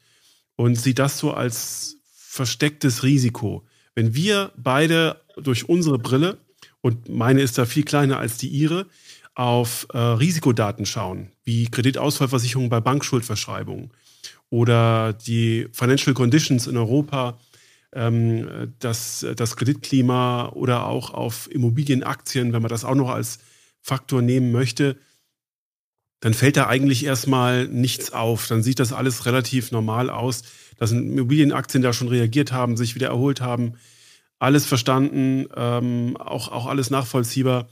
und 0.57 0.77
sieht 0.77 0.99
das 0.99 1.19
so 1.19 1.33
als 1.33 1.97
verstecktes 2.15 3.03
Risiko. 3.03 3.65
Wenn 3.95 4.15
wir 4.15 4.53
beide 4.57 5.21
durch 5.37 5.69
unsere 5.69 5.99
Brille, 5.99 6.39
und 6.81 7.09
meine 7.09 7.43
ist 7.43 7.59
da 7.59 7.67
viel 7.67 7.85
kleiner 7.85 8.19
als 8.19 8.39
die 8.39 8.49
ihre, 8.49 8.87
auf 9.35 9.87
äh, 9.93 9.99
Risikodaten 9.99 10.85
schauen, 10.85 11.31
wie 11.45 11.67
Kreditausfallversicherungen 11.67 12.71
bei 12.71 12.81
Bankschuldverschreibungen 12.81 13.91
oder 14.51 15.15
die 15.15 15.69
Financial 15.73 16.15
Conditions 16.15 16.67
in 16.67 16.77
Europa, 16.77 17.39
ähm, 17.95 18.75
das, 18.79 19.27
das 19.37 19.57
Kreditklima 19.57 20.51
oder 20.51 20.87
auch 20.87 21.15
auf 21.15 21.51
Immobilienaktien, 21.51 22.53
wenn 22.53 22.63
man 22.63 22.69
das 22.69 22.85
auch 22.85 22.95
noch 22.95 23.11
als 23.11 23.39
Faktor 23.81 24.23
nehmen 24.23 24.53
möchte, 24.53 24.97
dann 26.23 26.35
fällt 26.35 26.57
da 26.57 26.69
eigentlich 26.69 27.05
erstmal 27.05 27.67
nichts 27.67 28.13
auf. 28.13 28.47
Dann 28.47 28.63
sieht 28.63 28.79
das 28.79 28.93
alles 28.93 29.27
relativ 29.27 29.73
normal 29.73 30.09
aus, 30.09 30.43
dass 30.79 30.93
Immobilienaktien 30.93 31.83
da 31.83 31.93
schon 31.93 32.07
reagiert 32.07 32.53
haben, 32.53 32.77
sich 32.77 32.95
wieder 32.95 33.09
erholt 33.09 33.41
haben. 33.41 33.75
Alles 34.39 34.65
verstanden, 34.65 35.47
ähm, 35.57 36.17
auch, 36.17 36.49
auch 36.49 36.67
alles 36.67 36.91
nachvollziehbar. 36.91 37.69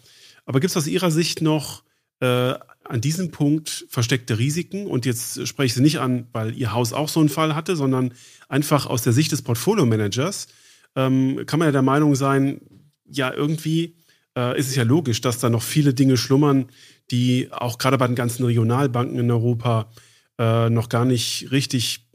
Aber 0.46 0.58
gibt 0.58 0.72
es 0.72 0.76
aus 0.76 0.88
Ihrer 0.88 1.12
Sicht 1.12 1.42
noch 1.42 1.84
äh, 2.18 2.54
an 2.84 3.00
diesem 3.00 3.30
Punkt 3.30 3.86
versteckte 3.88 4.38
Risiken? 4.40 4.88
Und 4.88 5.06
jetzt 5.06 5.46
spreche 5.46 5.66
ich 5.66 5.74
Sie 5.74 5.80
nicht 5.80 6.00
an, 6.00 6.26
weil 6.32 6.52
Ihr 6.56 6.72
Haus 6.72 6.92
auch 6.92 7.08
so 7.08 7.20
einen 7.20 7.28
Fall 7.28 7.54
hatte, 7.54 7.76
sondern 7.76 8.12
einfach 8.48 8.86
aus 8.86 9.02
der 9.02 9.12
Sicht 9.12 9.30
des 9.30 9.42
Portfolio-Managers 9.42 10.48
ähm, 10.96 11.44
kann 11.46 11.60
man 11.60 11.68
ja 11.68 11.72
der 11.72 11.82
Meinung 11.82 12.16
sein, 12.16 12.60
ja 13.06 13.32
irgendwie 13.32 13.94
äh, 14.36 14.58
ist 14.58 14.68
es 14.68 14.74
ja 14.74 14.82
logisch, 14.82 15.20
dass 15.20 15.38
da 15.38 15.50
noch 15.50 15.62
viele 15.62 15.94
Dinge 15.94 16.16
schlummern, 16.16 16.66
die 17.10 17.48
auch 17.52 17.78
gerade 17.78 17.98
bei 17.98 18.06
den 18.06 18.16
ganzen 18.16 18.44
Regionalbanken 18.44 19.18
in 19.18 19.30
Europa 19.30 19.90
äh, 20.38 20.70
noch 20.70 20.88
gar 20.88 21.04
nicht 21.04 21.50
richtig 21.50 22.08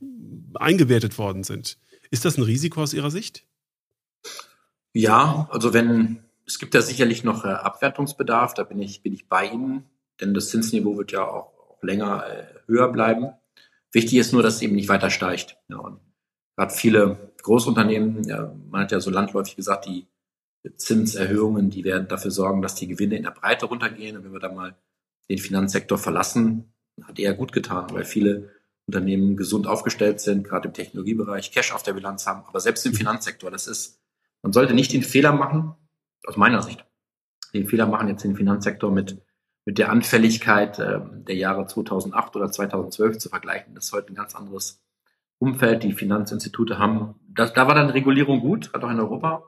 eingewertet 0.54 1.18
worden 1.18 1.44
sind. 1.44 1.78
Ist 2.12 2.26
das 2.26 2.38
ein 2.38 2.44
Risiko 2.44 2.82
aus 2.82 2.94
Ihrer 2.94 3.12
Sicht? 3.12 3.46
Ja, 4.94 5.48
also 5.52 5.74
wenn 5.74 6.20
es 6.48 6.60
gibt 6.60 6.74
ja 6.74 6.82
sicherlich 6.82 7.24
noch 7.24 7.44
äh, 7.44 7.50
Abwertungsbedarf, 7.50 8.54
da 8.54 8.64
bin 8.64 8.80
ich 8.80 9.02
bin 9.02 9.14
ich 9.14 9.28
bei 9.28 9.48
Ihnen, 9.48 9.86
denn 10.22 10.34
das 10.34 10.50
Zinsniveau 10.50 10.98
wird 10.98 11.12
ja 11.12 11.28
auch, 11.28 11.52
auch 11.58 11.84
länger 11.84 12.26
äh, 12.28 12.46
höher 12.68 12.92
bleiben. 12.92 13.32
Wichtig 13.92 14.20
ist 14.20 14.34
nur, 14.34 14.44
dass 14.44 14.56
es 14.56 14.62
eben 14.62 14.76
nicht 14.76 14.90
weiter 14.90 15.10
steigt. 15.10 15.58
Ja, 15.70 15.78
und 15.78 16.00
gerade 16.56 16.74
viele 16.74 17.34
Großunternehmen, 17.42 18.24
ja, 18.24 18.54
man 18.70 18.82
hat 18.82 18.92
ja 18.92 19.00
so 19.00 19.10
landläufig 19.10 19.56
gesagt, 19.56 19.86
die 19.86 20.08
Zinserhöhungen, 20.76 21.70
die 21.70 21.84
werden 21.84 22.08
dafür 22.08 22.32
sorgen, 22.32 22.62
dass 22.62 22.76
die 22.76 22.88
Gewinne 22.88 23.18
in 23.18 23.24
der 23.24 23.32
Breite 23.32 23.66
runtergehen. 23.66 24.18
Und 24.18 24.24
wenn 24.24 24.34
wir 24.34 24.40
da 24.40 24.52
mal 24.52 24.76
den 25.30 25.38
Finanzsektor 25.38 25.98
verlassen, 25.98 26.74
hat 27.04 27.20
eher 27.20 27.34
gut 27.34 27.52
getan, 27.52 27.88
weil 27.92 28.06
viele 28.06 28.52
Unternehmen 28.88 29.36
gesund 29.36 29.68
aufgestellt 29.68 30.22
sind, 30.22 30.48
gerade 30.48 30.68
im 30.68 30.74
Technologiebereich, 30.74 31.52
Cash 31.52 31.74
auf 31.74 31.84
der 31.84 31.94
Bilanz 31.94 32.28
haben. 32.28 32.44
Aber 32.48 32.60
selbst 32.60 32.86
im 32.86 32.94
Finanzsektor, 32.94 33.50
das 33.52 33.68
ist, 33.68 34.00
man 34.42 34.54
sollte 34.54 34.74
nicht 34.74 34.94
den 34.94 35.04
Fehler 35.04 35.34
machen, 35.34 35.74
aus 36.26 36.38
meiner 36.38 36.62
Sicht, 36.62 36.86
den 37.54 37.68
Fehler 37.68 37.88
machen 37.88 38.08
jetzt 38.08 38.24
den 38.24 38.36
Finanzsektor 38.36 38.92
mit, 38.92 39.22
mit 39.66 39.78
der 39.78 39.92
Anfälligkeit 39.92 40.78
äh, 40.80 41.00
der 41.28 41.36
Jahre 41.36 41.66
2008 41.66 42.36
oder 42.36 42.52
2012 42.52 43.18
zu 43.18 43.30
vergleichen. 43.30 43.74
Das 43.74 43.86
ist 43.86 43.94
heute 43.94 44.14
ein 44.14 44.16
ganz 44.16 44.36
anderes 44.36 44.84
Umfeld. 45.40 45.84
Die 45.84 45.94
Finanzinstitute 45.94 46.78
haben, 46.78 47.16
das, 47.28 47.54
da 47.54 47.68
war 47.68 47.76
dann 47.76 47.90
Regulierung 47.90 48.40
gut, 48.40 48.72
hat 48.74 48.84
auch 48.84 48.92
in 48.92 49.00
Europa, 49.00 49.44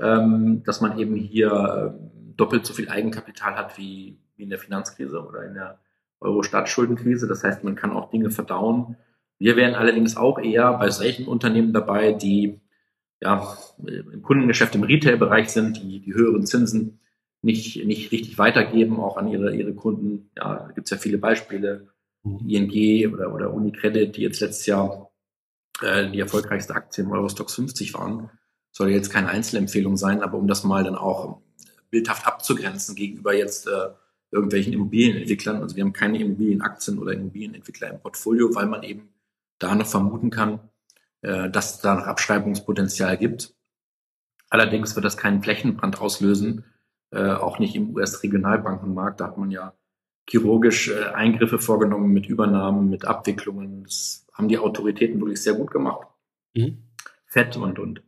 ähm, 0.00 0.62
dass 0.64 0.80
man 0.80 0.98
eben 0.98 1.14
hier 1.16 1.50
äh, 1.50 2.36
doppelt 2.36 2.66
so 2.66 2.74
viel 2.74 2.88
Eigenkapital 2.88 3.56
hat 3.56 3.78
wie, 3.78 4.18
wie 4.36 4.44
in 4.44 4.50
der 4.50 4.58
Finanzkrise 4.58 5.24
oder 5.24 5.44
in 5.44 5.54
der 5.54 5.80
Euro-Staatsschuldenkrise. 6.20 7.26
Das 7.26 7.44
heißt, 7.44 7.64
man 7.64 7.74
kann 7.74 7.92
auch 7.92 8.10
Dinge 8.10 8.30
verdauen. 8.30 8.96
Wir 9.38 9.56
wären 9.56 9.74
allerdings 9.74 10.16
auch 10.16 10.38
eher 10.38 10.72
bei 10.74 10.90
solchen 10.90 11.26
Unternehmen 11.26 11.72
dabei, 11.72 12.12
die 12.12 12.60
ja, 13.20 13.56
im 13.86 14.22
Kundengeschäft 14.22 14.74
im 14.74 14.82
Retail-Bereich 14.82 15.50
sind, 15.50 15.82
die 15.82 16.00
die 16.00 16.14
höheren 16.14 16.44
Zinsen 16.46 17.00
nicht, 17.40 17.84
nicht 17.84 18.12
richtig 18.12 18.38
weitergeben, 18.38 19.00
auch 19.00 19.16
an 19.16 19.28
ihre, 19.28 19.54
ihre 19.54 19.74
Kunden. 19.74 20.30
Ja, 20.36 20.66
da 20.66 20.72
gibt 20.72 20.86
es 20.86 20.90
ja 20.90 20.96
viele 20.96 21.18
Beispiele. 21.18 21.88
Mhm. 22.22 22.48
ING 22.48 23.12
oder, 23.12 23.34
oder 23.34 23.52
Unicredit, 23.52 24.16
die 24.16 24.22
jetzt 24.22 24.40
letztes 24.40 24.66
Jahr 24.66 25.10
äh, 25.82 26.08
die 26.10 26.20
erfolgreichste 26.20 26.74
Aktie 26.74 27.04
im 27.04 27.10
Eurostox 27.10 27.54
50 27.54 27.94
waren. 27.94 28.30
Soll 28.72 28.90
jetzt 28.90 29.10
keine 29.10 29.28
Einzelempfehlung 29.28 29.96
sein, 29.96 30.22
aber 30.22 30.38
um 30.38 30.48
das 30.48 30.64
mal 30.64 30.82
dann 30.82 30.96
auch 30.96 31.40
bildhaft 31.90 32.26
abzugrenzen 32.26 32.96
gegenüber 32.96 33.34
jetzt 33.34 33.68
äh, 33.68 33.90
irgendwelchen 34.30 34.72
Immobilienentwicklern. 34.72 35.62
Also 35.62 35.76
wir 35.76 35.84
haben 35.84 35.92
keine 35.92 36.18
Immobilienaktien 36.18 36.98
oder 36.98 37.12
Immobilienentwickler 37.12 37.90
im 37.90 38.00
Portfolio, 38.00 38.54
weil 38.54 38.66
man 38.66 38.82
eben 38.82 39.10
da 39.58 39.74
noch 39.74 39.86
vermuten 39.86 40.30
kann, 40.30 40.58
äh, 41.20 41.50
dass 41.50 41.76
es 41.76 41.80
da 41.82 41.94
noch 41.94 42.06
Abschreibungspotenzial 42.06 43.18
gibt. 43.18 43.54
Allerdings 44.48 44.96
wird 44.96 45.04
das 45.04 45.16
keinen 45.16 45.42
Flächenbrand 45.42 46.00
auslösen, 46.00 46.64
äh, 47.10 47.32
auch 47.32 47.58
nicht 47.58 47.76
im 47.76 47.94
US-Regionalbankenmarkt. 47.94 49.20
Da 49.20 49.26
hat 49.26 49.38
man 49.38 49.50
ja 49.50 49.74
chirurgisch 50.28 50.88
äh, 50.88 51.04
Eingriffe 51.14 51.58
vorgenommen 51.58 52.12
mit 52.12 52.26
Übernahmen, 52.26 52.88
mit 52.88 53.04
Abwicklungen. 53.04 53.84
Das 53.84 54.26
haben 54.32 54.48
die 54.48 54.58
Autoritäten 54.58 55.20
wirklich 55.20 55.42
sehr 55.42 55.54
gut 55.54 55.70
gemacht. 55.70 56.08
Mhm. 56.54 56.84
FED 57.26 57.56
und, 57.56 57.78
und 57.78 58.02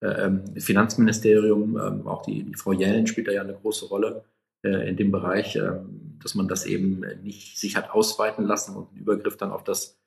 Finanzministerium, 0.00 1.76
äh, 1.76 2.08
auch 2.08 2.22
die, 2.22 2.44
die 2.44 2.54
Frau 2.54 2.72
Jellen 2.72 3.06
spielt 3.06 3.28
da 3.28 3.32
ja 3.32 3.42
eine 3.42 3.54
große 3.54 3.86
Rolle 3.86 4.24
äh, 4.62 4.88
in 4.88 4.96
dem 4.96 5.10
Bereich, 5.10 5.56
äh, 5.56 5.72
dass 6.22 6.34
man 6.34 6.48
das 6.48 6.66
eben 6.66 7.04
nicht 7.22 7.58
sich 7.58 7.76
hat 7.76 7.90
ausweiten 7.90 8.44
lassen 8.44 8.76
und 8.76 8.90
einen 8.90 9.00
Übergriff 9.00 9.36
dann 9.36 9.50
auf 9.50 9.64
das, 9.64 9.98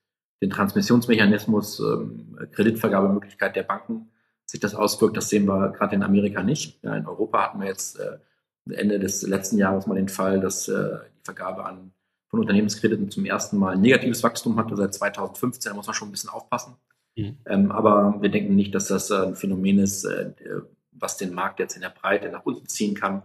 den 0.42 0.50
Transmissionsmechanismus, 0.50 1.80
äh, 1.82 2.46
Kreditvergabemöglichkeit 2.48 3.56
der 3.56 3.64
Banken 3.64 4.10
sich 4.46 4.60
das 4.60 4.76
auswirkt, 4.76 5.16
das 5.16 5.30
sehen 5.30 5.46
wir 5.46 5.70
gerade 5.70 5.96
in 5.96 6.04
Amerika 6.04 6.44
nicht. 6.44 6.84
Ja, 6.84 6.96
in 6.96 7.08
Europa 7.08 7.42
hatten 7.42 7.60
wir 7.62 7.68
jetzt 7.68 8.00
äh, 8.00 8.18
Ende 8.70 9.00
des 9.00 9.22
letzten 9.24 9.58
Jahres 9.58 9.88
mal 9.88 9.96
den 9.96 10.10
Fall, 10.10 10.40
dass 10.40 10.68
äh, 10.68 10.98
die 11.18 11.24
Vergabe 11.24 11.66
an 11.66 11.94
von 12.28 12.40
Unternehmenskrediten 12.40 13.10
zum 13.10 13.26
ersten 13.26 13.58
Mal 13.58 13.78
negatives 13.78 14.24
Wachstum 14.24 14.58
hatte 14.58 14.76
seit 14.76 14.94
2015. 14.94 15.72
Da 15.72 15.76
muss 15.76 15.88
man 15.88 15.94
schon 15.94 16.10
ein 16.10 16.12
bisschen 16.12 16.30
aufpassen. 16.30 16.76
Mhm. 17.16 17.38
Ähm, 17.46 17.72
aber 17.72 18.18
wir 18.22 18.30
denken 18.30 18.56
nicht, 18.56 18.74
dass 18.74 18.88
das 18.88 19.10
äh, 19.12 19.28
ein 19.28 19.36
Phänomen 19.36 19.80
ist, 19.80 20.06
äh, 20.06 20.32
was 20.92 21.18
den 21.18 21.34
Markt 21.34 21.60
jetzt 21.60 21.76
in 21.76 21.82
der 21.82 21.90
Breite 21.90 22.30
nach 22.30 22.46
unten 22.46 22.68
ziehen 22.68 22.96
kann. 22.96 23.24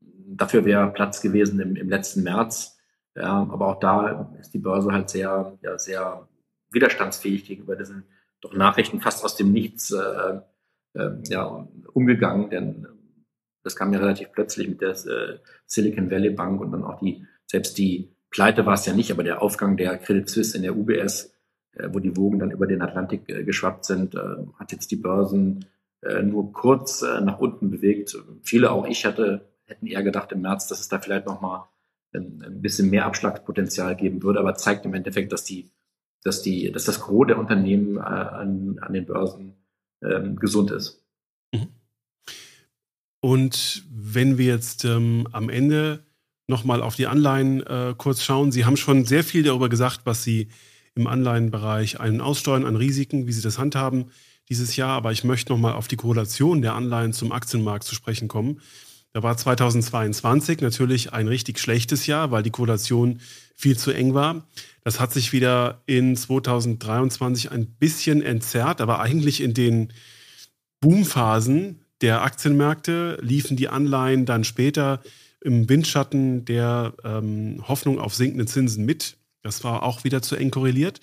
Dafür 0.00 0.64
wäre 0.64 0.92
Platz 0.92 1.20
gewesen 1.20 1.60
im, 1.60 1.76
im 1.76 1.88
letzten 1.88 2.22
März. 2.22 2.78
Ja, 3.14 3.46
aber 3.50 3.68
auch 3.68 3.80
da 3.80 4.30
ist 4.38 4.52
die 4.52 4.58
Börse 4.58 4.92
halt 4.92 5.08
sehr, 5.08 5.56
ja, 5.62 5.78
sehr 5.78 6.28
widerstandsfähig 6.70 7.46
gegenüber 7.46 7.76
diesen 7.76 8.04
doch 8.40 8.52
Nachrichten 8.52 9.00
fast 9.00 9.24
aus 9.24 9.36
dem 9.36 9.52
Nichts 9.52 9.90
äh, 9.90 10.40
äh, 10.94 11.10
ja, 11.28 11.66
umgegangen, 11.92 12.50
denn 12.50 12.86
das 13.62 13.76
kam 13.76 13.92
ja 13.92 13.98
relativ 13.98 14.32
plötzlich 14.32 14.68
mit 14.68 14.80
der 14.80 14.90
äh, 14.90 15.38
Silicon 15.66 16.10
Valley 16.10 16.30
Bank 16.30 16.60
und 16.60 16.72
dann 16.72 16.84
auch 16.84 17.00
die, 17.00 17.26
selbst 17.46 17.78
die 17.78 18.14
Pleite 18.30 18.66
war 18.66 18.74
es 18.74 18.86
ja 18.86 18.92
nicht, 18.92 19.10
aber 19.10 19.24
der 19.24 19.42
Aufgang 19.42 19.76
der 19.76 19.98
Credit 19.98 20.28
Suisse 20.28 20.56
in 20.56 20.62
der 20.62 20.76
UBS 20.76 21.24
äh, 21.24 21.35
wo 21.90 21.98
die 21.98 22.16
Wogen 22.16 22.38
dann 22.38 22.50
über 22.50 22.66
den 22.66 22.82
Atlantik 22.82 23.28
äh, 23.28 23.44
geschwappt 23.44 23.84
sind, 23.84 24.14
äh, 24.14 24.18
hat 24.58 24.72
jetzt 24.72 24.90
die 24.90 24.96
Börsen 24.96 25.66
nur 26.22 26.52
kurz 26.52 27.02
nach 27.02 27.40
unten 27.40 27.70
bewegt. 27.70 28.16
Viele, 28.42 28.70
auch 28.70 28.86
ich 28.86 29.04
hatte, 29.06 29.48
hätten 29.64 29.86
eher 29.86 30.04
gedacht 30.04 30.30
im 30.30 30.42
März, 30.42 30.68
dass 30.68 30.78
es 30.78 30.88
da 30.88 31.00
vielleicht 31.00 31.26
nochmal 31.26 31.64
ein 32.14 32.62
bisschen 32.62 32.90
mehr 32.90 33.06
Abschlagspotenzial 33.06 33.96
geben 33.96 34.22
würde, 34.22 34.38
aber 34.38 34.54
zeigt 34.54 34.84
im 34.84 34.94
Endeffekt, 34.94 35.32
dass 35.32 35.42
die, 35.42 35.70
dass 36.22 36.42
die, 36.42 36.70
dass 36.70 36.84
das 36.84 37.00
Gros 37.00 37.26
der 37.26 37.38
Unternehmen 37.38 37.98
an, 37.98 38.78
an 38.80 38.92
den 38.92 39.06
Börsen 39.06 39.54
ähm, 40.02 40.36
gesund 40.36 40.70
ist. 40.70 41.02
Mhm. 41.52 41.68
Und 43.20 43.84
wenn 43.90 44.38
wir 44.38 44.46
jetzt 44.46 44.84
ähm, 44.84 45.26
am 45.32 45.48
Ende 45.48 46.04
nochmal 46.46 46.82
auf 46.82 46.94
die 46.94 47.06
Anleihen 47.06 47.66
äh, 47.66 47.94
kurz 47.96 48.22
schauen, 48.22 48.52
Sie 48.52 48.64
haben 48.64 48.76
schon 48.76 49.04
sehr 49.04 49.24
viel 49.24 49.42
darüber 49.42 49.68
gesagt, 49.68 50.02
was 50.04 50.22
Sie 50.22 50.48
im 50.96 51.06
Anleihenbereich 51.06 52.00
einen 52.00 52.20
aussteuern 52.20 52.64
an 52.64 52.74
Risiken, 52.74 53.26
wie 53.26 53.32
sie 53.32 53.42
das 53.42 53.58
handhaben 53.58 54.06
dieses 54.48 54.76
Jahr. 54.76 54.96
Aber 54.96 55.12
ich 55.12 55.22
möchte 55.22 55.52
nochmal 55.52 55.74
auf 55.74 55.88
die 55.88 55.96
Korrelation 55.96 56.62
der 56.62 56.74
Anleihen 56.74 57.12
zum 57.12 57.32
Aktienmarkt 57.32 57.84
zu 57.84 57.94
sprechen 57.94 58.28
kommen. 58.28 58.60
Da 59.12 59.22
war 59.22 59.36
2022 59.36 60.60
natürlich 60.60 61.12
ein 61.12 61.28
richtig 61.28 61.58
schlechtes 61.58 62.06
Jahr, 62.06 62.30
weil 62.30 62.42
die 62.42 62.50
Korrelation 62.50 63.20
viel 63.54 63.78
zu 63.78 63.90
eng 63.90 64.14
war. 64.14 64.46
Das 64.84 65.00
hat 65.00 65.12
sich 65.12 65.32
wieder 65.32 65.82
in 65.86 66.16
2023 66.16 67.50
ein 67.50 67.66
bisschen 67.66 68.22
entzerrt, 68.22 68.80
aber 68.80 69.00
eigentlich 69.00 69.40
in 69.40 69.54
den 69.54 69.92
Boomphasen 70.80 71.80
der 72.02 72.22
Aktienmärkte 72.22 73.18
liefen 73.22 73.56
die 73.56 73.68
Anleihen 73.68 74.26
dann 74.26 74.44
später 74.44 75.02
im 75.40 75.68
Windschatten 75.68 76.44
der 76.44 76.92
ähm, 77.04 77.64
Hoffnung 77.66 77.98
auf 77.98 78.14
sinkende 78.14 78.46
Zinsen 78.46 78.84
mit. 78.84 79.16
Das 79.46 79.62
war 79.62 79.84
auch 79.84 80.02
wieder 80.02 80.22
zu 80.22 80.34
eng 80.34 80.50
korreliert. 80.50 81.00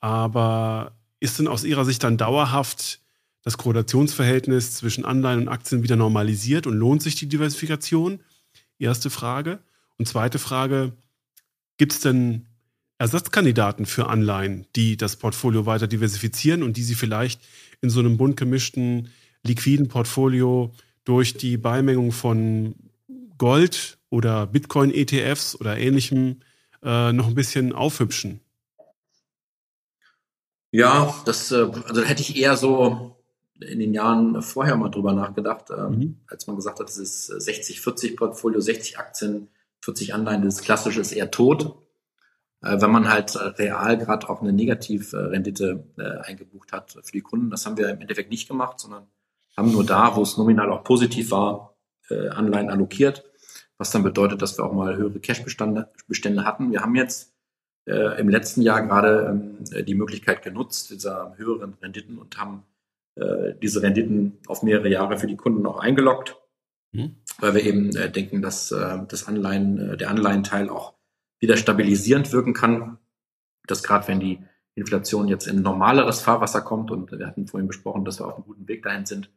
Aber 0.00 0.92
ist 1.20 1.38
denn 1.38 1.48
aus 1.48 1.64
Ihrer 1.64 1.86
Sicht 1.86 2.04
dann 2.04 2.18
dauerhaft 2.18 3.00
das 3.42 3.56
Korrelationsverhältnis 3.56 4.74
zwischen 4.74 5.06
Anleihen 5.06 5.40
und 5.40 5.48
Aktien 5.48 5.82
wieder 5.82 5.96
normalisiert 5.96 6.66
und 6.66 6.74
lohnt 6.76 7.02
sich 7.02 7.14
die 7.14 7.28
Diversifikation? 7.28 8.20
Erste 8.78 9.08
Frage. 9.08 9.60
Und 9.96 10.06
zweite 10.06 10.38
Frage, 10.38 10.92
gibt 11.78 11.92
es 11.92 12.00
denn 12.00 12.46
Ersatzkandidaten 12.98 13.86
für 13.86 14.08
Anleihen, 14.08 14.66
die 14.76 14.98
das 14.98 15.16
Portfolio 15.16 15.64
weiter 15.64 15.86
diversifizieren 15.86 16.62
und 16.62 16.76
die 16.76 16.82
Sie 16.82 16.94
vielleicht 16.94 17.40
in 17.80 17.88
so 17.88 18.00
einem 18.00 18.18
bunt 18.18 18.36
gemischten, 18.36 19.08
liquiden 19.44 19.88
Portfolio 19.88 20.74
durch 21.04 21.38
die 21.38 21.56
Beimengung 21.56 22.12
von 22.12 22.74
Gold 23.38 23.98
oder 24.10 24.46
Bitcoin-ETFs 24.46 25.56
oder 25.58 25.78
ähnlichem 25.78 26.40
äh, 26.82 27.12
noch 27.12 27.28
ein 27.28 27.34
bisschen 27.34 27.72
aufhübschen? 27.72 28.40
Ja, 30.70 31.14
das, 31.24 31.50
äh, 31.50 31.70
also 31.86 32.02
hätte 32.02 32.22
ich 32.22 32.36
eher 32.36 32.56
so 32.56 33.16
in 33.60 33.80
den 33.80 33.94
Jahren 33.94 34.40
vorher 34.42 34.76
mal 34.76 34.90
drüber 34.90 35.12
nachgedacht, 35.12 35.70
äh, 35.70 35.88
mhm. 35.88 36.20
als 36.28 36.46
man 36.46 36.56
gesagt 36.56 36.80
hat, 36.80 36.88
es 36.88 36.98
ist 36.98 37.32
60-40 37.32 38.16
Portfolio, 38.16 38.60
60 38.60 38.98
Aktien, 38.98 39.48
40 39.80 40.14
Anleihen, 40.14 40.42
das 40.44 40.60
klassische 40.60 41.00
ist 41.00 41.12
eher 41.12 41.30
tot. 41.30 41.76
Äh, 42.62 42.80
wenn 42.80 42.90
man 42.90 43.08
halt 43.08 43.36
real 43.58 43.98
gerade 43.98 44.28
auch 44.28 44.42
eine 44.42 44.52
Negativrendite 44.52 45.84
äh, 45.96 46.28
eingebucht 46.28 46.72
hat 46.72 46.92
für 47.02 47.12
die 47.12 47.20
Kunden, 47.20 47.50
das 47.50 47.66
haben 47.66 47.76
wir 47.76 47.88
im 47.88 48.00
Endeffekt 48.00 48.30
nicht 48.30 48.48
gemacht, 48.48 48.78
sondern 48.80 49.06
haben 49.56 49.72
nur 49.72 49.84
da, 49.84 50.14
wo 50.14 50.22
es 50.22 50.36
nominal 50.36 50.70
auch 50.70 50.84
positiv 50.84 51.30
war, 51.30 51.76
äh, 52.10 52.28
Anleihen 52.28 52.70
allokiert 52.70 53.24
was 53.78 53.90
dann 53.90 54.02
bedeutet, 54.02 54.42
dass 54.42 54.58
wir 54.58 54.64
auch 54.64 54.72
mal 54.72 54.96
höhere 54.96 55.20
Cash-Bestände 55.20 55.88
Bestände 56.08 56.44
hatten. 56.44 56.72
Wir 56.72 56.80
haben 56.80 56.96
jetzt 56.96 57.34
äh, 57.86 58.20
im 58.20 58.28
letzten 58.28 58.62
Jahr 58.62 58.82
gerade 58.82 59.28
ähm, 59.30 59.84
die 59.86 59.94
Möglichkeit 59.94 60.42
genutzt, 60.42 60.90
dieser 60.90 61.34
höheren 61.36 61.74
Renditen 61.80 62.18
und 62.18 62.36
haben 62.38 62.64
äh, 63.14 63.54
diese 63.62 63.82
Renditen 63.82 64.38
auf 64.46 64.62
mehrere 64.62 64.88
Jahre 64.88 65.18
für 65.18 65.26
die 65.26 65.36
Kunden 65.36 65.64
auch 65.66 65.78
eingeloggt. 65.78 66.36
mhm. 66.92 67.16
weil 67.38 67.54
wir 67.54 67.64
eben 67.64 67.94
äh, 67.96 68.10
denken, 68.10 68.42
dass 68.42 68.72
äh, 68.72 68.98
das 69.08 69.26
Anleihen, 69.26 69.78
äh, 69.78 69.96
der 69.96 70.10
Anleihenteil 70.10 70.68
auch 70.68 70.94
wieder 71.38 71.56
stabilisierend 71.56 72.32
wirken 72.32 72.54
kann. 72.54 72.98
Dass 73.66 73.82
gerade 73.82 74.08
wenn 74.08 74.20
die 74.20 74.40
Inflation 74.74 75.28
jetzt 75.28 75.46
in 75.46 75.62
normaleres 75.62 76.20
Fahrwasser 76.20 76.62
kommt 76.62 76.90
und 76.90 77.10
wir 77.12 77.26
hatten 77.26 77.46
vorhin 77.46 77.68
besprochen, 77.68 78.04
dass 78.04 78.20
wir 78.20 78.26
auf 78.26 78.36
einem 78.36 78.44
guten 78.44 78.68
Weg 78.68 78.82
dahin 78.82 79.06
sind, 79.06 79.30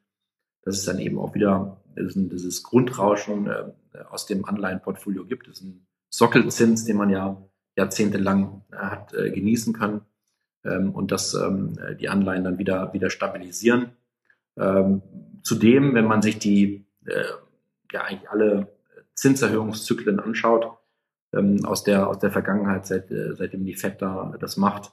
dass 0.64 0.78
es 0.78 0.86
dann 0.86 1.00
eben 1.00 1.18
auch 1.20 1.34
wieder 1.34 1.82
dieses 1.96 2.64
Grundrauschen 2.64 3.48
äh, 3.48 3.72
aus 4.10 4.26
dem 4.26 4.46
Anleihenportfolio 4.46 5.26
gibt. 5.26 5.48
Das 5.48 5.58
ist 5.58 5.64
ein 5.64 5.86
Sockelzins, 6.10 6.86
den 6.86 6.98
man 6.98 7.10
ja 7.10 7.42
jahrzehntelang 7.76 8.64
äh, 8.72 8.76
hat 8.76 9.14
äh, 9.14 9.32
genießen 9.32 9.74
kann 9.74 10.02
ähm, 10.64 10.92
und 10.92 11.12
dass 11.12 11.34
ähm, 11.34 11.78
die 12.00 12.10
Anleihen 12.10 12.44
dann 12.44 12.58
wieder, 12.58 12.94
wieder 12.94 13.10
stabilisieren. 13.10 13.92
Ähm, 14.58 15.02
zudem, 15.44 15.94
wenn 15.94 16.06
man 16.06 16.22
sich 16.22 16.40
die 16.40 16.86
äh, 17.06 17.24
ja 17.92 18.04
eigentlich 18.04 18.30
alle 18.30 18.68
Zinserhöhungszyklen 19.16 20.20
anschaut, 20.20 20.78
ähm, 21.34 21.66
aus, 21.66 21.84
der, 21.84 22.08
aus 22.08 22.20
der 22.20 22.32
Vergangenheit, 22.32 22.86
seit, 22.86 23.10
äh, 23.12 23.36
seitdem 23.36 23.66
die 23.66 23.76
FED 23.76 24.02
da 24.02 24.36
das 24.40 24.58
macht. 24.58 24.92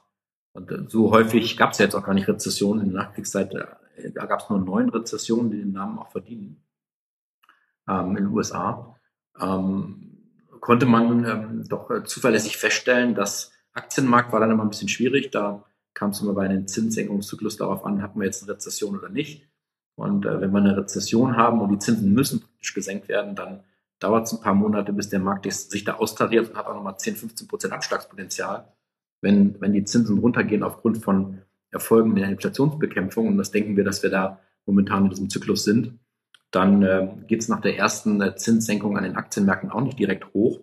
Und 0.53 0.71
äh, 0.71 0.85
so 0.87 1.11
häufig 1.11 1.57
gab 1.57 1.71
es 1.71 1.79
ja 1.79 1.85
jetzt 1.85 1.95
auch 1.95 2.05
gar 2.05 2.13
nicht 2.13 2.27
Rezessionen 2.27 2.85
in 2.85 2.93
der 2.93 3.03
Nachkriegszeit. 3.03 3.53
Äh, 3.53 4.11
da 4.13 4.25
gab 4.25 4.39
es 4.39 4.49
nur 4.49 4.59
neun 4.59 4.89
Rezessionen, 4.89 5.51
die 5.51 5.57
den 5.57 5.73
Namen 5.73 5.99
auch 5.99 6.11
verdienen 6.11 6.63
ähm, 7.89 8.17
in 8.17 8.25
den 8.25 8.33
USA. 8.33 8.95
Ähm, 9.39 10.09
konnte 10.59 10.85
man 10.85 11.25
ähm, 11.25 11.63
doch 11.67 11.89
äh, 11.89 12.03
zuverlässig 12.03 12.57
feststellen, 12.57 13.15
dass 13.15 13.51
Aktienmarkt 13.73 14.31
war 14.31 14.39
dann 14.39 14.51
immer 14.51 14.63
ein 14.63 14.69
bisschen 14.69 14.89
schwierig. 14.89 15.31
Da 15.31 15.63
kam 15.93 16.11
es 16.11 16.21
immer 16.21 16.33
bei 16.33 16.45
einem 16.45 16.67
Zinssenkungszyklus 16.67 17.57
darauf 17.57 17.85
an, 17.85 18.01
hatten 18.01 18.19
wir 18.19 18.25
jetzt 18.25 18.43
eine 18.43 18.53
Rezession 18.53 18.97
oder 18.97 19.09
nicht. 19.09 19.47
Und 19.95 20.25
äh, 20.25 20.39
wenn 20.41 20.51
wir 20.51 20.59
eine 20.59 20.77
Rezession 20.77 21.35
haben 21.35 21.61
und 21.61 21.71
die 21.71 21.79
Zinsen 21.79 22.13
müssen 22.13 22.41
praktisch 22.41 22.73
gesenkt 22.73 23.09
werden, 23.09 23.35
dann 23.35 23.63
dauert 23.99 24.27
es 24.27 24.33
ein 24.33 24.41
paar 24.41 24.53
Monate, 24.53 24.93
bis 24.93 25.09
der 25.09 25.19
Markt 25.19 25.51
sich 25.51 25.83
da 25.83 25.95
austariert 25.95 26.49
und 26.49 26.55
hat 26.55 26.67
auch 26.67 26.75
nochmal 26.75 26.97
10, 26.97 27.17
15 27.17 27.47
Prozent 27.47 27.73
Abschlagspotenzial. 27.73 28.71
Wenn, 29.21 29.59
wenn 29.59 29.73
die 29.73 29.83
Zinsen 29.83 30.19
runtergehen 30.19 30.63
aufgrund 30.63 30.99
von 30.99 31.39
Erfolgen 31.71 32.15
der 32.15 32.29
Inflationsbekämpfung, 32.29 33.27
und 33.27 33.37
das 33.37 33.51
denken 33.51 33.75
wir, 33.75 33.83
dass 33.83 34.01
wir 34.01 34.09
da 34.09 34.39
momentan 34.65 35.03
in 35.03 35.09
diesem 35.09 35.29
Zyklus 35.29 35.65
sind, 35.65 35.99
dann 36.51 36.83
äh, 36.83 37.07
geht 37.27 37.41
es 37.41 37.47
nach 37.47 37.61
der 37.61 37.77
ersten 37.77 38.21
äh, 38.21 38.35
Zinssenkung 38.35 38.97
an 38.97 39.03
den 39.03 39.15
Aktienmärkten 39.15 39.71
auch 39.71 39.81
nicht 39.81 39.99
direkt 39.99 40.33
hoch. 40.33 40.59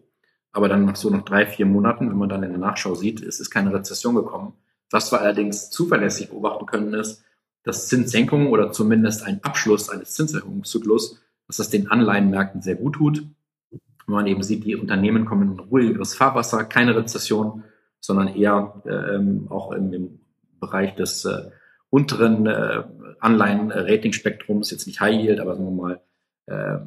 Aber 0.53 0.69
dann 0.69 0.85
nach 0.85 0.97
so 0.97 1.11
noch 1.11 1.25
drei, 1.25 1.47
vier 1.47 1.67
Monaten, 1.67 2.09
wenn 2.09 2.17
man 2.17 2.29
dann 2.29 2.43
in 2.43 2.51
der 2.51 2.59
Nachschau 2.59 2.95
sieht, 2.95 3.21
es 3.21 3.41
ist 3.41 3.51
keine 3.51 3.73
Rezession 3.73 4.15
gekommen. 4.15 4.55
Was 4.91 5.13
wir 5.13 5.21
allerdings 5.21 5.71
zuverlässig 5.71 6.31
beobachten 6.31 6.67
können, 6.67 6.95
ist, 6.95 7.23
dass 7.63 7.89
Zinssenkungen 7.89 8.49
oder 8.49 8.73
zumindest 8.73 9.25
ein 9.25 9.43
Abschluss 9.43 9.91
eines 9.91 10.15
Zinserhöhungszyklus 10.15 11.21
dass 11.47 11.59
das 11.59 11.71
den 11.71 11.91
Anleihenmärkten 11.91 12.63
sehr 12.63 12.75
gut 12.75 12.95
tut. 12.95 13.25
Wenn 13.71 14.15
man 14.15 14.27
eben 14.27 14.43
sieht, 14.43 14.65
die 14.65 14.77
Unternehmen 14.77 15.25
kommen 15.25 15.53
in 15.53 15.61
ruhigeres 15.61 16.15
Fahrwasser, 16.15 16.65
keine 16.65 16.97
Rezession, 16.97 17.65
sondern 18.01 18.29
eher 18.29 18.83
ähm, 18.87 19.47
auch 19.51 19.73
im, 19.73 19.93
im, 19.93 20.21
Bereich 20.59 20.95
des 20.95 21.27
äh, 21.27 21.51
unteren 21.91 22.47
äh, 22.47 22.83
Anleihen-Rating-Spektrums, 23.21 24.71
jetzt 24.71 24.87
nicht 24.87 25.01
High 25.01 25.15
Yield, 25.15 25.41
aber 25.41 25.55
sagen 25.55 25.77
wir 25.77 25.83
mal 25.83 26.01
äh, 26.47 26.79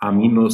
A- 0.00 0.12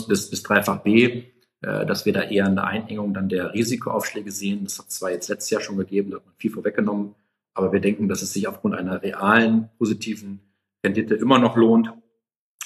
bis, 0.08 0.30
bis 0.30 0.42
dreifach 0.42 0.82
B, 0.82 1.24
äh, 1.60 1.86
dass 1.86 2.06
wir 2.06 2.12
da 2.12 2.22
eher 2.22 2.46
eine 2.46 2.64
Einengung 2.64 3.14
dann 3.14 3.28
der 3.28 3.52
Risikoaufschläge 3.54 4.30
sehen. 4.30 4.64
Das 4.64 4.78
hat 4.78 4.90
zwar 4.90 5.10
jetzt 5.10 5.28
letztes 5.28 5.50
Jahr 5.50 5.60
schon 5.60 5.76
gegeben, 5.76 6.10
da 6.10 6.16
hat 6.16 6.26
man 6.26 6.34
viel 6.36 6.50
vorweggenommen, 6.50 7.14
aber 7.54 7.72
wir 7.72 7.80
denken, 7.80 8.08
dass 8.08 8.22
es 8.22 8.32
sich 8.32 8.48
aufgrund 8.48 8.74
einer 8.74 9.02
realen 9.02 9.68
positiven 9.78 10.40
Rendite 10.84 11.14
immer 11.14 11.38
noch 11.38 11.56
lohnt, 11.56 11.92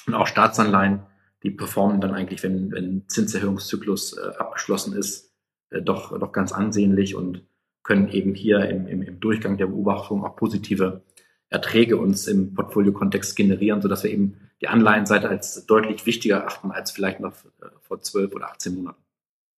und 0.07 0.15
auch 0.15 0.28
Staatsanleihen, 0.28 1.01
die 1.43 1.51
performen 1.51 2.01
dann 2.01 2.15
eigentlich, 2.15 2.43
wenn, 2.43 2.70
wenn 2.70 3.09
Zinserhöhungszyklus 3.09 4.16
äh, 4.16 4.36
abgeschlossen 4.39 4.97
ist, 4.97 5.32
äh, 5.70 5.82
doch, 5.82 6.16
doch 6.19 6.32
ganz 6.32 6.53
ansehnlich 6.53 7.15
und 7.16 7.44
können 7.82 8.09
eben 8.09 8.35
hier 8.35 8.69
im, 8.69 8.86
im, 8.86 9.03
im 9.03 9.20
Durchgang 9.20 9.59
der 9.59 9.66
Beobachtung 9.66 10.24
auch 10.24 10.36
positive 10.36 11.03
Erträge 11.48 11.97
uns 11.97 12.27
im 12.27 12.55
Portfolio-Kontext 12.55 13.36
generieren, 13.36 13.81
sodass 13.82 14.02
wir 14.02 14.10
eben 14.10 14.36
die 14.60 14.68
Anleihenseite 14.68 15.28
als 15.28 15.66
deutlich 15.66 16.06
wichtiger 16.06 16.39
erachten 16.39 16.70
als 16.70 16.90
vielleicht 16.90 17.20
noch 17.20 17.32
äh, 17.60 17.66
vor 17.82 18.01
zwölf 18.01 18.32
oder 18.35 18.51
18 18.51 18.74
Monaten. 18.74 19.02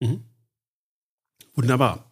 Mhm. 0.01 0.25
Wunderbar. 1.55 2.11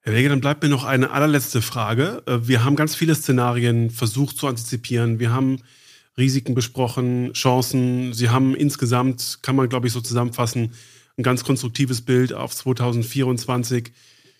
Herr 0.00 0.14
Wege, 0.14 0.28
dann 0.28 0.40
bleibt 0.40 0.62
mir 0.62 0.68
noch 0.68 0.84
eine 0.84 1.10
allerletzte 1.10 1.60
Frage. 1.60 2.22
Äh, 2.26 2.48
wir 2.48 2.64
haben 2.64 2.76
ganz 2.76 2.94
viele 2.94 3.14
Szenarien 3.14 3.90
versucht 3.90 4.36
zu 4.38 4.46
antizipieren. 4.46 5.18
Wir 5.18 5.32
haben 5.32 5.60
Risiken 6.16 6.54
besprochen, 6.54 7.32
Chancen. 7.34 8.12
Sie 8.12 8.30
haben 8.30 8.54
insgesamt, 8.54 9.40
kann 9.42 9.54
man 9.54 9.68
glaube 9.68 9.86
ich 9.86 9.92
so 9.92 10.00
zusammenfassen, 10.00 10.72
ein 11.16 11.22
ganz 11.22 11.44
konstruktives 11.44 12.02
Bild 12.02 12.32
auf 12.32 12.54
2024. 12.54 13.92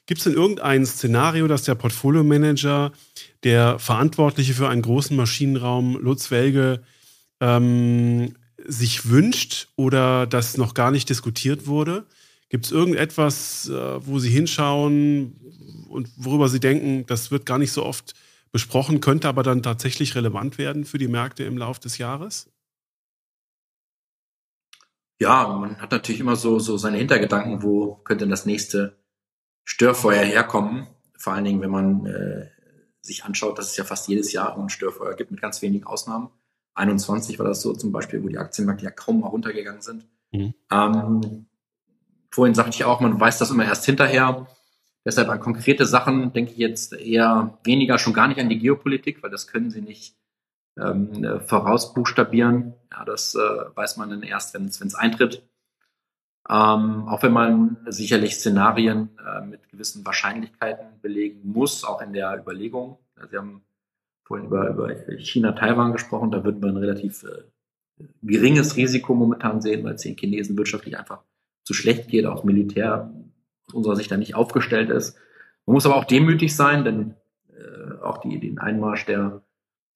Gibt 0.09 0.20
es 0.20 0.24
denn 0.24 0.32
irgendein 0.32 0.86
Szenario, 0.86 1.48
dass 1.48 1.64
der 1.64 1.74
Portfolio-Manager, 1.74 2.93
der 3.44 3.78
Verantwortliche 3.78 4.55
für 4.55 4.66
einen 4.70 4.80
großen 4.80 5.14
Maschinenraum, 5.14 6.01
Lutz 6.01 6.30
Welge, 6.30 6.82
ähm, 7.40 8.35
sich 8.66 9.10
wünscht 9.10 9.68
oder 9.76 10.26
das 10.26 10.56
noch 10.56 10.72
gar 10.72 10.90
nicht 10.93 11.10
diskutiert 11.10 11.66
wurde? 11.66 12.06
Gibt 12.48 12.64
es 12.64 12.72
irgendetwas, 12.72 13.68
äh, 13.68 14.06
wo 14.06 14.18
Sie 14.18 14.30
hinschauen 14.30 15.86
und 15.90 16.09
worüber 16.16 16.48
Sie 16.48 16.59
denken, 16.59 17.05
das 17.06 17.30
wird 17.30 17.44
gar 17.44 17.59
nicht 17.59 17.72
so 17.72 17.85
oft 17.85 18.14
besprochen, 18.51 19.02
könnte 19.02 19.28
aber 19.28 19.43
dann 19.43 19.62
tatsächlich 19.62 20.14
relevant 20.14 20.56
werden 20.56 20.86
für 20.86 20.97
die 20.97 21.09
Märkte 21.09 21.44
im 21.44 21.59
Laufe 21.59 21.80
des 21.80 21.98
Jahres? 21.98 22.51
Ja, 25.20 25.48
man 25.48 25.76
hat 25.82 25.93
natürlich 25.93 26.20
immer 26.22 26.36
so, 26.36 26.59
so 26.60 26.78
seine 26.78 26.97
Hintergedanken, 26.97 27.62
wo 27.62 27.97
könnte 28.05 28.26
das 28.26 28.47
nächste 28.47 28.97
Störfeuer 29.69 30.24
herkommen. 30.24 30.86
Vor 31.19 31.35
allen 31.35 31.45
Dingen, 31.45 31.61
wenn 31.61 31.70
man 31.70 32.07
äh, 32.07 32.47
sich 33.03 33.24
anschaut, 33.24 33.59
dass 33.59 33.70
es 33.70 33.77
ja 33.77 33.85
fast 33.85 34.09
jedes 34.09 34.32
Jahr 34.32 34.59
ein 34.59 34.70
Störfeuer 34.70 35.15
gibt, 35.15 35.31
mit 35.31 35.43
ganz 35.43 35.61
wenigen 35.61 35.85
Ausnahmen. 35.85 36.31
21 36.74 37.39
war 37.39 37.47
das 37.47 37.61
so 37.61 37.74
zum 37.74 37.93
Beispiel, 37.93 38.23
wo 38.23 38.28
die 38.28 38.39
Aktienmärkte 38.39 38.86
ja 38.86 38.90
kaum 38.90 39.20
mal 39.20 39.28
runtergegangen 39.28 39.82
sind. 39.82 40.07
Mhm. 40.31 40.55
Ähm, 40.73 41.47
vorhin 42.31 42.55
sagte 42.55 42.77
ich 42.77 42.85
auch, 42.85 43.01
man 43.01 43.20
weiß 43.20 43.36
das 43.36 43.51
immer 43.51 43.66
erst 43.66 43.85
hinterher. 43.85 44.47
Deshalb 45.05 45.28
an 45.28 45.39
konkrete 45.39 45.85
Sachen 45.85 46.32
denke 46.32 46.53
ich 46.53 46.59
jetzt 46.59 46.95
eher 46.95 47.59
weniger, 47.62 47.99
schon 47.99 48.15
gar 48.15 48.28
nicht 48.28 48.40
an 48.40 48.49
die 48.49 48.59
Geopolitik, 48.59 49.23
weil 49.23 49.31
das 49.31 49.49
können 49.49 49.70
sie 49.70 49.82
nicht 49.82 50.16
ähm, 50.78 51.24
äh, 51.24 51.40
vorausbuchstabieren. 51.40 52.73
Ja, 52.90 53.05
das 53.05 53.35
äh, 53.35 53.39
weiß 53.39 53.99
man 53.99 54.09
dann 54.09 54.23
erst, 54.23 54.55
wenn 54.55 54.65
es 54.65 54.95
eintritt. 54.95 55.47
Ähm, 56.50 57.08
auch 57.08 57.22
wenn 57.22 57.32
man 57.32 57.76
sicherlich 57.88 58.36
Szenarien 58.36 59.10
äh, 59.18 59.44
mit 59.44 59.68
gewissen 59.68 60.06
Wahrscheinlichkeiten 60.06 61.00
belegen 61.02 61.40
muss, 61.44 61.84
auch 61.84 62.00
in 62.00 62.14
der 62.14 62.38
Überlegung. 62.38 62.98
Sie 63.30 63.36
haben 63.36 63.62
vorhin 64.24 64.46
über, 64.46 64.70
über 64.70 64.94
China-Taiwan 65.18 65.92
gesprochen, 65.92 66.30
da 66.30 66.44
würden 66.44 66.62
wir 66.62 66.68
ein 66.68 66.76
relativ 66.76 67.24
äh, 67.24 68.04
geringes 68.22 68.76
Risiko 68.76 69.14
momentan 69.14 69.60
sehen, 69.60 69.84
weil 69.84 69.94
es 69.94 70.02
den 70.02 70.16
Chinesen 70.16 70.56
wirtschaftlich 70.56 70.98
einfach 70.98 71.22
zu 71.64 71.74
schlecht 71.74 72.08
geht, 72.08 72.24
auch 72.24 72.44
Militär 72.44 73.12
aus 73.66 73.74
unserer 73.74 73.96
Sicht 73.96 74.10
da 74.10 74.16
nicht 74.16 74.34
aufgestellt 74.34 74.88
ist. 74.88 75.16
Man 75.66 75.74
muss 75.74 75.84
aber 75.84 75.96
auch 75.96 76.04
demütig 76.04 76.56
sein, 76.56 76.84
denn 76.84 77.14
äh, 77.50 78.02
auch 78.02 78.18
die, 78.18 78.40
den 78.40 78.58
Einmarsch 78.58 79.04
der, 79.04 79.42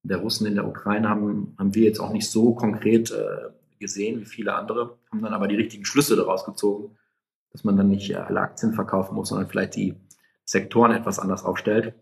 der 0.02 0.18
Russen 0.18 0.46
in 0.46 0.56
der 0.56 0.68
Ukraine 0.68 1.08
haben, 1.08 1.54
haben 1.58 1.74
wir 1.74 1.84
jetzt 1.84 2.00
auch 2.00 2.12
nicht 2.12 2.30
so 2.30 2.54
konkret 2.54 3.10
äh, 3.10 3.48
gesehen 3.82 4.20
wie 4.20 4.24
viele 4.24 4.54
andere, 4.54 4.98
haben 5.10 5.20
dann 5.20 5.34
aber 5.34 5.48
die 5.48 5.56
richtigen 5.56 5.84
Schlüsse 5.84 6.16
daraus 6.16 6.46
gezogen, 6.46 6.96
dass 7.50 7.64
man 7.64 7.76
dann 7.76 7.88
nicht 7.88 8.16
alle 8.16 8.40
Aktien 8.40 8.72
verkaufen 8.72 9.14
muss, 9.14 9.28
sondern 9.28 9.48
vielleicht 9.48 9.76
die 9.76 9.94
Sektoren 10.44 10.92
etwas 10.92 11.18
anders 11.18 11.44
aufstellt 11.44 11.94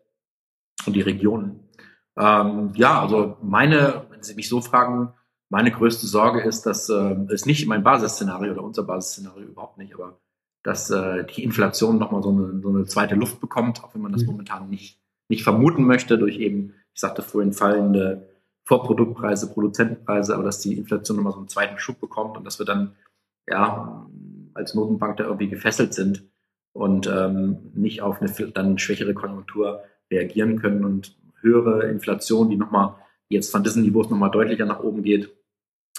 und 0.86 0.94
die 0.94 1.00
Regionen. 1.00 1.68
Ähm, 2.16 2.70
ja, 2.74 3.00
also 3.00 3.36
meine, 3.42 4.06
wenn 4.10 4.22
Sie 4.22 4.34
mich 4.34 4.48
so 4.48 4.60
fragen, 4.60 5.12
meine 5.48 5.72
größte 5.72 6.06
Sorge 6.06 6.40
ist, 6.42 6.64
dass 6.66 6.88
äh, 6.88 7.16
es 7.28 7.44
nicht 7.44 7.66
mein 7.66 7.82
Basisszenario 7.82 8.52
oder 8.52 8.62
unser 8.62 8.84
Basisszenario 8.84 9.48
überhaupt 9.48 9.78
nicht, 9.78 9.94
aber 9.94 10.20
dass 10.62 10.90
äh, 10.90 11.24
die 11.24 11.42
Inflation 11.42 11.98
nochmal 11.98 12.22
so 12.22 12.30
eine, 12.30 12.60
so 12.62 12.68
eine 12.68 12.84
zweite 12.84 13.16
Luft 13.16 13.40
bekommt, 13.40 13.82
auch 13.82 13.94
wenn 13.94 14.02
man 14.02 14.12
das 14.12 14.22
mhm. 14.22 14.28
momentan 14.28 14.68
nicht, 14.68 15.00
nicht 15.28 15.42
vermuten 15.42 15.84
möchte, 15.84 16.18
durch 16.18 16.38
eben, 16.38 16.74
ich 16.94 17.00
sagte 17.00 17.22
vorhin, 17.22 17.52
fallende 17.52 18.29
Vorproduktpreise, 18.70 19.52
Produzentenpreise, 19.52 20.32
aber 20.32 20.44
dass 20.44 20.60
die 20.60 20.78
Inflation 20.78 21.16
nochmal 21.16 21.32
so 21.32 21.40
einen 21.40 21.48
zweiten 21.48 21.76
Schub 21.80 21.98
bekommt 21.98 22.36
und 22.36 22.44
dass 22.44 22.60
wir 22.60 22.66
dann 22.66 22.94
ja 23.48 24.08
als 24.54 24.76
Notenbank 24.76 25.16
da 25.16 25.24
irgendwie 25.24 25.48
gefesselt 25.48 25.92
sind 25.92 26.22
und 26.72 27.08
ähm, 27.08 27.72
nicht 27.74 28.00
auf 28.00 28.22
eine 28.22 28.30
dann 28.52 28.78
schwächere 28.78 29.12
Konjunktur 29.12 29.82
reagieren 30.08 30.60
können 30.60 30.84
und 30.84 31.16
höhere 31.40 31.90
Inflation, 31.90 32.48
die 32.48 32.56
nochmal 32.56 32.94
jetzt 33.28 33.50
von 33.50 33.64
diesen 33.64 33.82
Niveaus 33.82 34.08
nochmal 34.08 34.30
deutlicher 34.30 34.66
nach 34.66 34.84
oben 34.84 35.02
geht, 35.02 35.36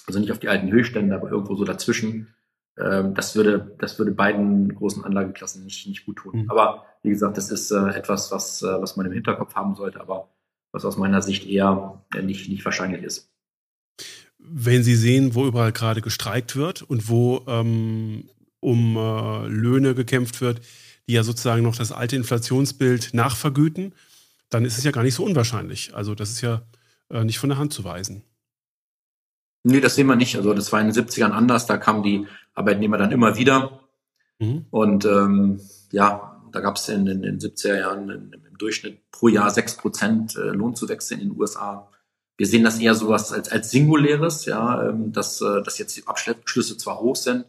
also 0.07 0.21
nicht 0.21 0.31
auf 0.31 0.39
die 0.39 0.47
alten 0.47 0.71
Höchststände, 0.71 1.13
aber 1.13 1.29
irgendwo 1.29 1.55
so 1.55 1.65
dazwischen, 1.65 2.33
ähm, 2.79 3.15
das 3.15 3.35
würde, 3.35 3.75
das 3.79 3.99
würde 3.99 4.13
beiden 4.13 4.73
großen 4.73 5.03
Anlageklassen 5.03 5.65
nicht, 5.65 5.89
nicht 5.89 6.05
gut 6.05 6.19
tun. 6.19 6.43
Mhm. 6.43 6.49
Aber 6.49 6.85
wie 7.03 7.09
gesagt, 7.09 7.35
das 7.35 7.51
ist 7.51 7.69
äh, 7.71 7.89
etwas, 7.89 8.31
was, 8.31 8.61
äh, 8.61 8.81
was 8.81 8.95
man 8.95 9.07
im 9.07 9.11
Hinterkopf 9.11 9.55
haben 9.55 9.75
sollte, 9.75 9.99
aber 9.99 10.29
was 10.71 10.85
aus 10.85 10.97
meiner 10.97 11.21
Sicht 11.21 11.47
eher 11.47 12.03
äh, 12.13 12.21
nicht, 12.21 12.49
nicht 12.49 12.65
wahrscheinlich 12.65 13.03
ist. 13.03 13.29
wenn 14.39 14.83
Sie 14.83 14.95
sehen, 14.95 15.35
wo 15.35 15.45
überall 15.45 15.71
gerade 15.71 16.01
gestreikt 16.01 16.55
wird 16.55 16.81
und 16.81 17.09
wo 17.09 17.43
ähm, 17.47 18.29
um 18.59 18.95
äh, 18.95 19.47
Löhne 19.47 19.95
gekämpft 19.95 20.41
wird, 20.41 20.61
die 21.07 21.13
ja 21.13 21.23
sozusagen 21.23 21.63
noch 21.63 21.75
das 21.75 21.91
alte 21.91 22.15
Inflationsbild 22.15 23.13
nachvergüten, 23.13 23.93
dann 24.49 24.65
ist 24.65 24.77
es 24.77 24.83
ja 24.83 24.91
gar 24.91 25.03
nicht 25.03 25.15
so 25.15 25.23
unwahrscheinlich. 25.25 25.95
Also 25.95 26.15
das 26.15 26.29
ist 26.29 26.41
ja 26.41 26.61
äh, 27.09 27.23
nicht 27.23 27.39
von 27.39 27.49
der 27.49 27.57
Hand 27.57 27.73
zu 27.73 27.83
weisen. 27.83 28.23
Nee, 29.63 29.81
das 29.81 29.95
sehen 29.95 30.07
wir 30.07 30.15
nicht. 30.15 30.35
Also 30.35 30.53
das 30.53 30.71
war 30.71 30.81
in 30.81 30.91
den 30.91 30.95
70ern 30.95 31.31
anders, 31.31 31.65
da 31.65 31.77
kamen 31.77 32.03
die 32.03 32.27
Arbeitnehmer 32.53 32.97
dann 32.97 33.11
immer 33.11 33.37
wieder. 33.37 33.81
Mhm. 34.39 34.65
Und 34.69 35.05
ähm, 35.05 35.59
ja, 35.91 36.30
da 36.51 36.59
gab 36.59 36.77
es 36.77 36.89
in, 36.89 37.07
in, 37.07 37.21
den 37.21 37.39
70er 37.39 37.77
Jahren 37.77 38.09
im 38.09 38.57
Durchschnitt 38.57 39.11
pro 39.11 39.27
Jahr 39.27 39.49
6% 39.49 40.37
äh, 40.37 40.49
Lohnzuwächse 40.51 41.13
in 41.13 41.19
den 41.21 41.39
USA. 41.39 41.89
Wir 42.37 42.47
sehen 42.47 42.63
das 42.63 42.79
eher 42.79 42.95
sowas 42.95 43.31
als, 43.31 43.49
als 43.49 43.71
singuläres, 43.71 44.45
ja, 44.45 44.89
ähm, 44.89 45.11
dass, 45.11 45.41
äh, 45.41 45.61
dass 45.63 45.77
jetzt 45.77 45.97
die 45.97 46.07
Abschlüsse 46.07 46.77
zwar 46.77 46.99
hoch 46.99 47.15
sind, 47.15 47.45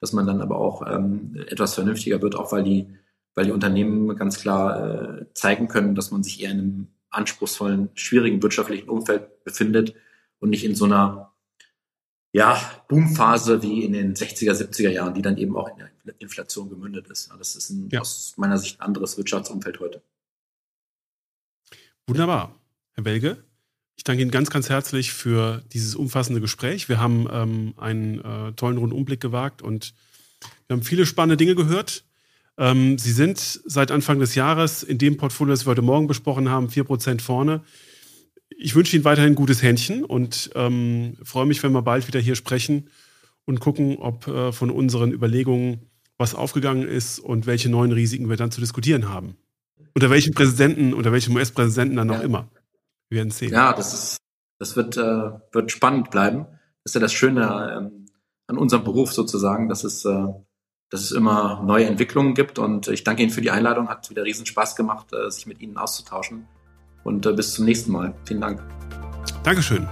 dass 0.00 0.12
man 0.12 0.26
dann 0.26 0.40
aber 0.40 0.58
auch 0.58 0.86
ähm, 0.88 1.36
etwas 1.48 1.74
vernünftiger 1.74 2.22
wird, 2.22 2.34
auch 2.34 2.52
weil 2.52 2.62
die, 2.62 2.88
weil 3.34 3.46
die 3.46 3.52
Unternehmen 3.52 4.16
ganz 4.16 4.40
klar 4.40 5.20
äh, 5.20 5.26
zeigen 5.34 5.68
können, 5.68 5.94
dass 5.94 6.10
man 6.10 6.22
sich 6.22 6.42
eher 6.42 6.50
in 6.50 6.58
einem 6.58 6.88
anspruchsvollen, 7.10 7.90
schwierigen 7.94 8.42
wirtschaftlichen 8.42 8.88
Umfeld 8.88 9.44
befindet 9.44 9.94
und 10.38 10.50
nicht 10.50 10.64
in 10.64 10.74
so 10.74 10.84
einer 10.84 11.32
ja, 12.32 12.60
Boomphase 12.88 13.62
wie 13.62 13.84
in 13.84 13.92
den 13.92 14.14
60er, 14.14 14.52
70er 14.52 14.90
Jahren, 14.90 15.14
die 15.14 15.22
dann 15.22 15.38
eben 15.38 15.56
auch 15.56 15.70
in 15.70 15.78
der 15.78 15.95
Inflation 16.18 16.68
gemündet 16.68 17.08
ist. 17.08 17.30
Das 17.38 17.56
ist 17.56 17.70
ein, 17.70 17.88
ja. 17.90 18.00
aus 18.00 18.34
meiner 18.36 18.58
Sicht 18.58 18.80
ein 18.80 18.86
anderes 18.86 19.16
Wirtschaftsumfeld 19.16 19.80
heute. 19.80 20.02
Wunderbar. 22.06 22.58
Herr 22.92 23.04
Belge, 23.04 23.44
ich 23.96 24.04
danke 24.04 24.22
Ihnen 24.22 24.30
ganz, 24.30 24.50
ganz 24.50 24.68
herzlich 24.68 25.12
für 25.12 25.62
dieses 25.72 25.94
umfassende 25.94 26.40
Gespräch. 26.40 26.88
Wir 26.88 27.00
haben 27.00 27.26
ähm, 27.30 27.74
einen 27.76 28.20
äh, 28.20 28.52
tollen 28.52 28.78
Rundumblick 28.78 29.20
gewagt 29.20 29.62
und 29.62 29.94
wir 30.66 30.76
haben 30.76 30.82
viele 30.82 31.06
spannende 31.06 31.36
Dinge 31.36 31.54
gehört. 31.54 32.04
Ähm, 32.58 32.98
Sie 32.98 33.12
sind 33.12 33.38
seit 33.38 33.90
Anfang 33.90 34.18
des 34.18 34.34
Jahres 34.34 34.82
in 34.82 34.98
dem 34.98 35.16
Portfolio, 35.16 35.52
das 35.52 35.66
wir 35.66 35.70
heute 35.70 35.82
Morgen 35.82 36.06
besprochen 36.06 36.48
haben, 36.48 36.68
4% 36.68 37.20
vorne. 37.20 37.62
Ich 38.50 38.74
wünsche 38.74 38.96
Ihnen 38.96 39.04
weiterhin 39.04 39.34
gutes 39.34 39.62
Händchen 39.62 40.04
und 40.04 40.50
ähm, 40.54 41.16
freue 41.22 41.46
mich, 41.46 41.62
wenn 41.62 41.72
wir 41.72 41.82
bald 41.82 42.06
wieder 42.06 42.20
hier 42.20 42.36
sprechen 42.36 42.90
und 43.44 43.60
gucken, 43.60 43.96
ob 43.96 44.26
äh, 44.28 44.52
von 44.52 44.70
unseren 44.70 45.12
Überlegungen 45.12 45.85
was 46.18 46.34
aufgegangen 46.34 46.86
ist 46.86 47.18
und 47.18 47.46
welche 47.46 47.68
neuen 47.68 47.92
Risiken 47.92 48.28
wir 48.28 48.36
dann 48.36 48.50
zu 48.50 48.60
diskutieren 48.60 49.08
haben. 49.08 49.36
Unter 49.94 50.10
welchem 50.10 50.34
Präsidenten, 50.34 50.94
unter 50.94 51.12
welchem 51.12 51.34
US-Präsidenten 51.34 51.96
dann 51.96 52.10
ja. 52.10 52.18
auch 52.18 52.22
immer. 52.22 52.48
Wir 53.08 53.18
werden 53.18 53.30
sehen. 53.30 53.52
Ja, 53.52 53.72
das 53.72 53.94
ist, 53.94 54.16
das 54.58 54.76
wird, 54.76 54.96
äh, 54.96 55.30
wird 55.52 55.70
spannend 55.70 56.10
bleiben. 56.10 56.46
Das 56.84 56.92
ist 56.92 56.94
ja 56.94 57.00
das 57.00 57.12
Schöne 57.12 57.76
ähm, 57.76 58.06
an 58.46 58.58
unserem 58.58 58.84
Beruf 58.84 59.12
sozusagen, 59.12 59.68
dass 59.68 59.84
es, 59.84 60.04
äh, 60.04 60.26
dass 60.90 61.00
es 61.00 61.12
immer 61.12 61.62
neue 61.64 61.86
Entwicklungen 61.86 62.34
gibt. 62.34 62.58
Und 62.58 62.88
ich 62.88 63.04
danke 63.04 63.22
Ihnen 63.22 63.32
für 63.32 63.40
die 63.40 63.50
Einladung. 63.50 63.88
Hat 63.88 64.10
wieder 64.10 64.24
riesen 64.24 64.46
Spaß 64.46 64.76
gemacht, 64.76 65.12
äh, 65.12 65.30
sich 65.30 65.46
mit 65.46 65.60
Ihnen 65.60 65.76
auszutauschen. 65.76 66.46
Und 67.04 67.26
äh, 67.26 67.32
bis 67.32 67.54
zum 67.54 67.64
nächsten 67.64 67.92
Mal. 67.92 68.14
Vielen 68.24 68.40
Dank. 68.40 68.62
Dankeschön. 69.44 69.86